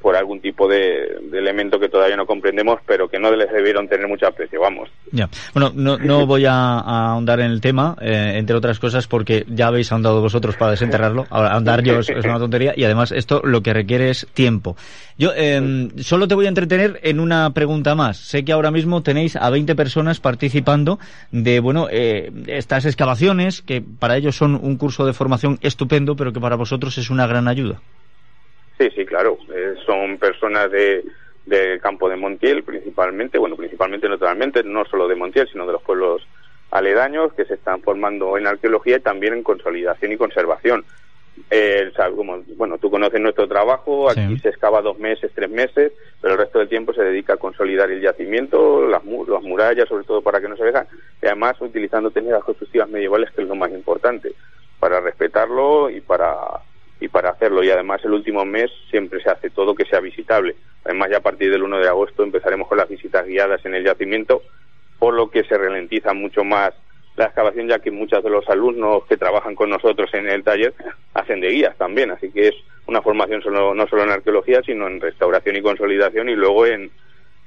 por 0.01 0.17
algún 0.17 0.41
tipo 0.41 0.69
de, 0.69 1.19
elemento 1.33 1.79
que 1.79 1.89
todavía 1.89 2.17
no 2.17 2.27
comprendemos, 2.27 2.81
pero 2.87 3.09
que 3.09 3.19
no 3.19 3.31
les 3.35 3.51
debieron 3.51 3.89
tener 3.89 4.07
mucho 4.07 4.27
aprecio, 4.27 4.61
vamos. 4.61 4.89
Ya. 5.13 5.29
Bueno, 5.55 5.73
no, 5.75 6.27
voy 6.27 6.45
a, 6.45 6.79
ahondar 6.79 7.41
en 7.41 7.51
el 7.51 7.61
tema, 7.61 7.97
eh, 8.01 8.35
entre 8.37 8.57
otras 8.57 8.79
cosas, 8.79 9.07
porque 9.07 9.45
ya 9.49 9.69
habéis 9.69 9.91
ahondado 9.93 10.21
vosotros 10.21 10.57
para 10.57 10.73
desenterrarlo. 10.73 11.27
Ahora, 11.31 11.53
ahondar 11.53 11.83
yo 11.83 11.99
es, 11.99 12.09
una 12.11 12.39
tontería 12.39 12.75
y 12.77 12.85
además 12.85 13.13
esto 13.13 13.41
lo 13.45 13.63
que 13.63 13.73
requiere 13.73 14.11
es 14.11 14.27
tiempo. 14.35 14.77
Yo 15.19 15.33
eh, 15.35 15.89
solo 15.99 16.29
te 16.29 16.35
voy 16.35 16.47
a 16.47 16.49
entretener 16.49 17.01
en 17.03 17.19
una 17.19 17.51
pregunta 17.51 17.95
más. 17.95 18.19
Sé 18.19 18.45
que 18.45 18.53
ahora 18.53 18.71
mismo 18.71 19.03
tenéis 19.03 19.35
a 19.35 19.51
20 19.51 19.75
personas 19.75 20.21
participando 20.21 20.99
de, 21.33 21.59
bueno, 21.61 21.89
eh, 21.91 22.31
estas 22.47 22.85
excavaciones, 22.85 23.63
que 23.63 23.83
para 23.83 24.17
ellos 24.17 24.37
son 24.37 24.55
un 24.55 24.77
curso 24.77 25.07
de 25.07 25.13
formación 25.13 25.59
estupendo, 25.61 26.15
pero 26.15 26.33
que 26.33 26.41
para 26.41 26.57
vosotros 26.57 26.99
es 26.99 27.11
una 27.11 27.27
gran 27.27 27.49
ayuda. 27.49 27.81
Sí, 28.79 28.89
sí, 28.95 29.05
claro. 29.05 29.39
Eh, 29.53 29.75
son 29.85 30.19
personas 30.19 30.71
de, 30.71 31.05
del 31.47 31.81
campo 31.81 32.09
de 32.09 32.17
Montiel 32.17 32.63
principalmente, 32.63 33.39
bueno, 33.39 33.57
principalmente 33.57 34.09
naturalmente, 34.09 34.63
no 34.63 34.85
solo 34.85 35.09
de 35.09 35.17
Montiel, 35.17 35.49
sino 35.51 35.67
de 35.67 35.73
los 35.73 35.83
pueblos 35.83 36.27
aledaños 36.71 37.33
que 37.33 37.45
se 37.45 37.55
están 37.55 37.83
formando 37.83 38.37
en 38.37 38.47
arqueología 38.47 38.97
y 38.97 39.01
también 39.01 39.35
en 39.35 39.43
consolidación 39.43 40.13
y 40.13 40.17
conservación. 40.17 40.85
Eh, 41.51 41.93
como, 42.17 42.43
bueno, 42.57 42.79
tú 42.79 42.91
conoces 42.91 43.21
nuestro 43.21 43.47
trabajo, 43.47 44.11
aquí 44.11 44.39
se 44.39 44.49
excava 44.49 44.83
dos 44.83 44.99
meses, 44.99 45.31
tres 45.35 45.49
meses, 45.49 45.93
pero 46.21 46.35
el 46.35 46.41
resto 46.41 46.59
del 46.59 46.69
tiempo 46.69 46.93
se 46.93 47.03
dedica 47.03 47.35
a 47.35 47.37
consolidar 47.37 47.91
el 47.91 48.01
yacimiento, 48.01 48.87
las, 48.87 49.05
las 49.05 49.43
murallas, 49.43 49.89
sobre 49.89 50.05
todo 50.05 50.21
para 50.21 50.41
que 50.41 50.49
no 50.49 50.57
se 50.57 50.65
vean, 50.65 50.87
y 51.23 51.27
además 51.27 51.61
utilizando 51.61 52.11
técnicas 52.11 52.43
constructivas 52.43 52.89
medievales, 52.89 53.31
que 53.31 53.43
es 53.43 53.49
lo 53.49 53.55
más 53.55 53.71
importante, 53.71 54.33
para 54.81 55.01
respetarlo 55.01 55.91
y 55.91 56.01
para 56.01 56.61
y 57.01 57.09
para 57.09 57.31
hacerlo. 57.31 57.63
Y 57.63 57.71
además 57.71 58.01
el 58.05 58.13
último 58.13 58.45
mes 58.45 58.71
siempre 58.91 59.23
se 59.23 59.31
hace 59.31 59.51
todo 59.51 59.75
que 59.75 59.85
sea 59.85 60.01
visitable. 60.01 60.57
Además 60.85 61.11
ya 61.11 61.19
a 61.19 61.23
partir 61.23 61.51
del 61.51 61.63
1 61.63 61.79
de 61.79 61.89
agosto 61.89 62.23
empezaremos 62.23 62.69
con 62.69 62.79
las 62.79 62.89
visitas 62.89 63.27
guiadas 63.27 63.65
en 63.65 63.75
el 63.75 63.85
yacimiento, 63.85 64.43
por 64.99 65.15
lo 65.15 65.31
que 65.31 65.45
se 65.45 65.57
ralentiza 65.57 66.13
mucho 66.13 66.45
más 66.45 66.75
la 67.17 67.27
excavación, 67.27 67.69
ya 67.69 67.81
que 67.81 67.91
muchos 67.91 68.23
de 68.23 68.31
los 68.31 68.49
alumnos 68.49 69.05
que 69.07 69.17
trabajan 69.17 69.57
con 69.57 69.71
nosotros 69.71 70.09
en 70.15 70.29
el 70.29 70.45
taller 70.45 70.73
hacen 71.15 71.41
de 71.41 71.51
guías 71.51 71.77
también. 71.77 72.11
Así 72.11 72.31
que 72.31 72.49
es 72.49 72.55
una 72.87 73.03
formación 73.03 73.43
solo, 73.43 73.75
no 73.75 73.87
solo 73.89 74.05
en 74.05 74.11
arqueología, 74.11 74.63
sino 74.63 74.87
en 74.87 75.01
restauración 75.01 75.57
y 75.57 75.63
consolidación 75.63 76.29
y 76.29 76.37
luego 76.37 76.67
en, 76.67 76.91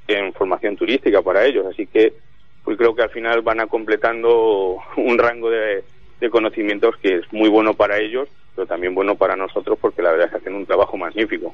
en 0.07 0.33
formación 0.33 0.75
turística 0.75 1.21
para 1.21 1.45
ellos. 1.45 1.65
Así 1.65 1.87
que 1.87 2.13
pues 2.63 2.77
creo 2.77 2.93
que 2.93 3.01
al 3.01 3.09
final 3.09 3.41
van 3.41 3.59
a 3.59 3.67
completando 3.67 4.77
un 4.97 5.17
rango 5.17 5.49
de, 5.49 5.83
de 6.19 6.29
conocimientos 6.29 6.95
que 6.97 7.15
es 7.15 7.33
muy 7.33 7.49
bueno 7.49 7.73
para 7.73 7.97
ellos 7.97 8.29
pero 8.55 8.67
también 8.67 8.93
bueno 8.93 9.15
para 9.15 9.35
nosotros 9.35 9.77
porque 9.79 10.01
la 10.01 10.11
verdad 10.11 10.27
es 10.27 10.31
que 10.31 10.37
hacen 10.37 10.55
un 10.55 10.65
trabajo 10.65 10.97
magnífico. 10.97 11.53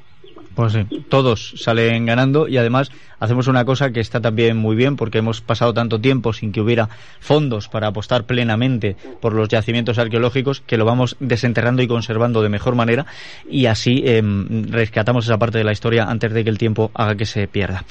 Pues 0.56 0.74
sí, 0.74 1.06
todos 1.08 1.54
salen 1.58 2.06
ganando 2.06 2.48
y 2.48 2.58
además 2.58 2.92
hacemos 3.20 3.48
una 3.48 3.64
cosa 3.64 3.92
que 3.92 4.00
está 4.00 4.22
también 4.22 4.58
muy 4.58 4.76
bien 4.76 4.96
porque 4.96 5.20
hemos 5.20 5.42
pasado 5.42 5.74
tanto 5.74 6.02
tiempo 6.02 6.34
sin 6.34 6.52
que 6.52 6.62
hubiera 6.62 6.90
fondos 7.20 7.68
para 7.68 7.88
apostar 7.88 8.26
plenamente 8.26 8.96
por 9.22 9.34
los 9.34 9.50
yacimientos 9.50 10.00
arqueológicos 10.00 10.62
que 10.62 10.78
lo 10.78 10.86
vamos 10.86 11.16
desenterrando 11.20 11.84
y 11.84 11.88
conservando 11.88 12.42
de 12.42 12.50
mejor 12.50 12.74
manera 12.74 13.06
y 13.48 13.68
así 13.68 14.02
em, 14.06 14.66
rescatamos 14.70 15.26
esa 15.26 15.38
parte 15.38 15.60
de 15.60 15.64
la 15.64 15.72
historia 15.74 16.06
antes 16.06 16.34
de 16.34 16.44
que 16.44 16.50
el 16.50 16.58
tiempo 16.58 16.90
haga 16.96 17.16
que 17.16 17.26
se 17.26 17.48
pierda. 17.48 17.84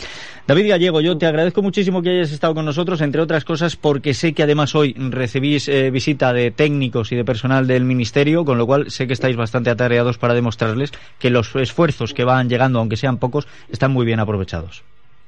David 0.46 0.68
Gallego, 0.68 1.00
yo 1.00 1.18
te 1.18 1.26
agradezco 1.26 1.60
muchísimo 1.60 2.02
que 2.02 2.10
hayas 2.10 2.30
estado 2.30 2.54
con 2.54 2.64
nosotros, 2.64 3.00
entre 3.00 3.20
otras 3.20 3.44
cosas 3.44 3.74
porque 3.74 4.14
sé 4.14 4.32
que 4.32 4.44
además 4.44 4.76
hoy 4.76 4.94
recibís 4.96 5.68
eh, 5.68 5.90
visita 5.90 6.32
de 6.32 6.52
técnicos 6.52 7.10
y 7.10 7.16
de 7.16 7.24
personal 7.24 7.66
del 7.66 7.84
Ministerio, 7.84 8.44
con 8.44 8.56
lo 8.56 8.64
cual 8.64 8.90
sé 8.90 9.05
que 9.06 9.12
estáis 9.12 9.36
bastante 9.36 9.70
atareados 9.70 10.18
para 10.18 10.34
demostrarles 10.34 10.92
que 11.18 11.30
los 11.30 11.54
esfuerzos 11.56 12.14
que 12.14 12.24
van 12.24 12.48
llegando, 12.48 12.78
aunque 12.78 12.96
sean 12.96 13.18
pocos, 13.18 13.46
están 13.68 13.92
muy 13.92 14.06
bien 14.06 14.20
aprovechados. 14.20 14.84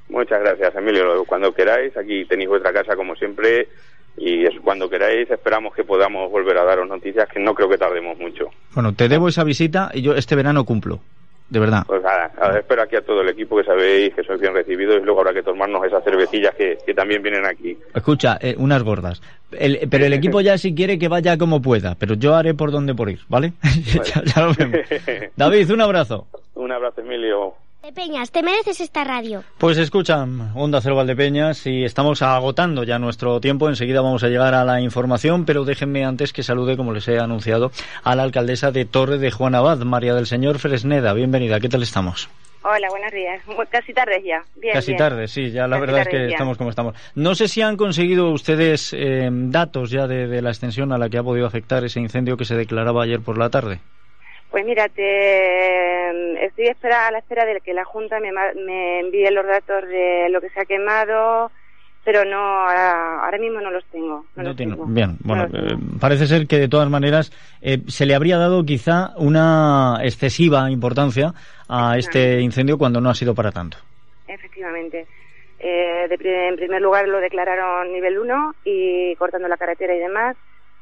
Muchas 0.09 0.41
gracias, 0.41 0.75
Emilio. 0.75 1.25
Cuando 1.27 1.53
queráis, 1.53 1.97
aquí 1.97 2.25
tenéis 2.25 2.49
vuestra 2.49 2.73
casa 2.73 2.97
como 2.97 3.15
siempre 3.15 3.69
y 4.17 4.45
es 4.45 4.55
cuando 4.63 4.89
queráis 4.91 5.31
esperamos 5.31 5.75
que 5.75 5.85
podamos 5.85 6.31
volver 6.31 6.59
a 6.59 6.65
daros 6.65 6.89
noticias 6.89 7.29
que 7.29 7.39
no 7.39 7.55
creo 7.55 7.69
que 7.69 7.79
tardemos 7.79 8.19
mucho. 8.19 8.51
Bueno, 8.75 8.95
te 8.95 9.09
debo 9.09 9.29
esa 9.29 9.45
visita 9.45 9.91
y 9.95 10.03
yo 10.03 10.15
este 10.15 10.35
verano 10.35 10.65
cumplo. 10.65 11.01
De 11.51 11.59
verdad. 11.59 11.83
Pues 11.87 12.03
nada, 12.03 12.31
espero 12.59 12.83
aquí 12.83 12.97
a 12.97 13.01
todo 13.01 13.23
el 13.23 13.31
equipo 13.31 13.57
que 13.57 13.65
sabéis 13.65 14.15
que 14.15 14.23
sois 14.23 14.39
bien 14.39 14.53
recibidos 14.53 15.01
y 15.01 15.05
luego 15.05 15.21
habrá 15.21 15.33
que 15.33 15.43
tomarnos 15.43 15.83
esas 15.85 16.05
cervecillas 16.05 16.55
que, 16.55 16.77
también 16.95 17.23
vienen 17.23 17.47
aquí. 17.47 17.77
Escucha, 17.95 18.39
eh, 18.41 18.55
unas 18.59 18.83
gordas. 18.83 19.23
pero 19.91 20.05
el 20.05 20.13
equipo 20.13 20.41
ya 20.43 20.59
si 20.59 20.75
quiere 20.75 20.99
que 20.99 21.09
vaya 21.09 21.39
como 21.39 21.63
pueda, 21.63 21.95
pero 21.95 22.15
yo 22.15 22.35
haré 22.35 22.53
por 22.53 22.71
donde 22.71 22.95
por 22.95 23.09
ir, 23.09 23.21
¿vale? 23.29 23.53
ya 24.35 24.43
lo 24.43 24.53
vemos. 24.55 24.81
David, 25.37 25.71
un 25.71 25.81
abrazo. 25.81 26.27
Un 26.55 26.73
abrazo, 26.73 27.01
Emilio. 27.01 27.55
Valdepeñas, 27.89 28.31
te 28.31 28.43
mereces 28.43 28.83
esta 28.83 29.03
radio. 29.03 29.45
Pues 29.57 29.79
escuchan, 29.79 30.53
Onda 30.55 30.83
Cero 30.83 30.97
Valdepeñas, 30.97 31.67
y 31.67 31.85
estamos 31.85 32.21
agotando 32.21 32.85
ya 32.85 32.99
nuestro 32.99 33.41
tiempo. 33.41 33.67
Enseguida 33.67 34.03
vamos 34.03 34.23
a 34.23 34.29
llegar 34.29 34.53
a 34.53 34.63
la 34.63 34.83
información, 34.83 35.47
pero 35.47 35.65
déjenme 35.65 36.05
antes 36.05 36.35
que 36.35 36.43
salude, 36.43 36.77
como 36.77 36.93
les 36.93 37.09
he 37.09 37.19
anunciado, 37.19 37.71
a 38.05 38.15
la 38.15 38.25
alcaldesa 38.25 38.73
de 38.73 38.85
Torre 38.85 39.17
de 39.17 39.31
Juan 39.31 39.55
Abad, 39.55 39.79
María 39.79 40.13
del 40.15 40.27
Señor 40.27 40.59
Fresneda. 40.59 41.15
Bienvenida, 41.15 41.61
¿qué 41.61 41.71
tal 41.71 41.83
estamos? 41.83 42.29
Hola, 42.63 42.89
buenos 42.91 43.11
días. 43.11 43.43
Casi 43.71 43.95
tarde 43.95 44.23
ya. 44.23 44.45
Bien, 44.57 44.75
Casi 44.75 44.95
tarde, 44.95 45.27
sí, 45.27 45.51
ya 45.51 45.67
la 45.67 45.79
verdad 45.79 46.01
es 46.03 46.09
que 46.09 46.27
estamos 46.27 46.59
como 46.59 46.69
estamos. 46.69 46.95
No 47.15 47.35
sé 47.35 47.49
si 47.49 47.63
han 47.63 47.79
conseguido 47.79 48.31
ustedes 48.33 48.93
eh, 48.93 49.31
datos 49.33 49.91
ya 49.91 50.07
de 50.07 50.43
la 50.43 50.51
extensión 50.51 50.93
a 50.93 50.99
la 50.99 51.09
que 51.09 51.17
ha 51.17 51.23
podido 51.23 51.47
afectar 51.47 51.83
ese 51.85 52.01
incendio 52.01 52.37
que 52.37 52.45
se 52.45 52.55
declaraba 52.55 53.05
ayer 53.05 53.21
por 53.21 53.39
la 53.39 53.49
tarde. 53.49 53.81
Pues 54.51 54.65
mira, 54.65 54.89
te, 54.89 56.45
estoy 56.47 56.69
a 56.69 57.11
la 57.11 57.19
espera 57.19 57.45
de 57.45 57.61
que 57.61 57.75
la 57.75 57.85
Junta 57.85 58.19
me, 58.19 58.33
me 58.33 59.01
envíe 59.01 59.31
los 59.31 59.47
datos 59.47 59.87
de 59.87 60.29
lo 60.31 60.41
que 60.41 60.49
se 60.51 60.61
ha 60.61 60.65
quemado, 60.65 61.51
pero 62.09 62.25
no 62.25 62.39
ahora, 62.39 63.37
mismo 63.39 63.61
no 63.61 63.71
los 63.71 63.85
tengo. 63.87 64.25
No, 64.35 64.57
tengo. 64.57 64.87
Bien, 64.87 65.19
bueno, 65.21 65.45
eh, 65.53 65.77
parece 66.01 66.27
ser 66.27 66.47
que 66.47 66.59
de 66.59 66.69
todas 66.69 66.89
maneras 66.89 67.31
eh, 67.61 67.83
se 67.87 68.07
le 68.07 68.15
habría 68.15 68.39
dado 68.39 68.65
quizá 68.65 69.11
una 69.19 69.99
excesiva 70.03 70.71
importancia 70.71 71.35
a 71.69 71.99
este 71.99 72.41
incendio 72.41 72.79
cuando 72.79 73.03
no 73.03 73.11
ha 73.11 73.15
sido 73.15 73.35
para 73.35 73.53
tanto. 73.53 73.77
Efectivamente. 74.27 75.07
Eh, 75.59 76.07
en 76.11 76.57
primer 76.57 76.81
lugar 76.81 77.07
lo 77.09 77.21
declararon 77.21 77.93
nivel 77.93 78.19
1 78.19 78.55
y 78.65 79.15
cortando 79.17 79.47
la 79.47 79.59
carretera 79.59 79.95
y 79.95 79.99
demás, 79.99 80.35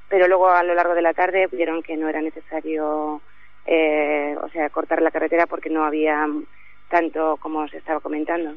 pero 0.09 0.29
luego 0.29 0.51
a 0.51 0.63
lo 0.63 0.75
largo 0.75 0.95
de 0.95 1.03
la 1.03 1.13
tarde 1.13 1.49
vieron 1.51 1.83
que 1.83 1.97
no 1.97 2.09
era 2.09 2.21
necesario 2.21 3.21
eh, 3.67 4.35
o 4.43 4.49
sea, 4.49 4.71
cortar 4.71 5.03
la 5.03 5.11
carretera 5.11 5.47
porque 5.47 5.71
no 5.71 5.85
había 5.85 6.27
tanto 6.89 7.37
como 7.39 7.67
se 7.69 7.79
estaba 7.79 8.01
comentando. 8.01 8.55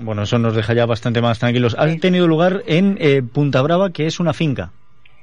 Bueno, 0.00 0.22
eso 0.22 0.38
nos 0.38 0.56
deja 0.56 0.72
ya 0.74 0.86
bastante 0.86 1.20
más 1.20 1.38
tranquilos. 1.38 1.76
Ha 1.78 1.86
tenido 1.96 2.26
lugar 2.26 2.62
en 2.66 2.96
eh, 2.98 3.22
Punta 3.22 3.60
Brava, 3.60 3.90
que 3.90 4.06
es 4.06 4.20
una 4.20 4.32
finca. 4.32 4.72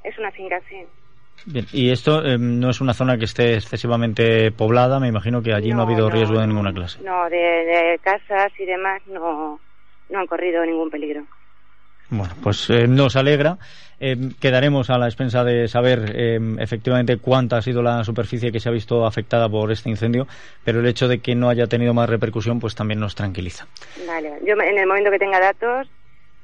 Es 0.03 0.17
una 0.19 0.31
finca, 0.31 0.61
sí. 0.69 0.85
Bien, 1.45 1.65
y 1.71 1.89
esto 1.91 2.23
eh, 2.23 2.37
no 2.37 2.69
es 2.69 2.81
una 2.81 2.93
zona 2.93 3.17
que 3.17 3.25
esté 3.25 3.55
excesivamente 3.55 4.51
poblada, 4.51 4.99
me 4.99 5.07
imagino 5.07 5.41
que 5.41 5.53
allí 5.53 5.71
no, 5.71 5.81
ha 5.81 5.85
habido 5.85 6.09
riesgo 6.09 6.39
de 6.39 6.47
ninguna 6.47 6.73
clase. 6.73 7.01
No, 7.01 7.29
de, 7.29 7.37
de, 7.37 7.99
casas 8.03 8.51
y 8.59 8.65
demás 8.65 9.01
no, 9.07 9.59
no 10.09 10.19
han 10.19 10.27
corrido 10.27 10.65
ningún 10.65 10.89
peligro. 10.89 11.25
Bueno, 12.09 12.33
pues 12.41 12.69
eh, 12.69 12.87
nos 12.87 13.15
alegra. 13.15 13.57
Eh, 13.99 14.15
quedaremos 14.39 14.89
a 14.89 14.97
la 14.97 15.07
expensa 15.07 15.43
de 15.43 15.67
saber 15.67 16.13
eh, 16.15 16.39
efectivamente 16.59 17.17
cuánta 17.17 17.57
ha 17.57 17.61
sido 17.61 17.81
la 17.81 18.03
superficie 18.03 18.51
que 18.51 18.59
se 18.59 18.69
ha 18.69 18.71
visto 18.71 19.05
afectada 19.05 19.49
por 19.49 19.71
este 19.71 19.89
incendio, 19.89 20.27
pero 20.63 20.79
el 20.79 20.85
hecho 20.87 21.07
de 21.07 21.19
que 21.19 21.35
no 21.35 21.49
haya 21.49 21.67
tenido 21.67 21.93
más 21.93 22.09
repercusión 22.09 22.59
pues 22.59 22.75
también 22.75 22.99
nos 22.99 23.15
tranquiliza. 23.15 23.67
Vale, 24.07 24.39
yo 24.45 24.53
en 24.53 24.77
el 24.77 24.87
momento 24.87 25.11
que 25.11 25.19
tenga 25.19 25.39
datos 25.39 25.89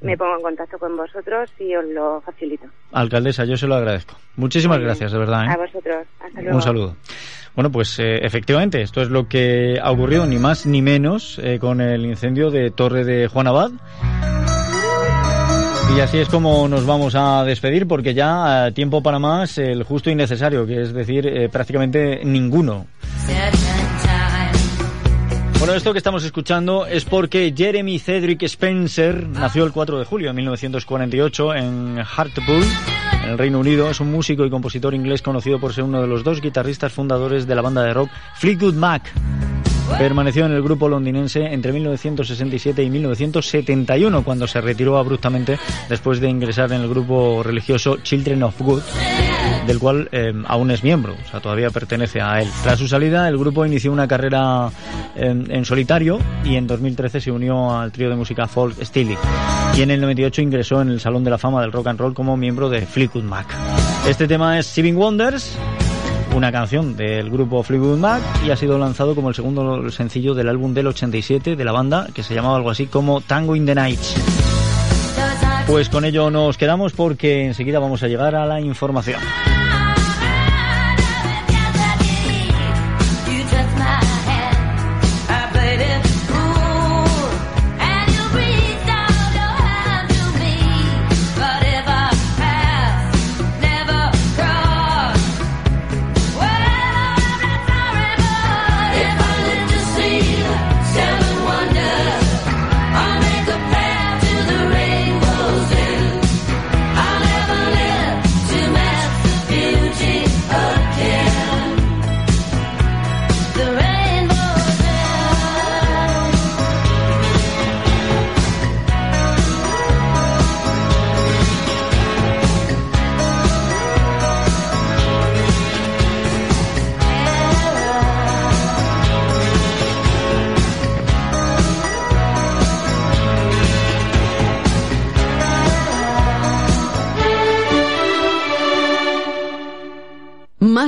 me 0.01 0.17
pongo 0.17 0.35
en 0.35 0.41
contacto 0.41 0.77
con 0.77 0.97
vosotros 0.97 1.49
y 1.57 1.73
os 1.75 1.85
lo 1.85 2.21
facilito. 2.21 2.65
Alcaldesa, 2.91 3.45
yo 3.45 3.55
se 3.55 3.67
lo 3.67 3.75
agradezco. 3.75 4.15
Muchísimas 4.35 4.79
gracias, 4.79 5.13
de 5.13 5.17
verdad. 5.17 5.49
A 5.49 5.55
vosotros. 5.55 6.05
Hasta 6.19 6.41
luego. 6.41 6.57
Un 6.57 6.61
saludo. 6.61 6.95
Bueno, 7.55 7.71
pues 7.71 7.97
efectivamente, 7.99 8.81
esto 8.81 9.01
es 9.01 9.09
lo 9.09 9.29
que 9.29 9.79
ha 9.81 9.89
ocurrido, 9.89 10.25
ni 10.25 10.37
más 10.37 10.65
ni 10.65 10.81
menos, 10.81 11.41
con 11.61 11.79
el 11.79 12.05
incendio 12.05 12.51
de 12.51 12.69
Torre 12.69 13.05
de 13.05 13.29
Juan 13.29 13.47
Abad. 13.47 13.71
Y 15.93 15.99
así 15.99 16.17
es 16.17 16.27
como 16.29 16.67
nos 16.67 16.85
vamos 16.85 17.15
a 17.15 17.43
despedir 17.43 17.87
porque 17.87 18.13
ya 18.13 18.67
eh, 18.67 18.71
tiempo 18.71 19.01
para 19.01 19.19
más 19.19 19.57
el 19.57 19.83
justo 19.83 20.09
y 20.09 20.15
necesario, 20.15 20.65
que 20.65 20.81
es 20.81 20.93
decir, 20.93 21.25
eh, 21.27 21.49
prácticamente 21.49 22.21
ninguno. 22.23 22.87
Bueno, 25.57 25.73
esto 25.73 25.93
que 25.93 25.97
estamos 25.97 26.23
escuchando 26.23 26.85
es 26.85 27.05
porque 27.05 27.53
Jeremy 27.55 27.97
Cedric 27.97 28.43
Spencer 28.43 29.27
nació 29.27 29.63
el 29.63 29.71
4 29.71 29.97
de 29.99 30.05
julio 30.05 30.27
de 30.27 30.33
1948 30.33 31.55
en 31.55 31.99
Hartlepool, 31.99 32.63
en 33.23 33.29
el 33.31 33.37
Reino 33.37 33.59
Unido. 33.59 33.89
Es 33.89 33.99
un 33.99 34.11
músico 34.11 34.45
y 34.45 34.49
compositor 34.49 34.93
inglés 34.93 35.21
conocido 35.21 35.59
por 35.59 35.73
ser 35.73 35.85
uno 35.85 36.01
de 36.01 36.07
los 36.07 36.23
dos 36.23 36.41
guitarristas 36.41 36.91
fundadores 36.91 37.47
de 37.47 37.55
la 37.55 37.61
banda 37.61 37.83
de 37.83 37.93
rock 37.93 38.09
Fleetwood 38.35 38.75
Mac. 38.75 39.11
Permaneció 39.97 40.45
en 40.45 40.51
el 40.51 40.61
grupo 40.61 40.89
londinense 40.89 41.45
entre 41.45 41.71
1967 41.71 42.83
y 42.83 42.89
1971, 42.89 44.23
cuando 44.23 44.45
se 44.45 44.59
retiró 44.59 44.97
abruptamente 44.97 45.57
después 45.87 46.19
de 46.19 46.29
ingresar 46.29 46.71
en 46.73 46.81
el 46.81 46.89
grupo 46.89 47.43
religioso 47.43 47.97
Children 47.97 48.43
of 48.43 48.59
Good, 48.59 48.81
del 49.67 49.79
cual 49.79 50.09
eh, 50.11 50.33
aún 50.47 50.71
es 50.71 50.83
miembro, 50.83 51.13
o 51.13 51.29
sea, 51.29 51.39
todavía 51.39 51.69
pertenece 51.69 52.21
a 52.21 52.41
él. 52.41 52.49
Tras 52.63 52.79
su 52.79 52.87
salida, 52.87 53.27
el 53.29 53.37
grupo 53.37 53.65
inició 53.65 53.91
una 53.91 54.07
carrera 54.07 54.69
en, 55.15 55.49
en 55.49 55.63
solitario 55.63 56.19
y 56.43 56.55
en 56.55 56.67
2013 56.67 57.21
se 57.21 57.31
unió 57.31 57.77
al 57.77 57.91
trío 57.91 58.09
de 58.09 58.15
música 58.15 58.47
folk 58.47 58.75
Steely. 58.83 59.17
Y 59.77 59.81
en 59.81 59.91
el 59.91 60.01
98 60.01 60.41
ingresó 60.41 60.81
en 60.81 60.89
el 60.89 60.99
Salón 60.99 61.23
de 61.23 61.29
la 61.29 61.37
Fama 61.37 61.61
del 61.61 61.71
Rock 61.71 61.87
and 61.87 61.99
Roll 61.99 62.13
como 62.13 62.35
miembro 62.35 62.69
de 62.69 62.85
Fleetwood 62.85 63.23
Mac. 63.23 63.47
Este 64.07 64.27
tema 64.27 64.59
es 64.59 64.67
Seven 64.67 64.97
Wonders 64.97 65.57
una 66.35 66.51
canción 66.51 66.97
del 66.97 67.29
grupo 67.29 67.63
Fleetwood 67.63 67.97
Mac 67.97 68.21
y 68.45 68.51
ha 68.51 68.57
sido 68.57 68.77
lanzado 68.77 69.15
como 69.15 69.29
el 69.29 69.35
segundo 69.35 69.89
sencillo 69.89 70.33
del 70.33 70.49
álbum 70.49 70.73
del 70.73 70.87
87 70.87 71.55
de 71.55 71.65
la 71.65 71.71
banda 71.71 72.07
que 72.13 72.23
se 72.23 72.35
llamaba 72.35 72.57
algo 72.57 72.69
así 72.69 72.87
como 72.87 73.21
Tango 73.21 73.55
in 73.55 73.65
the 73.65 73.73
Night. 73.73 73.99
Pues 75.65 75.89
con 75.89 76.03
ello 76.03 76.29
nos 76.29 76.57
quedamos 76.57 76.91
porque 76.91 77.45
enseguida 77.45 77.79
vamos 77.79 78.03
a 78.03 78.07
llegar 78.07 78.35
a 78.35 78.45
la 78.45 78.59
información. 78.59 79.19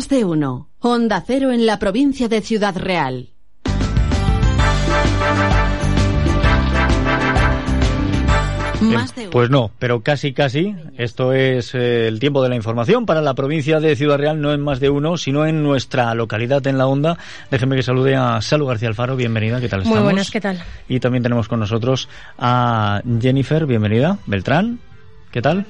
Más 0.07 0.19
de 0.19 0.23
uno. 0.23 0.69
Honda 0.79 1.21
Cero 1.27 1.51
en 1.51 1.65
la 1.65 1.79
provincia 1.79 2.29
de 2.29 2.39
Ciudad 2.39 2.77
Real. 2.77 3.27
Más 8.79 9.13
de 9.15 9.23
uno. 9.23 9.31
Pues 9.31 9.49
no, 9.49 9.69
pero 9.77 10.03
casi 10.03 10.31
casi. 10.31 10.73
Esto 10.97 11.33
es 11.33 11.75
eh, 11.75 12.07
el 12.07 12.21
tiempo 12.21 12.41
de 12.41 12.47
la 12.47 12.55
información 12.55 13.05
para 13.05 13.21
la 13.21 13.33
provincia 13.33 13.81
de 13.81 13.97
Ciudad 13.97 14.17
Real, 14.17 14.39
no 14.39 14.53
en 14.53 14.61
más 14.61 14.79
de 14.79 14.89
uno, 14.89 15.17
sino 15.17 15.45
en 15.45 15.61
nuestra 15.61 16.13
localidad 16.13 16.65
en 16.67 16.77
la 16.77 16.87
onda. 16.87 17.17
Déjenme 17.51 17.75
que 17.75 17.83
salude 17.83 18.15
a 18.15 18.41
Salu 18.41 18.65
García 18.65 18.87
Alfaro, 18.87 19.17
bienvenida, 19.17 19.59
¿qué 19.59 19.67
tal 19.67 19.83
Muy 19.83 19.99
buenas, 19.99 20.31
¿qué 20.31 20.39
tal? 20.39 20.63
Y 20.87 21.01
también 21.01 21.21
tenemos 21.21 21.49
con 21.49 21.59
nosotros 21.59 22.07
a 22.37 23.01
Jennifer, 23.19 23.65
bienvenida. 23.65 24.19
Beltrán, 24.25 24.79
¿qué 25.31 25.41
tal? 25.41 25.65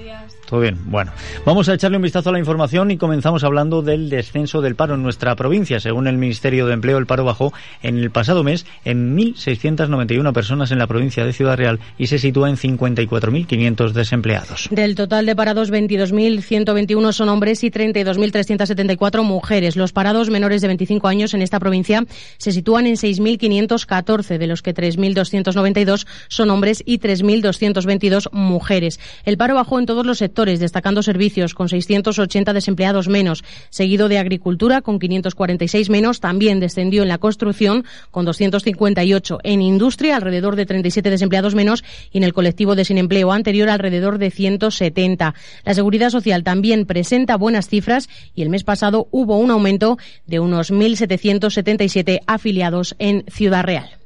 Todo 0.48 0.62
bien. 0.62 0.78
Bueno, 0.86 1.12
vamos 1.45 1.68
a 1.68 1.74
echarle 1.74 1.98
un 1.98 2.04
vistazo 2.04 2.30
a 2.30 2.32
la 2.32 2.39
información 2.39 2.89
y 2.89 2.98
comenzamos 2.98 3.43
hablando 3.43 3.82
del 3.82 4.10
descenso 4.10 4.62
del 4.62 4.76
paro 4.76 4.95
en 4.95 5.04
nuestra 5.04 5.36
provincia. 5.36 5.82
Según 5.82 6.08
el 6.08 6.18
Ministerio 6.18 6.66
de 6.68 6.74
Empleo, 6.74 6.98
el 6.98 7.06
paro 7.06 7.26
bajó 7.26 7.52
en 7.84 7.98
el 7.98 8.12
pasado 8.12 8.45
mes 8.45 8.66
en 8.86 9.18
1.691 9.18 10.32
personas 10.32 10.72
en 10.72 10.80
la 10.80 10.88
provincia 10.88 11.26
de 11.26 11.34
Ciudad 11.34 11.58
Real 11.58 11.80
y 11.98 12.08
se 12.08 12.18
sitúa 12.18 12.50
en 12.50 12.56
54.500 12.56 13.91
desempleados. 13.91 14.70
Del 14.72 14.95
total 14.95 15.26
de 15.26 15.36
parados, 15.36 15.70
22.121 15.70 17.12
son 17.12 17.28
hombres 17.28 17.66
y 17.66 17.70
32.374 17.70 19.24
mujeres. 19.24 19.76
Los 19.76 19.91
parados 19.91 20.30
menores 20.30 20.62
de 20.62 20.68
25 20.68 21.10
años 21.10 21.34
en 21.34 21.41
esta 21.41 21.60
provincia 21.60 22.06
se 22.38 22.54
sitúan 22.54 22.88
en 22.88 22.95
6.514, 22.95 24.38
de 24.38 24.48
los 24.48 24.62
que 24.62 24.74
3.292 24.74 26.08
son 26.30 26.50
hombres 26.52 26.84
y 26.86 27.00
3.222 27.00 28.32
mujeres. 28.32 29.02
El 29.26 29.36
paro 29.36 29.56
bajó 29.56 29.78
en 29.80 29.86
todos 29.86 30.06
los 30.06 30.20
sectores, 30.20 30.37
destacando 30.46 31.04
servicios, 31.04 31.54
con 31.54 31.70
680 31.70 32.54
desempleados 32.54 33.08
menos, 33.08 33.44
seguido 33.70 34.08
de 34.08 34.20
agricultura, 34.20 34.82
con 34.82 35.00
546 35.00 35.90
menos. 35.90 36.20
También 36.20 36.60
descendió 36.60 37.04
en 37.04 37.10
la 37.10 37.18
construcción, 37.18 37.86
con 38.12 38.26
258. 38.26 39.40
En 39.44 39.62
industria, 39.62 40.16
alrededor 40.16 40.56
de 40.56 40.66
37 40.66 41.10
desempleados 41.10 41.56
menos. 41.56 41.84
Y 42.12 42.20
en 42.20 42.24
el 42.24 42.34
colectivo 42.34 42.76
de 42.76 42.86
sin 42.86 42.98
empleo 42.98 43.32
anterior, 43.32 43.70
alrededor 43.70 44.18
de 44.18 44.32
170. 44.32 45.34
La 45.66 45.74
seguridad 45.74 46.10
social 46.10 46.44
también 46.44 46.86
presenta 46.86 47.38
buenas 47.38 47.68
cifras 47.68 48.10
y 48.36 48.44
el 48.44 48.50
mes 48.50 48.64
pasado 48.64 49.08
hubo 49.12 49.38
un 49.38 49.52
aumento 49.52 49.98
de 50.26 50.40
unos 50.40 50.72
1.777 50.72 52.22
afiliados 52.28 52.96
en 53.00 53.26
Ciudad 53.28 53.64
Real. 53.64 53.97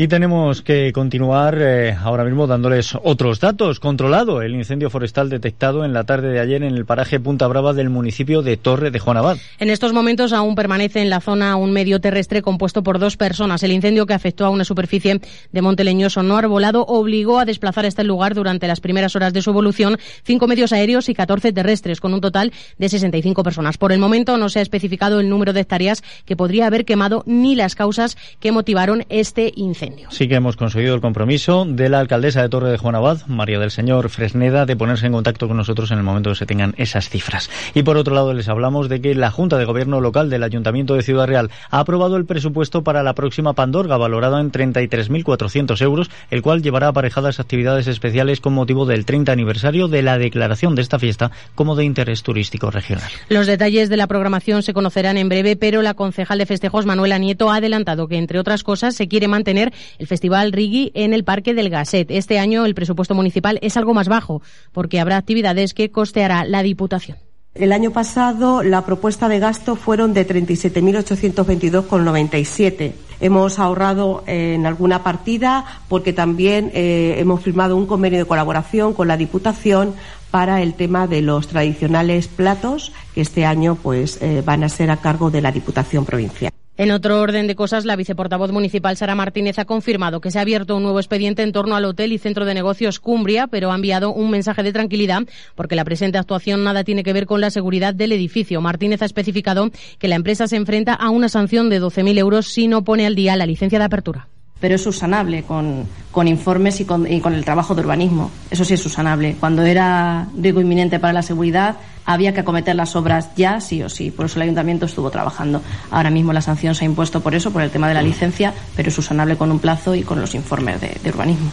Y 0.00 0.06
tenemos 0.06 0.62
que 0.62 0.92
continuar 0.92 1.58
eh, 1.60 1.92
ahora 1.92 2.22
mismo 2.22 2.46
dándoles 2.46 2.96
otros 3.02 3.40
datos. 3.40 3.80
Controlado 3.80 4.42
el 4.42 4.54
incendio 4.54 4.90
forestal 4.90 5.28
detectado 5.28 5.84
en 5.84 5.92
la 5.92 6.04
tarde 6.04 6.28
de 6.28 6.38
ayer 6.38 6.62
en 6.62 6.76
el 6.76 6.86
paraje 6.86 7.18
Punta 7.18 7.48
Brava 7.48 7.72
del 7.72 7.90
municipio 7.90 8.42
de 8.42 8.56
Torre 8.56 8.92
de 8.92 9.00
Juanabad. 9.00 9.38
En 9.58 9.70
estos 9.70 9.92
momentos 9.92 10.32
aún 10.32 10.54
permanece 10.54 11.02
en 11.02 11.10
la 11.10 11.20
zona 11.20 11.56
un 11.56 11.72
medio 11.72 12.00
terrestre 12.00 12.42
compuesto 12.42 12.84
por 12.84 13.00
dos 13.00 13.16
personas. 13.16 13.64
El 13.64 13.72
incendio 13.72 14.06
que 14.06 14.14
afectó 14.14 14.44
a 14.44 14.50
una 14.50 14.62
superficie 14.64 15.20
de 15.50 15.62
monte 15.62 15.82
leñoso 15.82 16.22
no 16.22 16.36
arbolado 16.36 16.84
obligó 16.86 17.40
a 17.40 17.44
desplazar 17.44 17.84
este 17.84 18.04
lugar 18.04 18.36
durante 18.36 18.68
las 18.68 18.78
primeras 18.78 19.16
horas 19.16 19.32
de 19.32 19.42
su 19.42 19.50
evolución 19.50 19.98
cinco 20.22 20.46
medios 20.46 20.72
aéreos 20.72 21.08
y 21.08 21.14
14 21.14 21.52
terrestres, 21.52 22.00
con 22.00 22.14
un 22.14 22.20
total 22.20 22.52
de 22.78 22.88
65 22.88 23.42
personas. 23.42 23.78
Por 23.78 23.90
el 23.90 23.98
momento 23.98 24.38
no 24.38 24.48
se 24.48 24.60
ha 24.60 24.62
especificado 24.62 25.18
el 25.18 25.28
número 25.28 25.52
de 25.52 25.62
hectáreas 25.62 26.04
que 26.24 26.36
podría 26.36 26.68
haber 26.68 26.84
quemado 26.84 27.24
ni 27.26 27.56
las 27.56 27.74
causas 27.74 28.16
que 28.38 28.52
motivaron 28.52 29.04
este 29.08 29.52
incendio. 29.56 29.87
Sí 30.10 30.28
que 30.28 30.36
hemos 30.36 30.56
conseguido 30.56 30.94
el 30.94 31.00
compromiso 31.00 31.64
de 31.66 31.88
la 31.88 32.00
alcaldesa 32.00 32.42
de 32.42 32.48
Torre 32.48 32.70
de 32.70 32.78
Juanabad, 32.78 33.26
María 33.26 33.58
del 33.58 33.70
Señor 33.70 34.08
Fresneda, 34.08 34.66
de 34.66 34.76
ponerse 34.76 35.06
en 35.06 35.12
contacto 35.12 35.48
con 35.48 35.56
nosotros 35.56 35.90
en 35.90 35.98
el 35.98 36.04
momento 36.04 36.30
que 36.30 36.36
se 36.36 36.46
tengan 36.46 36.74
esas 36.76 37.08
cifras. 37.08 37.50
Y 37.74 37.82
por 37.82 37.96
otro 37.96 38.14
lado 38.14 38.32
les 38.34 38.48
hablamos 38.48 38.88
de 38.88 39.00
que 39.00 39.14
la 39.14 39.30
Junta 39.30 39.58
de 39.58 39.64
Gobierno 39.64 40.00
Local 40.00 40.30
del 40.30 40.42
Ayuntamiento 40.42 40.94
de 40.94 41.02
Ciudad 41.02 41.26
Real 41.26 41.50
ha 41.70 41.80
aprobado 41.80 42.16
el 42.16 42.24
presupuesto 42.24 42.82
para 42.82 43.02
la 43.02 43.14
próxima 43.14 43.52
Pandorga, 43.52 43.96
valorado 43.96 44.38
en 44.38 44.52
33.400 44.52 45.80
euros, 45.82 46.10
el 46.30 46.42
cual 46.42 46.62
llevará 46.62 46.88
aparejadas 46.88 47.40
actividades 47.40 47.86
especiales 47.86 48.40
con 48.40 48.54
motivo 48.54 48.86
del 48.86 49.04
30 49.04 49.32
aniversario 49.32 49.88
de 49.88 50.02
la 50.02 50.18
declaración 50.18 50.74
de 50.74 50.82
esta 50.82 50.98
fiesta 50.98 51.30
como 51.54 51.76
de 51.76 51.84
interés 51.84 52.22
turístico 52.22 52.70
regional. 52.70 53.10
Los 53.28 53.46
detalles 53.46 53.88
de 53.88 53.96
la 53.96 54.06
programación 54.06 54.62
se 54.62 54.74
conocerán 54.74 55.18
en 55.18 55.28
breve, 55.28 55.56
pero 55.56 55.82
la 55.82 55.94
concejal 55.94 56.38
de 56.38 56.46
festejos, 56.46 56.86
Manuela 56.86 57.18
Nieto, 57.18 57.50
ha 57.50 57.56
adelantado 57.56 58.08
que, 58.08 58.16
entre 58.16 58.38
otras 58.38 58.62
cosas, 58.62 58.94
se 58.94 59.08
quiere 59.08 59.28
mantener 59.28 59.72
el 59.98 60.06
Festival 60.06 60.52
Rigi 60.52 60.92
en 60.94 61.14
el 61.14 61.24
Parque 61.24 61.54
del 61.54 61.70
Gasset. 61.70 62.10
Este 62.10 62.38
año 62.38 62.66
el 62.66 62.74
presupuesto 62.74 63.14
municipal 63.14 63.58
es 63.62 63.76
algo 63.76 63.94
más 63.94 64.08
bajo, 64.08 64.42
porque 64.72 65.00
habrá 65.00 65.16
actividades 65.16 65.74
que 65.74 65.90
costeará 65.90 66.44
la 66.44 66.62
Diputación. 66.62 67.18
El 67.54 67.72
año 67.72 67.90
pasado 67.90 68.62
la 68.62 68.86
propuesta 68.86 69.28
de 69.28 69.40
gasto 69.40 69.74
fueron 69.74 70.14
de 70.14 70.28
37.822,97. 70.28 72.92
Hemos 73.20 73.58
ahorrado 73.58 74.22
en 74.28 74.64
alguna 74.64 75.02
partida 75.02 75.64
porque 75.88 76.12
también 76.12 76.70
eh, 76.72 77.16
hemos 77.18 77.42
firmado 77.42 77.76
un 77.76 77.86
convenio 77.86 78.20
de 78.20 78.26
colaboración 78.26 78.94
con 78.94 79.08
la 79.08 79.16
Diputación 79.16 79.94
para 80.30 80.62
el 80.62 80.74
tema 80.74 81.08
de 81.08 81.20
los 81.20 81.48
tradicionales 81.48 82.28
platos 82.28 82.92
que 83.12 83.22
este 83.22 83.44
año 83.44 83.76
pues 83.82 84.22
eh, 84.22 84.40
van 84.44 84.62
a 84.62 84.68
ser 84.68 84.92
a 84.92 84.98
cargo 84.98 85.32
de 85.32 85.40
la 85.40 85.50
Diputación 85.50 86.04
Provincial. 86.04 86.52
En 86.78 86.92
otro 86.92 87.20
orden 87.20 87.48
de 87.48 87.56
cosas, 87.56 87.84
la 87.84 87.96
viceportavoz 87.96 88.52
municipal 88.52 88.96
Sara 88.96 89.16
Martínez 89.16 89.58
ha 89.58 89.64
confirmado 89.64 90.20
que 90.20 90.30
se 90.30 90.38
ha 90.38 90.42
abierto 90.42 90.76
un 90.76 90.84
nuevo 90.84 91.00
expediente 91.00 91.42
en 91.42 91.50
torno 91.50 91.74
al 91.74 91.84
hotel 91.84 92.12
y 92.12 92.18
centro 92.18 92.44
de 92.44 92.54
negocios 92.54 93.00
Cumbria, 93.00 93.48
pero 93.48 93.72
ha 93.72 93.74
enviado 93.74 94.12
un 94.12 94.30
mensaje 94.30 94.62
de 94.62 94.72
tranquilidad 94.72 95.24
porque 95.56 95.74
la 95.74 95.84
presente 95.84 96.18
actuación 96.18 96.62
nada 96.62 96.84
tiene 96.84 97.02
que 97.02 97.12
ver 97.12 97.26
con 97.26 97.40
la 97.40 97.50
seguridad 97.50 97.94
del 97.94 98.12
edificio. 98.12 98.60
Martínez 98.60 99.02
ha 99.02 99.06
especificado 99.06 99.72
que 99.98 100.06
la 100.06 100.14
empresa 100.14 100.46
se 100.46 100.54
enfrenta 100.54 100.94
a 100.94 101.10
una 101.10 101.28
sanción 101.28 101.68
de 101.68 101.82
12.000 101.82 102.16
euros 102.16 102.46
si 102.46 102.68
no 102.68 102.84
pone 102.84 103.06
al 103.06 103.16
día 103.16 103.34
la 103.34 103.46
licencia 103.46 103.80
de 103.80 103.84
apertura 103.84 104.28
pero 104.60 104.74
es 104.74 104.82
subsanable 104.82 105.44
con, 105.44 105.86
informes 106.26 106.80
y 106.80 106.84
con, 106.84 107.10
y 107.10 107.20
con, 107.20 107.32
el 107.32 107.44
trabajo 107.44 107.76
de 107.76 107.82
urbanismo. 107.82 108.30
Eso 108.50 108.64
sí 108.64 108.74
es 108.74 108.82
subsanable. 108.82 109.36
Cuando 109.38 109.62
era 109.62 110.26
riesgo 110.36 110.60
inminente 110.60 110.98
para 110.98 111.12
la 111.12 111.22
seguridad, 111.22 111.76
había 112.08 112.32
que 112.32 112.40
acometer 112.40 112.74
las 112.74 112.96
obras 112.96 113.30
ya, 113.36 113.60
sí 113.60 113.82
o 113.82 113.90
sí. 113.90 114.10
Por 114.10 114.26
eso 114.26 114.38
el 114.38 114.44
ayuntamiento 114.44 114.86
estuvo 114.86 115.10
trabajando. 115.10 115.60
Ahora 115.90 116.08
mismo 116.08 116.32
la 116.32 116.40
sanción 116.40 116.74
se 116.74 116.84
ha 116.84 116.88
impuesto 116.88 117.20
por 117.20 117.34
eso, 117.34 117.52
por 117.52 117.60
el 117.60 117.70
tema 117.70 117.86
de 117.86 117.92
la 117.92 118.00
licencia, 118.00 118.54
pero 118.74 118.88
es 118.88 118.94
subsanable 118.94 119.36
con 119.36 119.52
un 119.52 119.58
plazo 119.58 119.94
y 119.94 120.02
con 120.02 120.18
los 120.18 120.34
informes 120.34 120.80
de, 120.80 120.96
de 121.02 121.10
urbanismo. 121.10 121.50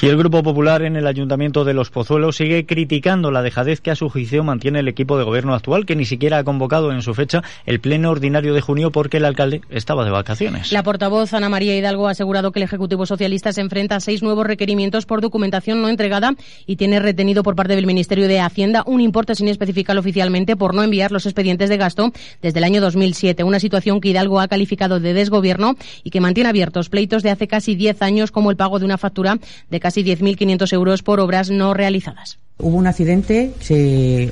Y 0.00 0.06
el 0.06 0.16
Grupo 0.16 0.44
Popular 0.44 0.82
en 0.82 0.94
el 0.94 1.08
Ayuntamiento 1.08 1.64
de 1.64 1.74
Los 1.74 1.90
Pozuelos 1.90 2.36
sigue 2.36 2.66
criticando 2.66 3.32
la 3.32 3.42
dejadez 3.42 3.80
que 3.80 3.90
a 3.90 3.96
su 3.96 4.08
juicio 4.08 4.44
mantiene 4.44 4.78
el 4.78 4.86
equipo 4.86 5.18
de 5.18 5.24
gobierno 5.24 5.54
actual, 5.54 5.84
que 5.86 5.96
ni 5.96 6.04
siquiera 6.04 6.38
ha 6.38 6.44
convocado 6.44 6.92
en 6.92 7.02
su 7.02 7.12
fecha 7.12 7.42
el 7.66 7.80
pleno 7.80 8.10
ordinario 8.10 8.54
de 8.54 8.60
junio 8.60 8.92
porque 8.92 9.16
el 9.16 9.24
alcalde 9.24 9.60
estaba 9.70 10.04
de 10.04 10.12
vacaciones. 10.12 10.70
La 10.70 10.84
portavoz 10.84 11.34
Ana 11.34 11.48
María 11.48 11.76
Hidalgo 11.76 12.06
ha 12.06 12.12
asegurado 12.12 12.52
que 12.52 12.60
el 12.60 12.64
Ejecutivo 12.64 13.06
Socialista 13.06 13.52
se 13.52 13.60
enfrenta 13.60 13.96
a 13.96 14.00
seis 14.00 14.22
nuevos 14.22 14.46
requerimientos 14.46 15.04
por 15.04 15.20
documentación 15.20 15.82
no 15.82 15.88
entregada 15.88 16.34
y 16.64 16.76
tiene 16.76 17.00
retenido 17.00 17.42
por 17.42 17.56
parte 17.56 17.74
del 17.74 17.86
Ministerio 17.86 18.28
de 18.28 18.38
Hacienda 18.38 18.84
un 18.86 19.00
importe 19.00 19.34
sin 19.34 19.48
especificar 19.48 19.79
oficialmente 19.88 20.56
por 20.56 20.74
no 20.74 20.82
enviar 20.82 21.12
los 21.12 21.26
expedientes 21.26 21.68
de 21.68 21.76
gasto 21.76 22.12
desde 22.42 22.58
el 22.58 22.64
año 22.64 22.80
2007. 22.80 23.44
Una 23.44 23.60
situación 23.60 24.00
que 24.00 24.08
Hidalgo 24.08 24.40
ha 24.40 24.48
calificado 24.48 25.00
de 25.00 25.14
desgobierno 25.14 25.76
y 26.04 26.10
que 26.10 26.20
mantiene 26.20 26.48
abiertos 26.48 26.88
pleitos 26.88 27.22
de 27.22 27.30
hace 27.30 27.48
casi 27.48 27.74
10 27.74 28.02
años 28.02 28.30
como 28.30 28.50
el 28.50 28.56
pago 28.56 28.78
de 28.78 28.84
una 28.84 28.98
factura 28.98 29.38
de 29.70 29.80
casi 29.80 30.02
10.500 30.04 30.72
euros 30.72 31.02
por 31.02 31.20
obras 31.20 31.50
no 31.50 31.74
realizadas. 31.74 32.38
Hubo 32.58 32.76
un 32.76 32.86
accidente, 32.86 33.52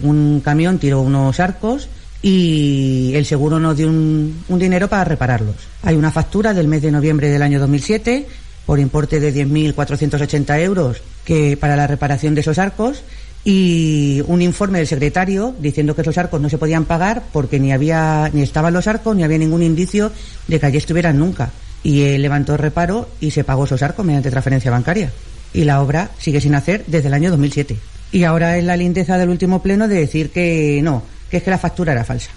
un 0.02 0.40
camión 0.44 0.78
tiró 0.78 1.00
unos 1.00 1.40
arcos 1.40 1.88
y 2.20 3.12
el 3.14 3.24
seguro 3.24 3.58
nos 3.58 3.76
dio 3.76 3.88
un, 3.88 4.44
un, 4.48 4.58
dinero 4.58 4.88
para 4.88 5.04
repararlos. 5.04 5.56
Hay 5.82 5.96
una 5.96 6.10
factura 6.10 6.52
del 6.52 6.68
mes 6.68 6.82
de 6.82 6.90
noviembre 6.90 7.28
del 7.28 7.42
año 7.42 7.60
2007 7.60 8.26
por 8.66 8.80
importe 8.80 9.18
de 9.18 9.32
10.480 9.32 10.60
euros 10.60 11.00
que 11.24 11.56
para 11.56 11.74
la 11.74 11.86
reparación 11.86 12.34
de 12.34 12.42
esos 12.42 12.58
arcos 12.58 13.02
y 13.44 14.22
un 14.26 14.42
informe 14.42 14.78
del 14.78 14.86
secretario 14.86 15.54
diciendo 15.58 15.94
que 15.94 16.02
esos 16.02 16.18
arcos 16.18 16.40
no 16.40 16.48
se 16.48 16.58
podían 16.58 16.84
pagar 16.84 17.22
porque 17.32 17.58
ni 17.58 17.72
había 17.72 18.30
ni 18.32 18.42
estaban 18.42 18.74
los 18.74 18.86
arcos 18.86 19.16
ni 19.16 19.24
había 19.24 19.38
ningún 19.38 19.62
indicio 19.62 20.12
de 20.46 20.60
que 20.60 20.66
allí 20.66 20.78
estuvieran 20.78 21.18
nunca. 21.18 21.50
Y 21.82 22.02
él 22.02 22.22
levantó 22.22 22.56
reparo 22.56 23.08
y 23.20 23.30
se 23.30 23.44
pagó 23.44 23.64
esos 23.64 23.82
arcos 23.82 24.04
mediante 24.04 24.30
transferencia 24.30 24.70
bancaria. 24.70 25.12
Y 25.54 25.64
la 25.64 25.80
obra 25.80 26.10
sigue 26.18 26.40
sin 26.40 26.54
hacer 26.54 26.84
desde 26.86 27.08
el 27.08 27.14
año 27.14 27.30
2007. 27.30 27.76
Y 28.12 28.24
ahora 28.24 28.58
es 28.58 28.64
la 28.64 28.76
lindeza 28.76 29.16
del 29.16 29.28
último 29.28 29.62
pleno 29.62 29.86
de 29.86 29.96
decir 29.96 30.30
que 30.30 30.80
no, 30.82 31.02
que 31.30 31.38
es 31.38 31.42
que 31.42 31.50
la 31.50 31.58
factura 31.58 31.92
era 31.92 32.04
falsa. 32.04 32.30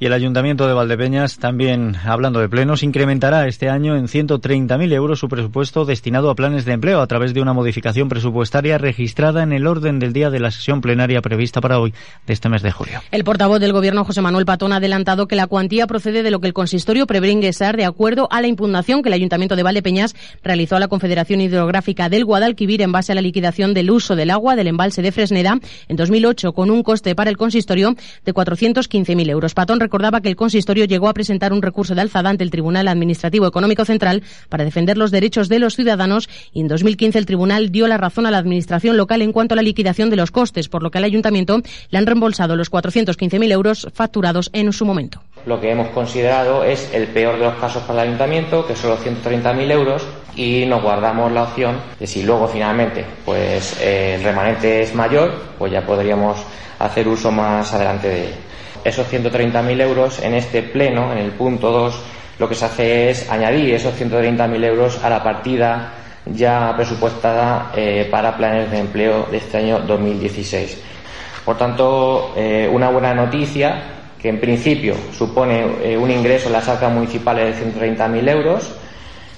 Y 0.00 0.06
el 0.06 0.12
Ayuntamiento 0.12 0.68
de 0.68 0.74
Valdepeñas, 0.74 1.38
también 1.38 1.96
hablando 2.04 2.38
de 2.38 2.48
plenos, 2.48 2.84
incrementará 2.84 3.48
este 3.48 3.68
año 3.68 3.96
en 3.96 4.06
130.000 4.06 4.92
euros 4.92 5.18
su 5.18 5.28
presupuesto 5.28 5.84
destinado 5.84 6.30
a 6.30 6.36
planes 6.36 6.64
de 6.64 6.74
empleo 6.74 7.00
a 7.00 7.06
través 7.08 7.34
de 7.34 7.40
una 7.40 7.52
modificación 7.52 8.08
presupuestaria 8.08 8.78
registrada 8.78 9.42
en 9.42 9.52
el 9.52 9.66
orden 9.66 9.98
del 9.98 10.12
día 10.12 10.30
de 10.30 10.38
la 10.38 10.52
sesión 10.52 10.82
plenaria 10.82 11.20
prevista 11.20 11.60
para 11.60 11.80
hoy 11.80 11.92
de 12.28 12.32
este 12.32 12.48
mes 12.48 12.62
de 12.62 12.70
julio. 12.70 13.00
El 13.10 13.24
portavoz 13.24 13.58
del 13.58 13.72
Gobierno, 13.72 14.04
José 14.04 14.20
Manuel 14.20 14.46
Patón, 14.46 14.72
ha 14.72 14.76
adelantado 14.76 15.26
que 15.26 15.34
la 15.34 15.48
cuantía 15.48 15.88
procede 15.88 16.22
de 16.22 16.30
lo 16.30 16.38
que 16.38 16.46
el 16.46 16.54
consistorio 16.54 17.08
prevé 17.08 17.30
ingresar 17.30 17.76
de 17.76 17.84
acuerdo 17.84 18.28
a 18.30 18.40
la 18.40 18.46
impugnación 18.46 19.02
que 19.02 19.08
el 19.08 19.14
Ayuntamiento 19.14 19.56
de 19.56 19.64
Valdepeñas 19.64 20.14
realizó 20.44 20.76
a 20.76 20.80
la 20.80 20.86
Confederación 20.86 21.40
Hidrográfica 21.40 22.08
del 22.08 22.24
Guadalquivir 22.24 22.82
en 22.82 22.92
base 22.92 23.10
a 23.10 23.16
la 23.16 23.20
liquidación 23.20 23.74
del 23.74 23.90
uso 23.90 24.14
del 24.14 24.30
agua 24.30 24.54
del 24.54 24.68
embalse 24.68 25.02
de 25.02 25.10
Fresneda 25.10 25.58
en 25.88 25.96
2008 25.96 26.52
con 26.52 26.70
un 26.70 26.84
coste 26.84 27.16
para 27.16 27.30
el 27.30 27.36
consistorio 27.36 27.96
de 28.24 28.32
415.000 28.32 29.28
euros. 29.28 29.54
Patón 29.54 29.80
recordaba 29.88 30.20
que 30.20 30.28
el 30.28 30.36
consistorio 30.36 30.84
llegó 30.84 31.08
a 31.08 31.14
presentar 31.14 31.54
un 31.54 31.62
recurso 31.62 31.94
de 31.94 32.02
alzada 32.02 32.28
ante 32.28 32.44
el 32.44 32.50
Tribunal 32.50 32.88
Administrativo 32.88 33.46
Económico 33.46 33.86
Central 33.86 34.22
para 34.50 34.62
defender 34.62 34.98
los 34.98 35.10
derechos 35.10 35.48
de 35.48 35.58
los 35.58 35.76
ciudadanos 35.76 36.28
y 36.52 36.60
en 36.60 36.68
2015 36.68 37.18
el 37.18 37.24
tribunal 37.24 37.72
dio 37.72 37.88
la 37.88 37.96
razón 37.96 38.26
a 38.26 38.30
la 38.30 38.36
administración 38.36 38.98
local 38.98 39.22
en 39.22 39.32
cuanto 39.32 39.54
a 39.54 39.56
la 39.56 39.62
liquidación 39.62 40.10
de 40.10 40.16
los 40.16 40.30
costes, 40.30 40.68
por 40.68 40.82
lo 40.82 40.90
que 40.90 40.98
al 40.98 41.04
ayuntamiento 41.04 41.62
le 41.88 41.96
han 41.96 42.04
reembolsado 42.04 42.54
los 42.54 42.70
415.000 42.70 43.50
euros 43.50 43.88
facturados 43.94 44.50
en 44.52 44.70
su 44.74 44.84
momento. 44.84 45.22
Lo 45.46 45.58
que 45.58 45.70
hemos 45.70 45.88
considerado 45.88 46.64
es 46.64 46.92
el 46.92 47.06
peor 47.06 47.38
de 47.38 47.46
los 47.46 47.54
casos 47.54 47.82
para 47.84 48.02
el 48.02 48.08
ayuntamiento, 48.08 48.66
que 48.66 48.76
son 48.76 48.90
los 48.90 49.00
130.000 49.00 49.70
euros, 49.70 50.06
y 50.36 50.66
nos 50.66 50.82
guardamos 50.82 51.32
la 51.32 51.44
opción 51.44 51.80
de 51.98 52.06
si 52.06 52.24
luego 52.24 52.46
finalmente 52.46 53.06
pues 53.24 53.80
eh, 53.80 54.16
el 54.16 54.22
remanente 54.22 54.82
es 54.82 54.94
mayor, 54.94 55.32
pues 55.58 55.72
ya 55.72 55.86
podríamos 55.86 56.36
hacer 56.78 57.08
uso 57.08 57.32
más 57.32 57.72
adelante 57.72 58.08
de. 58.08 58.48
Esos 58.84 59.10
130.000 59.12 59.80
euros 59.80 60.20
en 60.20 60.34
este 60.34 60.62
pleno, 60.62 61.12
en 61.12 61.18
el 61.18 61.32
punto 61.32 61.70
2, 61.70 62.00
lo 62.38 62.48
que 62.48 62.54
se 62.54 62.64
hace 62.64 63.10
es 63.10 63.30
añadir 63.30 63.74
esos 63.74 63.98
130.000 63.98 64.64
euros 64.64 65.02
a 65.02 65.10
la 65.10 65.22
partida 65.22 65.92
ya 66.26 66.74
presupuestada 66.76 67.72
eh, 67.74 68.06
para 68.10 68.36
planes 68.36 68.70
de 68.70 68.78
empleo 68.78 69.26
de 69.30 69.38
este 69.38 69.58
año 69.58 69.80
2016. 69.80 70.78
Por 71.44 71.56
tanto, 71.56 72.34
eh, 72.36 72.68
una 72.70 72.90
buena 72.90 73.14
noticia 73.14 73.82
que 74.20 74.28
en 74.28 74.40
principio 74.40 74.94
supone 75.12 75.66
eh, 75.82 75.96
un 75.96 76.10
ingreso 76.10 76.48
en 76.48 76.52
las 76.52 76.68
arcas 76.68 76.92
municipales 76.92 77.58
de 77.58 77.96
130.000 77.96 78.28
euros, 78.28 78.70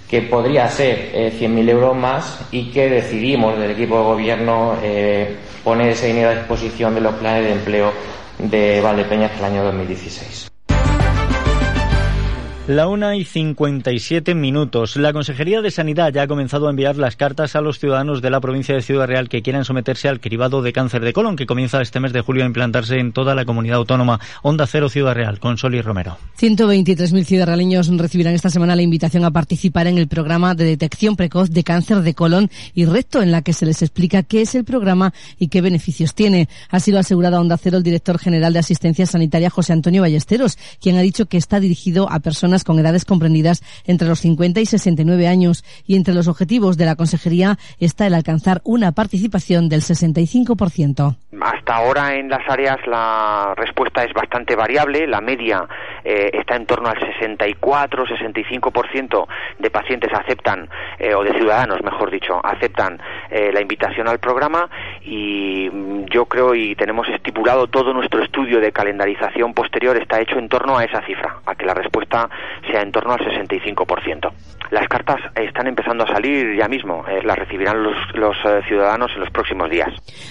que 0.08 0.22
podría 0.22 0.66
ser 0.68 1.12
100.000 1.14 1.68
euros 1.68 1.96
más 1.96 2.40
y 2.50 2.72
que 2.72 2.88
decidimos 2.88 3.56
del 3.56 3.70
equipo 3.70 3.96
de 3.96 4.02
gobierno 4.02 4.74
poner 5.62 5.90
ese 5.90 6.08
dinero 6.08 6.30
a 6.30 6.34
disposición 6.34 6.96
de 6.96 7.00
los 7.00 7.14
planes 7.14 7.44
de 7.44 7.52
empleo 7.52 7.92
de 8.42 8.80
Valdepeñas 8.80 9.32
para 9.32 9.48
el 9.48 9.54
año 9.54 9.64
2016. 9.64 10.49
La 12.70 12.86
una 12.86 13.16
y 13.16 13.24
57 13.24 14.36
minutos. 14.36 14.94
La 14.94 15.12
Consejería 15.12 15.60
de 15.60 15.72
Sanidad 15.72 16.12
ya 16.12 16.22
ha 16.22 16.28
comenzado 16.28 16.68
a 16.68 16.70
enviar 16.70 16.94
las 16.94 17.16
cartas 17.16 17.56
a 17.56 17.60
los 17.60 17.80
ciudadanos 17.80 18.22
de 18.22 18.30
la 18.30 18.40
provincia 18.40 18.76
de 18.76 18.82
Ciudad 18.82 19.08
Real 19.08 19.28
que 19.28 19.42
quieran 19.42 19.64
someterse 19.64 20.08
al 20.08 20.20
cribado 20.20 20.62
de 20.62 20.72
cáncer 20.72 21.02
de 21.02 21.12
colon 21.12 21.34
que 21.34 21.46
comienza 21.46 21.82
este 21.82 21.98
mes 21.98 22.12
de 22.12 22.20
julio 22.20 22.44
a 22.44 22.46
implantarse 22.46 23.00
en 23.00 23.10
toda 23.10 23.34
la 23.34 23.44
comunidad 23.44 23.78
autónoma. 23.78 24.20
Onda 24.44 24.68
Cero 24.68 24.88
Ciudad 24.88 25.16
Real, 25.16 25.40
con 25.40 25.58
Soli 25.58 25.82
Romero. 25.82 26.16
123.000 26.40 27.24
ciudadanos 27.24 27.88
recibirán 27.88 28.34
esta 28.34 28.50
semana 28.50 28.76
la 28.76 28.82
invitación 28.82 29.24
a 29.24 29.32
participar 29.32 29.88
en 29.88 29.98
el 29.98 30.06
programa 30.06 30.54
de 30.54 30.64
detección 30.64 31.16
precoz 31.16 31.50
de 31.50 31.64
cáncer 31.64 32.02
de 32.02 32.14
colon 32.14 32.52
y 32.72 32.84
recto, 32.84 33.20
en 33.20 33.32
la 33.32 33.42
que 33.42 33.52
se 33.52 33.66
les 33.66 33.82
explica 33.82 34.22
qué 34.22 34.42
es 34.42 34.54
el 34.54 34.62
programa 34.62 35.12
y 35.40 35.48
qué 35.48 35.60
beneficios 35.60 36.14
tiene. 36.14 36.48
Así 36.68 36.92
lo 36.92 36.98
ha 36.98 37.00
asegurado 37.00 37.40
Onda 37.40 37.56
Cero 37.56 37.78
el 37.78 37.82
director 37.82 38.20
general 38.20 38.52
de 38.52 38.60
Asistencia 38.60 39.06
Sanitaria, 39.06 39.50
José 39.50 39.72
Antonio 39.72 40.02
Ballesteros, 40.02 40.56
quien 40.80 40.96
ha 40.98 41.00
dicho 41.00 41.26
que 41.26 41.36
está 41.36 41.58
dirigido 41.58 42.08
a 42.08 42.20
personas 42.20 42.59
con 42.64 42.78
edades 42.78 43.04
comprendidas 43.04 43.62
entre 43.86 44.08
los 44.08 44.20
50 44.20 44.60
y 44.60 44.66
69 44.66 45.28
años. 45.28 45.64
Y 45.86 45.96
entre 45.96 46.14
los 46.14 46.28
objetivos 46.28 46.76
de 46.76 46.86
la 46.86 46.96
Consejería 46.96 47.58
está 47.78 48.06
el 48.06 48.14
alcanzar 48.14 48.60
una 48.64 48.92
participación 48.92 49.68
del 49.68 49.82
65%. 49.82 51.16
Hasta 51.40 51.76
ahora 51.76 52.16
en 52.16 52.28
las 52.28 52.46
áreas 52.48 52.78
la 52.86 53.54
respuesta 53.56 54.04
es 54.04 54.12
bastante 54.12 54.56
variable, 54.56 55.06
la 55.06 55.20
media 55.20 55.68
eh, 56.04 56.30
está 56.34 56.56
en 56.56 56.66
torno 56.66 56.88
al 56.88 56.98
64-65% 56.98 59.26
de 59.58 59.70
pacientes 59.70 60.12
aceptan, 60.12 60.68
eh, 60.98 61.14
o 61.14 61.22
de 61.22 61.32
ciudadanos 61.32 61.82
mejor 61.82 62.10
dicho, 62.10 62.44
aceptan 62.44 63.00
eh, 63.30 63.52
la 63.52 63.60
invitación 63.60 64.08
al 64.08 64.18
programa. 64.18 64.68
Y 65.02 65.70
mm, 65.70 66.06
yo 66.06 66.26
creo 66.26 66.54
y 66.54 66.74
tenemos 66.74 67.06
estipulado 67.08 67.68
todo 67.68 67.92
nuestro 67.92 68.22
estudio 68.22 68.60
de 68.60 68.72
calendarización 68.72 69.54
posterior 69.54 69.96
está 69.96 70.20
hecho 70.20 70.38
en 70.38 70.48
torno 70.48 70.76
a 70.76 70.84
esa 70.84 71.00
cifra, 71.06 71.38
a 71.46 71.54
que 71.54 71.66
la 71.66 71.74
respuesta 71.74 72.28
sea 72.70 72.82
en 72.82 72.92
torno 72.92 73.12
al 73.12 73.20
65%. 73.20 74.32
Las 74.70 74.86
cartas 74.88 75.20
están 75.34 75.66
empezando 75.66 76.04
a 76.04 76.06
salir 76.06 76.56
ya 76.56 76.68
mismo, 76.68 77.04
eh, 77.08 77.20
las 77.24 77.36
recibirán 77.36 77.82
los, 77.82 77.96
los 78.14 78.36
eh, 78.44 78.60
ciudadanos 78.68 79.10
en 79.14 79.20
los 79.20 79.30
próximos 79.30 79.68
días. 79.68 79.88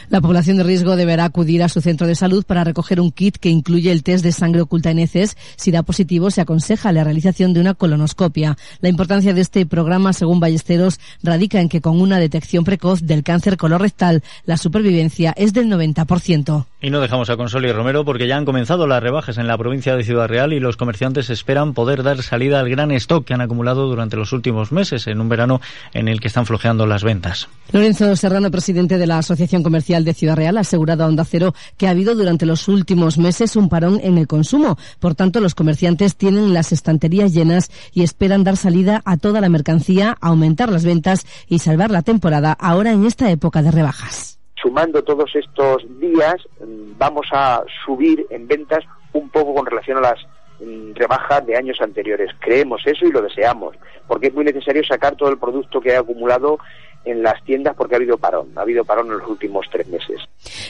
La 0.10 0.22
población 0.22 0.58
de 0.58 0.64
riesgo 0.64 0.96
deberá 0.96 1.26
acudir 1.26 1.62
a 1.62 1.70
su 1.70 1.82
centro 1.82 2.08
de 2.08 2.16
salud 2.16 2.46
para 2.46 2.64
recoger 2.64 3.02
un 3.02 3.12
kit 3.12 3.38
que 3.38 3.50
incluye 3.50 3.92
el 3.92 4.04
test 4.04 4.24
de 4.24 4.32
sangre 4.32 4.62
oculta 4.62 4.92
en 4.92 5.00
heces. 5.00 5.36
Si 5.58 5.72
da 5.72 5.84
positivo, 5.84 6.32
se 6.32 6.42
aconseja 6.42 6.92
la 6.94 7.04
realización 7.04 7.54
de 7.54 7.60
una 7.60 7.74
colonoscopia. 7.74 8.56
La 8.80 8.90
importancia 8.90 9.34
de 9.34 9.42
este 9.42 9.66
programa, 9.66 10.14
según 10.14 10.40
Ballesteros, 10.40 11.00
radica 11.22 11.60
en 11.60 11.68
que 11.68 11.82
con 11.82 12.00
una 12.00 12.18
detección 12.18 12.64
precoz 12.64 13.02
del 13.02 13.24
cáncer 13.24 13.58
colorectal, 13.58 14.24
la 14.46 14.56
supervivencia 14.56 15.34
es 15.36 15.54
del 15.54 15.68
90%. 15.68 16.66
Y 16.82 16.92
no 16.92 17.02
dejamos 17.02 17.30
a 17.30 17.36
Consoli 17.36 17.74
Romero 17.74 18.06
porque 18.06 18.28
ya 18.28 18.38
han 18.38 18.46
comenzado 18.46 18.88
las 18.88 19.04
rebajas 19.04 19.38
en 19.38 19.48
la 19.48 19.58
provincia 19.58 19.98
de 19.98 20.04
Ciudad 20.06 20.30
Real 20.30 20.54
y 20.54 20.62
los 20.62 20.78
comerciantes 20.78 21.30
esperan 21.30 21.74
poder 21.74 22.04
dar 22.04 22.24
salida 22.24 22.62
al 22.62 22.70
gran 22.70 22.92
stock 22.92 23.26
que 23.26 23.34
han 23.34 23.42
acumulado 23.42 23.88
durante 23.88 24.16
los 24.16 24.29
últimos 24.34 24.72
meses 24.72 25.08
en 25.08 25.22
un 25.22 25.30
verano 25.30 25.62
en 25.94 26.08
el 26.08 26.20
que 26.20 26.28
están 26.28 26.46
flojeando 26.46 26.86
las 26.86 27.04
ventas. 27.04 27.50
Lorenzo 27.72 28.16
Serrano, 28.16 28.50
presidente 28.50 28.98
de 28.98 29.08
la 29.08 29.20
Asociación 29.20 29.64
Comercial 29.64 30.04
de 30.04 30.14
Ciudad 30.14 30.36
Real, 30.36 30.58
ha 30.58 30.62
asegurado 30.62 31.04
a 31.04 31.08
Onda 31.08 31.24
Cero 31.26 31.54
que 31.78 31.88
ha 31.88 31.92
habido 31.92 32.16
durante 32.16 32.46
los 32.46 32.68
últimos 32.68 33.18
meses 33.18 33.56
un 33.56 33.70
parón 33.70 34.00
en 34.04 34.18
el 34.18 34.28
consumo. 34.28 34.78
Por 35.00 35.16
tanto, 35.16 35.40
los 35.40 35.56
comerciantes 35.56 36.16
tienen 36.16 36.54
las 36.54 36.72
estanterías 36.72 37.34
llenas 37.34 37.70
y 37.94 38.04
esperan 38.04 38.44
dar 38.44 38.58
salida 38.58 39.02
a 39.06 39.18
toda 39.18 39.42
la 39.42 39.50
mercancía, 39.50 40.18
aumentar 40.22 40.70
las 40.70 40.86
ventas 40.86 41.26
y 41.48 41.60
salvar 41.60 41.92
la 41.92 42.02
temporada 42.02 42.54
ahora 42.54 42.92
en 42.92 43.06
esta 43.06 43.30
época 43.30 43.62
de 43.62 43.72
rebajas 43.72 44.40
sumando 44.62 45.02
todos 45.04 45.34
estos 45.36 45.84
días, 46.00 46.36
mm, 46.60 46.98
vamos 46.98 47.28
a 47.32 47.64
subir 47.86 48.26
en 48.30 48.48
ventas 48.48 48.84
un 49.14 49.30
poco 49.30 49.54
con 49.56 49.66
relación 49.66 49.98
a 49.98 50.02
las 50.02 50.20
mm, 50.60 50.94
rebajas 50.96 51.46
de 51.46 51.56
años 51.56 51.80
anteriores. 51.82 52.32
Creemos 52.40 52.82
eso 52.86 53.06
y 53.06 53.12
lo 53.12 53.22
deseamos, 53.22 53.76
porque 54.08 54.28
es 54.28 54.34
muy 54.34 54.46
necesario 54.46 54.84
sacar 54.84 55.16
todo 55.16 55.30
el 55.30 55.38
producto 55.38 55.82
que 55.82 55.96
ha 55.96 56.00
acumulado 56.00 56.60
en 57.06 57.24
las 57.24 57.44
tiendas 57.44 57.76
porque 57.76 57.96
ha 57.96 57.98
habido 57.98 58.18
parón, 58.18 58.50
ha 58.56 58.62
habido 58.62 58.84
parón 58.84 59.08
en 59.08 59.18
los 59.20 59.28
últimos 59.28 59.66
tres 59.72 59.88
meses. 59.88 60.22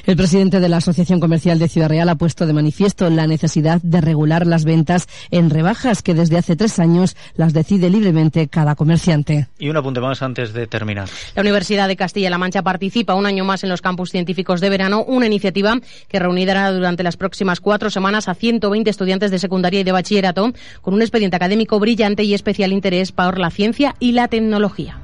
El 0.05 0.15
presidente 0.15 0.59
de 0.59 0.69
la 0.69 0.77
Asociación 0.77 1.19
Comercial 1.19 1.59
de 1.59 1.67
Ciudad 1.67 1.89
Real 1.89 2.09
ha 2.09 2.15
puesto 2.15 2.45
de 2.45 2.53
manifiesto 2.53 3.09
la 3.09 3.27
necesidad 3.27 3.81
de 3.81 4.01
regular 4.01 4.47
las 4.47 4.65
ventas 4.65 5.07
en 5.31 5.49
rebajas 5.49 6.01
que 6.01 6.13
desde 6.13 6.37
hace 6.37 6.55
tres 6.55 6.79
años 6.79 7.15
las 7.35 7.53
decide 7.53 7.89
libremente 7.89 8.47
cada 8.47 8.75
comerciante. 8.75 9.47
Y 9.57 9.69
un 9.69 9.77
apunte 9.77 9.99
más 9.99 10.21
antes 10.21 10.53
de 10.53 10.67
terminar. 10.67 11.09
La 11.35 11.41
Universidad 11.41 11.87
de 11.87 11.95
Castilla-La 11.95 12.37
Mancha 12.37 12.61
participa 12.61 13.15
un 13.15 13.25
año 13.25 13.43
más 13.43 13.63
en 13.63 13.69
los 13.69 13.81
campus 13.81 14.11
científicos 14.11 14.61
de 14.61 14.69
verano, 14.69 15.03
una 15.03 15.25
iniciativa 15.25 15.79
que 16.07 16.19
reunirá 16.19 16.71
durante 16.71 17.03
las 17.03 17.17
próximas 17.17 17.59
cuatro 17.59 17.89
semanas 17.89 18.27
a 18.27 18.35
120 18.35 18.89
estudiantes 18.89 19.31
de 19.31 19.39
secundaria 19.39 19.81
y 19.81 19.83
de 19.83 19.91
bachillerato 19.91 20.51
con 20.81 20.93
un 20.93 21.01
expediente 21.01 21.35
académico 21.35 21.79
brillante 21.79 22.23
y 22.23 22.33
especial 22.33 22.73
interés 22.73 23.11
por 23.11 23.39
la 23.39 23.49
ciencia 23.49 23.95
y 23.99 24.13
la 24.13 24.27
tecnología. 24.27 24.99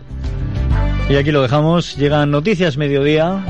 Y 1.07 1.15
aquí 1.17 1.31
lo 1.31 1.41
dejamos. 1.41 1.95
Llegan 1.97 2.31
noticias 2.31 2.77
mediodía. 2.77 3.43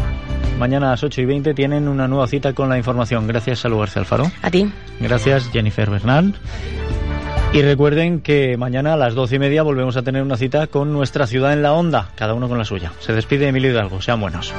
Mañana 0.59 0.87
a 0.87 0.91
las 0.91 1.03
8 1.03 1.21
y 1.21 1.25
20 1.25 1.53
tienen 1.53 1.87
una 1.87 2.07
nueva 2.07 2.27
cita 2.27 2.53
con 2.53 2.69
la 2.69 2.77
información. 2.77 3.27
Gracias, 3.27 3.59
Salud 3.59 3.79
García 3.79 4.01
Alfaro. 4.01 4.31
A 4.41 4.51
ti. 4.51 4.69
Gracias, 4.99 5.49
Jennifer 5.51 5.89
Bernal. 5.89 6.35
Y 7.53 7.61
recuerden 7.61 8.19
que 8.19 8.57
mañana 8.57 8.93
a 8.93 8.97
las 8.97 9.15
12 9.15 9.35
y 9.35 9.39
media 9.39 9.63
volvemos 9.63 9.95
a 9.95 10.03
tener 10.03 10.21
una 10.21 10.35
cita 10.35 10.67
con 10.67 10.91
nuestra 10.91 11.27
ciudad 11.27 11.53
en 11.53 11.61
la 11.61 11.71
onda, 11.71 12.09
cada 12.15 12.33
uno 12.33 12.49
con 12.49 12.57
la 12.57 12.65
suya. 12.65 12.91
Se 12.99 13.13
despide 13.13 13.47
Emilio 13.47 13.71
Hidalgo. 13.71 14.01
Sean 14.01 14.19
buenos. 14.19 14.53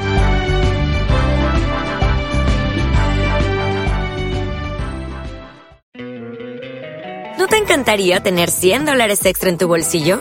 ¿No 7.38 7.46
te 7.46 7.56
encantaría 7.58 8.20
tener 8.20 8.50
100 8.50 8.86
dólares 8.86 9.24
extra 9.26 9.50
en 9.50 9.58
tu 9.58 9.68
bolsillo? 9.68 10.20